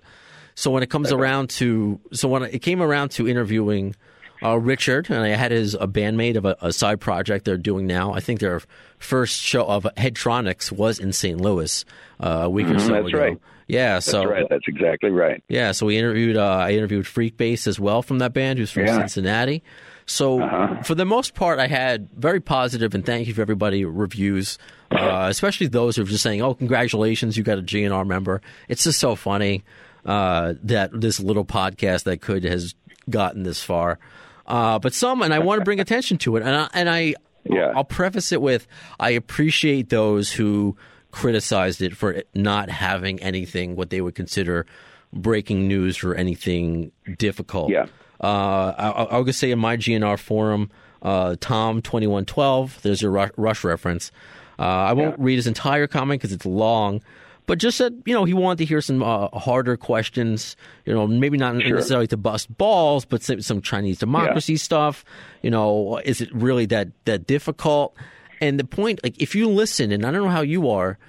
So 0.58 0.72
when 0.72 0.82
it 0.82 0.90
comes 0.90 1.12
around 1.12 1.52
to, 1.52 2.00
so 2.14 2.28
when 2.28 2.42
it 2.42 2.64
came 2.64 2.82
around 2.82 3.10
to 3.12 3.28
interviewing 3.28 3.96
uh, 4.42 4.58
Richard, 4.58 5.08
and 5.12 5.20
I 5.20 5.28
had 5.30 5.52
his 5.52 5.76
a 5.76 5.88
bandmate 5.88 6.36
of 6.36 6.46
a, 6.46 6.58
a 6.62 6.74
side 6.74 7.00
project 7.00 7.46
they're 7.46 7.58
doing 7.58 7.86
now. 7.86 8.14
I 8.14 8.22
think 8.22 8.40
their 8.40 8.62
first 8.98 9.40
show 9.40 9.66
of 9.68 9.84
Headtronics 9.98 10.72
was 10.72 10.98
in 11.00 11.14
St. 11.14 11.40
Louis 11.40 11.86
uh, 12.20 12.42
a 12.46 12.50
week 12.50 12.66
or 12.68 12.80
so 12.80 12.86
Mm-hmm, 12.90 12.94
that's 13.04 13.08
ago. 13.10 13.20
right. 13.20 13.38
Yeah, 13.68 13.94
That's 13.96 14.06
so 14.08 14.24
right. 14.26 14.48
That's 14.50 14.68
exactly 14.68 15.12
right. 15.12 15.44
yeah, 15.48 15.74
so 15.74 15.86
we 15.86 15.98
interviewed. 15.98 16.38
Uh, 16.38 16.44
I 16.48 16.72
interviewed 16.72 17.06
Freekbass 17.06 17.68
as 17.68 17.80
well 17.80 18.02
from 18.02 18.18
that 18.20 18.34
band, 18.34 18.58
who's 18.58 18.72
from 18.72 18.86
Yeah. 18.88 18.98
Cincinnati. 19.00 19.62
So 20.06 20.40
for 20.86 20.96
the 20.96 21.04
most 21.06 21.36
part, 21.36 21.60
I 21.60 21.68
had 21.68 22.10
very 22.14 22.40
positive 22.40 22.96
and 22.96 23.06
thank 23.06 23.28
you 23.28 23.34
for 23.34 23.42
everybody 23.42 23.84
reviews, 23.86 24.58
uh, 24.90 25.28
especially 25.30 25.68
those 25.68 25.98
who 25.98 26.04
are 26.04 26.06
just 26.06 26.24
saying, 26.24 26.42
"Oh, 26.42 26.54
congratulations, 26.54 27.36
you 27.38 27.44
got 27.44 27.58
a 27.60 27.62
GNR 27.62 28.06
member." 28.08 28.42
It's 28.70 28.84
just 28.86 29.00
so 29.00 29.16
funny 29.16 29.64
uh, 30.08 30.56
that 30.64 31.00
this 31.00 31.20
little 31.20 31.46
podcast 31.46 32.06
that 32.06 32.22
could 32.22 32.44
has 32.44 32.74
gotten 33.10 33.44
this 33.44 33.62
far. 33.62 34.00
Uh, 34.48 34.80
but 34.80 34.94
some, 34.94 35.22
and 35.22 35.34
I 35.34 35.40
want 35.40 35.60
to 35.60 35.66
bring 35.66 35.80
attention 35.80 36.18
to 36.20 36.38
it, 36.38 36.42
and 36.44 36.56
I, 36.56 36.70
and 36.74 36.90
I 36.90 37.16
Yeah. 37.44 37.74
I'll 37.76 37.84
preface 37.84 38.32
it 38.32 38.42
with 38.42 38.66
I 39.00 39.12
appreciate 39.12 39.90
those 39.90 40.32
who 40.32 40.76
criticized 41.12 41.82
it 41.82 41.96
for 41.96 42.12
it 42.14 42.28
not 42.34 42.70
having 42.70 43.20
anything 43.22 43.76
what 43.76 43.90
they 43.90 44.02
would 44.02 44.16
consider 44.16 44.66
breaking 45.14 45.68
news 45.68 46.04
or 46.04 46.14
anything 46.16 46.92
difficult. 47.18 47.72
Yeah. 47.72 47.88
Uh, 48.22 48.74
I, 48.78 48.90
I'll 49.12 49.24
just 49.24 49.40
say 49.40 49.52
in 49.52 49.60
my 49.60 49.78
GNR 49.78 50.18
forum, 50.20 50.70
uh, 51.02 51.36
Tom 51.40 51.82
twenty 51.82 52.08
one 52.08 52.26
twelve. 52.26 52.80
There's 52.82 53.04
a 53.04 53.10
Rush, 53.10 53.64
reference. 53.64 54.12
Uh, 54.60 54.64
I 54.64 54.94
won't 54.94 55.20
read 55.20 55.36
his 55.36 55.46
entire 55.48 55.88
comment 55.88 56.20
because 56.20 56.34
it's 56.34 56.46
long, 56.46 57.02
but 57.48 57.58
just 57.58 57.78
said 57.78 58.04
you 58.06 58.14
know 58.14 58.26
he 58.26 58.34
wanted 58.34 58.60
to 58.60 58.66
hear 58.66 58.82
some 58.82 59.02
uh, 59.02 59.30
harder 59.30 59.76
questions. 59.76 60.56
You 60.86 60.94
know, 60.94 61.08
maybe 61.08 61.38
not 61.38 61.56
necessarily 61.56 62.08
to 62.08 62.18
bust 62.18 62.56
balls, 62.56 63.06
but 63.06 63.24
some, 63.24 63.42
some 63.42 63.62
Chinese 63.62 63.98
democracy 63.98 64.58
stuff. 64.58 65.04
You 65.42 65.50
know, 65.50 65.98
is 66.06 66.22
it 66.22 66.30
really 66.34 66.68
that 66.68 66.90
that 67.06 67.26
difficult? 67.26 67.96
And 68.40 68.60
the 68.60 68.66
point, 68.66 69.00
like, 69.04 69.20
if 69.20 69.34
you 69.34 69.50
listen, 69.50 69.92
and 69.92 70.06
I 70.06 70.12
don't 70.12 70.22
know 70.22 70.30
how 70.30 70.42
you 70.42 70.70
are, 70.70 71.00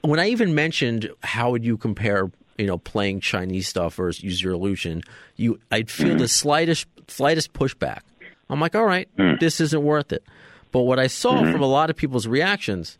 when 0.00 0.18
I 0.18 0.30
even 0.30 0.56
mentioned 0.56 1.08
how 1.22 1.52
would 1.52 1.64
you 1.64 1.76
compare, 1.76 2.32
you 2.58 2.66
know, 2.66 2.78
playing 2.78 3.20
Chinese 3.20 3.68
stuff 3.68 3.94
versus 3.94 4.24
use 4.24 4.42
your 4.42 4.54
illusion, 4.54 5.02
you, 5.36 5.60
I'd 5.70 5.88
feel 5.88 6.16
the 6.16 6.24
mm. 6.24 6.30
slightest 6.30 6.86
slightest 7.08 7.52
pushback. 7.52 8.00
I'm 8.48 8.60
like, 8.60 8.74
all 8.74 8.84
right, 8.84 9.08
mm. 9.16 9.38
this 9.38 9.60
isn't 9.60 9.82
worth 9.82 10.12
it. 10.12 10.24
But 10.72 10.80
what 10.80 10.98
I 10.98 11.06
saw 11.06 11.34
mm-hmm. 11.34 11.52
from 11.52 11.60
a 11.60 11.66
lot 11.66 11.90
of 11.90 11.96
people's 11.96 12.26
reactions 12.26 12.98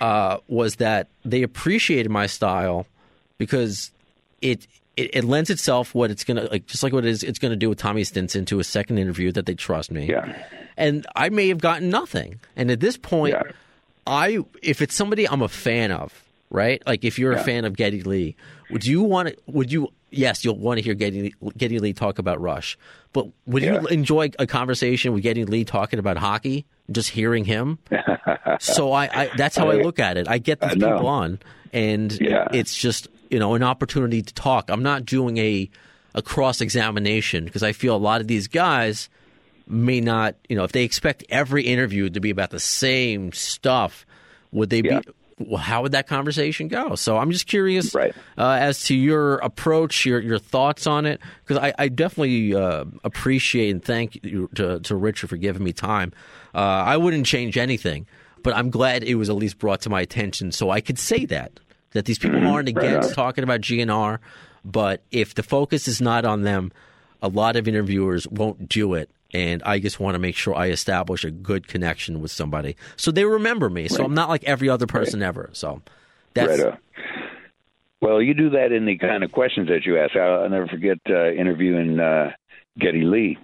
uh, 0.00 0.38
was 0.48 0.76
that 0.76 1.08
they 1.24 1.42
appreciated 1.42 2.10
my 2.10 2.26
style 2.26 2.86
because 3.38 3.90
it 4.40 4.66
it, 4.96 5.10
it 5.14 5.24
lends 5.24 5.48
itself 5.50 5.94
what 5.94 6.10
it's 6.10 6.24
gonna 6.24 6.44
like 6.50 6.66
just 6.66 6.82
like 6.82 6.92
what 6.92 7.04
it 7.04 7.10
is 7.10 7.22
it's 7.22 7.38
gonna 7.38 7.56
do 7.56 7.68
with 7.68 7.78
Tommy 7.78 8.04
Stinson 8.04 8.44
to 8.46 8.58
a 8.60 8.64
second 8.64 8.98
interview 8.98 9.30
that 9.32 9.46
they 9.46 9.54
trust 9.54 9.90
me. 9.90 10.06
Yeah. 10.08 10.36
And 10.76 11.06
I 11.16 11.28
may 11.28 11.48
have 11.48 11.58
gotten 11.58 11.90
nothing. 11.90 12.38
And 12.56 12.70
at 12.70 12.80
this 12.80 12.96
point, 12.96 13.34
Yeah. 13.34 13.42
I 14.06 14.38
if 14.62 14.80
it's 14.80 14.94
somebody 14.94 15.28
I'm 15.28 15.42
a 15.42 15.48
fan 15.48 15.92
of, 15.92 16.24
right? 16.50 16.82
Like 16.86 17.04
if 17.04 17.18
you're 17.18 17.32
a 17.32 17.42
fan 17.44 17.64
of 17.64 17.76
Geddy 17.76 18.02
Lee, 18.02 18.36
would 18.70 18.86
you 18.86 19.02
want 19.02 19.28
to? 19.28 19.36
Would 19.46 19.70
you? 19.72 19.92
Yes, 20.10 20.44
you'll 20.44 20.56
want 20.56 20.78
to 20.78 20.82
hear 20.82 20.94
Geddy 20.94 21.34
Geddy 21.58 21.78
Lee 21.78 21.92
talk 21.92 22.18
about 22.18 22.40
Rush, 22.40 22.78
but 23.12 23.26
would 23.46 23.62
Yeah. 23.62 23.82
you 23.82 23.86
enjoy 23.88 24.30
a 24.38 24.46
conversation 24.46 25.12
with 25.12 25.22
Geddy 25.22 25.44
Lee 25.44 25.64
talking 25.64 25.98
about 25.98 26.16
hockey? 26.16 26.64
Just 26.90 27.10
hearing 27.10 27.44
him. 27.44 27.78
so 28.60 28.92
I, 28.92 29.04
I 29.12 29.30
that's 29.36 29.56
how 29.56 29.68
I 29.68 29.76
look 29.82 29.98
at 29.98 30.16
it. 30.16 30.26
I 30.28 30.38
get 30.38 30.60
these 30.60 30.70
I 30.72 30.74
people 30.74 31.06
on, 31.06 31.38
and 31.72 32.18
Yeah. 32.20 32.48
it's 32.52 32.74
just 32.76 33.08
you 33.30 33.38
know 33.38 33.54
an 33.54 33.62
opportunity 33.62 34.22
to 34.22 34.34
talk. 34.34 34.70
I'm 34.70 34.82
not 34.82 35.04
doing 35.04 35.36
a 35.38 35.68
a 36.14 36.22
cross 36.22 36.60
examination 36.62 37.44
because 37.44 37.62
I 37.62 37.72
feel 37.72 37.94
a 37.94 37.98
lot 37.98 38.20
of 38.22 38.26
these 38.26 38.48
guys 38.48 39.08
may 39.66 40.00
not, 40.00 40.34
you 40.48 40.56
know, 40.56 40.64
if 40.64 40.72
they 40.72 40.82
expect 40.84 41.22
every 41.28 41.64
interview 41.64 42.08
to 42.08 42.20
be 42.20 42.30
about 42.30 42.48
the 42.50 42.58
same 42.58 43.32
stuff, 43.32 44.06
would 44.50 44.70
they 44.70 44.80
Yeah. 44.80 45.00
be? 45.00 45.08
Well, 45.40 45.58
how 45.58 45.82
would 45.82 45.92
that 45.92 46.08
conversation 46.08 46.66
go? 46.66 46.94
So 46.96 47.16
I'm 47.18 47.30
just 47.30 47.46
curious 47.46 47.94
Right. 47.94 48.12
uh, 48.38 48.56
as 48.60 48.82
to 48.86 48.96
your 48.96 49.36
approach, 49.36 50.04
your 50.06 50.20
your 50.20 50.38
thoughts 50.38 50.86
on 50.86 51.04
it, 51.06 51.20
because 51.46 51.62
I, 51.62 51.74
I 51.78 51.88
definitely 51.88 52.54
uh, 52.54 52.86
appreciate 53.04 53.70
and 53.70 53.84
thank 53.84 54.24
you 54.24 54.48
to, 54.56 54.80
to 54.80 54.96
Richard 54.96 55.28
for 55.30 55.36
giving 55.36 55.62
me 55.62 55.72
time. 55.74 56.12
Uh, 56.54 56.58
I 56.58 56.96
wouldn't 56.96 57.26
change 57.26 57.56
anything, 57.56 58.06
but 58.42 58.56
I'm 58.56 58.70
glad 58.70 59.04
it 59.04 59.16
was 59.16 59.28
at 59.30 59.36
least 59.36 59.58
brought 59.58 59.80
to 59.82 59.90
my 59.90 60.00
attention 60.00 60.52
so 60.52 60.70
I 60.70 60.80
could 60.80 60.98
say 60.98 61.24
that 61.26 61.60
that 61.92 62.04
these 62.04 62.18
people 62.18 62.46
aren't 62.46 62.68
against 62.68 63.10
on. 63.10 63.14
talking 63.14 63.44
about 63.44 63.60
GNR, 63.60 64.18
but 64.64 65.02
if 65.10 65.34
the 65.34 65.42
focus 65.42 65.88
is 65.88 66.00
not 66.00 66.24
on 66.24 66.42
them, 66.42 66.70
a 67.22 67.28
lot 67.28 67.56
of 67.56 67.66
interviewers 67.66 68.26
won't 68.28 68.68
do 68.68 68.94
it. 68.94 69.10
And 69.32 69.62
I 69.64 69.78
just 69.78 70.00
want 70.00 70.14
to 70.14 70.18
make 70.18 70.36
sure 70.36 70.54
I 70.54 70.68
establish 70.68 71.24
a 71.24 71.30
good 71.30 71.68
connection 71.68 72.22
with 72.22 72.30
somebody 72.30 72.76
so 72.96 73.10
they 73.10 73.24
remember 73.24 73.68
me. 73.68 73.88
So 73.88 74.02
I'm 74.04 74.14
not 74.14 74.30
like 74.30 74.44
every 74.44 74.70
other 74.70 74.86
person 74.86 75.22
ever. 75.22 75.50
So 75.52 75.82
that's 76.34 76.62
Right. 76.62 76.78
Well, 78.00 78.22
you 78.22 78.32
do 78.32 78.50
that 78.50 78.70
in 78.72 78.86
the 78.86 78.96
kind 78.96 79.24
of 79.24 79.32
questions 79.32 79.68
that 79.68 79.84
you 79.84 79.98
ask. 79.98 80.14
I'll, 80.14 80.42
I'll 80.42 80.48
never 80.48 80.68
forget 80.68 80.98
uh, 81.10 81.32
interviewing 81.32 81.98
uh, 81.98 82.30
Geddy 82.78 83.02
Lee, 83.02 83.38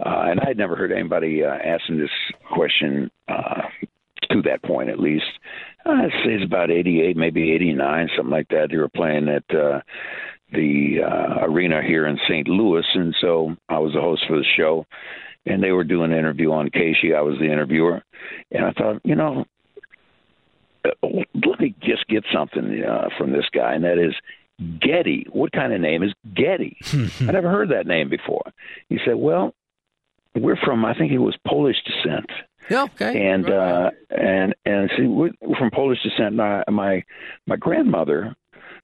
uh, 0.00 0.24
and 0.28 0.40
I'd 0.40 0.58
never 0.58 0.76
heard 0.76 0.92
anybody 0.92 1.44
uh, 1.44 1.54
asking 1.54 1.98
this 1.98 2.10
question 2.52 3.10
uh, 3.28 3.62
to 4.30 4.42
that 4.42 4.62
point, 4.62 4.90
at 4.90 4.98
least. 4.98 5.24
Uh, 5.86 5.90
I'd 5.90 6.10
say 6.24 6.32
it's 6.32 6.44
about 6.44 6.70
88, 6.70 7.16
maybe 7.16 7.52
89, 7.52 8.08
something 8.16 8.30
like 8.30 8.48
that. 8.48 8.68
They 8.70 8.76
were 8.76 8.88
playing 8.88 9.28
at 9.28 9.44
uh, 9.54 9.80
the 10.52 10.98
uh, 11.04 11.44
arena 11.44 11.82
here 11.82 12.06
in 12.06 12.18
St. 12.28 12.48
Louis, 12.48 12.84
and 12.94 13.14
so 13.20 13.54
I 13.68 13.78
was 13.78 13.92
the 13.92 14.00
host 14.00 14.24
for 14.26 14.36
the 14.36 14.44
show, 14.56 14.86
and 15.46 15.62
they 15.62 15.72
were 15.72 15.84
doing 15.84 16.12
an 16.12 16.18
interview 16.18 16.50
on 16.52 16.70
KSHE. 16.70 17.14
I 17.14 17.22
was 17.22 17.38
the 17.38 17.50
interviewer, 17.52 18.02
and 18.50 18.64
I 18.64 18.72
thought, 18.72 19.00
you 19.04 19.14
know, 19.14 19.44
let 20.84 21.60
me 21.60 21.74
just 21.82 22.06
get 22.08 22.24
something 22.32 22.82
uh, 22.84 23.08
from 23.16 23.32
this 23.32 23.46
guy, 23.54 23.74
and 23.74 23.84
that 23.84 23.98
is 23.98 24.14
Geddy. 24.80 25.26
What 25.30 25.52
kind 25.52 25.72
of 25.72 25.80
name 25.80 26.02
is 26.02 26.12
Geddy? 26.34 26.76
I 27.20 27.32
never 27.32 27.50
heard 27.50 27.70
that 27.70 27.86
name 27.86 28.08
before. 28.08 28.44
He 28.88 28.98
said, 29.04 29.16
"Well, 29.16 29.54
we're 30.34 30.56
from 30.56 30.84
I 30.84 30.94
think 30.94 31.12
it 31.12 31.18
was 31.18 31.36
Polish 31.46 31.76
descent." 31.84 32.30
yeah, 32.70 32.84
okay. 32.84 33.30
and 33.30 33.44
Right, 33.44 33.52
uh 33.52 33.90
and 34.10 34.54
and 34.64 34.90
see 34.96 35.06
we're 35.06 35.30
we're 35.40 35.56
from 35.56 35.70
Polish 35.70 36.02
descent. 36.02 36.34
My 36.34 36.62
my 36.70 37.02
my 37.46 37.56
grandmother 37.56 38.34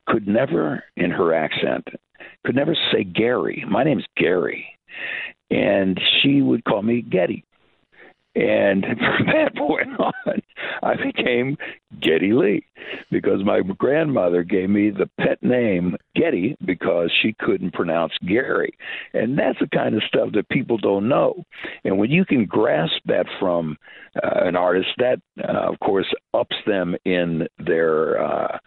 could 0.06 0.26
never, 0.26 0.82
in 0.96 1.10
her 1.10 1.32
accent, 1.34 1.86
could 2.44 2.56
never 2.56 2.76
say 2.92 3.04
Gary. 3.04 3.64
My 3.68 3.84
name's 3.84 4.06
Gary, 4.16 4.66
and 5.50 6.00
she 6.20 6.42
would 6.42 6.64
call 6.64 6.82
me 6.82 7.02
Geddy. 7.02 7.44
And 8.34 8.84
from 9.18 9.26
that 9.26 9.56
point 9.56 9.88
on, 9.98 10.42
I 10.82 10.94
became 10.96 11.56
Geddy 12.00 12.32
Lee 12.32 12.64
because 13.10 13.44
my 13.44 13.60
grandmother 13.60 14.42
gave 14.42 14.70
me 14.70 14.90
the 14.90 15.10
pet 15.18 15.42
name 15.42 15.96
Geddy 16.14 16.56
because 16.64 17.10
she 17.22 17.34
couldn't 17.38 17.74
pronounce 17.74 18.12
Gary. 18.26 18.72
And 19.12 19.38
that's 19.38 19.58
the 19.58 19.68
kind 19.68 19.94
of 19.94 20.02
stuff 20.04 20.30
that 20.34 20.48
people 20.48 20.78
don't 20.78 21.08
know. 21.08 21.44
And 21.84 21.98
when 21.98 22.10
you 22.10 22.24
can 22.24 22.46
grasp 22.46 23.02
that 23.06 23.26
from 23.38 23.76
uh, 24.22 24.46
an 24.46 24.56
artist, 24.56 24.88
that, 24.98 25.20
uh, 25.42 25.72
of 25.72 25.78
course, 25.80 26.06
ups 26.34 26.56
them 26.66 26.96
in 27.04 27.46
their. 27.58 28.22
Uh, 28.22 28.58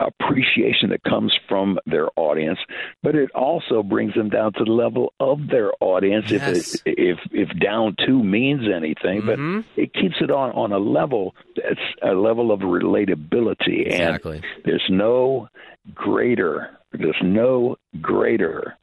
appreciation 0.00 0.90
that 0.90 1.02
comes 1.04 1.32
from 1.48 1.78
their 1.86 2.08
audience, 2.16 2.58
but 3.02 3.14
it 3.14 3.30
also 3.32 3.82
brings 3.82 4.14
them 4.14 4.28
down 4.28 4.52
to 4.54 4.64
the 4.64 4.70
level 4.70 5.12
of 5.20 5.48
their 5.48 5.70
audience. 5.80 6.30
Yes. 6.30 6.74
If 6.74 6.86
it, 6.86 6.98
if 6.98 7.18
if 7.32 7.58
down 7.60 7.96
to 8.06 8.22
means 8.22 8.62
anything, 8.68 9.22
Mhm. 9.22 9.64
but 9.74 9.82
it 9.82 9.92
keeps 9.94 10.16
it 10.20 10.30
on 10.30 10.50
on 10.52 10.72
a 10.72 10.78
level 10.78 11.34
that's 11.56 11.80
a 12.02 12.12
level 12.14 12.50
of 12.52 12.60
relatability. 12.60 13.86
Exactly. 13.86 14.36
And 14.36 14.44
there's 14.64 14.86
no 14.88 15.48
greater. 15.94 16.70
There's 16.92 17.22
no 17.22 17.76
greater 18.00 18.76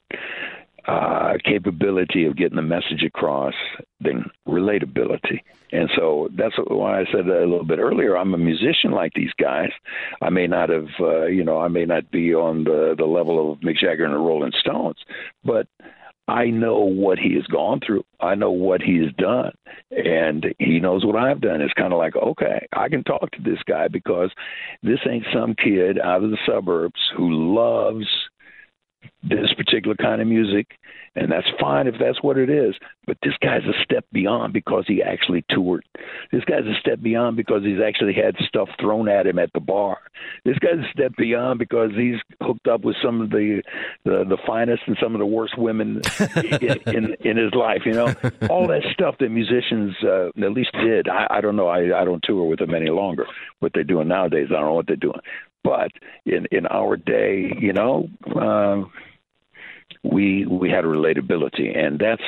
uh, 0.88 1.34
capability 1.44 2.26
of 2.26 2.38
getting 2.38 2.56
the 2.56 2.62
message 2.62 3.04
across 3.06 3.54
than 4.00 4.30
relatability. 4.48 5.42
And 5.72 5.90
so 5.98 6.30
that's 6.34 6.56
why 6.68 7.02
I 7.02 7.06
said 7.12 7.28
a 7.28 7.42
little 7.42 7.66
bit 7.66 7.80
earlier. 7.80 8.18
I'm 8.18 8.34
a 8.34 8.38
musician 8.38 8.92
like 8.92 9.12
these 9.14 9.34
guys. 9.40 9.72
I 10.22 10.30
may 10.30 10.48
not 10.48 10.70
have, 10.70 10.88
uh, 11.00 11.26
you 11.26 11.44
know, 11.44 11.60
I 11.60 11.68
may 11.68 11.86
not 11.86 12.10
be 12.10 12.34
on 12.34 12.64
the 12.64 12.96
the 12.98 13.06
level 13.06 13.52
of 13.52 13.60
Mick 13.60 13.78
Jagger 13.78 14.06
and 14.06 14.14
the 14.14 14.18
Rolling 14.18 14.54
Stones, 14.62 14.98
but 15.44 15.68
I 16.30 16.46
know 16.46 16.80
what 16.80 17.20
he 17.20 17.36
has 17.36 17.46
gone 17.48 17.80
through. 17.86 18.04
I 18.20 18.36
know 18.36 18.52
what 18.52 18.82
he 18.82 18.98
has 18.98 19.14
done, 19.18 19.54
and 19.92 20.46
he 20.60 20.80
knows 20.80 21.06
what 21.06 21.16
I've 21.16 21.40
done. 21.40 21.62
It's 21.62 21.74
kind 21.74 21.94
of 21.94 22.00
like, 22.00 22.16
okay, 22.18 22.68
I 22.74 22.90
can 22.90 23.04
talk 23.04 23.32
to 23.32 23.42
this 23.42 23.60
guy 23.66 23.88
because 23.88 24.30
this 24.84 25.00
ain't 25.10 25.26
some 25.34 25.56
kid 25.56 26.00
out 26.00 26.24
of 26.24 26.32
the 26.32 26.38
suburbs 26.46 27.00
who 27.16 27.56
loves 27.56 28.08
this 29.24 29.54
particular 29.56 29.96
kind 29.96 30.22
of 30.22 30.28
music, 30.28 30.68
and 31.16 31.32
that's 31.32 31.48
fine 31.60 31.88
if 31.88 31.96
that's 32.00 32.22
what 32.22 32.38
it 32.38 32.50
is. 32.50 32.76
But 33.06 33.18
this 33.24 33.34
guy's 33.42 33.64
a 33.64 33.84
step 33.84 34.06
beyond 34.12 34.54
because 34.54 34.86
he 34.88 35.02
actually 35.02 35.46
toured. 35.50 35.86
This 36.32 36.44
guy's 36.46 36.66
a 36.66 36.80
step 36.80 37.02
beyond 37.02 37.38
because 37.38 37.64
he's 37.64 37.80
actually 37.80 38.14
had 38.14 38.36
stuff 38.48 38.70
thrown 38.80 39.08
at 39.10 39.26
him 39.26 39.40
at 39.40 39.52
the 39.54 39.60
bar. 39.60 39.98
This 40.46 40.58
guy's 40.60 40.80
a 40.80 40.92
step 40.92 41.14
beyond 41.18 41.60
because 41.60 41.92
he's 41.96 42.18
hooked 42.42 42.68
up 42.68 42.82
with 42.82 42.96
some 43.04 43.22
of 43.22 43.30
the 43.30 43.62
the, 44.04 44.26
the 44.28 44.38
finest 44.46 44.84
and 44.88 44.98
some 45.02 45.16
of 45.16 45.20
the 45.20 45.26
worst 45.26 45.58
women 45.58 46.02
in, 46.36 46.80
in 46.96 47.16
in 47.22 47.38
his 47.38 47.54
life. 47.54 47.82
You 47.86 47.94
know, 47.94 48.14
all 48.50 48.68
that 48.68 48.84
stuff 48.94 49.16
that 49.20 49.30
musicians 49.30 49.96
uh, 50.04 50.28
at 50.28 50.52
least 50.52 50.72
did. 50.74 51.08
I, 51.08 51.28
I 51.30 51.42
don't 51.42 51.56
know. 51.56 51.68
I 51.68 52.00
I 52.00 52.06
don't 52.06 52.24
tour 52.24 52.46
with 52.46 52.60
them 52.60 52.76
any 52.76 52.90
longer. 52.90 53.26
What 53.60 53.72
they're 53.74 53.84
doing 53.84 54.08
nowadays, 54.08 54.48
I 54.50 54.56
don't 54.56 54.66
know 54.66 54.74
what 54.74 54.88
they're 54.88 54.96
doing. 54.96 55.20
But 55.64 55.92
in 56.26 56.48
in 56.52 56.66
our 56.68 56.98
day, 56.98 57.52
you 57.60 57.74
know. 57.74 58.10
Uh, 58.36 58.86
we 60.04 60.46
we 60.46 60.70
had 60.70 60.86
a 60.86 60.88
relatability, 60.88 61.78
and 61.78 62.00
that's 62.00 62.22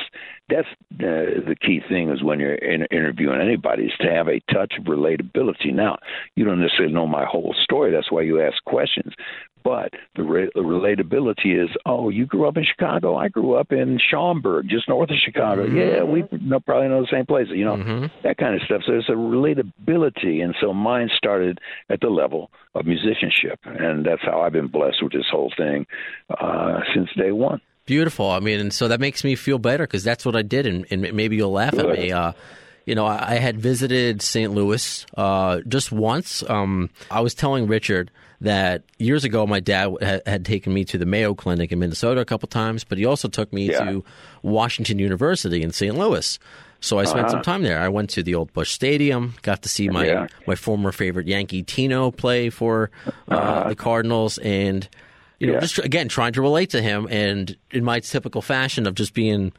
that's 0.50 0.68
uh, 0.94 1.40
the 1.46 1.56
key 1.60 1.80
thing 1.88 2.10
is 2.10 2.22
when 2.22 2.40
you're 2.40 2.54
in, 2.54 2.86
interviewing 2.90 3.40
anybody 3.40 3.84
is 3.84 3.92
to 4.00 4.10
have 4.10 4.28
a 4.28 4.40
touch 4.52 4.74
of 4.78 4.84
relatability. 4.84 5.72
Now, 5.72 5.98
you 6.36 6.44
don't 6.44 6.60
necessarily 6.60 6.92
know 6.92 7.06
my 7.06 7.24
whole 7.24 7.54
story. 7.62 7.90
That's 7.90 8.10
why 8.10 8.22
you 8.22 8.40
ask 8.40 8.62
questions. 8.64 9.14
But 9.62 9.92
the, 10.16 10.22
re- 10.22 10.50
the 10.54 10.62
relatability 10.62 11.62
is, 11.62 11.68
oh, 11.84 12.08
you 12.08 12.24
grew 12.24 12.48
up 12.48 12.56
in 12.56 12.64
Chicago. 12.64 13.16
I 13.16 13.28
grew 13.28 13.54
up 13.54 13.72
in 13.72 13.98
Schaumburg, 14.10 14.68
just 14.68 14.88
north 14.88 15.10
of 15.10 15.16
Chicago. 15.22 15.64
Yeah, 15.64 16.02
we 16.02 16.24
know, 16.40 16.60
probably 16.60 16.88
know 16.88 17.02
the 17.02 17.08
same 17.10 17.26
places. 17.26 17.52
You 17.54 17.66
know 17.66 17.76
that 18.24 18.38
kind 18.38 18.54
of 18.54 18.62
stuff. 18.62 18.82
So 18.86 18.92
there's 18.92 19.08
a 19.08 19.12
relatability, 19.12 20.42
and 20.42 20.54
so 20.60 20.72
mine 20.72 21.10
started 21.14 21.58
at 21.90 22.00
the 22.00 22.08
level 22.08 22.50
of 22.74 22.86
musicianship, 22.86 23.58
and 23.64 24.04
that's 24.04 24.22
how 24.22 24.40
I've 24.40 24.52
been 24.52 24.68
blessed 24.68 25.02
with 25.02 25.12
this 25.12 25.26
whole 25.30 25.52
thing 25.56 25.86
uh, 26.30 26.80
since 26.94 27.10
day 27.16 27.32
one. 27.32 27.60
Beautiful. 27.90 28.30
I 28.30 28.38
mean, 28.38 28.60
and 28.60 28.72
so 28.72 28.86
that 28.86 29.00
makes 29.00 29.24
me 29.24 29.34
feel 29.34 29.58
better 29.58 29.82
because 29.84 30.04
that's 30.04 30.24
what 30.24 30.36
I 30.36 30.42
did, 30.42 30.64
and, 30.64 30.86
and 30.92 31.12
maybe 31.12 31.34
you'll 31.34 31.50
laugh 31.50 31.74
at 31.76 31.88
me. 31.88 32.12
Uh, 32.12 32.34
you 32.86 32.94
know, 32.94 33.04
I, 33.04 33.32
I 33.32 33.34
had 33.34 33.58
visited 33.60 34.22
St. 34.22 34.52
Louis 34.54 35.04
uh, 35.16 35.58
just 35.66 35.90
once. 35.90 36.48
Um, 36.48 36.90
I 37.10 37.20
was 37.20 37.34
telling 37.34 37.66
Richard 37.66 38.12
that 38.42 38.84
years 38.98 39.24
ago, 39.24 39.44
my 39.44 39.58
dad 39.58 39.92
had, 40.00 40.22
had 40.24 40.44
taken 40.44 40.72
me 40.72 40.84
to 40.84 40.98
the 40.98 41.04
Mayo 41.04 41.34
Clinic 41.34 41.72
in 41.72 41.80
Minnesota 41.80 42.20
a 42.20 42.24
couple 42.24 42.46
times, 42.46 42.84
but 42.84 42.96
he 42.96 43.04
also 43.06 43.26
took 43.26 43.52
me 43.52 43.70
Yeah. 43.72 43.80
to 43.84 44.04
Washington 44.42 45.00
University 45.00 45.60
in 45.60 45.72
St. 45.72 45.98
Louis. 45.98 46.38
So 46.80 47.00
I 47.00 47.04
spent 47.04 47.28
some 47.30 47.42
time 47.42 47.62
there. 47.64 47.80
I 47.80 47.88
went 47.88 48.10
to 48.10 48.22
the 48.22 48.36
old 48.36 48.52
Busch 48.52 48.70
Stadium, 48.70 49.34
got 49.42 49.62
to 49.62 49.68
see 49.68 49.88
my 49.88 50.06
Yeah. 50.06 50.26
my 50.46 50.54
former 50.54 50.92
favorite 50.92 51.26
Yankee 51.26 51.64
Tino 51.64 52.12
play 52.12 52.50
for 52.50 52.92
uh, 53.28 53.68
the 53.68 53.74
Cardinals, 53.74 54.38
and 54.38 54.88
you 55.40 55.48
know, 55.48 55.54
Yeah. 55.54 55.60
just 55.60 55.78
again 55.80 56.06
trying 56.08 56.32
to 56.34 56.42
relate 56.42 56.70
to 56.70 56.80
him, 56.80 57.08
and 57.10 57.56
in 57.72 57.82
my 57.82 57.98
typical 57.98 58.40
fashion 58.42 58.86
of 58.86 58.94
just 58.94 59.12
being, 59.14 59.52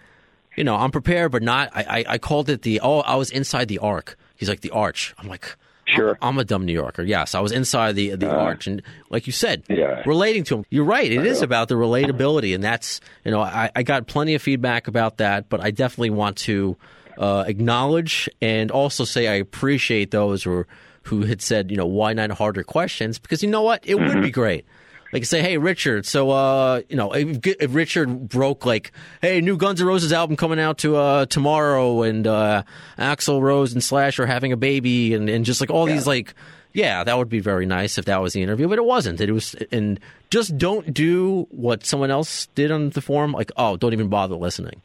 you 0.56 0.64
know, 0.64 0.76
I'm 0.78 0.92
prepared, 0.92 1.32
but 1.34 1.44
not. 1.44 1.70
I, 1.76 1.82
I, 1.82 2.06
I 2.14 2.18
called 2.18 2.50
it 2.50 2.62
the 2.62 2.80
oh, 2.82 3.00
I 3.02 3.16
was 3.16 3.30
inside 3.32 3.68
the 3.68 3.80
arc. 3.80 4.16
He's 4.38 4.48
like 4.48 4.62
the 4.62 4.72
arch. 4.72 5.14
I'm 5.18 5.28
like. 5.28 5.58
Sure. 5.88 6.18
I'm, 6.22 6.38
a 6.38 6.46
dumb 6.46 6.64
New 6.66 6.72
Yorker. 6.72 7.02
Yes, 7.04 7.36
I 7.36 7.42
was 7.42 7.52
inside 7.52 7.96
the 7.96 8.16
the 8.16 8.30
arch, 8.34 8.66
and 8.66 8.82
like 9.10 9.28
you 9.28 9.34
said, 9.34 9.64
Yeah. 9.68 10.02
relating 10.06 10.46
to 10.46 10.58
him. 10.60 10.66
You're 10.70 10.86
right. 10.86 11.12
It 11.12 11.26
is 11.26 11.42
about 11.42 11.68
the 11.68 11.76
relatability, 11.76 12.56
and 12.56 12.64
that's 12.64 13.02
you 13.26 13.32
know 13.32 13.42
I, 13.42 13.72
I 13.76 13.84
got 13.84 14.08
plenty 14.08 14.34
of 14.36 14.42
feedback 14.42 14.88
about 14.88 15.18
that, 15.18 15.50
but 15.50 15.60
I 15.60 15.72
definitely 15.72 16.12
want 16.12 16.38
to 16.38 16.78
uh, 17.18 17.44
acknowledge 17.46 18.30
and 18.42 18.72
also 18.72 19.04
say 19.04 19.28
I 19.28 19.34
appreciate 19.34 20.12
those 20.12 20.44
who 20.44 20.66
who 21.04 21.24
had 21.24 21.42
said 21.42 21.72
you 21.72 21.76
know 21.78 21.88
why 21.88 22.14
not 22.14 22.30
harder 22.32 22.64
questions 22.64 23.20
because 23.20 23.44
you 23.44 23.50
know 23.50 23.64
what 23.64 23.84
it 23.86 23.96
would 23.96 24.22
be 24.22 24.32
great. 24.32 24.66
Like 25.12 25.26
say, 25.26 25.42
hey 25.42 25.58
Richard, 25.58 26.06
so 26.06 26.32
uh, 26.32 26.82
you 26.90 26.96
know 26.96 27.12
if, 27.14 27.46
if 27.46 27.76
Richard 27.76 28.30
broke 28.30 28.66
like, 28.66 28.92
hey, 29.22 29.42
new 29.42 29.58
Guns 29.58 29.82
N' 29.82 29.88
Roses 29.88 30.14
album 30.14 30.38
coming 30.38 30.60
out 30.60 30.80
to 30.80 30.96
uh, 30.96 31.26
tomorrow, 31.26 32.04
and 32.04 32.26
uh, 32.26 32.64
Axl 32.98 33.42
Rose 33.42 33.74
and 33.74 33.84
Slash 33.84 34.20
are 34.20 34.26
having 34.26 34.52
a 34.52 34.58
baby, 34.58 35.14
and, 35.14 35.30
and 35.30 35.44
just 35.44 35.62
like 35.62 35.70
all 35.70 35.86
these 35.86 36.08
like, 36.08 36.34
yeah, 36.74 37.04
that 37.04 37.18
would 37.18 37.30
be 37.30 37.40
very 37.40 37.66
nice 37.66 37.98
if 37.98 38.06
that 38.06 38.22
was 38.22 38.34
the 38.34 38.42
interview, 38.42 38.68
but 38.68 38.78
it 38.78 38.86
wasn't. 38.86 39.20
It 39.20 39.32
was, 39.32 39.56
and 39.72 40.00
just 40.30 40.58
don't 40.58 40.94
do 40.94 41.48
what 41.52 41.86
someone 41.86 42.12
else 42.12 42.48
did 42.56 42.72
on 42.72 42.92
the 42.92 43.02
forum. 43.02 43.34
Like, 43.34 43.52
oh, 43.58 43.78
don't 43.78 43.94
even 43.94 44.08
bother 44.08 44.36
listening. 44.36 44.82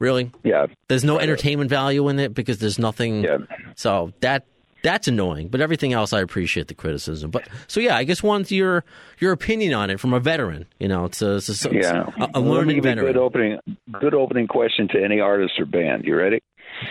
Really, 0.00 0.30
Yeah, 0.44 0.66
there's 0.88 1.02
no 1.02 1.18
entertainment 1.18 1.70
value 1.70 2.08
in 2.08 2.20
it 2.20 2.32
because 2.32 2.58
there's 2.58 2.78
nothing. 2.78 3.24
Yeah. 3.24 3.38
So 3.74 4.12
that 4.20 4.44
that's 4.82 5.08
annoying. 5.08 5.48
But 5.48 5.60
everything 5.60 5.92
else, 5.92 6.12
I 6.12 6.20
appreciate 6.20 6.68
the 6.68 6.74
criticism. 6.74 7.30
But 7.30 7.48
so 7.66 7.80
yeah, 7.80 7.96
I 7.96 8.04
guess 8.04 8.22
want 8.22 8.50
your 8.50 8.84
your 9.18 9.32
opinion 9.32 9.74
on 9.74 9.90
it 9.90 10.00
from 10.00 10.12
a 10.12 10.20
veteran. 10.20 10.66
You 10.78 10.88
know, 10.88 11.04
it's 11.04 11.22
a, 11.22 11.36
it's 11.36 11.48
a, 11.48 11.70
it's 11.70 11.86
yeah. 11.86 12.10
a, 12.20 12.38
a 12.38 12.40
learning 12.40 12.82
veteran. 12.82 13.06
Good 13.06 13.16
opening, 13.16 13.58
good 14.00 14.14
opening 14.14 14.46
question 14.46 14.88
to 14.88 15.02
any 15.02 15.20
artist 15.20 15.54
or 15.58 15.66
band. 15.66 16.04
You 16.04 16.16
ready? 16.16 16.40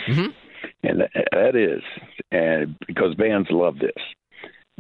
Mhm. 0.08 0.34
And 0.84 1.02
that, 1.02 1.12
that 1.32 1.56
is, 1.56 1.82
and 2.32 2.76
because 2.86 3.16
bands 3.16 3.48
love 3.52 3.80
this. 3.80 3.92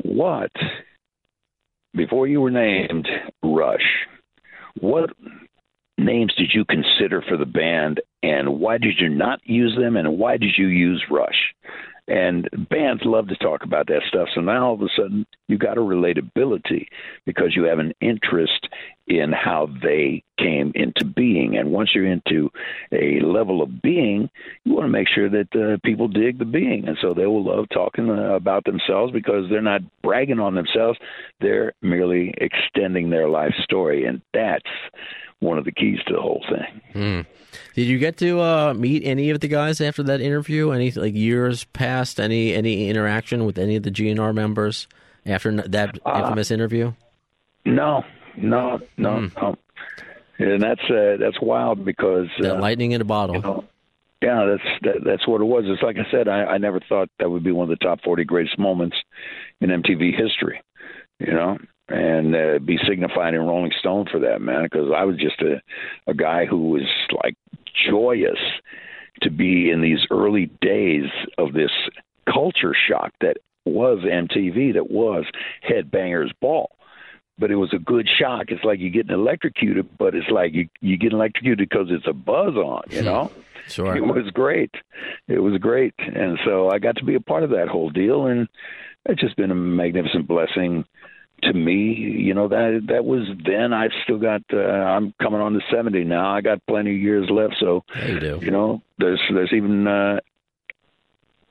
What 0.03 0.51
before 1.93 2.27
you 2.27 2.41
were 2.41 2.51
named 2.51 3.07
Rush? 3.43 4.05
What 4.79 5.09
names 5.97 6.33
did 6.37 6.51
you 6.53 6.63
consider 6.65 7.23
for 7.27 7.37
the 7.37 7.45
band, 7.45 8.01
and 8.21 8.59
why 8.59 8.77
did 8.77 8.99
you 8.99 9.09
not 9.09 9.39
use 9.43 9.75
them, 9.75 9.97
and 9.97 10.17
why 10.19 10.37
did 10.37 10.51
you 10.57 10.67
use 10.67 11.03
Rush? 11.09 11.53
And 12.07 12.49
bands 12.69 13.03
love 13.05 13.27
to 13.27 13.35
talk 13.35 13.63
about 13.63 13.87
that 13.87 14.03
stuff. 14.07 14.29
So 14.33 14.41
now 14.41 14.67
all 14.67 14.73
of 14.75 14.81
a 14.81 14.87
sudden 14.95 15.25
you 15.47 15.57
got 15.57 15.77
a 15.77 15.81
relatability 15.81 16.85
because 17.25 17.53
you 17.55 17.63
have 17.63 17.79
an 17.79 17.93
interest 17.99 18.69
in 19.07 19.31
how 19.31 19.69
they 19.81 20.21
came 20.37 20.71
into 20.75 21.05
being. 21.05 21.57
And 21.57 21.71
once 21.71 21.91
you're 21.95 22.05
into 22.05 22.51
a 22.91 23.19
level 23.21 23.61
of 23.61 23.81
being, 23.81 24.29
you 24.65 24.73
want 24.73 24.85
to 24.85 24.91
make 24.91 25.07
sure 25.07 25.29
that 25.29 25.55
uh, 25.55 25.77
people 25.83 26.07
dig 26.07 26.37
the 26.37 26.45
being. 26.45 26.87
And 26.87 26.97
so 27.01 27.13
they 27.13 27.25
will 27.25 27.43
love 27.43 27.67
talking 27.73 28.09
uh, 28.09 28.35
about 28.35 28.65
themselves 28.65 29.13
because 29.13 29.49
they're 29.49 29.61
not 29.61 29.81
bragging 30.01 30.39
on 30.39 30.55
themselves. 30.55 30.99
They're 31.39 31.73
merely 31.81 32.33
extending 32.37 33.09
their 33.09 33.29
life 33.29 33.53
story. 33.63 34.05
And 34.05 34.21
that's 34.33 34.65
one 35.39 35.57
of 35.57 35.65
the 35.65 35.71
keys 35.71 35.99
to 36.07 36.13
the 36.13 36.21
whole 36.21 36.43
thing. 36.49 36.81
Mm. 36.93 37.25
Did 37.75 37.87
you 37.87 37.99
get 37.99 38.17
to 38.17 38.41
uh, 38.41 38.73
meet 38.73 39.03
any 39.05 39.29
of 39.29 39.39
the 39.39 39.47
guys 39.47 39.79
after 39.79 40.03
that 40.03 40.19
interview? 40.19 40.71
Any 40.71 40.91
like 40.91 41.13
years 41.13 41.63
past? 41.63 42.19
Any 42.19 42.53
any 42.53 42.89
interaction 42.89 43.45
with 43.45 43.57
any 43.57 43.75
of 43.75 43.83
the 43.83 43.91
GNR 43.91 44.33
members 44.33 44.87
after 45.25 45.51
that 45.55 45.97
Uh, 46.05 46.21
infamous 46.21 46.51
interview? 46.51 46.93
No, 47.65 48.03
no, 48.37 48.79
no, 48.97 49.27
no. 49.41 49.55
And 50.39 50.61
that's 50.61 50.81
uh, 50.89 51.17
that's 51.19 51.41
wild 51.41 51.83
because 51.83 52.27
That 52.39 52.57
uh, 52.57 52.61
lightning 52.61 52.91
in 52.91 53.01
a 53.01 53.05
bottle. 53.05 53.35
you 53.35 53.41
know, 53.41 53.63
yeah, 54.21 54.45
that's 54.45 54.69
that, 54.83 55.03
that's 55.03 55.27
what 55.27 55.41
it 55.41 55.45
was. 55.45 55.65
It's 55.67 55.81
like 55.81 55.97
I 55.97 56.09
said, 56.11 56.27
I, 56.27 56.43
I 56.45 56.57
never 56.57 56.79
thought 56.79 57.09
that 57.19 57.29
would 57.29 57.43
be 57.43 57.51
one 57.51 57.69
of 57.71 57.77
the 57.79 57.83
top 57.83 58.01
forty 58.03 58.23
greatest 58.23 58.59
moments 58.59 58.97
in 59.61 59.69
MTV 59.69 60.15
history. 60.17 60.61
You 61.19 61.33
know, 61.33 61.57
and 61.89 62.35
uh, 62.35 62.59
be 62.59 62.77
signified 62.87 63.33
in 63.33 63.41
Rolling 63.41 63.71
Stone 63.79 64.07
for 64.11 64.19
that, 64.19 64.39
man. 64.41 64.63
Because 64.63 64.91
I 64.95 65.05
was 65.05 65.17
just 65.17 65.41
a 65.41 65.61
a 66.05 66.13
guy 66.13 66.45
who 66.45 66.69
was 66.69 66.83
like 67.23 67.35
joyous 67.89 68.39
to 69.21 69.31
be 69.31 69.71
in 69.71 69.81
these 69.81 70.05
early 70.11 70.45
days 70.61 71.09
of 71.39 71.53
this 71.53 71.71
culture 72.31 72.75
shock 72.87 73.13
that 73.21 73.37
was 73.65 73.99
MTV, 73.99 74.73
that 74.73 74.91
was 74.91 75.25
Headbangers 75.67 76.31
Ball. 76.39 76.69
But 77.39 77.51
it 77.51 77.55
was 77.55 77.71
a 77.73 77.77
good 77.79 78.07
shock. 78.19 78.45
It's 78.49 78.63
like 78.63 78.79
you're 78.79 78.89
getting 78.89 79.13
electrocuted, 79.13 79.87
but 79.97 80.15
it's 80.15 80.29
like 80.29 80.53
you 80.53 80.67
you 80.81 80.97
get 80.97 81.13
electrocuted 81.13 81.69
because 81.69 81.87
it's 81.89 82.07
a 82.07 82.13
buzz 82.13 82.55
on, 82.55 82.83
you 82.89 83.01
know. 83.03 83.31
Sure. 83.67 83.95
It 83.97 84.01
was 84.05 84.29
great. 84.33 84.71
It 85.27 85.39
was 85.39 85.57
great, 85.59 85.93
and 85.97 86.39
so 86.45 86.69
I 86.69 86.79
got 86.79 86.95
to 86.97 87.03
be 87.05 87.15
a 87.15 87.19
part 87.19 87.43
of 87.43 87.49
that 87.49 87.67
whole 87.67 87.89
deal, 87.89 88.27
and 88.27 88.47
it's 89.05 89.19
just 89.21 89.35
been 89.35 89.51
a 89.51 89.55
magnificent 89.55 90.25
blessing 90.27 90.85
to 91.43 91.53
me. 91.53 91.93
You 91.93 92.33
know 92.33 92.47
that 92.47 92.83
that 92.87 93.03
was 93.05 93.27
then. 93.45 93.73
I've 93.73 93.91
still 94.03 94.19
got. 94.19 94.41
Uh, 94.51 94.57
I'm 94.57 95.13
coming 95.21 95.41
on 95.41 95.53
to 95.53 95.59
seventy 95.69 96.05
now. 96.05 96.33
I 96.33 96.39
got 96.41 96.65
plenty 96.65 96.95
of 96.95 97.01
years 97.01 97.29
left, 97.29 97.55
so 97.59 97.83
Yeah, 97.95 98.07
you 98.07 98.19
do. 98.19 98.39
you 98.41 98.51
know 98.51 98.81
there's 98.99 99.21
there's 99.33 99.51
even 99.53 99.85
uh, 99.85 100.21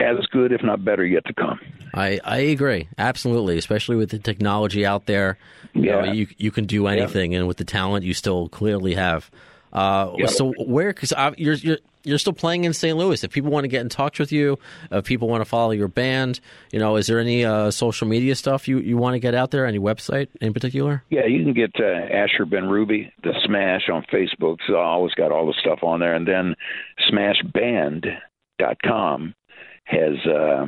as 0.01 0.19
good, 0.31 0.53
if 0.53 0.63
not 0.63 0.85
better, 0.85 1.05
yet 1.05 1.25
to 1.27 1.35
come. 1.35 1.59
I, 1.95 2.21
I 2.25 2.39
agree 2.39 2.89
absolutely, 2.99 3.57
especially 3.59 3.97
with 3.97 4.11
the 4.11 4.19
technology 4.19 4.85
out 4.85 5.07
there. 5.07 5.39
You 5.75 5.91
know, 5.93 6.05
Yeah. 6.05 6.13
you 6.13 6.27
you 6.37 6.51
can 6.51 6.67
do 6.67 6.87
anything, 6.87 7.35
and 7.35 7.47
with 7.49 7.57
the 7.57 7.65
talent 7.65 8.05
you 8.05 8.13
still 8.15 8.49
clearly 8.49 8.95
have. 8.95 9.31
Uh, 9.73 10.13
Yeah. 10.19 10.27
So 10.27 10.53
where? 10.59 10.93
Because 10.93 11.13
you're 11.39 11.55
you're 11.55 11.79
you're 12.05 12.19
still 12.19 12.33
playing 12.35 12.65
in 12.65 12.73
St. 12.73 12.97
Louis. 12.97 13.25
If 13.25 13.33
people 13.33 13.51
want 13.51 13.65
to 13.65 13.69
get 13.69 13.81
in 13.81 13.89
touch 13.89 14.21
with 14.21 14.31
you, 14.31 14.59
if 14.93 15.05
people 15.05 15.27
want 15.29 15.41
to 15.41 15.45
follow 15.45 15.73
your 15.73 15.89
band, 15.89 16.39
you 16.71 16.79
know, 16.79 16.95
is 16.97 17.09
there 17.09 17.19
any 17.19 17.45
uh, 17.45 17.73
social 17.73 18.07
media 18.07 18.37
stuff 18.37 18.69
you, 18.69 18.79
you 18.79 18.97
want 18.97 19.15
to 19.15 19.19
get 19.19 19.35
out 19.35 19.51
there? 19.51 19.67
Any 19.67 19.81
website 19.81 20.29
in 20.41 20.53
particular? 20.55 21.03
Yeah, 21.11 21.27
you 21.27 21.43
can 21.43 21.53
get 21.53 21.73
uh, 21.81 21.85
Asher 21.85 22.47
Benrubi, 22.47 23.11
the 23.25 23.33
Smash 23.45 23.89
on 23.93 24.05
Facebook. 24.13 24.59
So 24.69 24.75
I 24.77 24.85
always 24.85 25.15
got 25.15 25.33
all 25.33 25.47
the 25.47 25.55
stuff 25.61 25.81
on 25.83 25.99
there, 25.99 26.15
and 26.15 26.29
then 26.29 26.55
SmashBand.com 27.11 29.35
has 29.87 30.15
uh, 30.27 30.67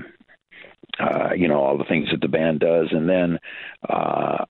uh, 0.98 1.34
you 1.34 1.48
know 1.48 1.60
all 1.60 1.78
the 1.78 1.84
things 1.84 2.08
that 2.10 2.20
the 2.20 2.28
band 2.28 2.60
does, 2.60 2.88
and 2.90 3.08
then 3.08 3.38
uh, 3.88 4.44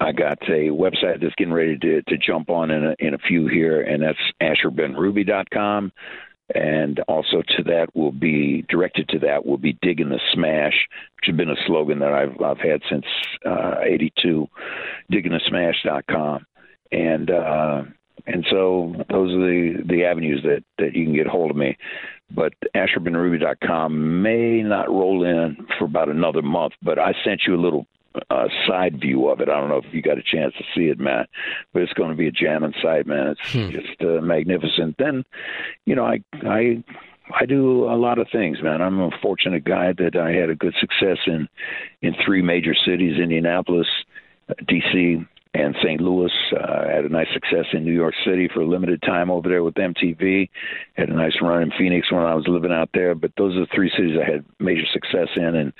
I 0.00 0.12
got 0.12 0.42
a 0.42 0.70
website 0.70 1.20
that's 1.20 1.34
getting 1.36 1.52
ready 1.52 1.78
to 1.78 2.02
to 2.02 2.18
jump 2.18 2.50
on 2.50 2.70
in 2.70 2.84
a, 2.84 2.94
in 2.98 3.14
a 3.14 3.18
few 3.18 3.46
here, 3.46 3.82
and 3.82 4.02
that's 4.02 4.18
AsherBenrubi.com. 4.42 5.92
And 6.54 7.00
also 7.08 7.42
to 7.56 7.64
that 7.64 7.88
will 7.94 8.12
be 8.12 8.64
directed 8.68 9.08
to 9.08 9.18
that 9.20 9.44
will 9.44 9.58
be 9.58 9.76
digging 9.82 10.10
the 10.10 10.20
smash, 10.32 10.86
which 11.16 11.26
has 11.26 11.36
been 11.36 11.50
a 11.50 11.56
slogan 11.66 11.98
that 11.98 12.12
I've 12.12 12.40
I've 12.40 12.60
had 12.60 12.82
since 12.88 13.04
uh, 13.44 13.80
'82. 13.82 14.46
Diggingthesmash.com, 15.10 16.46
and 16.92 17.30
uh, 17.30 17.82
and 18.26 18.46
so 18.50 18.94
those 19.10 19.32
are 19.32 19.38
the 19.38 19.82
the 19.88 20.04
avenues 20.04 20.42
that 20.42 20.64
that 20.78 20.94
you 20.94 21.04
can 21.04 21.14
get 21.14 21.26
hold 21.26 21.50
of 21.50 21.56
me. 21.56 21.76
But 22.30 22.54
AsherBenrubi.com 22.74 24.22
may 24.22 24.62
not 24.62 24.90
roll 24.90 25.24
in 25.24 25.56
for 25.78 25.84
about 25.84 26.08
another 26.08 26.42
month, 26.42 26.72
but 26.82 26.98
I 26.98 27.14
sent 27.24 27.42
you 27.46 27.54
a 27.54 27.62
little 27.62 27.86
uh, 28.30 28.48
side 28.66 29.00
view 29.00 29.28
of 29.28 29.40
it. 29.40 29.48
I 29.48 29.60
don't 29.60 29.68
know 29.68 29.76
if 29.76 29.92
you 29.92 30.02
got 30.02 30.18
a 30.18 30.22
chance 30.22 30.54
to 30.58 30.64
see 30.74 30.88
it, 30.88 30.98
Matt, 30.98 31.28
but 31.72 31.82
it's 31.82 31.92
going 31.92 32.10
to 32.10 32.16
be 32.16 32.26
a 32.26 32.32
jamming 32.32 32.74
site, 32.82 33.06
man. 33.06 33.28
It's 33.28 33.52
just 33.52 34.00
uh, 34.00 34.20
magnificent. 34.20 34.96
Then, 34.98 35.24
you 35.84 35.94
know, 35.94 36.04
I 36.04 36.20
I 36.42 36.82
I 37.32 37.46
do 37.46 37.84
a 37.84 37.96
lot 37.96 38.18
of 38.18 38.28
things, 38.32 38.62
man. 38.62 38.80
I'm 38.82 39.00
a 39.00 39.10
fortunate 39.22 39.64
guy 39.64 39.92
that 39.92 40.16
I 40.16 40.32
had 40.32 40.50
a 40.50 40.54
good 40.54 40.74
success 40.80 41.18
in 41.26 41.48
in 42.02 42.14
three 42.24 42.42
major 42.42 42.74
cities: 42.74 43.20
Indianapolis, 43.20 43.88
D.C., 44.66 45.24
and 45.56 45.74
St. 45.82 46.00
Louis. 46.00 46.30
Uh, 46.52 46.84
I 46.86 46.92
had 46.92 47.04
a 47.04 47.08
nice 47.08 47.28
success 47.32 47.64
in 47.72 47.84
New 47.84 47.92
York 47.92 48.14
City 48.24 48.48
for 48.52 48.60
a 48.60 48.66
limited 48.66 49.00
time 49.02 49.30
over 49.30 49.48
there 49.48 49.62
with 49.62 49.74
MTV. 49.74 50.48
Had 50.94 51.08
a 51.08 51.14
nice 51.14 51.36
run 51.40 51.62
in 51.62 51.72
Phoenix 51.78 52.12
when 52.12 52.22
I 52.22 52.34
was 52.34 52.46
living 52.46 52.72
out 52.72 52.90
there. 52.92 53.14
But 53.14 53.32
those 53.38 53.56
are 53.56 53.60
the 53.60 53.74
three 53.74 53.90
cities 53.96 54.18
I 54.20 54.30
had 54.30 54.44
major 54.60 54.86
success 54.92 55.28
in, 55.36 55.54
and 55.56 55.72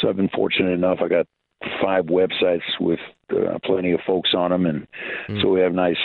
so 0.00 0.08
I've 0.08 0.16
been 0.16 0.28
fortunate 0.28 0.72
enough. 0.72 0.98
I 1.02 1.08
got 1.08 1.26
five 1.82 2.06
websites 2.06 2.62
with 2.80 3.00
uh, 3.30 3.58
plenty 3.64 3.92
of 3.92 4.00
folks 4.06 4.30
on 4.36 4.50
them, 4.50 4.66
and 4.66 4.86
so 5.40 5.48
we 5.48 5.60
have 5.60 5.72
a 5.72 5.76
nice 5.76 5.96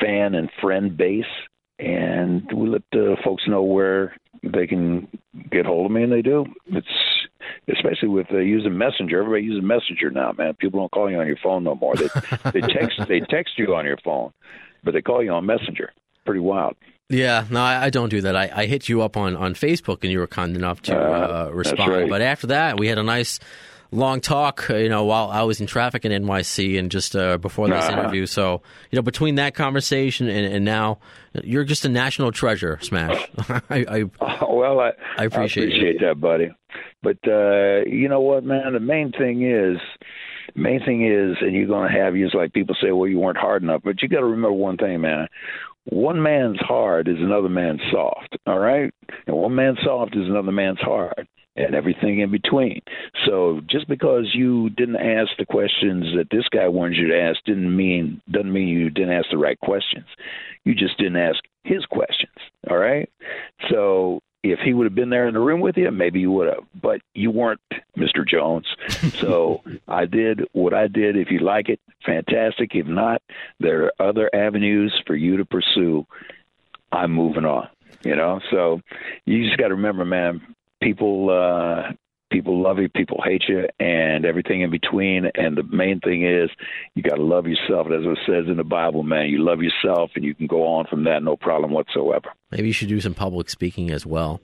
fan 0.00 0.34
and 0.34 0.50
friend 0.60 0.96
base. 0.96 1.24
And 1.78 2.50
we 2.54 2.70
let 2.70 2.84
the 2.90 3.16
folks 3.22 3.42
know 3.46 3.62
where 3.62 4.16
they 4.42 4.66
can 4.66 5.08
get 5.50 5.66
hold 5.66 5.86
of 5.86 5.92
me, 5.92 6.04
and 6.04 6.12
they 6.12 6.22
do. 6.22 6.46
It's 6.68 6.86
especially 7.68 8.08
with 8.08 8.26
uh, 8.32 8.38
using 8.38 8.76
Messenger. 8.76 9.20
Everybody 9.20 9.44
uses 9.44 9.62
Messenger 9.64 10.10
now, 10.10 10.32
man. 10.36 10.54
People 10.54 10.80
don't 10.80 10.90
call 10.92 11.10
you 11.10 11.18
on 11.20 11.26
your 11.26 11.36
phone 11.42 11.64
no 11.64 11.74
more. 11.74 11.94
They 11.96 12.08
they 12.52 12.60
text 12.60 13.00
they 13.08 13.20
text 13.20 13.58
you 13.58 13.74
on 13.74 13.84
your 13.84 13.98
phone, 14.04 14.32
but 14.84 14.92
they 14.94 15.02
call 15.02 15.22
you 15.22 15.30
on 15.32 15.46
Messenger. 15.46 15.92
Pretty 16.24 16.40
wild. 16.40 16.76
Yeah, 17.08 17.44
no, 17.50 17.62
I, 17.62 17.84
I 17.84 17.90
don't 17.90 18.08
do 18.08 18.20
that. 18.22 18.34
I, 18.34 18.50
I 18.52 18.66
hit 18.66 18.88
you 18.88 19.00
up 19.02 19.16
on, 19.16 19.36
on 19.36 19.54
Facebook, 19.54 19.98
and 20.02 20.10
you 20.10 20.18
were 20.18 20.26
kind 20.26 20.56
enough 20.56 20.82
to 20.82 20.96
uh, 20.96 21.50
respond. 21.52 21.92
right. 21.92 22.10
But 22.10 22.20
after 22.20 22.48
that, 22.48 22.80
we 22.80 22.88
had 22.88 22.98
a 22.98 23.04
nice 23.04 23.38
long 23.92 24.20
talk. 24.20 24.68
uh, 24.68 24.74
You 24.74 24.88
know, 24.88 25.04
while 25.04 25.30
I 25.30 25.42
was 25.42 25.60
in 25.60 25.68
traffic 25.68 26.04
in 26.04 26.10
NYC, 26.10 26.76
and 26.80 26.90
just 26.90 27.14
uh, 27.14 27.38
before 27.38 27.68
this 27.68 27.84
Uh-huh. 27.84 28.00
interview. 28.00 28.26
So, 28.26 28.60
you 28.90 28.96
know, 28.96 29.02
between 29.02 29.36
that 29.36 29.54
conversation 29.54 30.26
and, 30.28 30.52
and 30.52 30.64
now, 30.64 30.98
you're 31.44 31.64
just 31.64 31.84
a 31.84 31.88
national 31.88 32.32
treasure, 32.32 32.78
Smash. 32.82 33.28
I, 33.70 33.84
I 33.88 34.04
Oh, 34.40 34.54
well, 34.56 34.80
I, 34.80 34.92
I 35.16 35.24
appreciate 35.24 35.68
it. 35.68 35.76
appreciate 35.76 36.00
that, 36.00 36.20
buddy. 36.20 36.50
But 37.02 37.18
uh, 37.26 37.88
you 37.88 38.08
know 38.08 38.20
what, 38.20 38.44
man? 38.44 38.72
The 38.72 38.80
main 38.80 39.12
thing 39.12 39.42
is, 39.48 39.78
main 40.54 40.80
thing 40.84 41.06
is, 41.06 41.36
and 41.40 41.54
you're 41.54 41.66
going 41.66 41.90
to 41.92 41.98
have 41.98 42.16
use 42.16 42.32
like 42.34 42.52
people 42.52 42.76
say, 42.82 42.90
well, 42.92 43.08
you 43.08 43.18
weren't 43.18 43.38
hard 43.38 43.62
enough. 43.62 43.82
But 43.84 44.02
you 44.02 44.08
got 44.08 44.20
to 44.20 44.26
remember 44.26 44.52
one 44.52 44.76
thing, 44.76 45.00
man. 45.00 45.28
One 45.84 46.20
man's 46.22 46.58
hard 46.60 47.06
is 47.06 47.18
another 47.18 47.48
man's 47.48 47.80
soft. 47.92 48.36
All 48.46 48.58
right, 48.58 48.92
and 49.26 49.36
one 49.36 49.54
man's 49.54 49.78
soft 49.84 50.16
is 50.16 50.26
another 50.26 50.52
man's 50.52 50.80
hard. 50.80 51.28
And 51.56 51.74
everything 51.74 52.20
in 52.20 52.30
between. 52.30 52.82
So 53.24 53.60
just 53.68 53.88
because 53.88 54.30
you 54.34 54.68
didn't 54.70 54.96
ask 54.96 55.30
the 55.38 55.46
questions 55.46 56.04
that 56.16 56.28
this 56.30 56.46
guy 56.50 56.68
wanted 56.68 56.98
you 56.98 57.08
to 57.08 57.18
ask 57.18 57.42
didn't 57.44 57.74
mean 57.74 58.20
doesn't 58.30 58.52
mean 58.52 58.68
you 58.68 58.90
didn't 58.90 59.12
ask 59.12 59.30
the 59.30 59.38
right 59.38 59.58
questions. 59.60 60.06
You 60.64 60.74
just 60.74 60.98
didn't 60.98 61.16
ask 61.16 61.38
his 61.64 61.84
questions. 61.86 62.34
All 62.68 62.76
right. 62.76 63.08
So 63.70 64.20
if 64.42 64.60
he 64.60 64.74
would 64.74 64.84
have 64.84 64.94
been 64.94 65.10
there 65.10 65.28
in 65.28 65.34
the 65.34 65.40
room 65.40 65.60
with 65.60 65.76
you, 65.76 65.90
maybe 65.90 66.20
you 66.20 66.30
would 66.30 66.48
have. 66.48 66.64
But 66.80 67.00
you 67.14 67.30
weren't, 67.30 67.60
Mr. 67.96 68.26
Jones. 68.26 68.66
So 69.20 69.62
I 69.88 70.04
did 70.04 70.42
what 70.52 70.74
I 70.74 70.88
did. 70.88 71.16
If 71.16 71.30
you 71.30 71.38
like 71.38 71.68
it, 71.68 71.80
fantastic. 72.04 72.74
If 72.74 72.86
not, 72.86 73.22
there 73.60 73.84
are 73.84 74.08
other 74.08 74.30
avenues 74.34 74.92
for 75.06 75.16
you 75.16 75.38
to 75.38 75.44
pursue. 75.44 76.06
I'm 76.92 77.12
moving 77.12 77.44
on. 77.44 77.68
You 78.04 78.14
know, 78.14 78.40
so 78.50 78.80
you 79.24 79.44
just 79.46 79.58
got 79.58 79.68
to 79.68 79.74
remember, 79.74 80.04
man. 80.04 80.54
People, 80.82 81.30
uh, 81.30 81.92
people 82.30 82.62
love 82.62 82.78
you, 82.78 82.88
people 82.88 83.20
hate 83.24 83.44
you, 83.48 83.66
and 83.80 84.24
everything 84.24 84.60
in 84.62 84.70
between. 84.70 85.26
And 85.34 85.56
the 85.56 85.62
main 85.62 86.00
thing 86.00 86.24
is, 86.24 86.50
you 86.94 87.02
got 87.02 87.16
to 87.16 87.22
love 87.22 87.46
yourself. 87.46 87.86
As 87.86 88.04
it 88.04 88.18
says 88.26 88.44
in 88.48 88.56
the 88.56 88.64
Bible, 88.64 89.02
man, 89.02 89.28
you 89.28 89.42
love 89.42 89.60
yourself, 89.62 90.10
and 90.14 90.24
you 90.24 90.34
can 90.34 90.46
go 90.46 90.66
on 90.66 90.86
from 90.86 91.04
that, 91.04 91.22
no 91.22 91.36
problem 91.36 91.70
whatsoever. 91.72 92.28
maybe 92.50 92.66
you 92.66 92.72
should 92.72 92.88
do 92.88 93.00
some 93.00 93.14
public 93.14 93.48
speaking 93.48 93.90
as 93.90 94.04
well. 94.04 94.40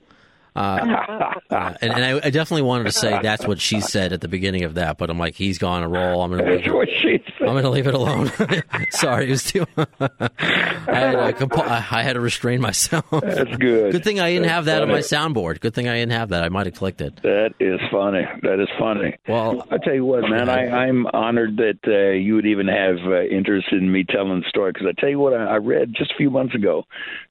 Uh, 0.55 1.33
uh, 1.49 1.73
and 1.81 1.93
and 1.93 2.05
I, 2.05 2.27
I 2.27 2.29
definitely 2.29 2.61
wanted 2.61 2.85
to 2.85 2.91
say 2.91 3.19
that's 3.21 3.47
what 3.47 3.59
she 3.59 3.81
said 3.81 4.13
at 4.13 4.21
the 4.21 4.27
beginning 4.27 4.63
of 4.63 4.75
that, 4.75 4.97
but 4.97 5.09
I'm 5.09 5.17
like, 5.17 5.35
he's 5.35 5.57
gone 5.57 5.83
a 5.83 5.87
roll. 5.89 6.21
I'm 6.21 6.29
gonna 6.29 6.43
leave 6.43 6.57
That's 6.57 6.67
it, 6.67 6.73
what 6.73 6.87
she 7.01 7.23
said. 7.39 7.47
I'm 7.47 7.55
gonna 7.55 7.69
leave 7.71 7.87
it 7.87 7.93
alone. 7.95 8.31
Sorry, 8.91 9.27
it 9.27 9.31
was 9.31 9.43
too. 9.43 9.65
I, 9.77 11.33
had 11.33 11.51
I 11.51 12.01
had 12.03 12.13
to 12.13 12.19
restrain 12.19 12.61
myself. 12.61 13.05
That's 13.09 13.55
good. 13.57 13.93
Good 13.93 14.03
thing 14.03 14.19
I 14.19 14.29
didn't 14.29 14.43
That's 14.43 14.53
have 14.53 14.65
that 14.65 14.81
on 14.83 14.89
my 14.89 14.99
soundboard. 14.99 15.59
Good 15.59 15.73
thing 15.73 15.87
I 15.87 15.95
didn't 15.95 16.11
have 16.11 16.29
that. 16.29 16.43
I 16.43 16.49
might 16.49 16.67
have 16.67 16.75
clicked 16.75 17.01
it. 17.01 17.15
That 17.23 17.53
is 17.59 17.79
funny. 17.91 18.23
That 18.43 18.59
is 18.59 18.69
funny. 18.77 19.17
Well, 19.27 19.67
I 19.71 19.77
tell 19.77 19.93
you 19.93 20.05
what, 20.05 20.21
man, 20.29 20.49
I, 20.49 20.85
I'm 20.85 21.07
honored 21.07 21.57
that 21.57 21.79
uh, 21.87 22.11
you 22.11 22.35
would 22.35 22.45
even 22.45 22.67
have 22.67 22.97
uh, 23.05 23.23
interest 23.23 23.67
in 23.71 23.91
me 23.91 24.03
telling 24.07 24.41
the 24.41 24.49
story. 24.49 24.71
Because 24.71 24.87
I 24.87 24.99
tell 24.99 25.09
you 25.09 25.19
what, 25.19 25.33
I, 25.33 25.45
I 25.45 25.55
read 25.57 25.93
just 25.97 26.11
a 26.11 26.15
few 26.15 26.29
months 26.29 26.53
ago 26.53 26.83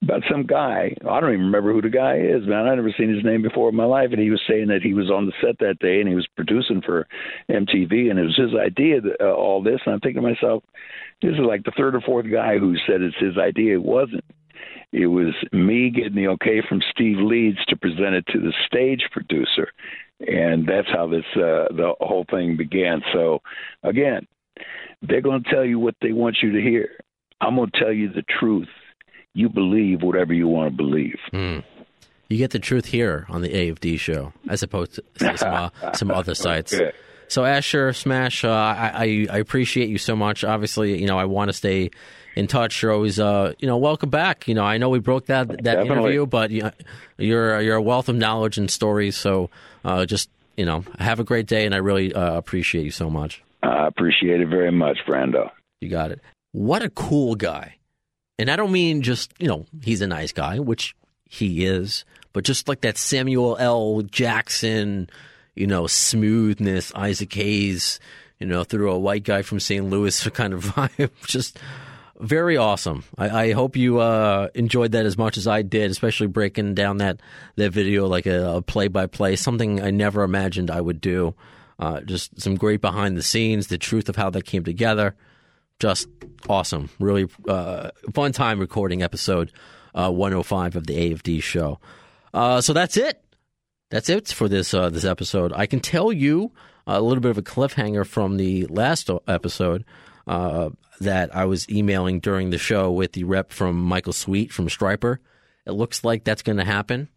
about 0.02 0.22
some 0.30 0.44
guy. 0.44 0.96
I 1.08 1.20
don't 1.20 1.32
even 1.32 1.46
remember 1.46 1.72
who 1.72 1.82
the 1.82 1.88
guy 1.88 2.16
is, 2.16 2.46
man. 2.46 2.66
I 2.66 2.74
never 2.74 2.92
seen 2.98 3.11
his 3.14 3.24
name 3.24 3.42
before 3.42 3.68
in 3.68 3.74
my 3.74 3.84
life, 3.84 4.08
and 4.12 4.20
he 4.20 4.30
was 4.30 4.42
saying 4.48 4.68
that 4.68 4.82
he 4.82 4.94
was 4.94 5.10
on 5.10 5.26
the 5.26 5.32
set 5.40 5.58
that 5.60 5.78
day 5.78 6.00
and 6.00 6.08
he 6.08 6.14
was 6.14 6.26
producing 6.36 6.82
for 6.82 7.06
MTV, 7.50 8.10
and 8.10 8.18
it 8.18 8.24
was 8.24 8.36
his 8.36 8.54
idea. 8.58 9.00
That, 9.00 9.16
uh, 9.20 9.32
all 9.32 9.62
this, 9.62 9.80
and 9.84 9.94
I'm 9.94 10.00
thinking 10.00 10.22
to 10.22 10.28
myself, 10.28 10.64
this 11.20 11.32
is 11.32 11.40
like 11.46 11.64
the 11.64 11.72
third 11.76 11.94
or 11.94 12.00
fourth 12.00 12.26
guy 12.30 12.58
who 12.58 12.76
said 12.86 13.02
it's 13.02 13.16
his 13.18 13.38
idea. 13.38 13.74
It 13.74 13.82
wasn't. 13.82 14.24
It 14.92 15.06
was 15.06 15.34
me 15.52 15.90
getting 15.90 16.14
the 16.14 16.28
okay 16.28 16.60
from 16.68 16.82
Steve 16.90 17.16
Leeds 17.18 17.64
to 17.68 17.76
present 17.76 18.14
it 18.14 18.26
to 18.28 18.38
the 18.38 18.52
stage 18.66 19.08
producer, 19.10 19.68
and 20.20 20.66
that's 20.66 20.88
how 20.92 21.06
this 21.08 21.24
uh, 21.34 21.72
the 21.72 21.94
whole 22.00 22.26
thing 22.30 22.56
began. 22.56 23.00
So, 23.12 23.40
again, 23.82 24.26
they're 25.00 25.22
going 25.22 25.42
to 25.42 25.50
tell 25.50 25.64
you 25.64 25.78
what 25.78 25.94
they 26.02 26.12
want 26.12 26.38
you 26.42 26.52
to 26.52 26.60
hear. 26.60 26.90
I'm 27.40 27.56
going 27.56 27.70
to 27.70 27.78
tell 27.78 27.92
you 27.92 28.08
the 28.12 28.24
truth. 28.38 28.68
You 29.34 29.48
believe 29.48 30.02
whatever 30.02 30.34
you 30.34 30.46
want 30.46 30.72
to 30.72 30.76
believe. 30.76 31.16
You 32.32 32.38
get 32.38 32.50
the 32.50 32.58
truth 32.58 32.86
here 32.86 33.26
on 33.28 33.42
the 33.42 33.48
AFD 33.48 33.98
show, 33.98 34.32
as 34.48 34.62
opposed 34.62 34.94
to 34.94 35.04
say, 35.18 35.36
some 35.36 35.54
uh, 35.54 35.70
some 35.94 36.10
other 36.10 36.34
sites. 36.34 36.74
Okay. 36.74 36.92
So 37.28 37.44
Asher 37.44 37.92
Smash, 37.92 38.44
uh, 38.44 38.50
I, 38.50 38.92
I 38.94 39.26
I 39.30 39.38
appreciate 39.38 39.88
you 39.88 39.98
so 39.98 40.16
much. 40.16 40.44
Obviously, 40.44 41.00
you 41.00 41.06
know 41.06 41.18
I 41.18 41.24
want 41.24 41.48
to 41.48 41.52
stay 41.52 41.90
in 42.34 42.46
touch. 42.46 42.82
You're 42.82 42.92
always, 42.92 43.20
uh, 43.20 43.52
you 43.58 43.66
know, 43.66 43.76
welcome 43.76 44.10
back. 44.10 44.48
You 44.48 44.54
know, 44.54 44.64
I 44.64 44.78
know 44.78 44.88
we 44.88 44.98
broke 44.98 45.26
that 45.26 45.48
that 45.48 45.62
Definitely. 45.62 45.98
interview, 45.98 46.26
but 46.26 46.50
you, 46.50 46.70
you're 47.18 47.60
you're 47.60 47.76
a 47.76 47.82
wealth 47.82 48.08
of 48.08 48.16
knowledge 48.16 48.58
and 48.58 48.70
stories. 48.70 49.16
So 49.16 49.50
uh, 49.84 50.06
just 50.06 50.28
you 50.56 50.64
know, 50.64 50.84
have 50.98 51.20
a 51.20 51.24
great 51.24 51.46
day, 51.46 51.64
and 51.64 51.74
I 51.74 51.78
really 51.78 52.14
uh, 52.14 52.34
appreciate 52.36 52.84
you 52.84 52.90
so 52.90 53.08
much. 53.08 53.42
I 53.62 53.86
appreciate 53.86 54.40
it 54.40 54.48
very 54.48 54.72
much, 54.72 54.98
Brando. 55.06 55.50
You 55.80 55.88
got 55.88 56.10
it. 56.10 56.20
What 56.52 56.82
a 56.82 56.90
cool 56.90 57.34
guy. 57.34 57.76
And 58.38 58.50
I 58.50 58.56
don't 58.56 58.72
mean 58.72 59.02
just, 59.02 59.32
you 59.38 59.46
know, 59.46 59.66
he's 59.82 60.00
a 60.00 60.06
nice 60.06 60.32
guy, 60.32 60.58
which 60.58 60.94
he 61.28 61.64
is, 61.64 62.04
but 62.32 62.44
just 62.44 62.68
like 62.68 62.80
that 62.82 62.98
Samuel 62.98 63.56
L. 63.58 64.02
Jackson, 64.02 65.08
you 65.54 65.66
know, 65.66 65.86
smoothness, 65.86 66.92
Isaac 66.94 67.32
Hayes, 67.34 68.00
you 68.38 68.46
know, 68.46 68.64
through 68.64 68.90
a 68.90 68.98
white 68.98 69.24
guy 69.24 69.42
from 69.42 69.60
St. 69.60 69.88
Louis 69.88 70.28
kind 70.30 70.52
of 70.52 70.64
vibe. 70.64 71.10
Just 71.26 71.58
very 72.18 72.56
awesome. 72.56 73.04
I, 73.18 73.30
I 73.30 73.52
hope 73.52 73.76
you 73.76 74.00
uh, 74.00 74.48
enjoyed 74.54 74.92
that 74.92 75.06
as 75.06 75.18
much 75.18 75.36
as 75.36 75.46
I 75.46 75.62
did, 75.62 75.90
especially 75.90 76.28
breaking 76.28 76.74
down 76.74 76.98
that, 76.98 77.20
that 77.56 77.70
video 77.70 78.06
like 78.06 78.26
a 78.26 78.62
play 78.66 78.88
by 78.88 79.06
play, 79.06 79.36
something 79.36 79.80
I 79.80 79.90
never 79.90 80.22
imagined 80.22 80.70
I 80.70 80.80
would 80.80 81.00
do. 81.00 81.34
Uh, 81.78 82.00
just 82.00 82.40
some 82.40 82.54
great 82.54 82.80
behind 82.80 83.16
the 83.16 83.22
scenes, 83.22 83.66
the 83.66 83.78
truth 83.78 84.08
of 84.08 84.16
how 84.16 84.30
that 84.30 84.44
came 84.44 84.62
together. 84.62 85.16
Just 85.80 86.08
awesome. 86.48 86.90
Really 87.00 87.28
uh, 87.48 87.90
fun 88.14 88.32
time 88.32 88.60
recording 88.60 89.02
episode 89.02 89.50
uh, 89.94 90.10
105 90.10 90.76
of 90.76 90.86
the 90.86 90.94
AFD 90.94 91.42
show. 91.42 91.80
Uh, 92.32 92.60
so 92.60 92.72
that's 92.72 92.96
it. 92.96 93.22
That's 93.90 94.08
it 94.08 94.28
for 94.28 94.48
this 94.48 94.72
uh, 94.72 94.88
this 94.88 95.04
episode. 95.04 95.52
I 95.54 95.66
can 95.66 95.80
tell 95.80 96.12
you 96.12 96.52
a 96.86 97.00
little 97.00 97.20
bit 97.20 97.30
of 97.30 97.38
a 97.38 97.42
cliffhanger 97.42 98.06
from 98.06 98.38
the 98.38 98.66
last 98.66 99.10
episode 99.28 99.84
uh, 100.26 100.70
that 101.00 101.34
I 101.36 101.44
was 101.44 101.68
emailing 101.68 102.20
during 102.20 102.50
the 102.50 102.58
show 102.58 102.90
with 102.90 103.12
the 103.12 103.24
rep 103.24 103.52
from 103.52 103.76
Michael 103.76 104.14
Sweet 104.14 104.50
from 104.50 104.68
Stryper. 104.68 105.18
It 105.66 105.72
looks 105.72 106.04
like 106.04 106.24
that's 106.24 106.42
going 106.42 106.56
to 106.56 106.64
happen. 106.64 107.08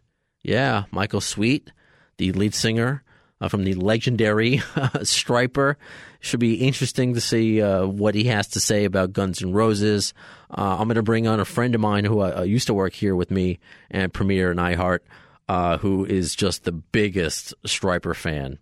Yeah, 0.44 0.84
Michael 0.92 1.22
Sweet, 1.22 1.72
the 2.18 2.34
lead 2.34 2.54
singer 2.54 3.04
uh, 3.42 3.50
from 3.50 3.64
the 3.64 3.74
legendary 3.76 4.58
Stryper. 5.04 5.76
Should 6.20 6.40
be 6.40 6.56
interesting 6.56 7.14
to 7.14 7.22
see 7.22 7.62
uh, 7.62 7.86
what 7.86 8.16
he 8.16 8.26
has 8.26 8.48
to 8.50 8.60
say 8.60 8.86
about 8.86 9.14
Guns 9.14 9.44
N' 9.44 9.54
Roses. 9.54 10.14
Uh, 10.50 10.78
I'm 10.80 10.88
going 10.88 10.96
to 10.96 11.04
bring 11.04 11.28
on 11.28 11.40
a 11.40 11.46
friend 11.46 11.76
of 11.76 11.82
mine 11.82 12.06
who 12.06 12.22
uh, 12.22 12.42
used 12.42 12.68
to 12.68 12.74
work 12.74 12.94
here 12.94 13.16
with 13.16 13.30
me 13.30 13.60
and 13.92 14.14
Premiere 14.14 14.50
and 14.50 14.60
iHeart, 14.60 15.00
uh, 15.48 15.78
who 15.78 16.06
is 16.06 16.36
just 16.36 16.64
the 16.64 16.72
biggest 16.72 17.54
Stryper 17.66 18.16
fan. 18.16 18.58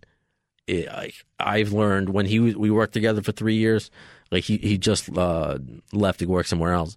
It, 0.66 0.88
I, 0.88 1.12
I've 1.38 1.72
learned 1.72 2.10
when 2.10 2.26
he 2.26 2.38
we 2.38 2.70
worked 2.70 2.94
together 2.94 3.22
for 3.22 3.32
three 3.32 3.56
years, 3.56 3.90
like 4.30 4.44
he 4.44 4.56
he 4.58 4.76
just 4.76 5.16
uh, 5.16 5.58
left 5.92 6.18
to 6.18 6.26
work 6.26 6.46
somewhere 6.46 6.72
else. 6.72 6.96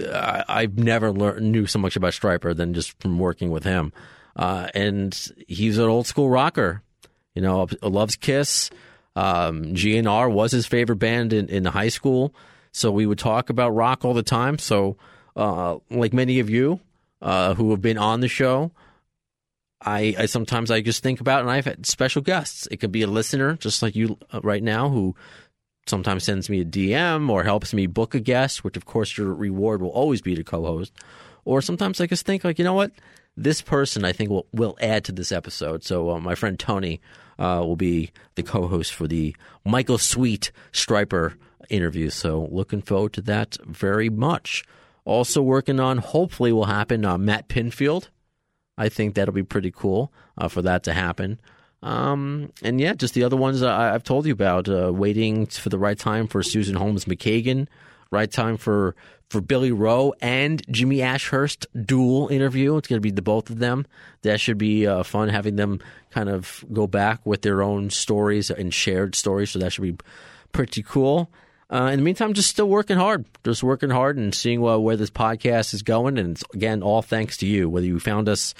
I, 0.00 0.44
I've 0.48 0.78
never 0.78 1.12
learned 1.12 1.50
knew 1.50 1.66
so 1.66 1.78
much 1.78 1.96
about 1.96 2.12
Stryper 2.12 2.56
than 2.56 2.74
just 2.74 3.00
from 3.00 3.18
working 3.18 3.50
with 3.50 3.64
him. 3.64 3.92
Uh, 4.34 4.68
and 4.74 5.28
he's 5.48 5.78
an 5.78 5.88
old 5.88 6.06
school 6.06 6.28
rocker. 6.28 6.82
You 7.36 7.42
know, 7.42 7.68
loves 7.82 8.16
Kiss. 8.16 8.70
Um, 9.14 9.74
GNR 9.74 10.32
was 10.32 10.52
his 10.52 10.66
favorite 10.66 10.96
band 10.96 11.32
in, 11.32 11.48
in 11.48 11.64
high 11.64 11.88
school, 11.88 12.34
so 12.72 12.90
we 12.90 13.06
would 13.06 13.18
talk 13.18 13.48
about 13.48 13.70
rock 13.70 14.04
all 14.04 14.14
the 14.14 14.22
time. 14.22 14.58
So, 14.58 14.96
uh, 15.36 15.78
like 15.90 16.12
many 16.12 16.40
of 16.40 16.50
you 16.50 16.80
uh, 17.22 17.54
who 17.54 17.70
have 17.70 17.80
been 17.80 17.96
on 17.98 18.20
the 18.20 18.28
show, 18.28 18.72
I, 19.80 20.14
I 20.18 20.26
sometimes 20.26 20.70
I 20.70 20.80
just 20.80 21.02
think 21.02 21.20
about, 21.20 21.42
and 21.42 21.50
I've 21.50 21.64
had 21.64 21.86
special 21.86 22.22
guests. 22.22 22.66
It 22.70 22.78
could 22.78 22.92
be 22.92 23.02
a 23.02 23.06
listener, 23.06 23.56
just 23.56 23.82
like 23.82 23.94
you 23.94 24.18
uh, 24.32 24.40
right 24.42 24.62
now, 24.62 24.88
who 24.88 25.14
sometimes 25.86 26.24
sends 26.24 26.50
me 26.50 26.60
a 26.60 26.64
DM 26.64 27.30
or 27.30 27.44
helps 27.44 27.72
me 27.72 27.86
book 27.86 28.14
a 28.14 28.20
guest, 28.20 28.64
which 28.64 28.76
of 28.76 28.84
course 28.86 29.16
your 29.16 29.32
reward 29.32 29.80
will 29.80 29.90
always 29.90 30.20
be 30.20 30.34
to 30.34 30.42
co-host. 30.42 30.92
Or 31.44 31.62
sometimes 31.62 32.00
I 32.00 32.06
just 32.06 32.26
think 32.26 32.44
like, 32.44 32.58
you 32.58 32.64
know 32.64 32.74
what, 32.74 32.92
this 33.36 33.62
person 33.62 34.04
I 34.04 34.12
think 34.12 34.30
will 34.30 34.46
will 34.52 34.76
add 34.80 35.04
to 35.04 35.12
this 35.12 35.30
episode. 35.30 35.84
So 35.84 36.10
uh, 36.10 36.20
my 36.20 36.34
friend 36.34 36.58
Tony 36.58 37.00
uh, 37.38 37.62
will 37.64 37.76
be 37.76 38.12
the 38.34 38.42
co-host 38.42 38.94
for 38.94 39.06
the 39.06 39.34
Michael 39.64 39.98
Sweet 39.98 40.52
Stryper 40.72 41.34
interview. 41.68 42.10
So 42.10 42.48
looking 42.50 42.82
forward 42.82 43.12
to 43.14 43.22
that 43.22 43.56
very 43.64 44.08
much. 44.08 44.64
Also 45.04 45.40
working 45.40 45.78
on, 45.78 45.98
hopefully, 45.98 46.52
will 46.52 46.64
happen. 46.64 47.04
Uh, 47.04 47.18
Matt 47.18 47.48
Pinfield. 47.48 48.08
I 48.78 48.88
think 48.88 49.14
that'll 49.14 49.32
be 49.32 49.42
pretty 49.42 49.70
cool 49.70 50.12
uh, 50.36 50.48
for 50.48 50.62
that 50.62 50.82
to 50.84 50.92
happen. 50.92 51.40
Um, 51.82 52.52
and 52.62 52.80
yeah, 52.80 52.94
just 52.94 53.14
the 53.14 53.24
other 53.24 53.36
ones 53.36 53.62
I, 53.62 53.94
I've 53.94 54.02
told 54.02 54.26
you 54.26 54.32
about. 54.32 54.68
Uh, 54.68 54.92
waiting 54.92 55.46
for 55.46 55.68
the 55.68 55.78
right 55.78 55.98
time 55.98 56.26
for 56.26 56.42
Susan 56.42 56.74
Holmes 56.74 57.04
McKagan. 57.04 57.68
Right 58.10 58.30
time 58.30 58.56
for 58.56 58.94
for 59.28 59.40
Billy 59.40 59.72
Rowe 59.72 60.14
and 60.20 60.62
Jimmy 60.70 60.98
Ashhurst 60.98 61.66
dual 61.84 62.28
interview. 62.28 62.76
It's 62.76 62.88
going 62.88 62.98
to 62.98 63.02
be 63.02 63.10
the 63.10 63.22
both 63.22 63.50
of 63.50 63.58
them. 63.58 63.86
That 64.22 64.40
should 64.40 64.58
be 64.58 64.86
uh, 64.86 65.02
fun 65.02 65.28
having 65.28 65.56
them 65.56 65.80
kind 66.10 66.28
of 66.28 66.64
go 66.72 66.86
back 66.86 67.24
with 67.26 67.42
their 67.42 67.62
own 67.62 67.90
stories 67.90 68.50
and 68.50 68.72
shared 68.72 69.14
stories. 69.14 69.50
So 69.50 69.58
that 69.58 69.72
should 69.72 69.82
be 69.82 69.96
pretty 70.52 70.82
cool. 70.82 71.30
Uh, 71.68 71.90
in 71.92 71.98
the 71.98 72.04
meantime, 72.04 72.32
just 72.32 72.48
still 72.48 72.68
working 72.68 72.96
hard, 72.96 73.24
just 73.44 73.62
working 73.62 73.90
hard 73.90 74.16
and 74.16 74.32
seeing 74.32 74.64
uh, 74.64 74.78
where 74.78 74.96
this 74.96 75.10
podcast 75.10 75.74
is 75.74 75.82
going. 75.82 76.16
And 76.16 76.32
it's, 76.32 76.44
again, 76.54 76.82
all 76.82 77.02
thanks 77.02 77.38
to 77.38 77.46
you. 77.46 77.68
Whether 77.68 77.86
you 77.86 77.98
found 77.98 78.28
us, 78.28 78.54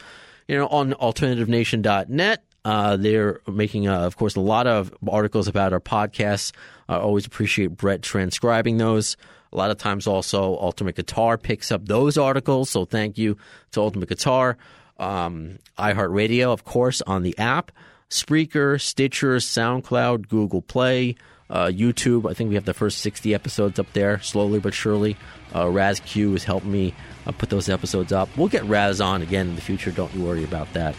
you 0.49 0.57
know, 0.57 0.67
on 0.67 0.93
alternativenation.net, 0.95 2.43
uh, 2.65 2.97
they're 2.97 3.41
making, 3.47 3.87
uh, 3.87 4.01
of 4.01 4.17
course, 4.17 4.35
a 4.35 4.41
lot 4.41 4.67
of 4.67 4.93
articles 5.09 5.47
about 5.47 5.73
our 5.73 5.81
podcasts. 5.81 6.51
I 6.89 6.97
always 6.97 7.25
appreciate 7.25 7.77
Brett 7.77 8.03
transcribing 8.03 8.79
those. 8.79 9.17
A 9.53 9.57
lot 9.57 9.71
of 9.71 9.79
times, 9.79 10.07
also, 10.07 10.59
Ultimate 10.59 10.97
Guitar 10.97 11.39
picks 11.39 11.71
up 11.71 11.87
those 11.87 12.19
articles. 12.19 12.71
So 12.71 12.85
thank 12.85 13.19
you 13.19 13.37
to 13.73 13.81
Ultimate 13.81 14.09
Guitar. 14.09 14.57
Um, 14.99 15.59
iHeartRadio, 15.79 16.53
of 16.53 16.65
course, 16.65 17.03
on 17.03 17.23
the 17.23 17.37
app, 17.39 17.71
Spreaker, 18.11 18.81
Stitcher, 18.81 19.37
SoundCloud, 19.37 20.29
Google 20.29 20.63
Play, 20.63 21.17
uh, 21.51 21.67
YouTube. 21.67 22.29
I 22.29 22.35
think 22.35 22.49
we 22.49 22.55
have 22.55 22.65
the 22.65 22.75
first 22.75 22.99
60 22.99 23.35
episodes 23.35 23.79
up 23.79 23.93
there, 23.93 24.21
slowly 24.21 24.59
but 24.59 24.75
surely. 24.75 25.17
Uh, 25.55 25.69
Raz 25.69 26.01
Q 26.01 26.33
has 26.33 26.45
helped 26.45 26.67
me 26.67 26.95
uh, 27.27 27.33
put 27.33 27.51
those 27.51 27.69
episodes 27.69 28.13
up. 28.13 28.29
We'll 28.37 28.49
get 28.49 28.65
Raz 28.65 29.01
on 29.01 29.23
again 29.23 29.49
in 29.49 29.55
the 29.55 29.61
future. 29.61 29.91
Don't 29.91 30.13
you 30.15 30.25
worry 30.25 30.45
about 30.45 30.73
that. 30.73 30.95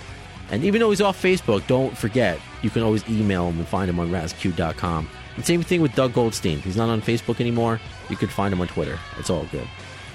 And 0.49 0.63
even 0.63 0.79
though 0.79 0.89
he's 0.89 1.01
off 1.01 1.21
Facebook, 1.21 1.67
don't 1.67 1.97
forget, 1.97 2.39
you 2.61 2.69
can 2.69 2.81
always 2.81 3.07
email 3.09 3.49
him 3.49 3.59
and 3.59 3.67
find 3.67 3.89
him 3.89 3.99
on 3.99 4.09
razq.com. 4.09 5.09
And 5.37 5.45
same 5.45 5.61
thing 5.61 5.81
with 5.81 5.93
Doug 5.95 6.13
Goldstein. 6.13 6.59
He's 6.59 6.75
not 6.75 6.89
on 6.89 7.01
Facebook 7.01 7.39
anymore. 7.39 7.79
You 8.09 8.17
can 8.17 8.27
find 8.27 8.51
him 8.51 8.59
on 8.59 8.67
Twitter. 8.67 8.99
It's 9.17 9.29
all 9.29 9.45
good. 9.51 9.67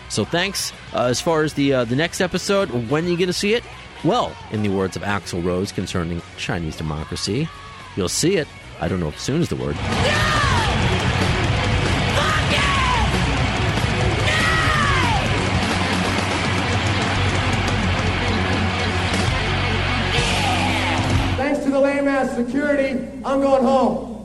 So 0.09 0.25
thanks. 0.27 0.73
Uh, 0.93 1.05
as 1.05 1.21
far 1.21 1.43
as 1.43 1.55
the 1.55 1.73
uh, 1.73 1.85
the 1.85 1.97
next 1.97 2.21
episode, 2.21 2.69
when 2.91 3.07
are 3.07 3.09
you 3.09 3.17
going 3.17 3.29
to 3.29 3.33
see 3.33 3.55
it? 3.55 3.65
Well, 4.05 4.37
in 4.51 4.63
the 4.63 4.69
words 4.69 4.97
of 4.97 5.03
Axl 5.03 5.43
Rose 5.43 5.71
concerning 5.71 6.21
Chinese 6.37 6.77
democracy, 6.77 7.49
you'll 7.97 8.09
see 8.09 8.37
it. 8.37 8.49
I 8.81 8.89
don't 8.89 8.99
know 8.99 9.09
if 9.09 9.21
soon 9.21 9.41
is 9.41 9.49
the 9.49 9.57
word. 9.57 9.77
Thanks 21.37 21.65
to 21.65 21.71
the 21.71 21.79
lame 21.79 22.09
ass 22.09 22.35
security, 22.35 23.09
I'm 23.25 23.41
going 23.41 23.63
home. 23.63 24.22